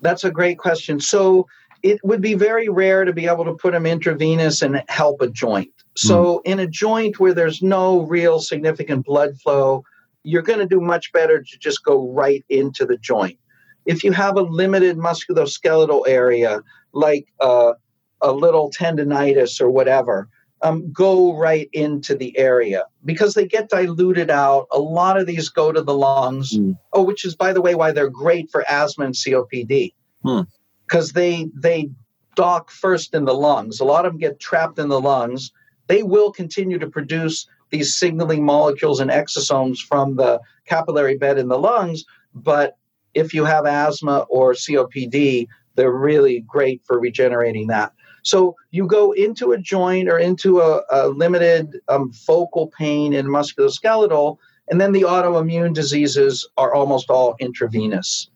That's 0.00 0.24
a 0.24 0.30
great 0.30 0.58
question. 0.58 1.00
So 1.00 1.46
it 1.82 2.00
would 2.02 2.20
be 2.20 2.34
very 2.34 2.68
rare 2.68 3.04
to 3.04 3.12
be 3.12 3.26
able 3.26 3.44
to 3.44 3.54
put 3.54 3.72
them 3.72 3.86
intravenous 3.86 4.62
and 4.62 4.82
help 4.88 5.20
a 5.20 5.28
joint. 5.28 5.70
So, 5.96 6.38
mm. 6.38 6.40
in 6.44 6.58
a 6.60 6.66
joint 6.66 7.18
where 7.18 7.34
there's 7.34 7.62
no 7.62 8.02
real 8.02 8.40
significant 8.40 9.04
blood 9.04 9.40
flow, 9.40 9.82
you're 10.22 10.42
going 10.42 10.58
to 10.58 10.66
do 10.66 10.80
much 10.80 11.12
better 11.12 11.42
to 11.42 11.58
just 11.58 11.84
go 11.84 12.10
right 12.12 12.44
into 12.48 12.84
the 12.84 12.96
joint. 12.96 13.38
If 13.86 14.04
you 14.04 14.12
have 14.12 14.36
a 14.36 14.42
limited 14.42 14.96
musculoskeletal 14.96 16.06
area, 16.06 16.60
like 16.92 17.26
uh, 17.40 17.72
a 18.20 18.32
little 18.32 18.70
tendonitis 18.70 19.60
or 19.60 19.70
whatever, 19.70 20.28
um, 20.62 20.92
go 20.92 21.36
right 21.36 21.68
into 21.72 22.16
the 22.16 22.36
area 22.36 22.84
because 23.04 23.34
they 23.34 23.46
get 23.46 23.70
diluted 23.70 24.28
out. 24.28 24.66
A 24.72 24.78
lot 24.78 25.18
of 25.18 25.26
these 25.26 25.48
go 25.48 25.70
to 25.72 25.80
the 25.80 25.94
lungs. 25.94 26.56
Mm. 26.56 26.76
Oh, 26.92 27.02
which 27.02 27.24
is, 27.24 27.34
by 27.34 27.52
the 27.52 27.62
way, 27.62 27.74
why 27.74 27.92
they're 27.92 28.10
great 28.10 28.50
for 28.50 28.64
asthma 28.68 29.06
and 29.06 29.14
COPD. 29.14 29.94
Mm 30.24 30.46
because 30.88 31.12
they 31.12 31.50
they 31.54 31.90
dock 32.34 32.70
first 32.70 33.14
in 33.14 33.24
the 33.24 33.34
lungs. 33.34 33.80
A 33.80 33.84
lot 33.84 34.06
of 34.06 34.12
them 34.12 34.20
get 34.20 34.40
trapped 34.40 34.78
in 34.78 34.88
the 34.88 35.00
lungs. 35.00 35.52
They 35.88 36.02
will 36.02 36.32
continue 36.32 36.78
to 36.78 36.88
produce 36.88 37.46
these 37.70 37.94
signaling 37.94 38.44
molecules 38.44 39.00
and 39.00 39.10
exosomes 39.10 39.78
from 39.78 40.16
the 40.16 40.40
capillary 40.66 41.18
bed 41.18 41.38
in 41.38 41.48
the 41.48 41.58
lungs, 41.58 42.04
but 42.34 42.76
if 43.14 43.34
you 43.34 43.44
have 43.44 43.66
asthma 43.66 44.24
or 44.30 44.52
COPD, 44.52 45.46
they're 45.74 45.92
really 45.92 46.40
great 46.40 46.80
for 46.84 46.98
regenerating 46.98 47.66
that. 47.66 47.92
So 48.22 48.56
you 48.70 48.86
go 48.86 49.12
into 49.12 49.52
a 49.52 49.58
joint 49.58 50.08
or 50.08 50.18
into 50.18 50.60
a, 50.60 50.82
a 50.90 51.08
limited 51.08 51.80
um, 51.88 52.12
focal 52.12 52.68
pain 52.78 53.12
in 53.12 53.26
musculoskeletal, 53.26 54.38
and 54.68 54.80
then 54.80 54.92
the 54.92 55.02
autoimmune 55.02 55.74
diseases 55.74 56.48
are 56.56 56.74
almost 56.74 57.10
all 57.10 57.36
intravenous 57.40 58.28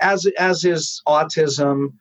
as 0.00 0.26
as 0.38 0.64
is 0.64 1.02
autism. 1.06 1.92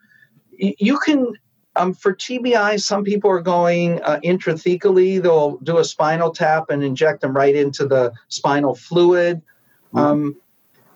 You 0.58 1.00
can 1.00 1.34
um, 1.76 1.94
for 1.94 2.14
TBI, 2.14 2.80
some 2.80 3.04
people 3.04 3.30
are 3.32 3.42
going 3.42 4.02
uh, 4.04 4.20
intrathecally. 4.24 5.22
They'll 5.22 5.58
do 5.58 5.80
a 5.80 5.84
spinal 5.84 6.32
tap 6.32 6.70
and 6.70 6.84
inject 6.84 7.22
them 7.22 7.36
right 7.36 7.56
into 7.56 7.88
the 7.88 8.14
spinal 8.28 8.76
fluid. 8.76 9.42
Mm-hmm. 9.94 9.98
Um, 9.98 10.36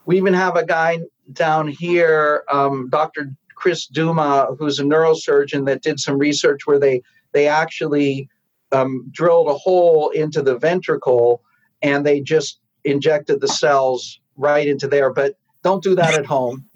we 0.06 0.18
even 0.18 0.34
have 0.34 0.56
a 0.56 0.66
guy 0.66 1.00
down 1.34 1.68
here, 1.68 2.44
um, 2.52 2.90
Dr. 2.90 3.34
Chris 3.56 3.88
Duma, 3.88 4.56
who's 4.58 4.80
a 4.80 4.84
neurosurgeon, 4.84 5.66
that 5.66 5.82
did 5.82 6.00
some 6.00 6.18
research 6.18 6.66
where 6.66 6.80
they 6.80 7.02
they 7.34 7.48
actually 7.48 8.30
um, 8.72 9.08
drilled 9.12 9.50
a 9.50 9.54
hole 9.54 10.10
into 10.10 10.42
the 10.42 10.58
ventricle 10.58 11.42
and 11.82 12.06
they 12.06 12.22
just 12.22 12.60
injected 12.84 13.42
the 13.42 13.48
cells 13.48 14.20
right 14.38 14.68
into 14.68 14.88
there. 14.88 15.12
But 15.12 15.36
don't 15.68 15.84
do 15.84 15.96
that 15.96 16.14
at 16.18 16.26
home. 16.26 16.70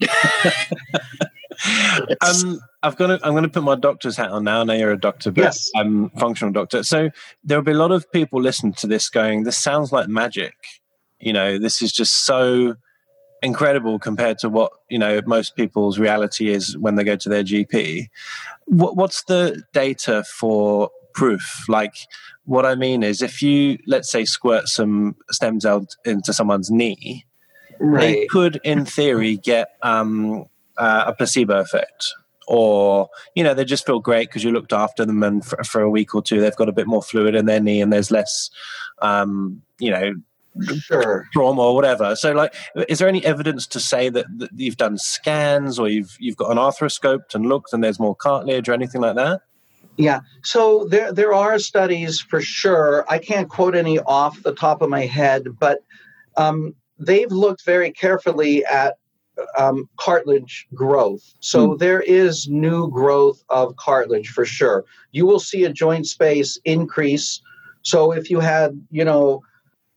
um, 2.20 2.60
I've 2.82 2.96
got 2.96 3.08
to, 3.08 3.20
I'm 3.22 3.32
going 3.32 3.44
to 3.44 3.48
put 3.48 3.62
my 3.62 3.74
doctor's 3.74 4.16
hat 4.16 4.30
on 4.30 4.44
now. 4.44 4.60
I 4.60 4.64
know 4.64 4.74
you're 4.74 4.92
a 4.92 5.00
doctor, 5.00 5.30
but 5.30 5.42
yes. 5.42 5.70
I'm 5.76 6.10
functional 6.10 6.52
doctor. 6.52 6.82
So 6.82 7.10
there'll 7.44 7.64
be 7.64 7.72
a 7.72 7.76
lot 7.76 7.92
of 7.92 8.10
people 8.12 8.40
listening 8.40 8.74
to 8.74 8.86
this 8.86 9.08
going, 9.08 9.44
this 9.44 9.58
sounds 9.58 9.92
like 9.92 10.08
magic. 10.08 10.54
You 11.20 11.32
know, 11.32 11.58
this 11.58 11.82
is 11.82 11.92
just 11.92 12.26
so 12.26 12.74
incredible 13.42 13.98
compared 13.98 14.38
to 14.38 14.48
what, 14.48 14.72
you 14.88 14.98
know, 14.98 15.20
most 15.26 15.56
people's 15.56 15.98
reality 15.98 16.50
is 16.50 16.76
when 16.78 16.96
they 16.96 17.04
go 17.04 17.16
to 17.16 17.28
their 17.28 17.44
GP. 17.44 18.08
What, 18.66 18.96
what's 18.96 19.24
the 19.24 19.62
data 19.72 20.24
for 20.24 20.90
proof? 21.14 21.64
Like, 21.68 21.94
what 22.44 22.66
I 22.66 22.74
mean 22.74 23.02
is 23.02 23.22
if 23.22 23.42
you, 23.42 23.78
let's 23.86 24.10
say, 24.10 24.24
squirt 24.24 24.68
some 24.68 25.16
stem 25.30 25.60
cells 25.60 25.96
into 26.04 26.32
someone's 26.32 26.70
knee, 26.70 27.24
right. 27.82 28.00
they 28.00 28.26
could, 28.26 28.60
in 28.64 28.84
theory, 28.84 29.36
get 29.36 29.76
um, 29.82 30.46
uh, 30.76 31.04
a 31.08 31.12
placebo 31.14 31.60
effect. 31.60 32.12
or 32.48 33.08
you 33.34 33.44
know 33.44 33.54
they 33.54 33.64
just 33.64 33.86
feel 33.86 34.00
great 34.00 34.28
because 34.28 34.42
you 34.42 34.50
looked 34.50 34.72
after 34.72 35.04
them 35.04 35.22
and 35.22 35.44
for, 35.44 35.62
for, 35.62 35.80
a 35.80 35.90
week 35.90 36.14
or 36.14 36.22
two 36.22 36.40
they've 36.40 36.56
got 36.56 36.68
a 36.68 36.72
bit 36.72 36.88
more 36.88 37.02
fluid 37.02 37.34
in 37.36 37.46
their 37.46 37.60
knee 37.60 37.80
and 37.80 37.92
there's 37.92 38.10
less 38.10 38.50
um, 39.00 39.62
you 39.78 39.90
know 39.90 40.12
sure. 40.80 41.28
trauma 41.32 41.62
or 41.62 41.74
whatever 41.74 42.16
so 42.16 42.32
like 42.32 42.54
is 42.88 42.98
there 42.98 43.08
any 43.08 43.24
evidence 43.24 43.66
to 43.66 43.80
say 43.80 44.08
that, 44.08 44.26
that 44.38 44.50
you've 44.56 44.76
done 44.76 44.98
scans 44.98 45.78
or 45.78 45.88
you've 45.88 46.16
you've 46.18 46.36
got 46.36 46.50
an 46.50 46.58
arthroscoped 46.58 47.34
and 47.34 47.46
looked 47.46 47.72
and 47.72 47.82
there's 47.82 48.00
more 48.00 48.14
cartilage 48.14 48.68
or 48.68 48.72
anything 48.72 49.00
like 49.00 49.14
that 49.14 49.40
yeah 49.96 50.20
so 50.42 50.86
there 50.90 51.12
there 51.12 51.32
are 51.32 51.58
studies 51.58 52.20
for 52.20 52.40
sure 52.40 53.04
i 53.08 53.18
can't 53.18 53.48
quote 53.48 53.74
any 53.74 53.98
off 54.00 54.42
the 54.42 54.54
top 54.54 54.82
of 54.82 54.90
my 54.90 55.06
head 55.06 55.44
but 55.58 55.84
um, 56.36 56.74
they've 57.06 57.30
looked 57.30 57.64
very 57.64 57.90
carefully 57.90 58.64
at 58.64 58.96
um, 59.58 59.88
cartilage 59.96 60.66
growth. 60.74 61.34
So 61.40 61.70
mm. 61.70 61.78
there 61.78 62.00
is 62.00 62.48
new 62.48 62.90
growth 62.90 63.42
of 63.48 63.76
cartilage 63.76 64.28
for 64.28 64.44
sure. 64.44 64.84
You 65.12 65.26
will 65.26 65.40
see 65.40 65.64
a 65.64 65.72
joint 65.72 66.06
space 66.06 66.58
increase. 66.64 67.40
So 67.82 68.12
if 68.12 68.30
you 68.30 68.40
had, 68.40 68.80
you 68.90 69.04
know, 69.04 69.42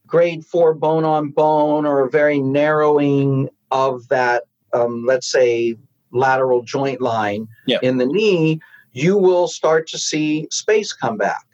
grade 0.08 0.46
four 0.46 0.74
bone 0.74 1.04
on 1.04 1.30
bone 1.30 1.86
or 1.86 2.06
a 2.06 2.10
very 2.10 2.40
narrowing 2.40 3.50
of 3.72 4.08
that, 4.08 4.44
um, 4.74 5.06
let's 5.06 5.32
say, 5.32 5.76
lateral 6.12 6.62
joint 6.62 7.02
line 7.02 7.48
yeah. 7.66 7.80
in 7.82 7.98
the 7.98 8.06
knee, 8.06 8.62
you 8.94 9.18
will 9.18 9.48
start 9.48 9.88
to 9.88 9.98
see 9.98 10.48
space 10.50 10.94
come 10.94 11.18
back. 11.18 11.46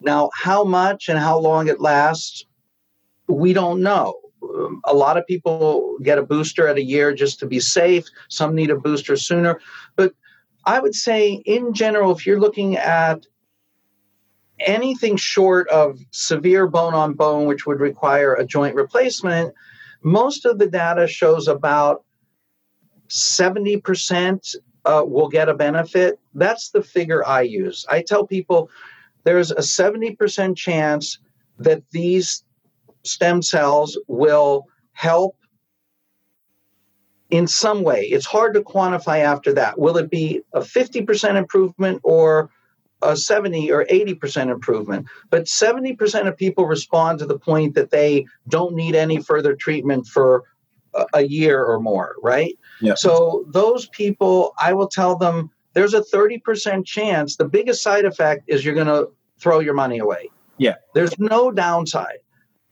Now, 0.00 0.30
how 0.34 0.64
much 0.64 1.10
and 1.10 1.18
how 1.18 1.38
long 1.38 1.68
it 1.68 1.80
lasts, 1.80 2.46
we 3.28 3.52
don't 3.52 3.82
know 3.82 4.19
a 4.84 4.94
lot 4.94 5.16
of 5.16 5.26
people 5.26 5.96
get 6.02 6.18
a 6.18 6.22
booster 6.22 6.66
at 6.66 6.76
a 6.76 6.82
year 6.82 7.12
just 7.12 7.38
to 7.40 7.46
be 7.46 7.60
safe. 7.60 8.06
Some 8.28 8.54
need 8.54 8.70
a 8.70 8.76
booster 8.76 9.16
sooner. 9.16 9.60
But 9.96 10.14
I 10.64 10.80
would 10.80 10.94
say, 10.94 11.42
in 11.44 11.72
general, 11.72 12.12
if 12.12 12.26
you're 12.26 12.40
looking 12.40 12.76
at 12.76 13.26
anything 14.60 15.16
short 15.16 15.68
of 15.68 15.98
severe 16.10 16.66
bone 16.66 16.94
on 16.94 17.14
bone, 17.14 17.46
which 17.46 17.66
would 17.66 17.80
require 17.80 18.34
a 18.34 18.44
joint 18.44 18.74
replacement, 18.74 19.54
most 20.02 20.44
of 20.44 20.58
the 20.58 20.66
data 20.66 21.06
shows 21.06 21.48
about 21.48 22.04
70% 23.08 24.56
uh, 24.84 25.04
will 25.06 25.28
get 25.28 25.48
a 25.48 25.54
benefit. 25.54 26.18
That's 26.34 26.70
the 26.70 26.82
figure 26.82 27.26
I 27.26 27.42
use. 27.42 27.84
I 27.88 28.02
tell 28.02 28.26
people 28.26 28.70
there's 29.24 29.50
a 29.50 29.56
70% 29.56 30.56
chance 30.56 31.18
that 31.58 31.82
these 31.90 32.44
stem 33.02 33.42
cells 33.42 33.98
will 34.06 34.66
help 34.92 35.36
in 37.30 37.46
some 37.46 37.82
way. 37.82 38.02
It's 38.02 38.26
hard 38.26 38.54
to 38.54 38.60
quantify 38.60 39.20
after 39.20 39.52
that. 39.54 39.78
Will 39.78 39.96
it 39.96 40.10
be 40.10 40.42
a 40.52 40.60
50% 40.60 41.36
improvement 41.36 42.00
or 42.02 42.50
a 43.02 43.16
70 43.16 43.70
or 43.70 43.84
80% 43.86 44.50
improvement? 44.50 45.06
But 45.30 45.44
70% 45.44 46.26
of 46.26 46.36
people 46.36 46.66
respond 46.66 47.18
to 47.20 47.26
the 47.26 47.38
point 47.38 47.74
that 47.74 47.90
they 47.90 48.26
don't 48.48 48.74
need 48.74 48.94
any 48.94 49.22
further 49.22 49.54
treatment 49.54 50.06
for 50.06 50.44
a 51.14 51.22
year 51.22 51.64
or 51.64 51.78
more, 51.78 52.16
right? 52.20 52.58
Yeah. 52.80 52.94
So 52.94 53.44
those 53.48 53.86
people, 53.86 54.52
I 54.60 54.72
will 54.72 54.88
tell 54.88 55.16
them 55.16 55.50
there's 55.72 55.94
a 55.94 56.00
30% 56.00 56.84
chance. 56.84 57.36
The 57.36 57.48
biggest 57.48 57.82
side 57.82 58.04
effect 58.04 58.42
is 58.48 58.64
you're 58.64 58.74
going 58.74 58.88
to 58.88 59.08
throw 59.38 59.60
your 59.60 59.74
money 59.74 59.98
away. 59.98 60.28
Yeah. 60.58 60.74
There's 60.94 61.16
no 61.18 61.52
downside. 61.52 62.18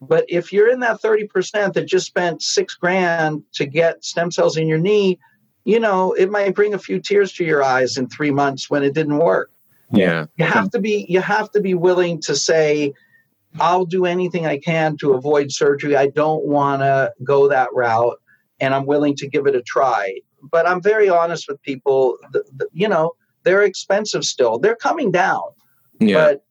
But 0.01 0.25
if 0.29 0.53
you're 0.53 0.71
in 0.71 0.81
that 0.81 1.03
30% 1.03 1.73
that 1.73 1.87
just 1.87 2.07
spent 2.07 2.43
six 2.43 2.75
grand 2.75 3.43
to 3.55 3.67
get 3.67 4.05
stem 4.05 4.31
cells 4.31 4.57
in 4.57 4.69
your 4.69 4.79
knee, 4.79 5.19
you 5.65 5.81
know, 5.81 6.13
it 6.13 6.31
might 6.31 6.55
bring 6.55 6.73
a 6.73 6.79
few 6.79 7.01
tears 7.01 7.33
to 7.35 7.45
your 7.45 7.63
eyes 7.63 7.97
in 7.97 8.09
three 8.09 8.31
months 8.31 8.71
when 8.71 8.83
it 8.83 8.95
didn't 8.95 9.19
work. 9.19 9.51
Yeah. 9.91 10.27
You 10.37 10.45
have 10.45 10.71
to 10.71 10.79
be 10.79 11.07
you 11.09 11.21
have 11.21 11.51
to 11.53 11.61
be 11.61 11.75
willing 11.75 12.21
to 12.23 12.37
say, 12.37 12.93
I'll 13.59 13.87
do 13.87 14.05
anything 14.05 14.47
I 14.47 14.59
can 14.59 14.97
to 14.99 15.15
avoid 15.15 15.51
surgery. 15.51 15.97
I 15.97 16.09
don't 16.09 16.45
want 16.45 16.83
to 16.83 17.13
go 17.25 17.49
that 17.49 17.69
route 17.73 18.21
and 18.61 18.75
I'm 18.75 18.87
willing 18.87 19.17
to 19.17 19.29
give 19.29 19.47
it 19.47 19.55
a 19.55 19.63
try. 19.63 20.21
But 20.43 20.69
I'm 20.69 20.81
very 20.81 21.09
honest 21.09 21.47
with 21.49 21.61
people, 21.63 22.17
the, 22.33 22.45
the, 22.57 22.69
you 22.73 22.89
know, 22.89 23.13
they're 23.43 23.63
expensive 23.63 24.25
still. 24.25 24.59
They're 24.59 24.77
coming 24.77 25.11
down. 25.11 25.43
Yeah. 26.01 26.15
But 26.15 26.45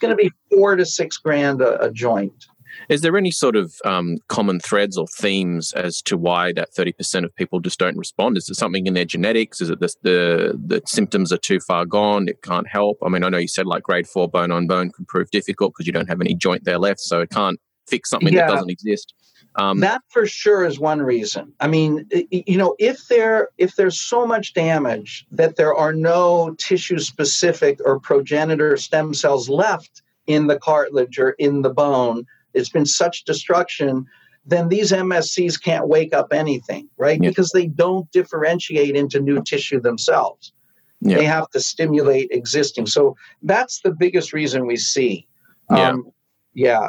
going 0.00 0.16
to 0.16 0.16
be 0.16 0.30
four 0.50 0.76
to 0.76 0.84
six 0.84 1.16
grand 1.16 1.60
a, 1.60 1.80
a 1.82 1.90
joint. 1.90 2.46
Is 2.88 3.02
there 3.02 3.16
any 3.16 3.30
sort 3.30 3.56
of 3.56 3.74
um, 3.84 4.18
common 4.28 4.60
threads 4.60 4.96
or 4.96 5.06
themes 5.06 5.72
as 5.72 6.00
to 6.02 6.16
why 6.16 6.52
that 6.52 6.72
30% 6.72 7.24
of 7.24 7.34
people 7.34 7.60
just 7.60 7.78
don't 7.78 7.96
respond? 7.96 8.36
Is 8.36 8.48
it 8.48 8.54
something 8.54 8.86
in 8.86 8.94
their 8.94 9.04
genetics? 9.04 9.60
Is 9.60 9.70
it 9.70 9.80
the, 9.80 9.92
the, 10.02 10.60
the 10.66 10.82
symptoms 10.86 11.32
are 11.32 11.38
too 11.38 11.60
far 11.60 11.84
gone? 11.84 12.28
It 12.28 12.42
can't 12.42 12.68
help? 12.68 12.98
I 13.02 13.08
mean, 13.08 13.24
I 13.24 13.28
know 13.28 13.38
you 13.38 13.48
said 13.48 13.66
like 13.66 13.82
grade 13.82 14.08
four 14.08 14.28
bone 14.28 14.50
on 14.50 14.66
bone 14.66 14.90
can 14.90 15.04
prove 15.04 15.30
difficult 15.30 15.72
because 15.74 15.86
you 15.86 15.92
don't 15.92 16.08
have 16.08 16.20
any 16.20 16.34
joint 16.34 16.64
there 16.64 16.78
left. 16.78 17.00
So 17.00 17.20
it 17.20 17.30
can't 17.30 17.60
fix 17.86 18.10
something 18.10 18.32
yeah. 18.32 18.46
that 18.46 18.54
doesn't 18.54 18.70
exist. 18.70 19.14
Um, 19.56 19.80
that 19.80 20.02
for 20.08 20.26
sure 20.26 20.64
is 20.64 20.78
one 20.78 21.02
reason. 21.02 21.52
I 21.60 21.66
mean, 21.66 22.08
you 22.30 22.56
know, 22.56 22.76
if 22.78 23.08
there 23.08 23.48
if 23.58 23.74
there's 23.74 24.00
so 24.00 24.26
much 24.26 24.54
damage 24.54 25.26
that 25.32 25.56
there 25.56 25.74
are 25.74 25.92
no 25.92 26.54
tissue 26.58 27.00
specific 27.00 27.80
or 27.84 27.98
progenitor 27.98 28.76
stem 28.76 29.12
cells 29.12 29.48
left 29.48 30.02
in 30.26 30.46
the 30.46 30.58
cartilage 30.58 31.18
or 31.18 31.30
in 31.30 31.62
the 31.62 31.70
bone, 31.70 32.26
it's 32.54 32.68
been 32.68 32.86
such 32.86 33.24
destruction. 33.24 34.06
Then 34.46 34.68
these 34.68 34.92
MSCs 34.92 35.62
can't 35.62 35.88
wake 35.88 36.14
up 36.14 36.32
anything, 36.32 36.88
right? 36.96 37.20
Yeah. 37.20 37.30
Because 37.30 37.50
they 37.50 37.66
don't 37.66 38.10
differentiate 38.12 38.94
into 38.94 39.20
new 39.20 39.42
tissue 39.42 39.80
themselves. 39.80 40.52
Yeah. 41.00 41.16
They 41.16 41.24
have 41.24 41.50
to 41.50 41.60
stimulate 41.60 42.28
existing. 42.30 42.86
So 42.86 43.16
that's 43.42 43.80
the 43.80 43.90
biggest 43.90 44.32
reason 44.32 44.66
we 44.66 44.76
see. 44.76 45.26
Yeah. 45.70 45.90
Um, 45.90 46.12
yeah 46.54 46.88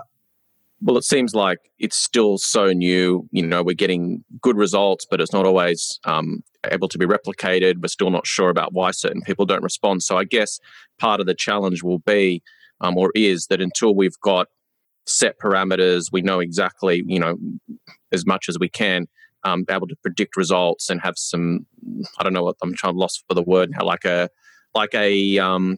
well, 0.82 0.98
it 0.98 1.04
seems 1.04 1.36
like 1.36 1.60
it's 1.78 1.98
still 1.98 2.38
so 2.38 2.72
new. 2.72 3.28
You 3.32 3.46
know, 3.46 3.62
we're 3.64 3.76
getting 3.76 4.24
good 4.42 4.58
results, 4.58 5.06
but 5.10 5.22
it's 5.22 5.34
not 5.34 5.46
always 5.46 6.00
um, 6.06 6.44
able 6.72 6.88
to 6.88 6.98
be 6.98 7.06
replicated. 7.06 7.82
We're 7.82 7.88
still 7.88 8.10
not 8.10 8.26
sure 8.26 8.50
about 8.50 8.74
why 8.74 8.92
certain 8.92 9.22
people 9.22 9.46
don't 9.46 9.64
respond. 9.64 10.02
So 10.04 10.18
I 10.18 10.24
guess 10.24 10.60
part 11.00 11.20
of 11.20 11.28
the 11.28 11.36
challenge 11.36 11.84
will 11.84 12.00
be, 12.00 12.42
um, 12.82 12.98
or 12.98 13.12
is, 13.14 13.48
that 13.48 13.62
until 13.62 13.94
we've 13.94 14.20
got 14.22 14.48
set 15.06 15.40
parameters, 15.40 16.12
we 16.12 16.22
know 16.22 16.40
exactly, 16.40 17.04
you 17.06 17.20
know, 17.20 17.38
as 18.12 18.26
much 18.26 18.50
as 18.50 18.58
we 18.58 18.70
can, 18.70 19.08
um, 19.44 19.64
be 19.64 19.74
able 19.74 19.88
to 19.88 19.96
predict 19.98 20.36
results 20.36 20.90
and 20.90 21.02
have 21.02 21.16
some. 21.18 21.66
I 22.18 22.24
don't 22.24 22.34
know 22.34 22.44
what 22.44 22.58
I'm 22.62 22.76
trying 22.76 22.94
to 22.94 23.00
lost 23.00 23.24
for 23.28 23.36
the 23.36 23.42
word 23.44 23.72
now, 23.72 23.86
like 23.86 24.06
a, 24.06 24.30
like 24.74 24.94
a. 24.96 25.38
Um, 25.40 25.78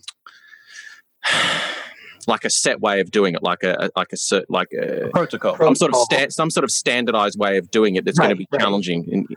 like 2.28 2.45
a 2.45 2.49
set 2.49 2.82
way 2.82 2.99
of 2.99 3.11
doing 3.11 3.34
it, 3.34 3.43
like 3.43 3.63
a, 3.63 3.89
like 3.95 4.13
a 4.13 4.43
like 4.49 4.69
a, 4.74 5.09
protocol, 5.09 5.57
some 5.57 5.76
sort 5.76 5.93
of 5.93 6.01
sta- 6.01 6.30
some 6.30 6.49
sort 6.49 6.63
of 6.63 6.71
standardized 6.71 7.38
way 7.39 7.57
of 7.57 7.71
doing 7.71 7.95
it 7.95 8.05
that's 8.05 8.19
right, 8.19 8.26
going 8.26 8.36
to 8.36 8.39
be 8.39 8.47
right. 8.51 8.61
challenging. 8.61 9.05
In, 9.09 9.28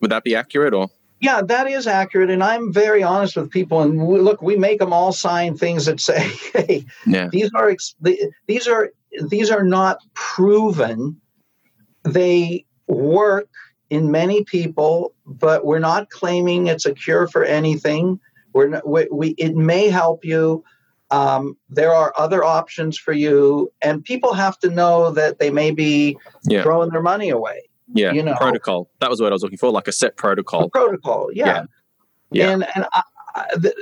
would 0.00 0.10
that 0.10 0.24
be 0.24 0.34
accurate 0.34 0.74
or? 0.74 0.88
Yeah, 1.20 1.42
that 1.42 1.68
is 1.68 1.86
accurate, 1.86 2.30
and 2.30 2.42
I'm 2.42 2.72
very 2.72 3.02
honest 3.02 3.36
with 3.36 3.50
people. 3.50 3.82
And 3.82 4.06
we, 4.06 4.20
look, 4.20 4.40
we 4.40 4.56
make 4.56 4.78
them 4.78 4.92
all 4.92 5.12
sign 5.12 5.54
things 5.54 5.84
that 5.84 6.00
say, 6.00 6.18
"Hey, 6.54 6.86
yeah. 7.06 7.28
these 7.30 7.50
are 7.54 7.76
these 8.46 8.66
are 8.66 8.90
these 9.28 9.50
are 9.50 9.64
not 9.64 9.98
proven. 10.14 11.20
They 12.04 12.64
work 12.86 13.50
in 13.90 14.10
many 14.10 14.44
people, 14.44 15.14
but 15.26 15.66
we're 15.66 15.78
not 15.80 16.08
claiming 16.08 16.68
it's 16.68 16.86
a 16.86 16.94
cure 16.94 17.26
for 17.28 17.44
anything. 17.44 18.18
We're 18.54 18.68
not, 18.68 18.88
we, 18.88 19.06
we 19.12 19.28
it 19.30 19.54
may 19.54 19.88
help 19.90 20.24
you, 20.24 20.64
um, 21.10 21.56
there 21.68 21.92
are 21.92 22.12
other 22.16 22.44
options 22.44 22.96
for 22.96 23.12
you, 23.12 23.72
and 23.82 24.04
people 24.04 24.32
have 24.34 24.58
to 24.60 24.70
know 24.70 25.10
that 25.10 25.38
they 25.38 25.50
may 25.50 25.70
be 25.70 26.16
yeah. 26.44 26.62
throwing 26.62 26.90
their 26.90 27.02
money 27.02 27.30
away. 27.30 27.62
Yeah, 27.92 28.12
you 28.12 28.22
know, 28.22 28.36
protocol. 28.36 28.90
That 29.00 29.10
was 29.10 29.20
what 29.20 29.32
I 29.32 29.34
was 29.34 29.42
looking 29.42 29.58
for, 29.58 29.70
like 29.70 29.88
a 29.88 29.92
set 29.92 30.16
protocol. 30.16 30.64
A 30.64 30.70
protocol, 30.70 31.30
yeah. 31.32 31.46
yeah. 31.46 31.64
yeah. 32.30 32.50
And 32.50 32.66
and 32.76 32.86
I, 32.92 33.02
I, 33.34 33.46
the, 33.56 33.74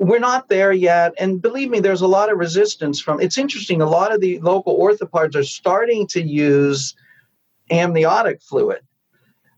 we're 0.00 0.18
not 0.18 0.48
there 0.48 0.72
yet. 0.72 1.14
And 1.18 1.40
believe 1.40 1.70
me, 1.70 1.80
there's 1.80 2.02
a 2.02 2.06
lot 2.06 2.30
of 2.30 2.38
resistance 2.38 3.00
from. 3.00 3.20
It's 3.20 3.38
interesting. 3.38 3.80
A 3.80 3.88
lot 3.88 4.12
of 4.12 4.20
the 4.20 4.38
local 4.40 4.78
orthopods 4.78 5.34
are 5.34 5.44
starting 5.44 6.06
to 6.08 6.22
use 6.22 6.94
amniotic 7.70 8.42
fluid. 8.42 8.80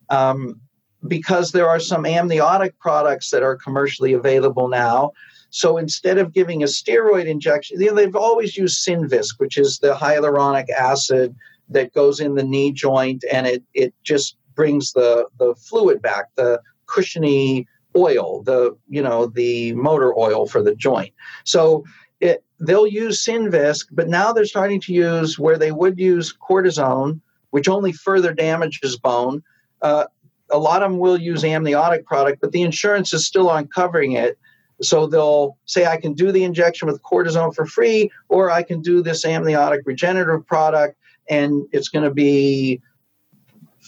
Um, 0.08 0.60
because 1.08 1.52
there 1.52 1.68
are 1.68 1.80
some 1.80 2.06
amniotic 2.06 2.78
products 2.78 3.30
that 3.30 3.42
are 3.42 3.56
commercially 3.56 4.12
available 4.12 4.68
now 4.68 5.12
so 5.56 5.78
instead 5.78 6.18
of 6.18 6.34
giving 6.34 6.62
a 6.62 6.66
steroid 6.66 7.24
injection, 7.24 7.80
you 7.80 7.86
know, 7.86 7.94
they've 7.94 8.14
always 8.14 8.58
used 8.58 8.86
Synvisc, 8.86 9.38
which 9.38 9.56
is 9.56 9.78
the 9.78 9.94
hyaluronic 9.94 10.68
acid 10.68 11.34
that 11.70 11.94
goes 11.94 12.20
in 12.20 12.34
the 12.34 12.44
knee 12.44 12.72
joint 12.72 13.24
and 13.32 13.46
it, 13.46 13.62
it 13.72 13.94
just 14.02 14.36
brings 14.54 14.92
the, 14.92 15.26
the 15.38 15.54
fluid 15.54 16.02
back, 16.02 16.26
the 16.34 16.60
cushiony 16.84 17.66
oil, 17.96 18.42
the 18.42 18.76
you 18.90 19.00
know, 19.00 19.28
the 19.28 19.72
motor 19.72 20.12
oil 20.18 20.46
for 20.46 20.62
the 20.62 20.74
joint. 20.74 21.14
So 21.44 21.84
it, 22.20 22.44
they'll 22.60 22.86
use 22.86 23.24
Synvisc, 23.24 23.86
but 23.92 24.08
now 24.08 24.34
they're 24.34 24.44
starting 24.44 24.82
to 24.82 24.92
use 24.92 25.38
where 25.38 25.56
they 25.56 25.72
would 25.72 25.98
use 25.98 26.36
cortisone, 26.36 27.22
which 27.48 27.66
only 27.66 27.92
further 27.92 28.34
damages 28.34 28.98
bone. 28.98 29.42
Uh, 29.80 30.04
a 30.50 30.58
lot 30.58 30.82
of 30.82 30.90
them 30.90 31.00
will 31.00 31.16
use 31.16 31.44
amniotic 31.44 32.04
product, 32.04 32.42
but 32.42 32.52
the 32.52 32.60
insurance 32.60 33.14
is 33.14 33.26
still 33.26 33.48
on 33.48 33.68
covering 33.68 34.12
it. 34.12 34.38
So 34.82 35.06
they'll 35.06 35.56
say, 35.64 35.86
I 35.86 35.96
can 35.96 36.12
do 36.12 36.32
the 36.32 36.44
injection 36.44 36.86
with 36.86 37.02
cortisone 37.02 37.54
for 37.54 37.66
free, 37.66 38.10
or 38.28 38.50
I 38.50 38.62
can 38.62 38.82
do 38.82 39.02
this 39.02 39.24
amniotic 39.24 39.82
regenerative 39.86 40.46
product, 40.46 40.98
and 41.28 41.66
it's 41.72 41.88
going 41.88 42.04
to 42.04 42.10
be 42.10 42.80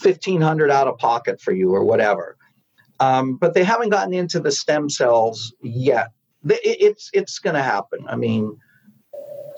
1500 0.01 0.71
out 0.71 0.87
of 0.87 0.97
pocket 0.97 1.39
for 1.41 1.51
you 1.51 1.73
or 1.73 1.83
whatever. 1.83 2.37
Um, 2.99 3.35
but 3.35 3.53
they 3.53 3.63
haven't 3.63 3.89
gotten 3.89 4.13
into 4.13 4.39
the 4.39 4.51
stem 4.51 4.89
cells 4.89 5.53
yet. 5.61 6.11
It's 6.45 7.09
it's 7.13 7.39
going 7.39 7.55
to 7.55 7.61
happen. 7.61 8.05
I 8.07 8.15
mean, 8.15 8.57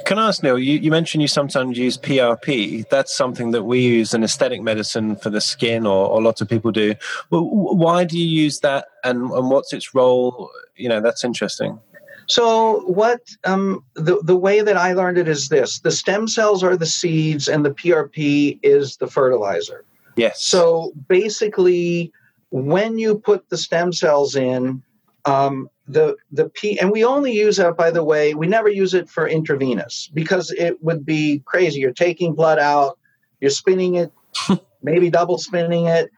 can 0.06 0.20
I 0.20 0.28
ask 0.28 0.44
Neil? 0.44 0.60
You, 0.60 0.78
you, 0.78 0.92
mentioned 0.92 1.22
you 1.22 1.28
sometimes 1.28 1.78
use 1.78 1.98
PRP. 1.98 2.88
That's 2.90 3.16
something 3.16 3.52
that 3.52 3.64
we 3.64 3.82
use 3.82 4.14
in 4.14 4.24
aesthetic 4.24 4.62
medicine 4.62 5.16
for 5.16 5.30
the 5.30 5.42
skin, 5.42 5.86
or, 5.86 6.08
or 6.08 6.22
lots 6.22 6.42
of 6.42 6.50
people 6.50 6.72
do. 6.72 6.96
Well, 7.30 7.44
why 7.44 8.04
do 8.04 8.18
you 8.18 8.28
use 8.28 8.60
that, 8.60 8.86
and, 9.04 9.32
and 9.32 9.50
what's 9.50 9.74
its 9.74 9.96
role? 9.96 10.50
You 10.76 10.90
know, 10.90 11.02
that's 11.02 11.24
interesting. 11.24 11.80
So, 12.28 12.82
what 12.82 13.22
um, 13.44 13.84
the 13.96 14.22
the 14.24 14.38
way 14.38 14.62
that 14.62 14.78
I 14.78 14.94
learned 14.94 15.18
it 15.18 15.28
is 15.28 15.50
this: 15.50 15.80
the 15.80 15.92
stem 15.92 16.28
cells 16.28 16.64
are 16.64 16.78
the 16.78 16.86
seeds, 16.86 17.48
and 17.48 17.66
the 17.66 17.72
PRP 17.72 18.60
is 18.64 18.98
the 18.98 19.08
fertilizer. 19.08 19.84
Yes. 20.16 20.44
So 20.44 20.94
basically, 21.08 22.12
when 22.50 22.98
you 22.98 23.18
put 23.18 23.50
the 23.50 23.58
stem 23.58 23.94
cells 23.94 24.36
in, 24.36 24.84
um, 25.26 25.70
the 25.88 26.16
the 26.32 26.50
P 26.50 26.80
and 26.80 26.92
we 26.92 27.04
only 27.04 27.34
use 27.34 27.58
that 27.58 27.76
by 27.76 27.92
the 27.92 28.04
way, 28.04 28.34
we 28.34 28.48
never 28.48 28.70
use 28.70 28.94
it 28.94 29.10
for 29.10 29.28
intravenous 29.28 30.10
because 30.14 30.52
it 30.52 30.82
would 30.84 31.06
be 31.06 31.42
crazy. 31.46 31.80
You're 31.80 31.92
taking 31.94 32.34
blood 32.34 32.60
out, 32.60 32.98
you're 33.40 33.52
spinning 33.52 33.96
it, 33.96 34.12
maybe 34.84 35.10
double 35.10 35.38
spinning 35.38 35.86
it, 35.86 36.10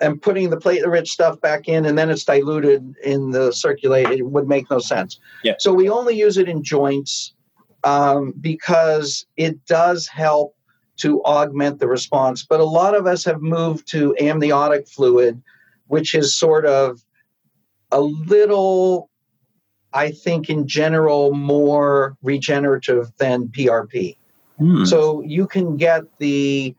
and 0.00 0.20
putting 0.20 0.50
the 0.50 0.56
platelet 0.56 0.90
rich 0.90 1.10
stuff 1.10 1.40
back 1.40 1.68
in, 1.68 1.86
and 1.86 1.96
then 1.96 2.10
it's 2.10 2.24
diluted 2.24 2.94
in 3.04 3.30
the 3.30 3.52
circulate. 3.52 4.10
It 4.10 4.22
would 4.22 4.48
make 4.48 4.70
no 4.70 4.78
sense. 4.78 5.18
Yeah. 5.44 5.54
So 5.58 5.72
we 5.72 5.88
only 5.88 6.16
use 6.16 6.36
it 6.36 6.48
in 6.48 6.62
joints 6.62 7.32
um, 7.84 8.34
because 8.40 9.26
it 9.36 9.64
does 9.66 10.06
help 10.08 10.56
to 10.98 11.22
augment 11.24 11.78
the 11.78 11.88
response. 11.88 12.44
But 12.44 12.60
a 12.60 12.64
lot 12.64 12.94
of 12.94 13.06
us 13.06 13.24
have 13.24 13.40
moved 13.40 13.88
to 13.92 14.14
amniotic 14.20 14.88
fluid, 14.88 15.42
which 15.86 16.14
is 16.14 16.36
sort 16.36 16.66
of 16.66 17.02
a 17.92 18.00
little 18.00 19.08
I 19.92 20.10
think 20.10 20.48
in 20.48 20.66
general 20.66 21.34
more 21.34 22.16
regenerative 22.22 23.12
than 23.18 23.48
PRP. 23.48 24.16
Mm. 24.60 24.86
So 24.86 25.22
you 25.22 25.46
can 25.46 25.76
get 25.76 26.04
the 26.18 26.74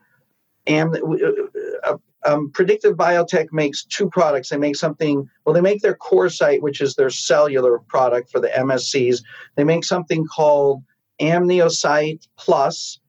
am 0.67 0.93
uh, 0.93 1.89
uh, 1.91 1.97
um, 2.25 2.51
predictive 2.51 2.95
biotech 2.95 3.47
makes 3.51 3.83
two 3.83 4.09
products. 4.09 4.49
They 4.49 4.57
make 4.57 4.75
something, 4.75 5.29
well, 5.45 5.53
they 5.53 5.61
make 5.61 5.81
their 5.81 5.95
CoreCyte, 5.95 6.61
which 6.61 6.81
is 6.81 6.95
their 6.95 7.09
cellular 7.09 7.79
product 7.79 8.31
for 8.31 8.39
the 8.39 8.47
MSCs. 8.47 9.21
They 9.55 9.63
make 9.63 9.83
something 9.83 10.25
called 10.25 10.83
Amniocyte 11.19 12.27
Plus, 12.37 12.99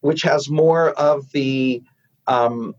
which 0.00 0.22
has 0.22 0.50
more 0.50 0.90
of 0.90 1.30
the 1.32 1.82
um, 2.26 2.74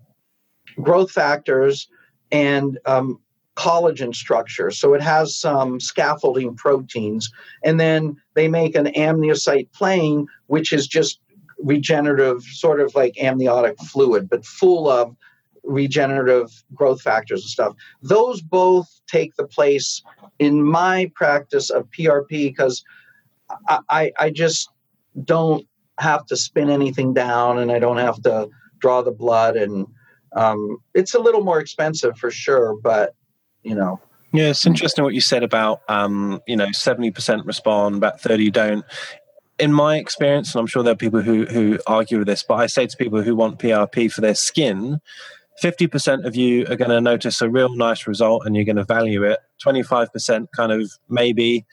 growth 0.82 1.12
factors 1.12 1.88
and 2.32 2.78
um, 2.86 3.20
collagen 3.60 4.16
structure. 4.16 4.72
So 4.72 4.94
it 4.94 5.02
has 5.02 5.36
some 5.36 5.82
scaffolding 5.82 6.56
proteins. 6.56 7.30
And 7.64 7.78
then 7.78 8.16
they 8.34 8.48
make 8.48 8.74
an 8.74 8.86
amniocyte 8.86 9.72
plane, 9.74 10.28
which 10.48 10.72
is 10.72 10.88
just 10.88 11.20
regenerative, 11.60 12.42
sort 12.44 12.80
of 12.80 12.96
like 12.96 13.22
amniotic 13.22 13.78
fluid, 13.80 14.30
but 14.30 14.46
full 14.46 14.90
of 14.90 15.14
regenerative 15.66 16.64
growth 16.74 17.02
factors 17.02 17.42
and 17.42 17.50
stuff. 17.50 17.76
Those 18.02 18.42
both 18.42 18.88
take 19.08 19.36
the 19.36 19.46
place 19.46 20.02
in 20.40 20.64
my 20.64 21.12
practice 21.14 21.70
of 21.70 21.90
PRP 21.92 22.30
because 22.30 22.82
I, 23.68 23.80
I, 23.90 24.12
I 24.18 24.30
just 24.30 24.70
don't 25.26 25.68
have 26.00 26.26
to 26.28 26.38
spin 26.38 26.70
anything 26.70 27.14
down 27.14 27.60
and 27.60 27.74
I 27.74 27.80
don't 27.80 27.98
have 27.98 28.22
to 28.22 28.48
draw 28.80 29.02
the 29.02 29.12
blood 29.12 29.58
and 29.58 29.86
um, 30.34 30.78
it's 30.94 31.14
a 31.14 31.20
little 31.20 31.44
more 31.44 31.60
expensive 31.60 32.16
for 32.18 32.30
sure, 32.30 32.78
but 32.82 33.16
you 33.64 33.76
know. 33.76 34.00
Yeah, 34.32 34.50
it's 34.50 34.66
interesting 34.66 35.04
what 35.04 35.16
you 35.16 35.22
said 35.22 35.44
about 35.44 35.82
um, 35.88 36.42
you 36.48 36.56
know 36.56 36.72
seventy 36.72 37.12
percent 37.12 37.46
respond, 37.46 37.98
about 37.98 38.22
thirty 38.22 38.50
don't. 38.50 38.86
In 39.58 39.74
my 39.74 39.98
experience, 39.98 40.54
and 40.54 40.62
I'm 40.62 40.68
sure 40.68 40.84
there 40.84 40.94
are 40.94 40.98
people 40.98 41.22
who 41.22 41.46
who 41.46 41.80
argue 41.88 42.20
with 42.20 42.28
this, 42.28 42.44
but 42.44 42.56
I 42.56 42.68
say 42.68 42.86
to 42.88 42.98
people 42.98 43.22
who 43.22 43.36
want 43.36 43.60
PRP 43.60 44.12
for 44.12 44.22
their 44.22 44.36
skin, 44.36 45.02
50% 45.62 46.26
of 46.26 46.36
you 46.36 46.66
are 46.70 46.76
going 46.76 46.90
to 46.90 47.02
notice 47.02 47.42
a 47.42 47.50
real 47.50 47.76
nice 47.76 48.08
result 48.08 48.46
and 48.46 48.56
you're 48.56 48.66
going 48.66 48.78
to 48.78 48.84
value 48.84 49.24
it. 49.24 49.40
25% 49.66 50.48
kind 50.56 50.72
of 50.72 50.92
maybe, 51.10 51.66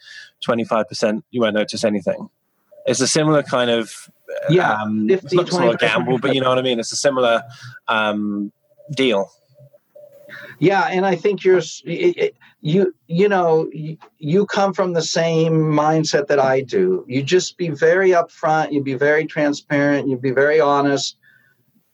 25% 0.45 1.23
you 1.31 1.41
won't 1.41 1.55
notice 1.55 1.83
anything. 1.83 2.29
It's 2.85 2.99
a 2.99 3.07
similar 3.07 3.43
kind 3.43 3.69
of, 3.69 4.09
yeah, 4.49 4.73
um, 4.73 5.07
50, 5.07 5.25
it's 5.25 5.53
not, 5.53 5.65
not 5.65 5.75
a 5.75 5.77
gamble, 5.77 6.19
but 6.19 6.35
you 6.35 6.41
know 6.41 6.49
what 6.49 6.57
I 6.57 6.61
mean? 6.61 6.79
It's 6.79 6.91
a 6.91 6.97
similar 6.97 7.43
um, 7.87 8.51
deal. 8.91 9.31
Yeah, 10.59 10.83
and 10.83 11.05
I 11.05 11.15
think 11.15 11.43
you're 11.43 11.61
you 11.85 12.93
you 13.07 13.29
know 13.29 13.69
you 14.17 14.45
come 14.45 14.73
from 14.73 14.93
the 14.93 15.01
same 15.01 15.53
mindset 15.53 16.27
that 16.27 16.39
I 16.39 16.61
do. 16.61 17.05
You 17.07 17.23
just 17.23 17.57
be 17.57 17.69
very 17.69 18.09
upfront. 18.09 18.71
You 18.71 18.83
be 18.83 18.95
very 18.95 19.25
transparent. 19.25 20.07
You 20.07 20.17
be 20.17 20.31
very 20.31 20.59
honest. 20.59 21.17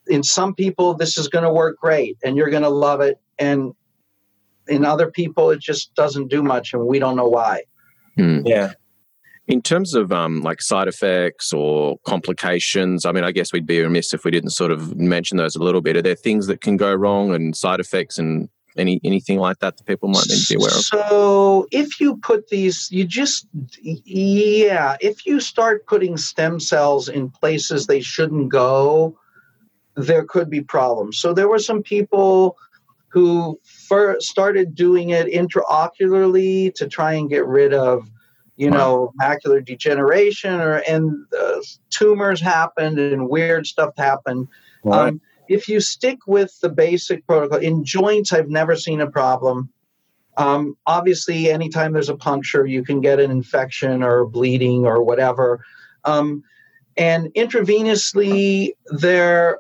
In 0.07 0.23
some 0.23 0.53
people, 0.53 0.93
this 0.93 1.17
is 1.17 1.27
going 1.27 1.43
to 1.45 1.51
work 1.51 1.77
great, 1.79 2.17
and 2.23 2.35
you're 2.35 2.49
going 2.49 2.63
to 2.63 2.69
love 2.69 3.01
it. 3.01 3.19
And 3.39 3.73
in 4.67 4.85
other 4.85 5.09
people, 5.11 5.51
it 5.51 5.59
just 5.59 5.93
doesn't 5.95 6.29
do 6.29 6.43
much, 6.43 6.73
and 6.73 6.85
we 6.85 6.99
don't 6.99 7.15
know 7.15 7.27
why. 7.27 7.63
Hmm. 8.15 8.41
Yeah. 8.45 8.73
In 9.47 9.61
terms 9.61 9.93
of 9.93 10.13
um, 10.13 10.41
like 10.41 10.61
side 10.61 10.87
effects 10.87 11.51
or 11.51 11.97
complications, 12.05 13.05
I 13.05 13.11
mean, 13.11 13.25
I 13.25 13.31
guess 13.31 13.51
we'd 13.51 13.67
be 13.67 13.81
remiss 13.81 14.13
if 14.13 14.23
we 14.23 14.31
didn't 14.31 14.51
sort 14.51 14.71
of 14.71 14.95
mention 14.95 15.37
those 15.37 15.55
a 15.55 15.63
little 15.63 15.81
bit. 15.81 15.97
Are 15.97 16.01
there 16.01 16.15
things 16.15 16.47
that 16.47 16.61
can 16.61 16.77
go 16.77 16.93
wrong 16.93 17.33
and 17.35 17.55
side 17.55 17.81
effects 17.81 18.17
and 18.17 18.47
any 18.77 18.99
anything 19.03 19.39
like 19.39 19.59
that 19.59 19.77
that 19.77 19.83
people 19.85 20.09
might 20.09 20.27
need 20.29 20.39
to 20.39 20.53
be 20.53 20.55
aware 20.55 20.71
of? 20.71 20.83
So, 20.83 21.67
if 21.71 21.99
you 21.99 22.17
put 22.17 22.47
these, 22.47 22.89
you 22.91 23.05
just 23.05 23.47
yeah, 23.81 24.95
if 25.01 25.25
you 25.25 25.39
start 25.39 25.85
putting 25.87 26.17
stem 26.17 26.59
cells 26.59 27.09
in 27.09 27.29
places 27.29 27.87
they 27.87 28.01
shouldn't 28.01 28.49
go, 28.49 29.17
there 29.95 30.23
could 30.23 30.49
be 30.49 30.61
problems. 30.61 31.17
So, 31.17 31.33
there 31.33 31.49
were 31.49 31.59
some 31.59 31.83
people 31.83 32.57
who 33.09 33.59
first 33.63 34.27
started 34.27 34.73
doing 34.73 35.09
it 35.09 35.27
intraocularly 35.27 36.73
to 36.75 36.87
try 36.87 37.13
and 37.13 37.29
get 37.29 37.45
rid 37.45 37.73
of 37.73 38.09
you 38.63 38.71
know 38.71 39.13
macular 39.21 39.63
degeneration 39.63 40.59
or 40.61 40.77
and 40.87 41.25
uh, 41.37 41.59
tumors 41.89 42.39
happened 42.41 42.97
and 42.97 43.29
weird 43.29 43.67
stuff 43.67 43.93
happened. 43.97 44.47
Right. 44.83 45.09
um, 45.09 45.21
if 45.49 45.67
you 45.67 45.79
stick 45.81 46.19
with 46.25 46.57
the 46.61 46.69
basic 46.69 47.25
protocol 47.27 47.59
in 47.59 47.83
joints 47.83 48.31
i've 48.33 48.49
never 48.49 48.75
seen 48.75 49.01
a 49.01 49.09
problem. 49.09 49.69
Um, 50.35 50.75
obviously 50.87 51.51
anytime 51.51 51.93
there's 51.93 52.09
a 52.09 52.15
puncture 52.15 52.65
you 52.65 52.83
can 52.83 53.01
get 53.01 53.19
an 53.19 53.29
infection 53.29 54.01
or 54.01 54.25
bleeding 54.25 54.85
or 54.85 55.03
whatever. 55.03 55.63
Um, 56.05 56.43
and 56.97 57.27
intravenously 57.35 58.71
there 58.87 59.59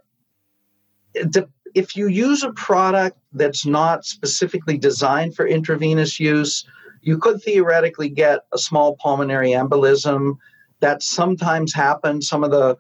if 1.75 1.95
you 1.95 2.07
use 2.07 2.43
a 2.43 2.51
product 2.53 3.17
that's 3.33 3.65
not 3.65 4.05
specifically 4.05 4.77
designed 4.77 5.35
for 5.35 5.47
intravenous 5.47 6.19
use 6.19 6.65
you 7.03 7.17
could 7.17 7.43
theoretically 7.43 8.09
get 8.09 8.45
a 8.53 8.57
small 8.57 8.95
pulmonary 8.95 9.51
embolism. 9.51 10.37
That 10.79 11.03
sometimes 11.03 11.73
happens. 11.73 12.27
Some 12.27 12.43
of 12.43 12.51
the 12.51 12.77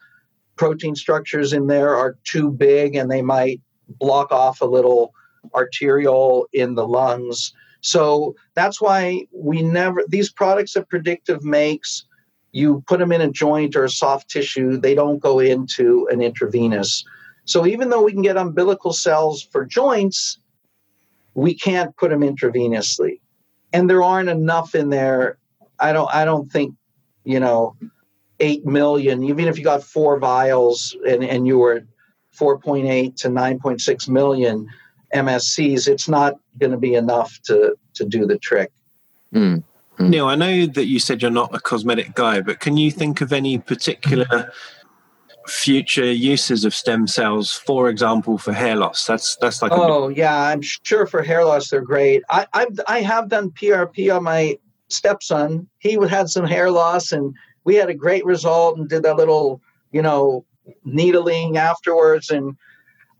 protein 0.55 0.95
structures 0.95 1.53
in 1.53 1.67
there 1.67 1.95
are 1.95 2.17
too 2.23 2.49
big 2.49 2.95
and 2.95 3.11
they 3.11 3.21
might 3.21 3.61
block 3.99 4.31
off 4.31 4.61
a 4.61 4.65
little 4.65 5.13
arteriole 5.53 6.47
in 6.53 6.75
the 6.75 6.87
lungs. 6.87 7.53
So 7.81 8.35
that's 8.55 8.81
why 8.81 9.27
we 9.33 9.61
never, 9.61 10.03
these 10.07 10.31
products 10.31 10.73
that 10.73 10.89
Predictive 10.89 11.43
makes, 11.43 12.05
you 12.53 12.81
put 12.87 12.99
them 12.99 13.11
in 13.11 13.19
a 13.19 13.29
joint 13.29 13.75
or 13.75 13.83
a 13.83 13.89
soft 13.89 14.29
tissue, 14.29 14.77
they 14.77 14.95
don't 14.95 15.19
go 15.19 15.39
into 15.39 16.07
an 16.11 16.21
intravenous. 16.21 17.03
So 17.45 17.65
even 17.65 17.89
though 17.89 18.03
we 18.03 18.13
can 18.13 18.21
get 18.21 18.37
umbilical 18.37 18.93
cells 18.93 19.43
for 19.43 19.65
joints, 19.65 20.39
we 21.33 21.55
can't 21.55 21.95
put 21.97 22.11
them 22.11 22.21
intravenously 22.21 23.19
and 23.73 23.89
there 23.89 24.03
aren't 24.03 24.29
enough 24.29 24.75
in 24.75 24.89
there. 24.89 25.37
I 25.79 25.91
don't. 25.91 26.13
I 26.13 26.23
don't 26.23 26.49
think 26.49 26.75
you 27.25 27.39
know 27.39 27.75
eight 28.39 28.65
million. 28.65 29.23
Even 29.23 29.47
if 29.47 29.57
you 29.57 29.63
got 29.63 29.83
four 29.83 30.19
vials 30.19 30.95
and 31.07 31.23
and 31.23 31.45
you 31.45 31.57
were 31.57 31.83
four 32.31 32.57
point 32.59 32.87
eight 32.87 33.17
to 33.17 33.29
nine 33.29 33.59
point 33.59 33.81
six 33.81 34.07
million 34.07 34.67
MSCs, 35.13 35.87
it's 35.87 36.07
not 36.07 36.39
going 36.59 36.71
to 36.71 36.77
be 36.77 36.93
enough 36.93 37.39
to 37.43 37.75
to 37.95 38.05
do 38.05 38.25
the 38.25 38.37
trick. 38.37 38.71
Mm. 39.33 39.63
Mm. 39.97 40.09
Neil, 40.09 40.25
I 40.25 40.35
know 40.35 40.65
that 40.65 40.85
you 40.85 40.99
said 40.99 41.21
you're 41.21 41.31
not 41.31 41.53
a 41.53 41.59
cosmetic 41.59 42.15
guy, 42.15 42.41
but 42.41 42.59
can 42.59 42.77
you 42.77 42.89
think 42.89 43.21
of 43.21 43.31
any 43.31 43.59
particular 43.59 44.51
future 45.47 46.11
uses 46.11 46.65
of 46.65 46.73
stem 46.73 47.07
cells, 47.07 47.51
for 47.51 47.89
example, 47.89 48.37
for 48.37 48.53
hair 48.53 48.75
loss? 48.75 49.05
That's 49.05 49.35
that's 49.37 49.61
like. 49.61 49.71
Oh 49.71 50.09
yeah, 50.09 50.35
I'm 50.35 50.61
sure 50.61 51.05
for 51.05 51.21
hair 51.21 51.45
loss 51.45 51.69
they're 51.69 51.81
great. 51.81 52.23
I 52.29 52.47
I've 52.53 52.79
I 52.87 53.01
have 53.01 53.29
done 53.29 53.51
PRP 53.51 54.15
on 54.15 54.23
my 54.23 54.57
stepson. 54.89 55.67
He 55.79 55.93
had 56.07 56.29
some 56.29 56.45
hair 56.45 56.71
loss, 56.71 57.11
and 57.11 57.35
we 57.63 57.75
had 57.75 57.89
a 57.89 57.93
great 57.93 58.25
result, 58.25 58.77
and 58.77 58.89
did 58.89 59.03
that 59.03 59.17
little 59.17 59.61
you 59.91 60.01
know 60.01 60.45
needling 60.83 61.57
afterwards. 61.57 62.29
And 62.29 62.55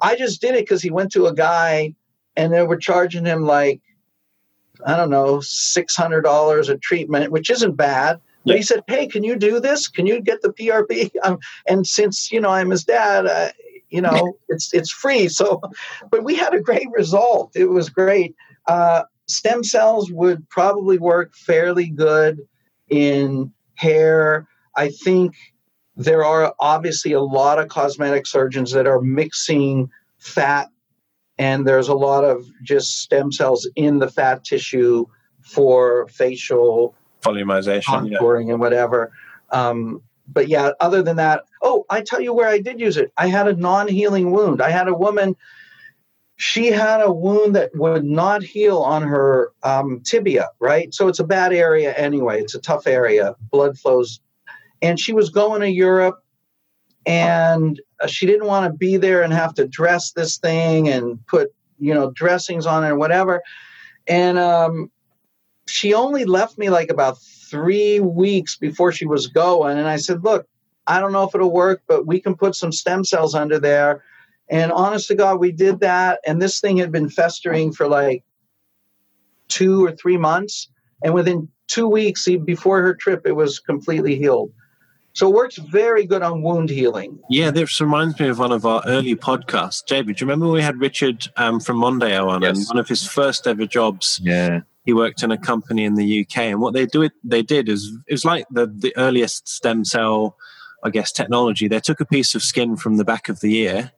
I 0.02 0.16
just 0.16 0.42
did 0.42 0.56
it 0.56 0.66
because 0.66 0.82
he 0.82 0.92
went 0.92 1.12
to 1.14 1.28
a 1.28 1.34
guy, 1.34 1.96
and 2.36 2.54
they 2.54 2.64
were 2.64 2.78
charging 2.78 3.26
him 3.26 3.44
like 3.46 3.82
I 4.86 4.96
don't 4.96 5.10
know 5.10 5.40
six 5.42 5.96
hundred 5.96 6.22
dollars 6.22 6.70
a 6.70 6.78
treatment, 6.78 7.32
which 7.32 7.50
isn't 7.50 7.76
bad 7.76 8.20
he 8.46 8.62
said, 8.62 8.84
"Hey, 8.88 9.08
can 9.08 9.24
you 9.24 9.36
do 9.36 9.60
this? 9.60 9.88
Can 9.88 10.06
you 10.06 10.22
get 10.22 10.42
the 10.42 10.50
PRP?" 10.54 11.12
Um, 11.24 11.38
and 11.68 11.88
since 11.88 12.32
you 12.32 12.42
know 12.42 12.50
I'm 12.50 12.70
his 12.70 12.84
dad, 12.84 13.26
uh, 13.26 13.52
you 13.90 14.02
know 14.02 14.38
it's 14.50 14.74
it's 14.74 14.92
free. 14.92 15.28
So, 15.30 15.62
but 16.10 16.24
we 16.24 16.36
had 16.36 16.54
a 16.54 16.62
great 16.62 16.88
result. 16.92 17.52
It 17.56 17.70
was 17.70 17.90
great. 17.90 18.36
Uh, 18.68 19.04
stem 19.28 19.64
cells 19.64 20.12
would 20.12 20.48
probably 20.50 20.98
work 20.98 21.34
fairly 21.36 21.90
good 21.90 22.40
in 22.90 23.52
hair. 23.76 24.48
I 24.76 24.90
think 24.90 25.36
there 25.96 26.26
are 26.26 26.54
obviously 26.60 27.14
a 27.14 27.22
lot 27.22 27.60
of 27.60 27.70
cosmetic 27.70 28.26
surgeons 28.26 28.72
that 28.72 28.88
are 28.88 29.02
mixing 29.02 29.90
fat, 30.18 30.70
and 31.38 31.66
there's 31.66 31.88
a 31.88 31.96
lot 31.96 32.24
of 32.24 32.46
just 32.64 33.00
stem 33.00 33.32
cells 33.32 33.70
in 33.76 34.00
the 34.00 34.10
fat 34.10 34.44
tissue 34.44 35.06
for 35.42 36.08
facial 36.08 36.96
volumization, 37.24 38.10
yeah. 38.10 38.52
and 38.52 38.60
whatever. 38.60 39.12
Um, 39.52 40.02
but 40.28 40.48
yeah, 40.48 40.72
other 40.80 41.02
than 41.02 41.18
that, 41.18 41.44
oh, 41.62 41.86
I 41.90 42.02
tell 42.02 42.22
you 42.22 42.34
where 42.34 42.48
I 42.48 42.60
did 42.60 42.80
use 42.80 42.98
it. 42.98 43.12
I 43.18 43.28
had 43.28 43.48
a 43.48 43.56
non-healing 43.56 44.32
wound. 44.32 44.62
I 44.62 44.70
had 44.70 44.88
a 44.88 44.94
woman. 44.94 45.36
She 46.38 46.68
had 46.68 47.02
a 47.02 47.12
wound 47.12 47.56
that 47.56 47.72
would 47.76 48.04
not 48.04 48.42
heal 48.42 48.80
on 48.80 49.04
her 49.04 49.52
um, 49.64 50.02
tibia, 50.02 50.50
right? 50.60 50.94
So 50.94 51.08
it's 51.08 51.20
a 51.20 51.24
bad 51.24 51.54
area 51.54 51.94
anyway. 51.94 52.42
It's 52.42 52.56
a 52.56 52.60
tough 52.60 52.88
area. 52.88 53.36
Blood 53.52 53.78
flows, 53.78 54.20
and 54.82 55.00
she 55.00 55.14
was 55.14 55.30
going 55.30 55.62
to 55.62 55.70
Europe, 55.70 56.24
and 57.06 57.80
uh, 58.00 58.08
she 58.08 58.26
didn't 58.26 58.48
want 58.48 58.72
to 58.72 58.78
be 58.78 58.98
there 58.98 59.22
and 59.22 59.34
have 59.34 59.54
to 59.56 59.68
dress 59.68 60.12
this 60.12 60.38
thing 60.38 60.90
and 60.90 61.26
put 61.28 61.54
you 61.80 61.94
know 61.94 62.12
dressings 62.12 62.66
on 62.66 62.84
it 62.84 62.90
and 62.90 62.98
whatever. 62.98 63.42
And 64.08 64.38
um, 64.38 64.92
she 65.68 65.94
only 65.94 66.26
left 66.26 66.58
me 66.58 66.70
like 66.70 66.90
about 66.90 67.22
three 67.22 68.00
weeks 68.00 68.58
before 68.58 68.92
she 68.92 69.06
was 69.06 69.28
going. 69.28 69.78
And 69.78 69.88
I 69.88 69.98
said, 69.98 70.24
Look, 70.24 70.48
I 70.88 71.00
don't 71.00 71.12
know 71.12 71.24
if 71.24 71.34
it'll 71.34 71.52
work, 71.52 71.82
but 71.88 72.06
we 72.06 72.20
can 72.20 72.36
put 72.36 72.56
some 72.56 72.72
stem 72.72 73.04
cells 73.04 73.36
under 73.36 73.60
there. 73.60 74.04
And 74.50 74.72
honest 74.72 75.08
to 75.08 75.16
God, 75.16 75.40
we 75.40 75.52
did 75.52 75.80
that. 75.80 76.20
And 76.28 76.42
this 76.42 76.60
thing 76.60 76.78
had 76.78 76.92
been 76.92 77.10
festering 77.10 77.72
for 77.72 77.88
like 77.88 78.24
two 79.48 79.86
or 79.86 79.92
three 79.94 80.18
months. 80.18 80.68
And 81.04 81.14
within 81.14 81.48
two 81.68 81.88
weeks 81.88 82.28
before 82.44 82.82
her 82.82 82.94
trip, 82.94 83.26
it 83.26 83.34
was 83.34 83.60
completely 83.60 84.16
healed. 84.16 84.52
So 85.14 85.30
it 85.30 85.36
works 85.36 85.58
very 85.58 86.08
good 86.08 86.24
on 86.24 86.42
wound 86.42 86.70
healing. 86.72 87.20
Yeah, 87.30 87.52
this 87.52 87.80
reminds 87.80 88.20
me 88.20 88.30
of 88.30 88.40
one 88.40 88.52
of 88.52 88.66
our 88.66 88.82
early 88.88 89.16
podcasts. 89.16 89.84
JB, 89.88 90.06
do 90.06 90.12
you 90.12 90.16
remember 90.22 90.48
we 90.48 90.62
had 90.62 90.80
Richard 90.80 91.28
um, 91.38 91.60
from 91.60 91.78
Mondeo 91.80 92.30
on 92.30 92.42
yes. 92.42 92.58
and 92.58 92.68
one 92.68 92.80
of 92.80 92.88
his 92.88 93.08
first 93.08 93.46
ever 93.46 93.68
jobs? 93.68 94.20
Yeah 94.24 94.62
he 94.84 94.94
worked 94.94 95.24
in 95.24 95.32
a 95.32 95.38
company 95.38 95.86
in 95.86 95.96
the 95.96 96.22
UK, 96.22 96.38
and 96.40 96.60
what 96.60 96.74
they 96.74 96.86
do 96.86 97.02
it 97.02 97.14
they 97.24 97.42
did 97.42 97.70
is 97.70 97.92
it 98.08 98.14
was 98.14 98.26
like 98.26 98.46
the 98.52 98.68
the 98.68 98.94
earliest 98.98 99.48
stem 99.48 99.86
cell, 99.86 100.38
I 100.84 100.90
guess, 100.90 101.12
technology. 101.12 101.68
They 101.68 101.80
took 101.80 102.02
a 102.02 102.06
piece 102.06 102.36
of 102.36 102.44
skin 102.44 102.76
from 102.76 102.98
the 102.98 103.06
back 103.06 103.30
of 103.30 103.40
the 103.40 103.58
ear, 103.60 103.92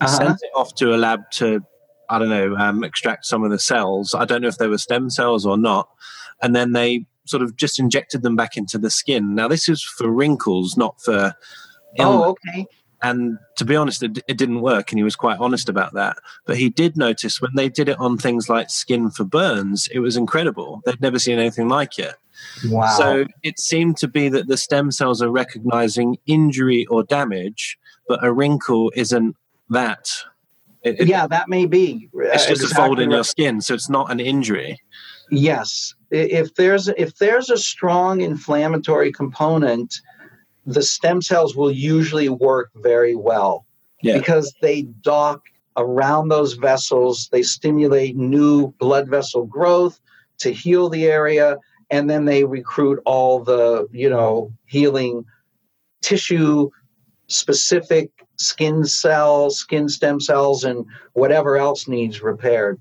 uh-huh. 0.00 0.16
sent 0.16 0.38
it 0.42 0.50
off 0.54 0.74
to 0.76 0.94
a 0.94 0.96
lab 0.96 1.30
to 1.32 1.62
I 2.08 2.18
don't 2.18 2.30
know 2.30 2.56
um, 2.56 2.84
extract 2.84 3.26
some 3.26 3.44
of 3.44 3.50
the 3.50 3.58
cells. 3.58 4.14
I 4.14 4.24
don't 4.24 4.42
know 4.42 4.48
if 4.48 4.58
they 4.58 4.68
were 4.68 4.78
stem 4.78 5.10
cells 5.10 5.44
or 5.44 5.58
not, 5.58 5.88
and 6.40 6.54
then 6.54 6.72
they 6.72 7.04
sort 7.26 7.42
of 7.42 7.56
just 7.56 7.78
injected 7.78 8.22
them 8.22 8.36
back 8.36 8.56
into 8.56 8.78
the 8.78 8.90
skin. 8.90 9.34
Now 9.34 9.48
this 9.48 9.68
is 9.68 9.82
for 9.82 10.08
wrinkles, 10.08 10.76
not 10.76 11.00
for. 11.00 11.34
Oh, 11.98 12.24
okay. 12.30 12.66
And 13.02 13.38
to 13.56 13.64
be 13.64 13.76
honest, 13.76 14.02
it, 14.02 14.18
it, 14.26 14.36
didn't 14.36 14.60
work, 14.60 14.90
and 14.90 14.98
he 14.98 15.04
was 15.04 15.14
quite 15.14 15.38
honest 15.38 15.68
about 15.68 15.94
that. 15.94 16.18
But 16.46 16.56
he 16.56 16.68
did 16.68 16.96
notice 16.96 17.40
when 17.40 17.52
they 17.54 17.68
did 17.68 17.88
it 17.88 17.98
on 18.00 18.18
things 18.18 18.48
like 18.48 18.70
skin 18.70 19.10
for 19.10 19.24
burns, 19.24 19.88
it 19.92 20.00
was 20.00 20.16
incredible. 20.16 20.82
They'd 20.84 21.00
never 21.00 21.18
seen 21.18 21.38
anything 21.38 21.68
like 21.68 21.98
it. 21.98 22.14
Wow. 22.66 22.96
So 22.96 23.26
it 23.42 23.60
seemed 23.60 23.96
to 23.98 24.08
be 24.08 24.28
that 24.30 24.48
the 24.48 24.56
stem 24.56 24.90
cells 24.90 25.22
are 25.22 25.30
recognizing 25.30 26.18
injury 26.26 26.86
or 26.86 27.04
damage, 27.04 27.78
but 28.08 28.24
a 28.24 28.32
wrinkle 28.32 28.92
isn't 28.96 29.36
that. 29.70 30.10
It, 30.82 31.00
it, 31.00 31.08
yeah, 31.08 31.26
that 31.26 31.48
may 31.48 31.66
be. 31.66 32.08
Uh, 32.14 32.22
it's 32.22 32.46
just 32.46 32.62
exactly 32.62 32.84
a 32.84 32.86
fold 32.86 33.00
in 33.00 33.10
your 33.10 33.24
skin, 33.24 33.60
so 33.60 33.74
it's 33.74 33.88
not 33.88 34.10
an 34.10 34.20
injury. 34.20 34.80
Yes, 35.30 35.94
if 36.10 36.54
there's 36.54 36.88
if 36.88 37.16
there's 37.16 37.50
a 37.50 37.58
strong 37.58 38.22
inflammatory 38.22 39.12
component, 39.12 40.00
the 40.68 40.82
stem 40.82 41.22
cells 41.22 41.56
will 41.56 41.70
usually 41.70 42.28
work 42.28 42.70
very 42.76 43.16
well 43.16 43.64
yeah. 44.02 44.18
because 44.18 44.54
they 44.60 44.82
dock 44.82 45.42
around 45.78 46.28
those 46.28 46.54
vessels. 46.54 47.28
They 47.32 47.42
stimulate 47.42 48.16
new 48.16 48.68
blood 48.78 49.08
vessel 49.08 49.46
growth 49.46 49.98
to 50.38 50.52
heal 50.52 50.90
the 50.90 51.06
area, 51.06 51.56
and 51.90 52.10
then 52.10 52.26
they 52.26 52.44
recruit 52.44 53.00
all 53.06 53.42
the 53.42 53.88
you 53.92 54.10
know 54.10 54.52
healing 54.66 55.24
tissue 56.02 56.68
specific 57.28 58.10
skin 58.36 58.84
cells, 58.84 59.58
skin 59.58 59.88
stem 59.88 60.20
cells, 60.20 60.64
and 60.64 60.84
whatever 61.14 61.56
else 61.56 61.88
needs 61.88 62.20
repaired. 62.22 62.78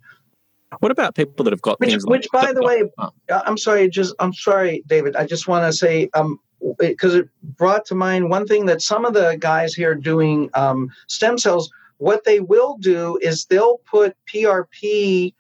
What 0.79 0.91
about 0.91 1.15
people 1.15 1.45
that 1.45 1.53
have 1.53 1.61
got 1.61 1.79
which, 1.79 1.91
things 1.91 2.05
which 2.05 2.27
like, 2.33 2.47
by 2.47 2.53
the 2.53 2.61
way. 2.61 2.83
I'm 3.29 3.57
sorry, 3.57 3.89
just 3.89 4.13
I'm 4.19 4.33
sorry, 4.33 4.83
David. 4.87 5.15
I 5.15 5.25
just 5.25 5.47
want 5.47 5.65
to 5.65 5.71
say, 5.71 6.09
um, 6.13 6.37
because 6.77 7.15
it, 7.15 7.25
it, 7.25 7.29
brought 7.57 7.85
to 7.85 7.95
mind 7.95 8.29
one 8.29 8.45
thing 8.45 8.65
that 8.65 8.81
some 8.81 9.05
of 9.05 9.13
the 9.13 9.37
guys 9.39 9.73
here 9.73 9.95
doing 9.95 10.49
um, 10.53 10.91
stem 11.07 11.37
cells, 11.37 11.71
what 11.97 12.23
they 12.23 12.39
will 12.39 12.77
do 12.77 13.17
is 13.21 13.45
they'll 13.45 13.79
put 13.89 14.15
PRP 14.31 15.33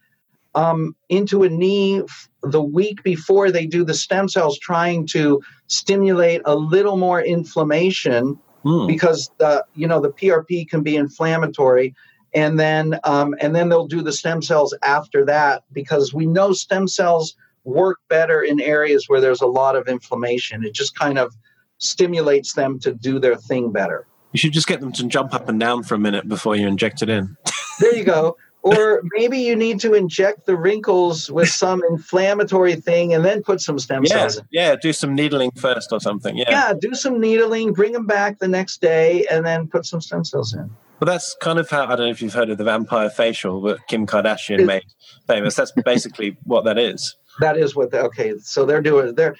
um, 0.55 0.95
into 1.09 1.43
a 1.43 1.49
knee 1.49 2.01
the 2.41 2.61
week 2.61 3.03
before 3.03 3.51
they 3.51 3.65
do 3.65 3.83
the 3.83 3.93
stem 3.93 4.27
cells, 4.27 4.57
trying 4.57 5.05
to 5.07 5.41
stimulate 5.67 6.41
a 6.45 6.55
little 6.55 6.97
more 6.97 7.21
inflammation 7.21 8.39
mm. 8.65 8.87
because 8.87 9.29
the 9.37 9.65
you 9.75 9.87
know 9.87 9.99
the 9.99 10.11
PRP 10.11 10.67
can 10.67 10.81
be 10.81 10.95
inflammatory. 10.95 11.95
And 12.33 12.59
then, 12.59 12.99
um, 13.03 13.35
and 13.39 13.55
then 13.55 13.69
they'll 13.69 13.87
do 13.87 14.01
the 14.01 14.11
stem 14.11 14.41
cells 14.41 14.75
after 14.83 15.25
that 15.25 15.63
because 15.71 16.13
we 16.13 16.27
know 16.27 16.51
stem 16.51 16.87
cells 16.87 17.35
work 17.67 17.99
better 18.07 18.41
in 18.41 18.59
areas 18.59 19.07
where 19.07 19.21
there's 19.21 19.41
a 19.41 19.47
lot 19.47 19.75
of 19.75 19.87
inflammation. 19.87 20.63
It 20.63 20.73
just 20.73 20.95
kind 20.97 21.19
of 21.19 21.35
stimulates 21.77 22.53
them 22.53 22.79
to 22.79 22.93
do 22.93 23.19
their 23.19 23.35
thing 23.35 23.71
better. 23.71 24.07
You 24.31 24.39
should 24.39 24.53
just 24.53 24.67
get 24.67 24.79
them 24.79 24.91
to 24.93 25.07
jump 25.07 25.33
up 25.33 25.49
and 25.49 25.59
down 25.59 25.83
for 25.83 25.95
a 25.95 25.99
minute 25.99 26.27
before 26.27 26.55
you 26.55 26.67
inject 26.67 27.01
it 27.01 27.09
in. 27.09 27.37
there 27.79 27.95
you 27.95 28.03
go. 28.03 28.37
Or 28.63 29.01
maybe 29.13 29.37
you 29.37 29.55
need 29.55 29.79
to 29.81 29.93
inject 29.93 30.45
the 30.45 30.57
wrinkles 30.57 31.31
with 31.31 31.47
some 31.47 31.81
inflammatory 31.89 32.75
thing 32.75 33.13
and 33.13 33.23
then 33.23 33.41
put 33.41 33.61
some 33.61 33.79
stem 33.79 34.03
yeah, 34.03 34.13
cells 34.13 34.37
in. 34.37 34.45
Yeah, 34.51 34.75
do 34.75 34.91
some 34.91 35.15
needling 35.15 35.51
first 35.51 35.93
or 35.93 36.01
something. 36.01 36.35
Yeah. 36.35 36.49
Yeah, 36.49 36.73
do 36.79 36.93
some 36.93 37.21
needling, 37.21 37.71
bring 37.73 37.93
them 37.93 38.05
back 38.05 38.39
the 38.39 38.47
next 38.47 38.81
day, 38.81 39.25
and 39.31 39.45
then 39.45 39.67
put 39.67 39.85
some 39.85 40.01
stem 40.01 40.25
cells 40.25 40.53
in. 40.53 40.69
Well, 40.99 41.05
that's 41.05 41.35
kind 41.39 41.59
of 41.59 41.69
how 41.69 41.85
I 41.85 41.89
don't 41.89 42.07
know 42.07 42.11
if 42.11 42.21
you've 42.21 42.33
heard 42.33 42.49
of 42.49 42.57
the 42.57 42.63
vampire 42.63 43.09
facial 43.09 43.61
that 43.61 43.87
Kim 43.87 44.07
Kardashian 44.07 44.65
made 44.65 44.83
famous. 45.27 45.55
That's 45.55 45.71
basically 45.71 46.37
what 46.43 46.65
that 46.65 46.77
is. 46.79 47.15
That 47.39 47.57
is 47.57 47.75
what. 47.75 47.91
The, 47.91 48.01
okay, 48.03 48.37
so 48.39 48.65
they're 48.65 48.81
doing. 48.81 49.15
They're. 49.15 49.35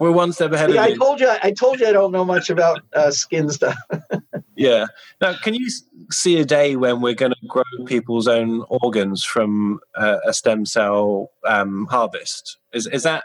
We're 0.00 0.10
one 0.10 0.32
step 0.32 0.52
ahead. 0.52 0.72
Yeah, 0.72 0.82
I 0.82 0.94
told 0.94 1.20
you. 1.20 1.32
I 1.42 1.52
told 1.52 1.80
you 1.80 1.86
I 1.86 1.92
don't 1.92 2.12
know 2.12 2.24
much 2.24 2.50
about 2.50 2.80
uh, 2.92 3.10
skin 3.10 3.50
stuff. 3.50 3.76
yeah. 4.56 4.86
Now, 5.20 5.34
can 5.34 5.54
you 5.54 5.70
see 6.10 6.40
a 6.40 6.44
day 6.44 6.76
when 6.76 7.00
we're 7.00 7.14
going 7.14 7.32
to 7.32 7.46
grow 7.46 7.62
people's 7.86 8.26
own 8.26 8.64
organs 8.68 9.24
from 9.24 9.80
uh, 9.94 10.18
a 10.26 10.32
stem 10.32 10.66
cell 10.66 11.30
um, 11.46 11.86
harvest? 11.86 12.58
Is 12.72 12.86
is 12.86 13.04
that 13.04 13.24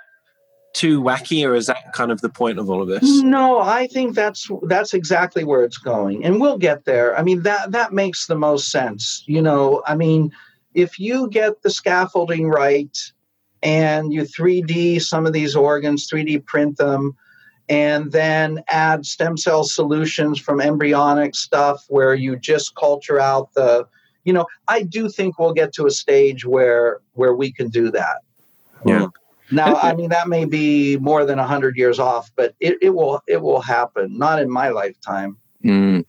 too 0.74 1.02
wacky, 1.02 1.48
or 1.48 1.56
is 1.56 1.66
that 1.66 1.94
kind 1.94 2.12
of 2.12 2.22
the 2.22 2.30
point 2.30 2.60
of 2.60 2.70
all 2.70 2.82
of 2.82 2.88
this? 2.88 3.22
No, 3.22 3.60
I 3.60 3.88
think 3.88 4.14
that's 4.14 4.48
that's 4.64 4.94
exactly 4.94 5.44
where 5.44 5.64
it's 5.64 5.78
going, 5.78 6.24
and 6.24 6.40
we'll 6.40 6.60
get 6.60 6.86
there. 6.86 7.18
I 7.18 7.24
mean 7.24 7.42
that 7.42 7.72
that 7.72 7.94
makes 7.94 8.28
the 8.28 8.36
most 8.36 8.70
sense. 8.70 9.24
You 9.26 9.42
know, 9.42 9.82
I 9.88 9.96
mean, 9.96 10.32
if 10.76 11.00
you 11.00 11.30
get 11.30 11.64
the 11.64 11.72
scaffolding 11.72 12.48
right 12.48 12.96
and 13.64 14.14
you 14.14 14.22
3D 14.22 15.02
some 15.02 15.26
of 15.26 15.34
these 15.34 15.56
organs, 15.56 16.10
3D 16.10 16.46
print 16.46 16.78
them, 16.78 17.16
and 17.70 18.12
then 18.12 18.64
add 18.70 19.06
stem 19.06 19.38
cell 19.38 19.64
solutions 19.64 20.40
from 20.40 20.62
embryonic 20.62 21.36
stuff 21.36 21.86
where 21.90 22.14
you 22.14 22.36
just 22.38 22.76
culture 22.76 23.20
out 23.20 23.54
the 23.54 23.86
you 24.24 24.34
know 24.34 24.46
i 24.68 24.84
do 24.84 25.10
think 25.10 25.38
we'll 25.38 25.54
get 25.54 25.74
to 25.74 25.86
a 25.86 25.92
stage 25.92 26.46
where 26.46 27.00
where 27.14 27.34
we 27.34 27.52
can 27.52 27.70
do 27.70 27.92
that. 27.92 28.18
Yeah. 28.86 29.08
Now 29.52 29.76
i 29.76 29.94
mean 29.94 30.10
that 30.10 30.28
may 30.28 30.46
be 30.46 30.98
more 30.98 31.26
than 31.26 31.38
100 31.40 31.76
years 31.78 32.00
off 32.00 32.32
but 32.36 32.56
it, 32.60 32.78
it 32.82 32.92
will 32.92 33.22
it 33.28 33.42
will 33.42 33.62
happen. 33.62 34.18
Not 34.18 34.40
in 34.40 34.50
my 34.50 34.70
lifetime 34.70 35.38
Mm. 35.68 36.06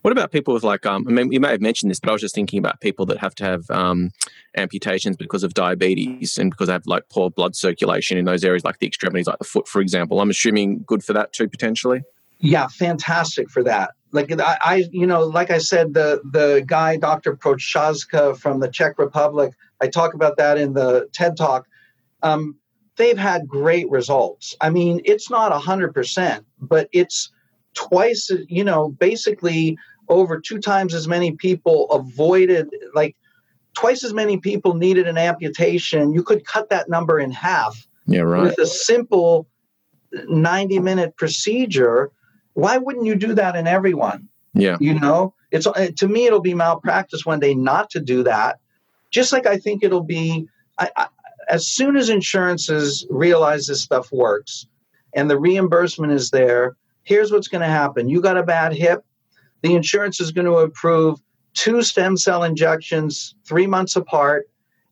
What 0.00 0.10
about 0.10 0.32
people 0.32 0.54
with 0.54 0.64
like, 0.64 0.86
um, 0.86 1.06
I 1.06 1.12
mean, 1.12 1.32
you 1.32 1.38
may 1.38 1.50
have 1.50 1.60
mentioned 1.60 1.90
this, 1.90 2.00
but 2.00 2.08
I 2.08 2.12
was 2.12 2.22
just 2.22 2.34
thinking 2.34 2.58
about 2.58 2.80
people 2.80 3.04
that 3.06 3.18
have 3.18 3.34
to 3.36 3.44
have 3.44 3.70
um, 3.70 4.10
amputations 4.56 5.16
because 5.16 5.44
of 5.44 5.52
diabetes 5.52 6.38
and 6.38 6.50
because 6.50 6.68
they 6.68 6.72
have 6.72 6.86
like 6.86 7.08
poor 7.10 7.30
blood 7.30 7.54
circulation 7.54 8.16
in 8.16 8.24
those 8.24 8.42
areas, 8.42 8.64
like 8.64 8.78
the 8.78 8.86
extremities, 8.86 9.26
like 9.26 9.38
the 9.38 9.44
foot, 9.44 9.68
for 9.68 9.82
example. 9.82 10.20
I'm 10.20 10.30
assuming 10.30 10.82
good 10.86 11.04
for 11.04 11.12
that 11.12 11.34
too, 11.34 11.46
potentially. 11.46 12.02
Yeah, 12.38 12.66
fantastic 12.68 13.50
for 13.50 13.62
that. 13.64 13.90
Like 14.12 14.32
I, 14.32 14.58
I 14.62 14.84
you 14.90 15.06
know, 15.06 15.24
like 15.24 15.50
I 15.50 15.58
said, 15.58 15.94
the 15.94 16.20
the 16.32 16.64
guy, 16.66 16.96
Dr. 16.96 17.36
Prochazka 17.36 18.36
from 18.36 18.60
the 18.60 18.68
Czech 18.68 18.98
Republic, 18.98 19.52
I 19.80 19.88
talk 19.88 20.14
about 20.14 20.38
that 20.38 20.58
in 20.58 20.72
the 20.72 21.08
TED 21.12 21.36
Talk. 21.36 21.66
Um, 22.22 22.56
they've 22.96 23.16
had 23.16 23.46
great 23.46 23.88
results. 23.90 24.56
I 24.60 24.70
mean, 24.70 25.00
it's 25.04 25.30
not 25.30 25.52
hundred 25.52 25.94
percent, 25.94 26.44
but 26.60 26.88
it's 26.92 27.30
twice, 27.74 28.30
you 28.48 28.64
know, 28.64 28.90
basically 28.90 29.76
over 30.08 30.40
two 30.40 30.58
times 30.58 30.94
as 30.94 31.08
many 31.08 31.32
people 31.32 31.90
avoided, 31.90 32.68
like 32.94 33.16
twice 33.74 34.04
as 34.04 34.12
many 34.12 34.38
people 34.38 34.74
needed 34.74 35.08
an 35.08 35.18
amputation. 35.18 36.12
You 36.12 36.22
could 36.22 36.44
cut 36.44 36.68
that 36.70 36.88
number 36.88 37.18
in 37.18 37.30
half. 37.30 37.86
Yeah, 38.06 38.20
right. 38.20 38.42
With 38.42 38.58
a 38.58 38.66
simple 38.66 39.46
90 40.28 40.78
minute 40.80 41.16
procedure. 41.16 42.10
Why 42.54 42.78
wouldn't 42.78 43.06
you 43.06 43.14
do 43.14 43.34
that 43.34 43.56
in 43.56 43.66
everyone? 43.66 44.28
Yeah. 44.54 44.76
You 44.80 44.98
know, 44.98 45.34
it's 45.50 45.66
uh, 45.66 45.88
to 45.96 46.08
me, 46.08 46.26
it'll 46.26 46.40
be 46.40 46.54
malpractice 46.54 47.24
one 47.24 47.40
day 47.40 47.54
not 47.54 47.90
to 47.90 48.00
do 48.00 48.22
that. 48.24 48.58
Just 49.10 49.32
like 49.32 49.46
I 49.46 49.58
think 49.58 49.82
it'll 49.82 50.02
be, 50.02 50.46
I, 50.78 50.90
I, 50.96 51.06
as 51.48 51.66
soon 51.66 51.96
as 51.96 52.08
insurances 52.08 53.06
realize 53.10 53.66
this 53.66 53.82
stuff 53.82 54.12
works 54.12 54.66
and 55.14 55.30
the 55.30 55.38
reimbursement 55.38 56.12
is 56.12 56.30
there, 56.30 56.76
here's 57.04 57.32
what's 57.32 57.48
going 57.48 57.62
to 57.62 57.66
happen. 57.66 58.08
You 58.08 58.20
got 58.20 58.36
a 58.36 58.42
bad 58.42 58.72
hip, 58.72 59.04
the 59.62 59.74
insurance 59.74 60.20
is 60.20 60.32
going 60.32 60.46
to 60.46 60.58
approve 60.58 61.20
two 61.54 61.82
stem 61.82 62.16
cell 62.16 62.42
injections 62.42 63.34
three 63.44 63.66
months 63.66 63.96
apart. 63.96 64.48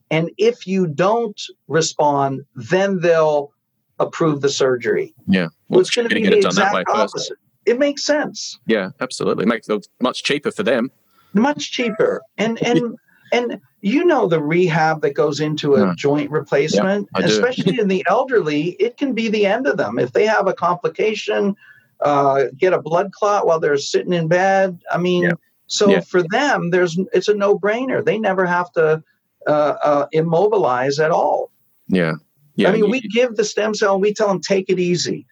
And 0.09 0.29
if 0.37 0.67
you 0.67 0.87
don't 0.87 1.41
respond, 1.67 2.41
then 2.55 2.99
they'll 2.99 3.53
approve 3.99 4.41
the 4.41 4.49
surgery. 4.49 5.13
Yeah. 5.27 5.47
Well, 5.69 5.79
it's 5.79 5.89
going 5.89 6.09
to 6.09 6.15
be 6.15 6.25
the 6.25 6.37
exact 6.37 6.89
opposite. 6.89 7.37
It 7.65 7.79
makes 7.79 8.03
sense. 8.03 8.59
Yeah, 8.65 8.89
absolutely. 8.99 9.43
It 9.43 9.47
makes 9.47 9.69
it 9.69 9.87
much 10.01 10.23
cheaper 10.23 10.51
for 10.51 10.63
them. 10.63 10.91
Much 11.33 11.71
cheaper. 11.71 12.21
And 12.37 12.61
and 12.63 12.97
and 13.31 13.61
you 13.81 14.03
know 14.03 14.27
the 14.27 14.41
rehab 14.41 15.01
that 15.01 15.13
goes 15.13 15.39
into 15.39 15.75
a 15.75 15.87
yeah. 15.87 15.93
joint 15.95 16.31
replacement, 16.31 17.07
yeah, 17.17 17.25
especially 17.25 17.79
in 17.79 17.87
the 17.87 18.03
elderly, 18.09 18.71
it 18.79 18.97
can 18.97 19.13
be 19.13 19.29
the 19.29 19.45
end 19.45 19.67
of 19.67 19.77
them. 19.77 19.99
If 19.99 20.11
they 20.11 20.25
have 20.25 20.47
a 20.47 20.53
complication 20.53 21.55
uh, 22.01 22.45
get 22.57 22.73
a 22.73 22.81
blood 22.81 23.11
clot 23.11 23.45
while 23.45 23.59
they're 23.59 23.77
sitting 23.77 24.13
in 24.13 24.27
bed. 24.27 24.79
I 24.91 24.97
mean, 24.97 25.23
yeah. 25.23 25.31
so 25.67 25.89
yeah. 25.89 25.99
for 26.01 26.23
them, 26.23 26.71
there's 26.71 26.97
it's 27.13 27.27
a 27.27 27.33
no 27.33 27.57
brainer. 27.57 28.03
They 28.03 28.17
never 28.17 28.45
have 28.45 28.71
to 28.73 29.03
uh, 29.47 29.75
uh, 29.83 30.05
immobilize 30.11 30.99
at 30.99 31.11
all. 31.11 31.51
Yeah. 31.87 32.13
Yeah. 32.55 32.69
I 32.69 32.73
mean, 32.73 32.89
we 32.89 33.01
give 33.01 33.35
the 33.35 33.45
stem 33.45 33.73
cell 33.73 33.93
and 33.93 34.01
we 34.01 34.13
tell 34.13 34.27
them 34.27 34.41
take 34.41 34.69
it 34.69 34.79
easy. 34.79 35.25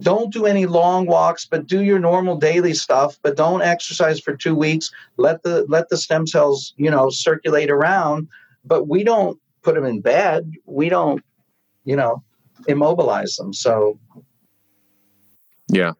Don't 0.00 0.32
do 0.32 0.44
any 0.44 0.66
long 0.66 1.06
walks, 1.06 1.46
but 1.46 1.66
do 1.66 1.82
your 1.82 1.98
normal 1.98 2.36
daily 2.36 2.74
stuff. 2.74 3.18
But 3.22 3.36
don't 3.36 3.62
exercise 3.62 4.20
for 4.20 4.36
two 4.36 4.54
weeks. 4.54 4.90
Let 5.16 5.42
the 5.42 5.64
let 5.68 5.88
the 5.88 5.96
stem 5.96 6.26
cells, 6.26 6.74
you 6.76 6.90
know, 6.90 7.08
circulate 7.08 7.70
around. 7.70 8.28
But 8.64 8.88
we 8.88 9.04
don't 9.04 9.38
put 9.62 9.74
them 9.74 9.84
in 9.84 10.00
bed. 10.00 10.52
We 10.66 10.88
don't, 10.88 11.22
you 11.84 11.96
know, 11.96 12.22
immobilize 12.68 13.36
them. 13.36 13.52
So 13.52 13.98
yeah. 15.68 15.92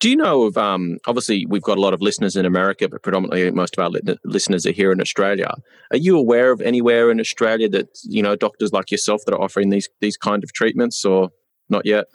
Do 0.00 0.10
you 0.10 0.16
know 0.16 0.42
of, 0.42 0.58
um, 0.58 0.98
obviously, 1.06 1.46
we've 1.46 1.62
got 1.62 1.78
a 1.78 1.80
lot 1.80 1.94
of 1.94 2.02
listeners 2.02 2.36
in 2.36 2.44
America, 2.44 2.88
but 2.88 3.02
predominantly 3.02 3.50
most 3.52 3.78
of 3.78 3.84
our 3.84 3.90
li- 3.90 4.18
listeners 4.24 4.66
are 4.66 4.72
here 4.72 4.92
in 4.92 5.00
Australia. 5.00 5.54
Are 5.92 5.96
you 5.96 6.18
aware 6.18 6.50
of 6.50 6.60
anywhere 6.60 7.10
in 7.10 7.20
Australia 7.20 7.68
that, 7.70 7.88
you 8.02 8.22
know, 8.22 8.36
doctors 8.36 8.72
like 8.72 8.90
yourself 8.90 9.22
that 9.24 9.34
are 9.34 9.40
offering 9.40 9.70
these, 9.70 9.88
these 10.00 10.16
kind 10.16 10.42
of 10.42 10.52
treatments 10.52 11.04
or 11.04 11.30
not 11.68 11.86
yet? 11.86 12.06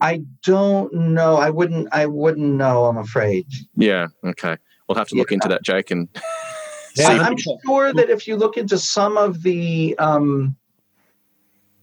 I 0.00 0.22
don't 0.44 0.92
know. 0.92 1.36
I 1.36 1.50
wouldn't, 1.50 1.88
I 1.92 2.06
wouldn't 2.06 2.54
know, 2.54 2.86
I'm 2.86 2.98
afraid. 2.98 3.46
Yeah. 3.76 4.08
Okay. 4.24 4.56
We'll 4.88 4.98
have 4.98 5.08
to 5.08 5.16
look 5.16 5.30
yeah. 5.30 5.34
into 5.36 5.48
that, 5.48 5.62
Jake. 5.62 5.90
And 5.90 6.08
yeah, 6.96 7.08
I'm 7.08 7.36
sure 7.36 7.92
that 7.92 8.10
if 8.10 8.26
you 8.26 8.36
look 8.36 8.56
into 8.56 8.78
some 8.78 9.16
of 9.16 9.42
the 9.42 9.96
um, 9.98 10.56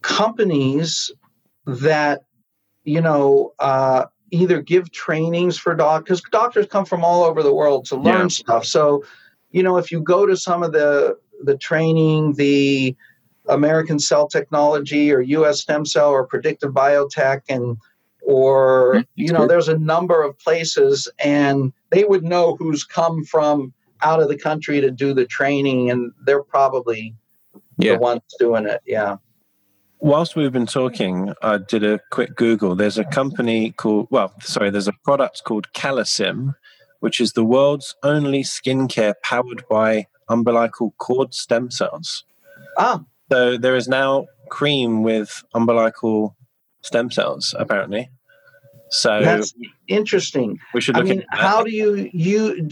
companies 0.02 1.12
that, 1.66 2.22
you 2.84 3.02
know, 3.02 3.54
uh, 3.60 4.06
either 4.36 4.62
give 4.62 4.92
trainings 4.92 5.58
for 5.58 5.74
doctors 5.74 6.22
because 6.22 6.32
doctors 6.32 6.68
come 6.68 6.86
from 6.86 7.04
all 7.04 7.24
over 7.24 7.42
the 7.42 7.54
world 7.54 7.86
to 7.86 7.96
learn 7.96 8.22
yeah. 8.22 8.28
stuff 8.28 8.66
so 8.66 9.04
you 9.52 9.64
know 9.64 9.78
if 9.78 9.92
you 9.92 10.02
go 10.02 10.26
to 10.26 10.36
some 10.36 10.64
of 10.64 10.72
the 10.72 11.18
the 11.44 11.58
training 11.58 12.34
the 12.34 12.96
american 13.50 14.00
cell 14.00 14.28
technology 14.28 15.12
or 15.12 15.22
us 15.22 15.62
stem 15.62 15.86
cell 15.86 16.10
or 16.10 16.26
predictive 16.26 16.72
biotech 16.72 17.42
and 17.50 17.78
or 18.22 18.96
hmm, 18.96 19.02
you 19.16 19.32
know 19.32 19.48
there's 19.48 19.70
a 19.70 19.78
number 19.78 20.22
of 20.24 20.38
places 20.40 21.10
and 21.20 21.72
they 21.92 22.04
would 22.04 22.24
know 22.24 22.56
who's 22.58 22.84
come 22.84 23.24
from 23.24 23.74
out 24.02 24.22
of 24.22 24.28
the 24.28 24.38
country 24.38 24.82
to 24.82 24.92
do 24.92 25.14
the 25.14 25.26
training 25.26 25.90
and 25.90 26.12
they're 26.26 26.44
probably 26.44 27.16
yeah. 27.78 27.94
the 27.94 28.00
ones 28.00 28.22
doing 28.40 28.66
it 28.66 28.82
yeah 28.86 29.16
whilst 30.06 30.36
we've 30.36 30.52
been 30.52 30.68
talking, 30.68 31.34
I 31.42 31.58
did 31.58 31.84
a 31.84 32.00
quick 32.12 32.36
Google. 32.36 32.76
There's 32.76 33.00
a 33.00 33.04
company 33.04 33.72
called, 33.72 34.08
well, 34.12 34.34
sorry, 34.40 34.70
there's 34.70 34.88
a 34.88 34.94
product 35.04 35.44
called 35.44 35.68
Calecim, 35.74 36.54
which 37.00 37.20
is 37.20 37.34
the 37.34 37.44
world's 37.44 37.96
only 38.04 38.44
skincare 38.44 39.16
powered 39.24 39.68
by 39.68 40.06
umbilical 40.30 40.94
cord 41.00 41.34
stem 41.34 41.72
cells. 41.72 42.24
Ah. 42.78 43.04
So 43.32 43.58
there 43.58 43.76
is 43.76 43.88
now 43.88 44.28
cream 44.50 45.02
with 45.02 45.44
umbilical 45.56 46.36
stem 46.82 47.10
cells, 47.10 47.56
apparently. 47.58 48.12
So 48.92 49.22
that's 49.22 49.56
interesting. 49.88 50.60
We 50.76 50.82
should. 50.82 50.96
look 50.96 51.06
I 51.06 51.10
mean, 51.10 51.26
how 51.32 51.64
do 51.64 51.72
you 51.72 52.08
you? 52.14 52.70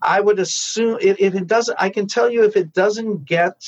I 0.00 0.20
would 0.20 0.38
assume 0.38 0.98
if, 1.02 1.20
if 1.20 1.34
it 1.34 1.46
doesn't. 1.46 1.76
I 1.78 1.90
can 1.90 2.06
tell 2.06 2.30
you 2.30 2.44
if 2.44 2.56
it 2.56 2.72
doesn't 2.72 3.26
get 3.26 3.62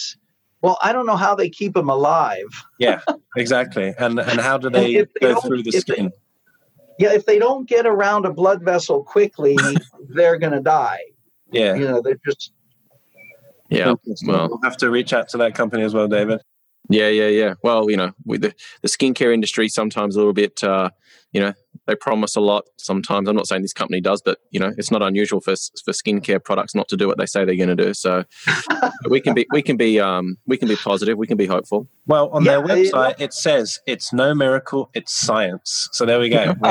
well, 0.64 0.78
I 0.82 0.94
don't 0.94 1.04
know 1.04 1.16
how 1.16 1.34
they 1.34 1.50
keep 1.50 1.74
them 1.74 1.90
alive. 1.90 2.48
yeah, 2.78 3.02
exactly. 3.36 3.92
And 3.98 4.18
and 4.18 4.40
how 4.40 4.56
do 4.56 4.70
they, 4.78 4.94
they 4.94 5.06
go 5.20 5.38
through 5.38 5.62
the 5.62 5.72
skin? 5.72 6.06
They, 6.06 7.04
yeah, 7.04 7.12
if 7.12 7.26
they 7.26 7.38
don't 7.38 7.68
get 7.68 7.84
around 7.84 8.24
a 8.24 8.32
blood 8.32 8.62
vessel 8.62 9.04
quickly, 9.04 9.58
they're 10.08 10.38
going 10.38 10.54
to 10.54 10.62
die. 10.62 11.00
Yeah, 11.52 11.74
you 11.74 11.86
know, 11.86 12.00
they're 12.00 12.18
just. 12.26 12.52
Yeah, 13.68 13.94
well, 14.26 14.48
we'll 14.48 14.60
have 14.62 14.78
to 14.78 14.90
reach 14.90 15.12
out 15.12 15.28
to 15.30 15.36
that 15.38 15.54
company 15.54 15.82
as 15.82 15.92
well, 15.92 16.08
David. 16.08 16.40
Yeah, 16.88 17.08
yeah, 17.08 17.28
yeah. 17.28 17.54
Well, 17.62 17.90
you 17.90 17.98
know, 17.98 18.12
with 18.24 18.40
the 18.40 18.54
the 18.80 18.88
skincare 18.88 19.34
industry, 19.34 19.68
sometimes 19.68 20.16
a 20.16 20.18
little 20.18 20.32
bit, 20.32 20.64
uh, 20.64 20.88
you 21.32 21.42
know, 21.42 21.52
they 21.86 21.94
promise 21.94 22.36
a 22.36 22.40
lot 22.40 22.65
sometimes. 22.77 23.28
I'm 23.28 23.36
not 23.36 23.47
saying 23.47 23.62
this 23.62 23.73
company 23.73 24.01
does, 24.01 24.23
but 24.23 24.39
you 24.51 24.61
know, 24.61 24.73
it's 24.77 24.90
not 24.90 25.02
unusual 25.02 25.40
for 25.40 25.55
for 25.85 25.93
skincare 25.93 26.43
products 26.43 26.74
not 26.74 26.89
to 26.89 26.97
do 26.97 27.06
what 27.06 27.19
they 27.19 27.27
say 27.27 27.44
they're 27.44 27.56
going 27.56 27.77
to 27.77 27.77
do. 27.77 27.94
So 27.94 28.24
we 29.09 29.20
can 29.20 29.35
be 29.35 29.47
we 29.52 29.62
can 29.62 29.77
be 29.77 30.01
um, 30.01 30.36
we 30.47 30.56
can 30.56 30.69
be 30.69 30.77
positive. 30.77 31.19
We 31.19 31.27
can 31.27 31.36
be 31.36 31.47
hopeful. 31.47 31.89
Well, 32.06 32.28
on 32.31 32.44
yeah, 32.44 32.52
their 32.52 32.66
website, 32.66 33.20
it 33.20 33.32
says 33.32 33.81
it's 33.86 34.12
no 34.12 34.35
miracle, 34.35 34.90
it's 34.94 35.12
science. 35.12 35.89
So 35.93 36.06
there 36.06 36.20
we 36.20 36.28
go. 36.28 36.55
We 36.65 36.70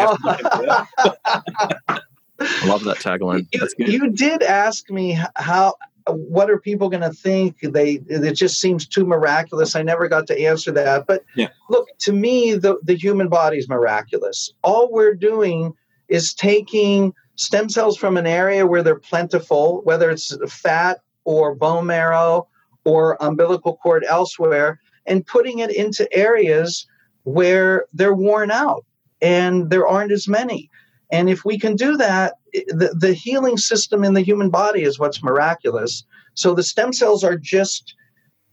I 2.39 2.65
love 2.65 2.83
that 2.85 2.97
tagline. 2.97 3.47
You, 3.53 3.67
you 3.77 4.09
did 4.09 4.41
ask 4.43 4.89
me 4.89 5.19
how 5.35 5.75
what 6.07 6.49
are 6.49 6.59
people 6.59 6.89
going 6.89 7.03
to 7.03 7.11
think? 7.11 7.59
They 7.61 8.01
it 8.07 8.33
just 8.33 8.59
seems 8.59 8.87
too 8.87 9.05
miraculous. 9.05 9.75
I 9.75 9.83
never 9.83 10.07
got 10.07 10.27
to 10.27 10.39
answer 10.39 10.71
that. 10.71 11.05
But 11.07 11.23
yeah. 11.35 11.49
look 11.69 11.87
to 11.99 12.11
me 12.11 12.55
the, 12.55 12.77
the 12.83 12.95
human 12.95 13.29
body 13.29 13.57
is 13.57 13.69
miraculous. 13.69 14.53
All 14.63 14.91
we're 14.91 15.15
doing 15.15 15.73
is 16.09 16.33
taking 16.33 17.13
stem 17.35 17.69
cells 17.69 17.97
from 17.97 18.17
an 18.17 18.27
area 18.27 18.67
where 18.67 18.83
they're 18.83 18.99
plentiful 18.99 19.81
whether 19.83 20.11
it's 20.11 20.35
fat 20.47 20.99
or 21.25 21.55
bone 21.55 21.85
marrow 21.85 22.47
or 22.85 23.17
umbilical 23.21 23.77
cord 23.77 24.03
elsewhere 24.07 24.79
and 25.05 25.25
putting 25.25 25.59
it 25.59 25.75
into 25.75 26.11
areas 26.13 26.85
where 27.23 27.85
they're 27.93 28.13
worn 28.13 28.51
out 28.51 28.85
and 29.21 29.69
there 29.69 29.87
aren't 29.87 30.11
as 30.11 30.27
many. 30.27 30.69
And 31.11 31.29
if 31.29 31.45
we 31.45 31.57
can 31.57 31.75
do 31.75 31.97
that, 31.97 32.33
the, 32.53 32.95
the 32.97 33.13
healing 33.13 33.57
system 33.57 34.03
in 34.03 34.13
the 34.13 34.21
human 34.21 34.49
body 34.49 34.83
is 34.83 34.99
what's 34.99 35.23
miraculous. 35.23 36.03
So 36.35 36.53
the 36.53 36.63
stem 36.63 36.93
cells 36.93 37.23
are 37.23 37.37
just 37.37 37.95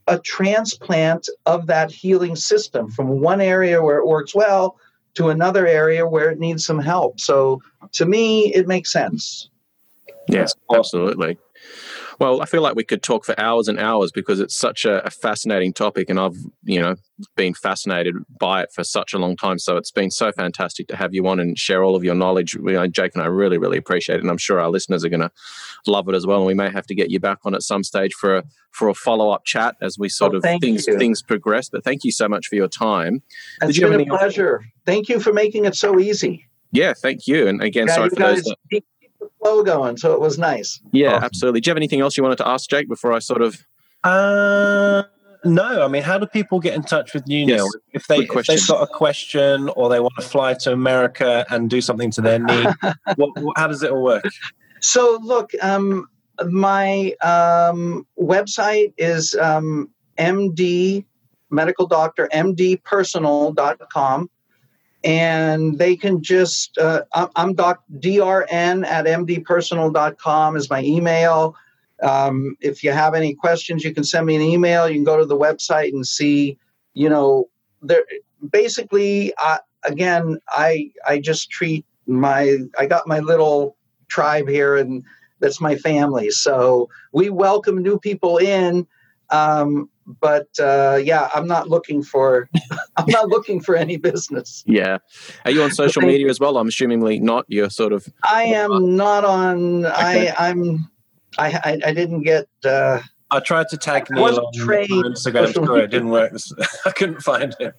a 0.07 0.19
transplant 0.19 1.29
of 1.47 1.67
that 1.67 1.91
healing 1.91 2.37
system 2.37 2.91
from 2.91 3.21
one 3.21 3.41
area 3.41 3.83
where 3.83 3.99
it 3.99 4.07
works 4.07 4.35
well 4.35 4.77
to 5.15 5.29
another 5.29 5.67
area 5.67 6.07
where 6.07 6.31
it 6.31 6.39
needs 6.39 6.65
some 6.65 6.79
help. 6.79 7.21
So 7.21 7.61
to 7.93 8.07
me, 8.07 8.53
it 8.55 8.67
makes 8.67 8.93
sense. 8.93 9.51
Yes, 10.29 10.55
absolutely. 10.73 11.39
Well, 12.21 12.43
I 12.43 12.45
feel 12.45 12.61
like 12.61 12.77
we 12.77 12.85
could 12.85 13.03
talk 13.03 13.25
for 13.25 13.39
hours 13.41 13.67
and 13.67 13.81
hours 13.81 14.13
because 14.13 14.41
it's 14.41 14.55
such 14.55 14.85
a, 14.85 15.03
a, 15.07 15.11
fascinating 15.11 15.73
topic, 15.73 16.11
and 16.11 16.21
I've 16.21 16.37
you 16.65 16.79
know 16.79 16.97
been 17.35 17.55
fascinated 17.55 18.15
by 18.39 18.63
it 18.63 18.73
for 18.75 18.85
such 18.85 19.15
a 19.15 19.19
long 19.19 19.37
time. 19.37 19.59
So 19.59 19.79
it's 19.79 19.91
been 19.91 20.11
so 20.11 20.31
fantastic 20.31 20.87
to 20.89 20.97
have 20.97 21.15
you 21.15 21.27
on 21.27 21.41
and 21.41 21.59
share 21.59 21.83
all 21.83 21.97
of 21.97 22.05
your 22.05 22.15
knowledge. 22.15 22.53
You 22.55 22.69
uh, 22.69 22.73
know, 22.73 22.87
Jake 22.89 23.15
and 23.15 23.23
I 23.23 23.27
really, 23.27 23.57
really 23.57 23.79
appreciate 23.79 24.17
it, 24.17 24.21
and 24.21 24.31
I'm 24.31 24.37
sure 24.37 24.61
our 24.61 24.69
listeners 24.69 25.03
are 25.03 25.09
going 25.09 25.23
to 25.23 25.31
love 25.87 26.11
it 26.11 26.15
as 26.15 26.27
well. 26.27 26.37
And 26.39 26.47
we 26.47 26.53
may 26.53 26.69
have 26.71 26.87
to 26.89 26.95
get 26.95 27.11
you 27.11 27.21
back 27.21 27.39
on 27.47 27.55
at 27.55 27.63
some 27.63 27.83
stage 27.83 28.13
for 28.13 28.37
a 28.37 28.45
for 28.71 28.89
a 28.89 28.95
follow 28.95 29.31
up 29.31 29.47
chat 29.47 29.77
as 29.81 29.99
we 29.99 30.11
sort 30.11 30.35
oh, 30.35 30.37
of 30.37 30.43
things 30.43 30.87
you. 30.87 30.99
things 30.99 31.23
progress. 31.23 31.71
But 31.71 31.85
thank 31.85 32.05
you 32.05 32.13
so 32.13 32.29
much 32.29 32.49
for 32.49 32.55
your 32.55 32.69
time. 32.69 33.23
It's 33.63 33.79
been 33.79 33.99
a 33.99 34.05
pleasure. 34.05 34.63
Thank 34.85 35.09
you 35.09 35.21
for 35.21 35.33
making 35.33 35.65
it 35.65 35.75
so 35.75 35.99
easy. 35.99 36.47
Yeah, 36.71 36.93
thank 36.93 37.27
you. 37.27 37.49
And 37.49 37.63
again, 37.63 37.87
yeah, 37.87 37.95
sorry 37.95 38.11
for 38.11 38.17
those. 38.17 38.43
That- 38.71 38.85
flow 39.41 39.63
going, 39.63 39.97
so 39.97 40.13
it 40.13 40.21
was 40.21 40.39
nice. 40.39 40.81
Yeah, 40.93 41.13
awesome. 41.13 41.25
absolutely. 41.25 41.61
Do 41.61 41.69
you 41.69 41.71
have 41.73 41.77
anything 41.77 42.01
else 42.01 42.17
you 42.17 42.23
wanted 42.23 42.39
to 42.39 42.49
ask, 42.49 42.69
Jake, 42.69 42.89
before 42.89 43.13
I 43.13 43.19
sort 43.19 43.43
of? 43.43 43.65
Uh, 44.05 45.03
no. 45.45 45.85
I 45.85 45.89
mean, 45.89 46.03
how 46.03 46.19
do 46.19 46.27
people 46.27 46.61
get 46.61 46.75
in 46.75 46.83
touch 46.83 47.15
with 47.15 47.25
you 47.27 47.47
yes. 47.47 47.67
If 47.93 48.07
they 48.07 48.19
if 48.19 48.47
they've 48.47 48.67
got 48.67 48.83
a 48.83 48.87
question 48.87 49.69
or 49.71 49.89
they 49.89 50.01
want 50.01 50.15
to 50.19 50.23
fly 50.23 50.55
to 50.55 50.73
America 50.73 51.45
and 51.51 51.69
do 51.69 51.81
something 51.81 52.11
to 52.13 52.21
their 52.21 52.39
knee, 52.39 52.67
what, 53.17 53.31
what, 53.41 53.59
how 53.59 53.67
does 53.67 53.83
it 53.83 53.91
all 53.91 54.03
work? 54.03 54.25
So, 54.81 55.19
look, 55.23 55.51
um, 55.63 56.09
my 56.49 57.13
um, 57.23 58.07
website 58.19 58.95
is 58.97 59.35
um, 59.35 59.91
MD 60.19 61.05
medical 61.51 61.87
doctor 61.87 62.29
mdpersonal.com 62.33 64.31
and 65.03 65.79
they 65.79 65.97
can 65.97 66.23
just 66.23 66.77
uh, 66.79 67.03
i'm 67.37 67.55
doc 67.55 67.83
drn 67.99 68.85
at 68.87 69.07
mdpersonal.com 69.07 70.57
is 70.57 70.69
my 70.71 70.83
email. 70.83 71.55
Um, 72.03 72.57
if 72.61 72.83
you 72.83 72.93
have 72.93 73.15
any 73.15 73.35
questions 73.35 73.85
you 73.85 73.95
can 73.95 74.05
send 74.05 74.27
me 74.27 74.37
an 74.37 74.43
email. 74.43 74.89
You 74.89 74.95
can 74.95 75.05
go 75.05 75.19
to 75.19 75.27
the 75.27 75.39
website 75.39 75.93
and 75.93 76.07
see 76.07 76.59
you 76.95 77.09
know 77.09 77.49
there 77.83 78.05
basically 78.51 79.33
again 79.85 80.39
i 80.49 80.91
i 81.07 81.19
just 81.19 81.51
treat 81.51 81.85
my 82.07 82.59
i 82.79 82.87
got 82.87 83.07
my 83.07 83.21
little 83.21 83.77
tribe 84.09 84.49
here 84.49 84.77
and 84.77 85.05
that's 85.41 85.61
my 85.61 85.75
family. 85.75 86.31
So 86.31 86.89
we 87.13 87.31
welcome 87.31 87.83
new 87.83 87.99
people 87.99 88.39
in. 88.39 88.87
Um, 89.31 89.89
but 90.21 90.49
uh, 90.59 90.99
yeah, 91.03 91.29
I'm 91.35 91.47
not 91.47 91.69
looking 91.69 92.03
for 92.03 92.49
I'm 92.97 93.07
not 93.09 93.29
looking 93.29 93.61
for 93.61 93.77
any 93.77 93.97
business. 93.97 94.63
Yeah, 94.67 94.99
are 95.45 95.51
you 95.51 95.63
on 95.63 95.71
social 95.71 96.03
media 96.03 96.29
as 96.29 96.41
well? 96.41 96.57
I'm 96.57 96.69
assumingly 96.69 97.21
not. 97.21 97.45
You're 97.49 97.71
sort 97.71 97.93
of. 97.93 98.09
I 98.25 98.45
am 98.45 98.97
not 98.97 99.25
on. 99.25 99.87
Okay. 99.87 100.31
I 100.31 100.49
I'm. 100.51 100.91
I, 101.39 101.53
I, 101.65 101.81
I 101.87 101.95
didn't 101.95 102.23
get. 102.23 102.49
Uh, 102.65 103.01
I 103.33 103.41
tried 103.41 103.69
to 103.69 103.77
tag 103.77 104.09
Neil 104.11 104.25
on, 104.25 104.53
Instagram 104.55 105.51
story. 105.51 105.85
It 105.85 105.91
didn't 105.91 106.09
work. 106.09 106.33
I 106.85 106.91
couldn't 106.91 107.23
find 107.23 107.55
him. 107.61 107.73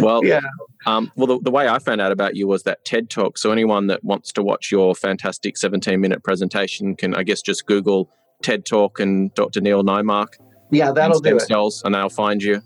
Well, 0.00 0.22
yeah. 0.24 0.40
Um, 0.86 1.10
well, 1.16 1.26
the, 1.26 1.40
the 1.44 1.50
way 1.50 1.66
I 1.66 1.78
found 1.78 2.00
out 2.00 2.12
about 2.12 2.36
you 2.36 2.46
was 2.46 2.64
that 2.64 2.84
TED 2.84 3.08
Talk. 3.08 3.38
So 3.38 3.50
anyone 3.50 3.86
that 3.86 4.04
wants 4.04 4.32
to 4.32 4.42
watch 4.42 4.70
your 4.70 4.94
fantastic 4.94 5.56
17 5.56 5.98
minute 6.00 6.22
presentation 6.22 6.94
can, 6.94 7.14
I 7.14 7.22
guess, 7.22 7.40
just 7.40 7.66
Google 7.66 8.10
TED 8.42 8.66
Talk 8.66 9.00
and 9.00 9.32
Dr. 9.34 9.60
Neil 9.60 9.82
Neimark 9.82 10.34
yeah, 10.70 10.92
that'll 10.92 11.20
do 11.20 11.36
it. 11.36 11.42
Cells, 11.42 11.82
and 11.84 11.94
they'll 11.94 12.08
find 12.08 12.42
you. 12.42 12.62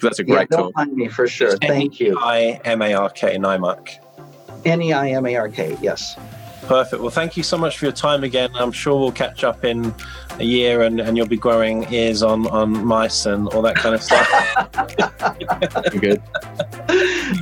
That's 0.00 0.18
a 0.18 0.24
great 0.24 0.48
yeah, 0.50 0.56
they'll 0.56 0.72
find 0.72 0.92
me 0.94 1.08
for 1.08 1.26
sure. 1.26 1.56
Thank 1.58 2.00
you. 2.00 2.18
I 2.20 2.60
M 2.64 2.82
A 2.82 2.94
R 2.94 3.10
K 3.10 3.36
Neimark. 3.36 3.96
N 4.64 4.82
E 4.82 4.92
I 4.92 5.10
M 5.10 5.26
A 5.26 5.36
R 5.36 5.48
K. 5.48 5.76
Yes. 5.80 6.16
Perfect. 6.66 7.00
Well, 7.00 7.10
thank 7.10 7.36
you 7.36 7.44
so 7.44 7.56
much 7.56 7.78
for 7.78 7.84
your 7.84 7.92
time 7.92 8.24
again. 8.24 8.50
I'm 8.54 8.72
sure 8.72 8.98
we'll 8.98 9.12
catch 9.12 9.44
up 9.44 9.64
in 9.64 9.94
a 10.40 10.44
year 10.44 10.82
and, 10.82 11.00
and 11.00 11.16
you'll 11.16 11.28
be 11.28 11.36
growing 11.36 11.92
ears 11.92 12.24
on, 12.24 12.48
on 12.48 12.84
mice 12.84 13.24
and 13.26 13.46
all 13.48 13.62
that 13.62 13.76
kind 13.76 13.94
of 13.94 14.02
stuff. 14.02 14.28
good. 16.00 16.20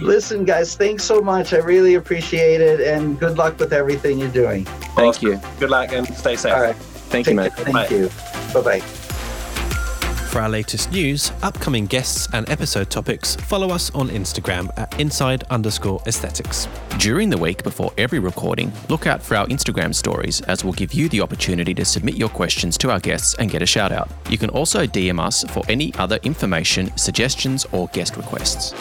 Listen, 0.02 0.44
guys, 0.44 0.76
thanks 0.76 1.05
so 1.05 1.22
much. 1.22 1.55
I 1.55 1.59
really 1.59 1.94
appreciate 1.94 2.60
it 2.60 2.80
and 2.80 3.18
good 3.18 3.38
luck 3.38 3.59
with 3.59 3.72
everything 3.72 4.18
you're 4.18 4.28
doing. 4.28 4.64
Thank 4.64 4.98
awesome. 4.98 5.28
you. 5.28 5.40
Good 5.59 5.70
luck 5.70 5.92
and 5.92 6.06
stay 6.14 6.36
safe. 6.36 6.52
All 6.52 6.60
right. 6.60 6.76
Thank 6.76 7.24
Take 7.24 7.32
you, 7.32 7.40
mate. 7.40 7.52
Thank 7.55 7.72
Bye. 7.72 7.88
you. 7.88 8.10
Bye 8.52 8.80
bye. 8.80 9.03
For 10.35 10.40
our 10.40 10.48
latest 10.48 10.90
news, 10.90 11.31
upcoming 11.44 11.86
guests, 11.86 12.27
and 12.32 12.51
episode 12.51 12.90
topics, 12.90 13.36
follow 13.36 13.70
us 13.70 13.94
on 13.94 14.09
Instagram 14.09 14.69
at 14.77 15.01
inside 15.01 15.44
underscore 15.44 16.02
aesthetics. 16.09 16.66
During 16.98 17.31
the 17.31 17.39
week 17.39 17.62
before 17.62 17.93
every 17.98 18.19
recording, 18.19 18.73
look 18.89 19.06
out 19.06 19.23
for 19.23 19.36
our 19.36 19.47
Instagram 19.47 19.94
stories 19.94 20.40
as 20.40 20.65
we'll 20.65 20.73
give 20.73 20.93
you 20.93 21.09
the 21.09 21.20
opportunity 21.20 21.73
to 21.74 21.85
submit 21.85 22.16
your 22.16 22.31
questions 22.31 22.77
to 22.78 22.90
our 22.90 22.98
guests 22.98 23.36
and 23.39 23.48
get 23.48 23.62
a 23.62 23.66
shout 23.66 23.93
out. 23.93 24.11
You 24.28 24.36
can 24.36 24.51
also 24.51 24.86
DM 24.86 25.20
us 25.20 25.44
for 25.51 25.62
any 25.69 25.94
other 25.98 26.19
information, 26.24 26.90
suggestions, 26.97 27.65
or 27.70 27.86
guest 27.93 28.16
requests. 28.16 28.74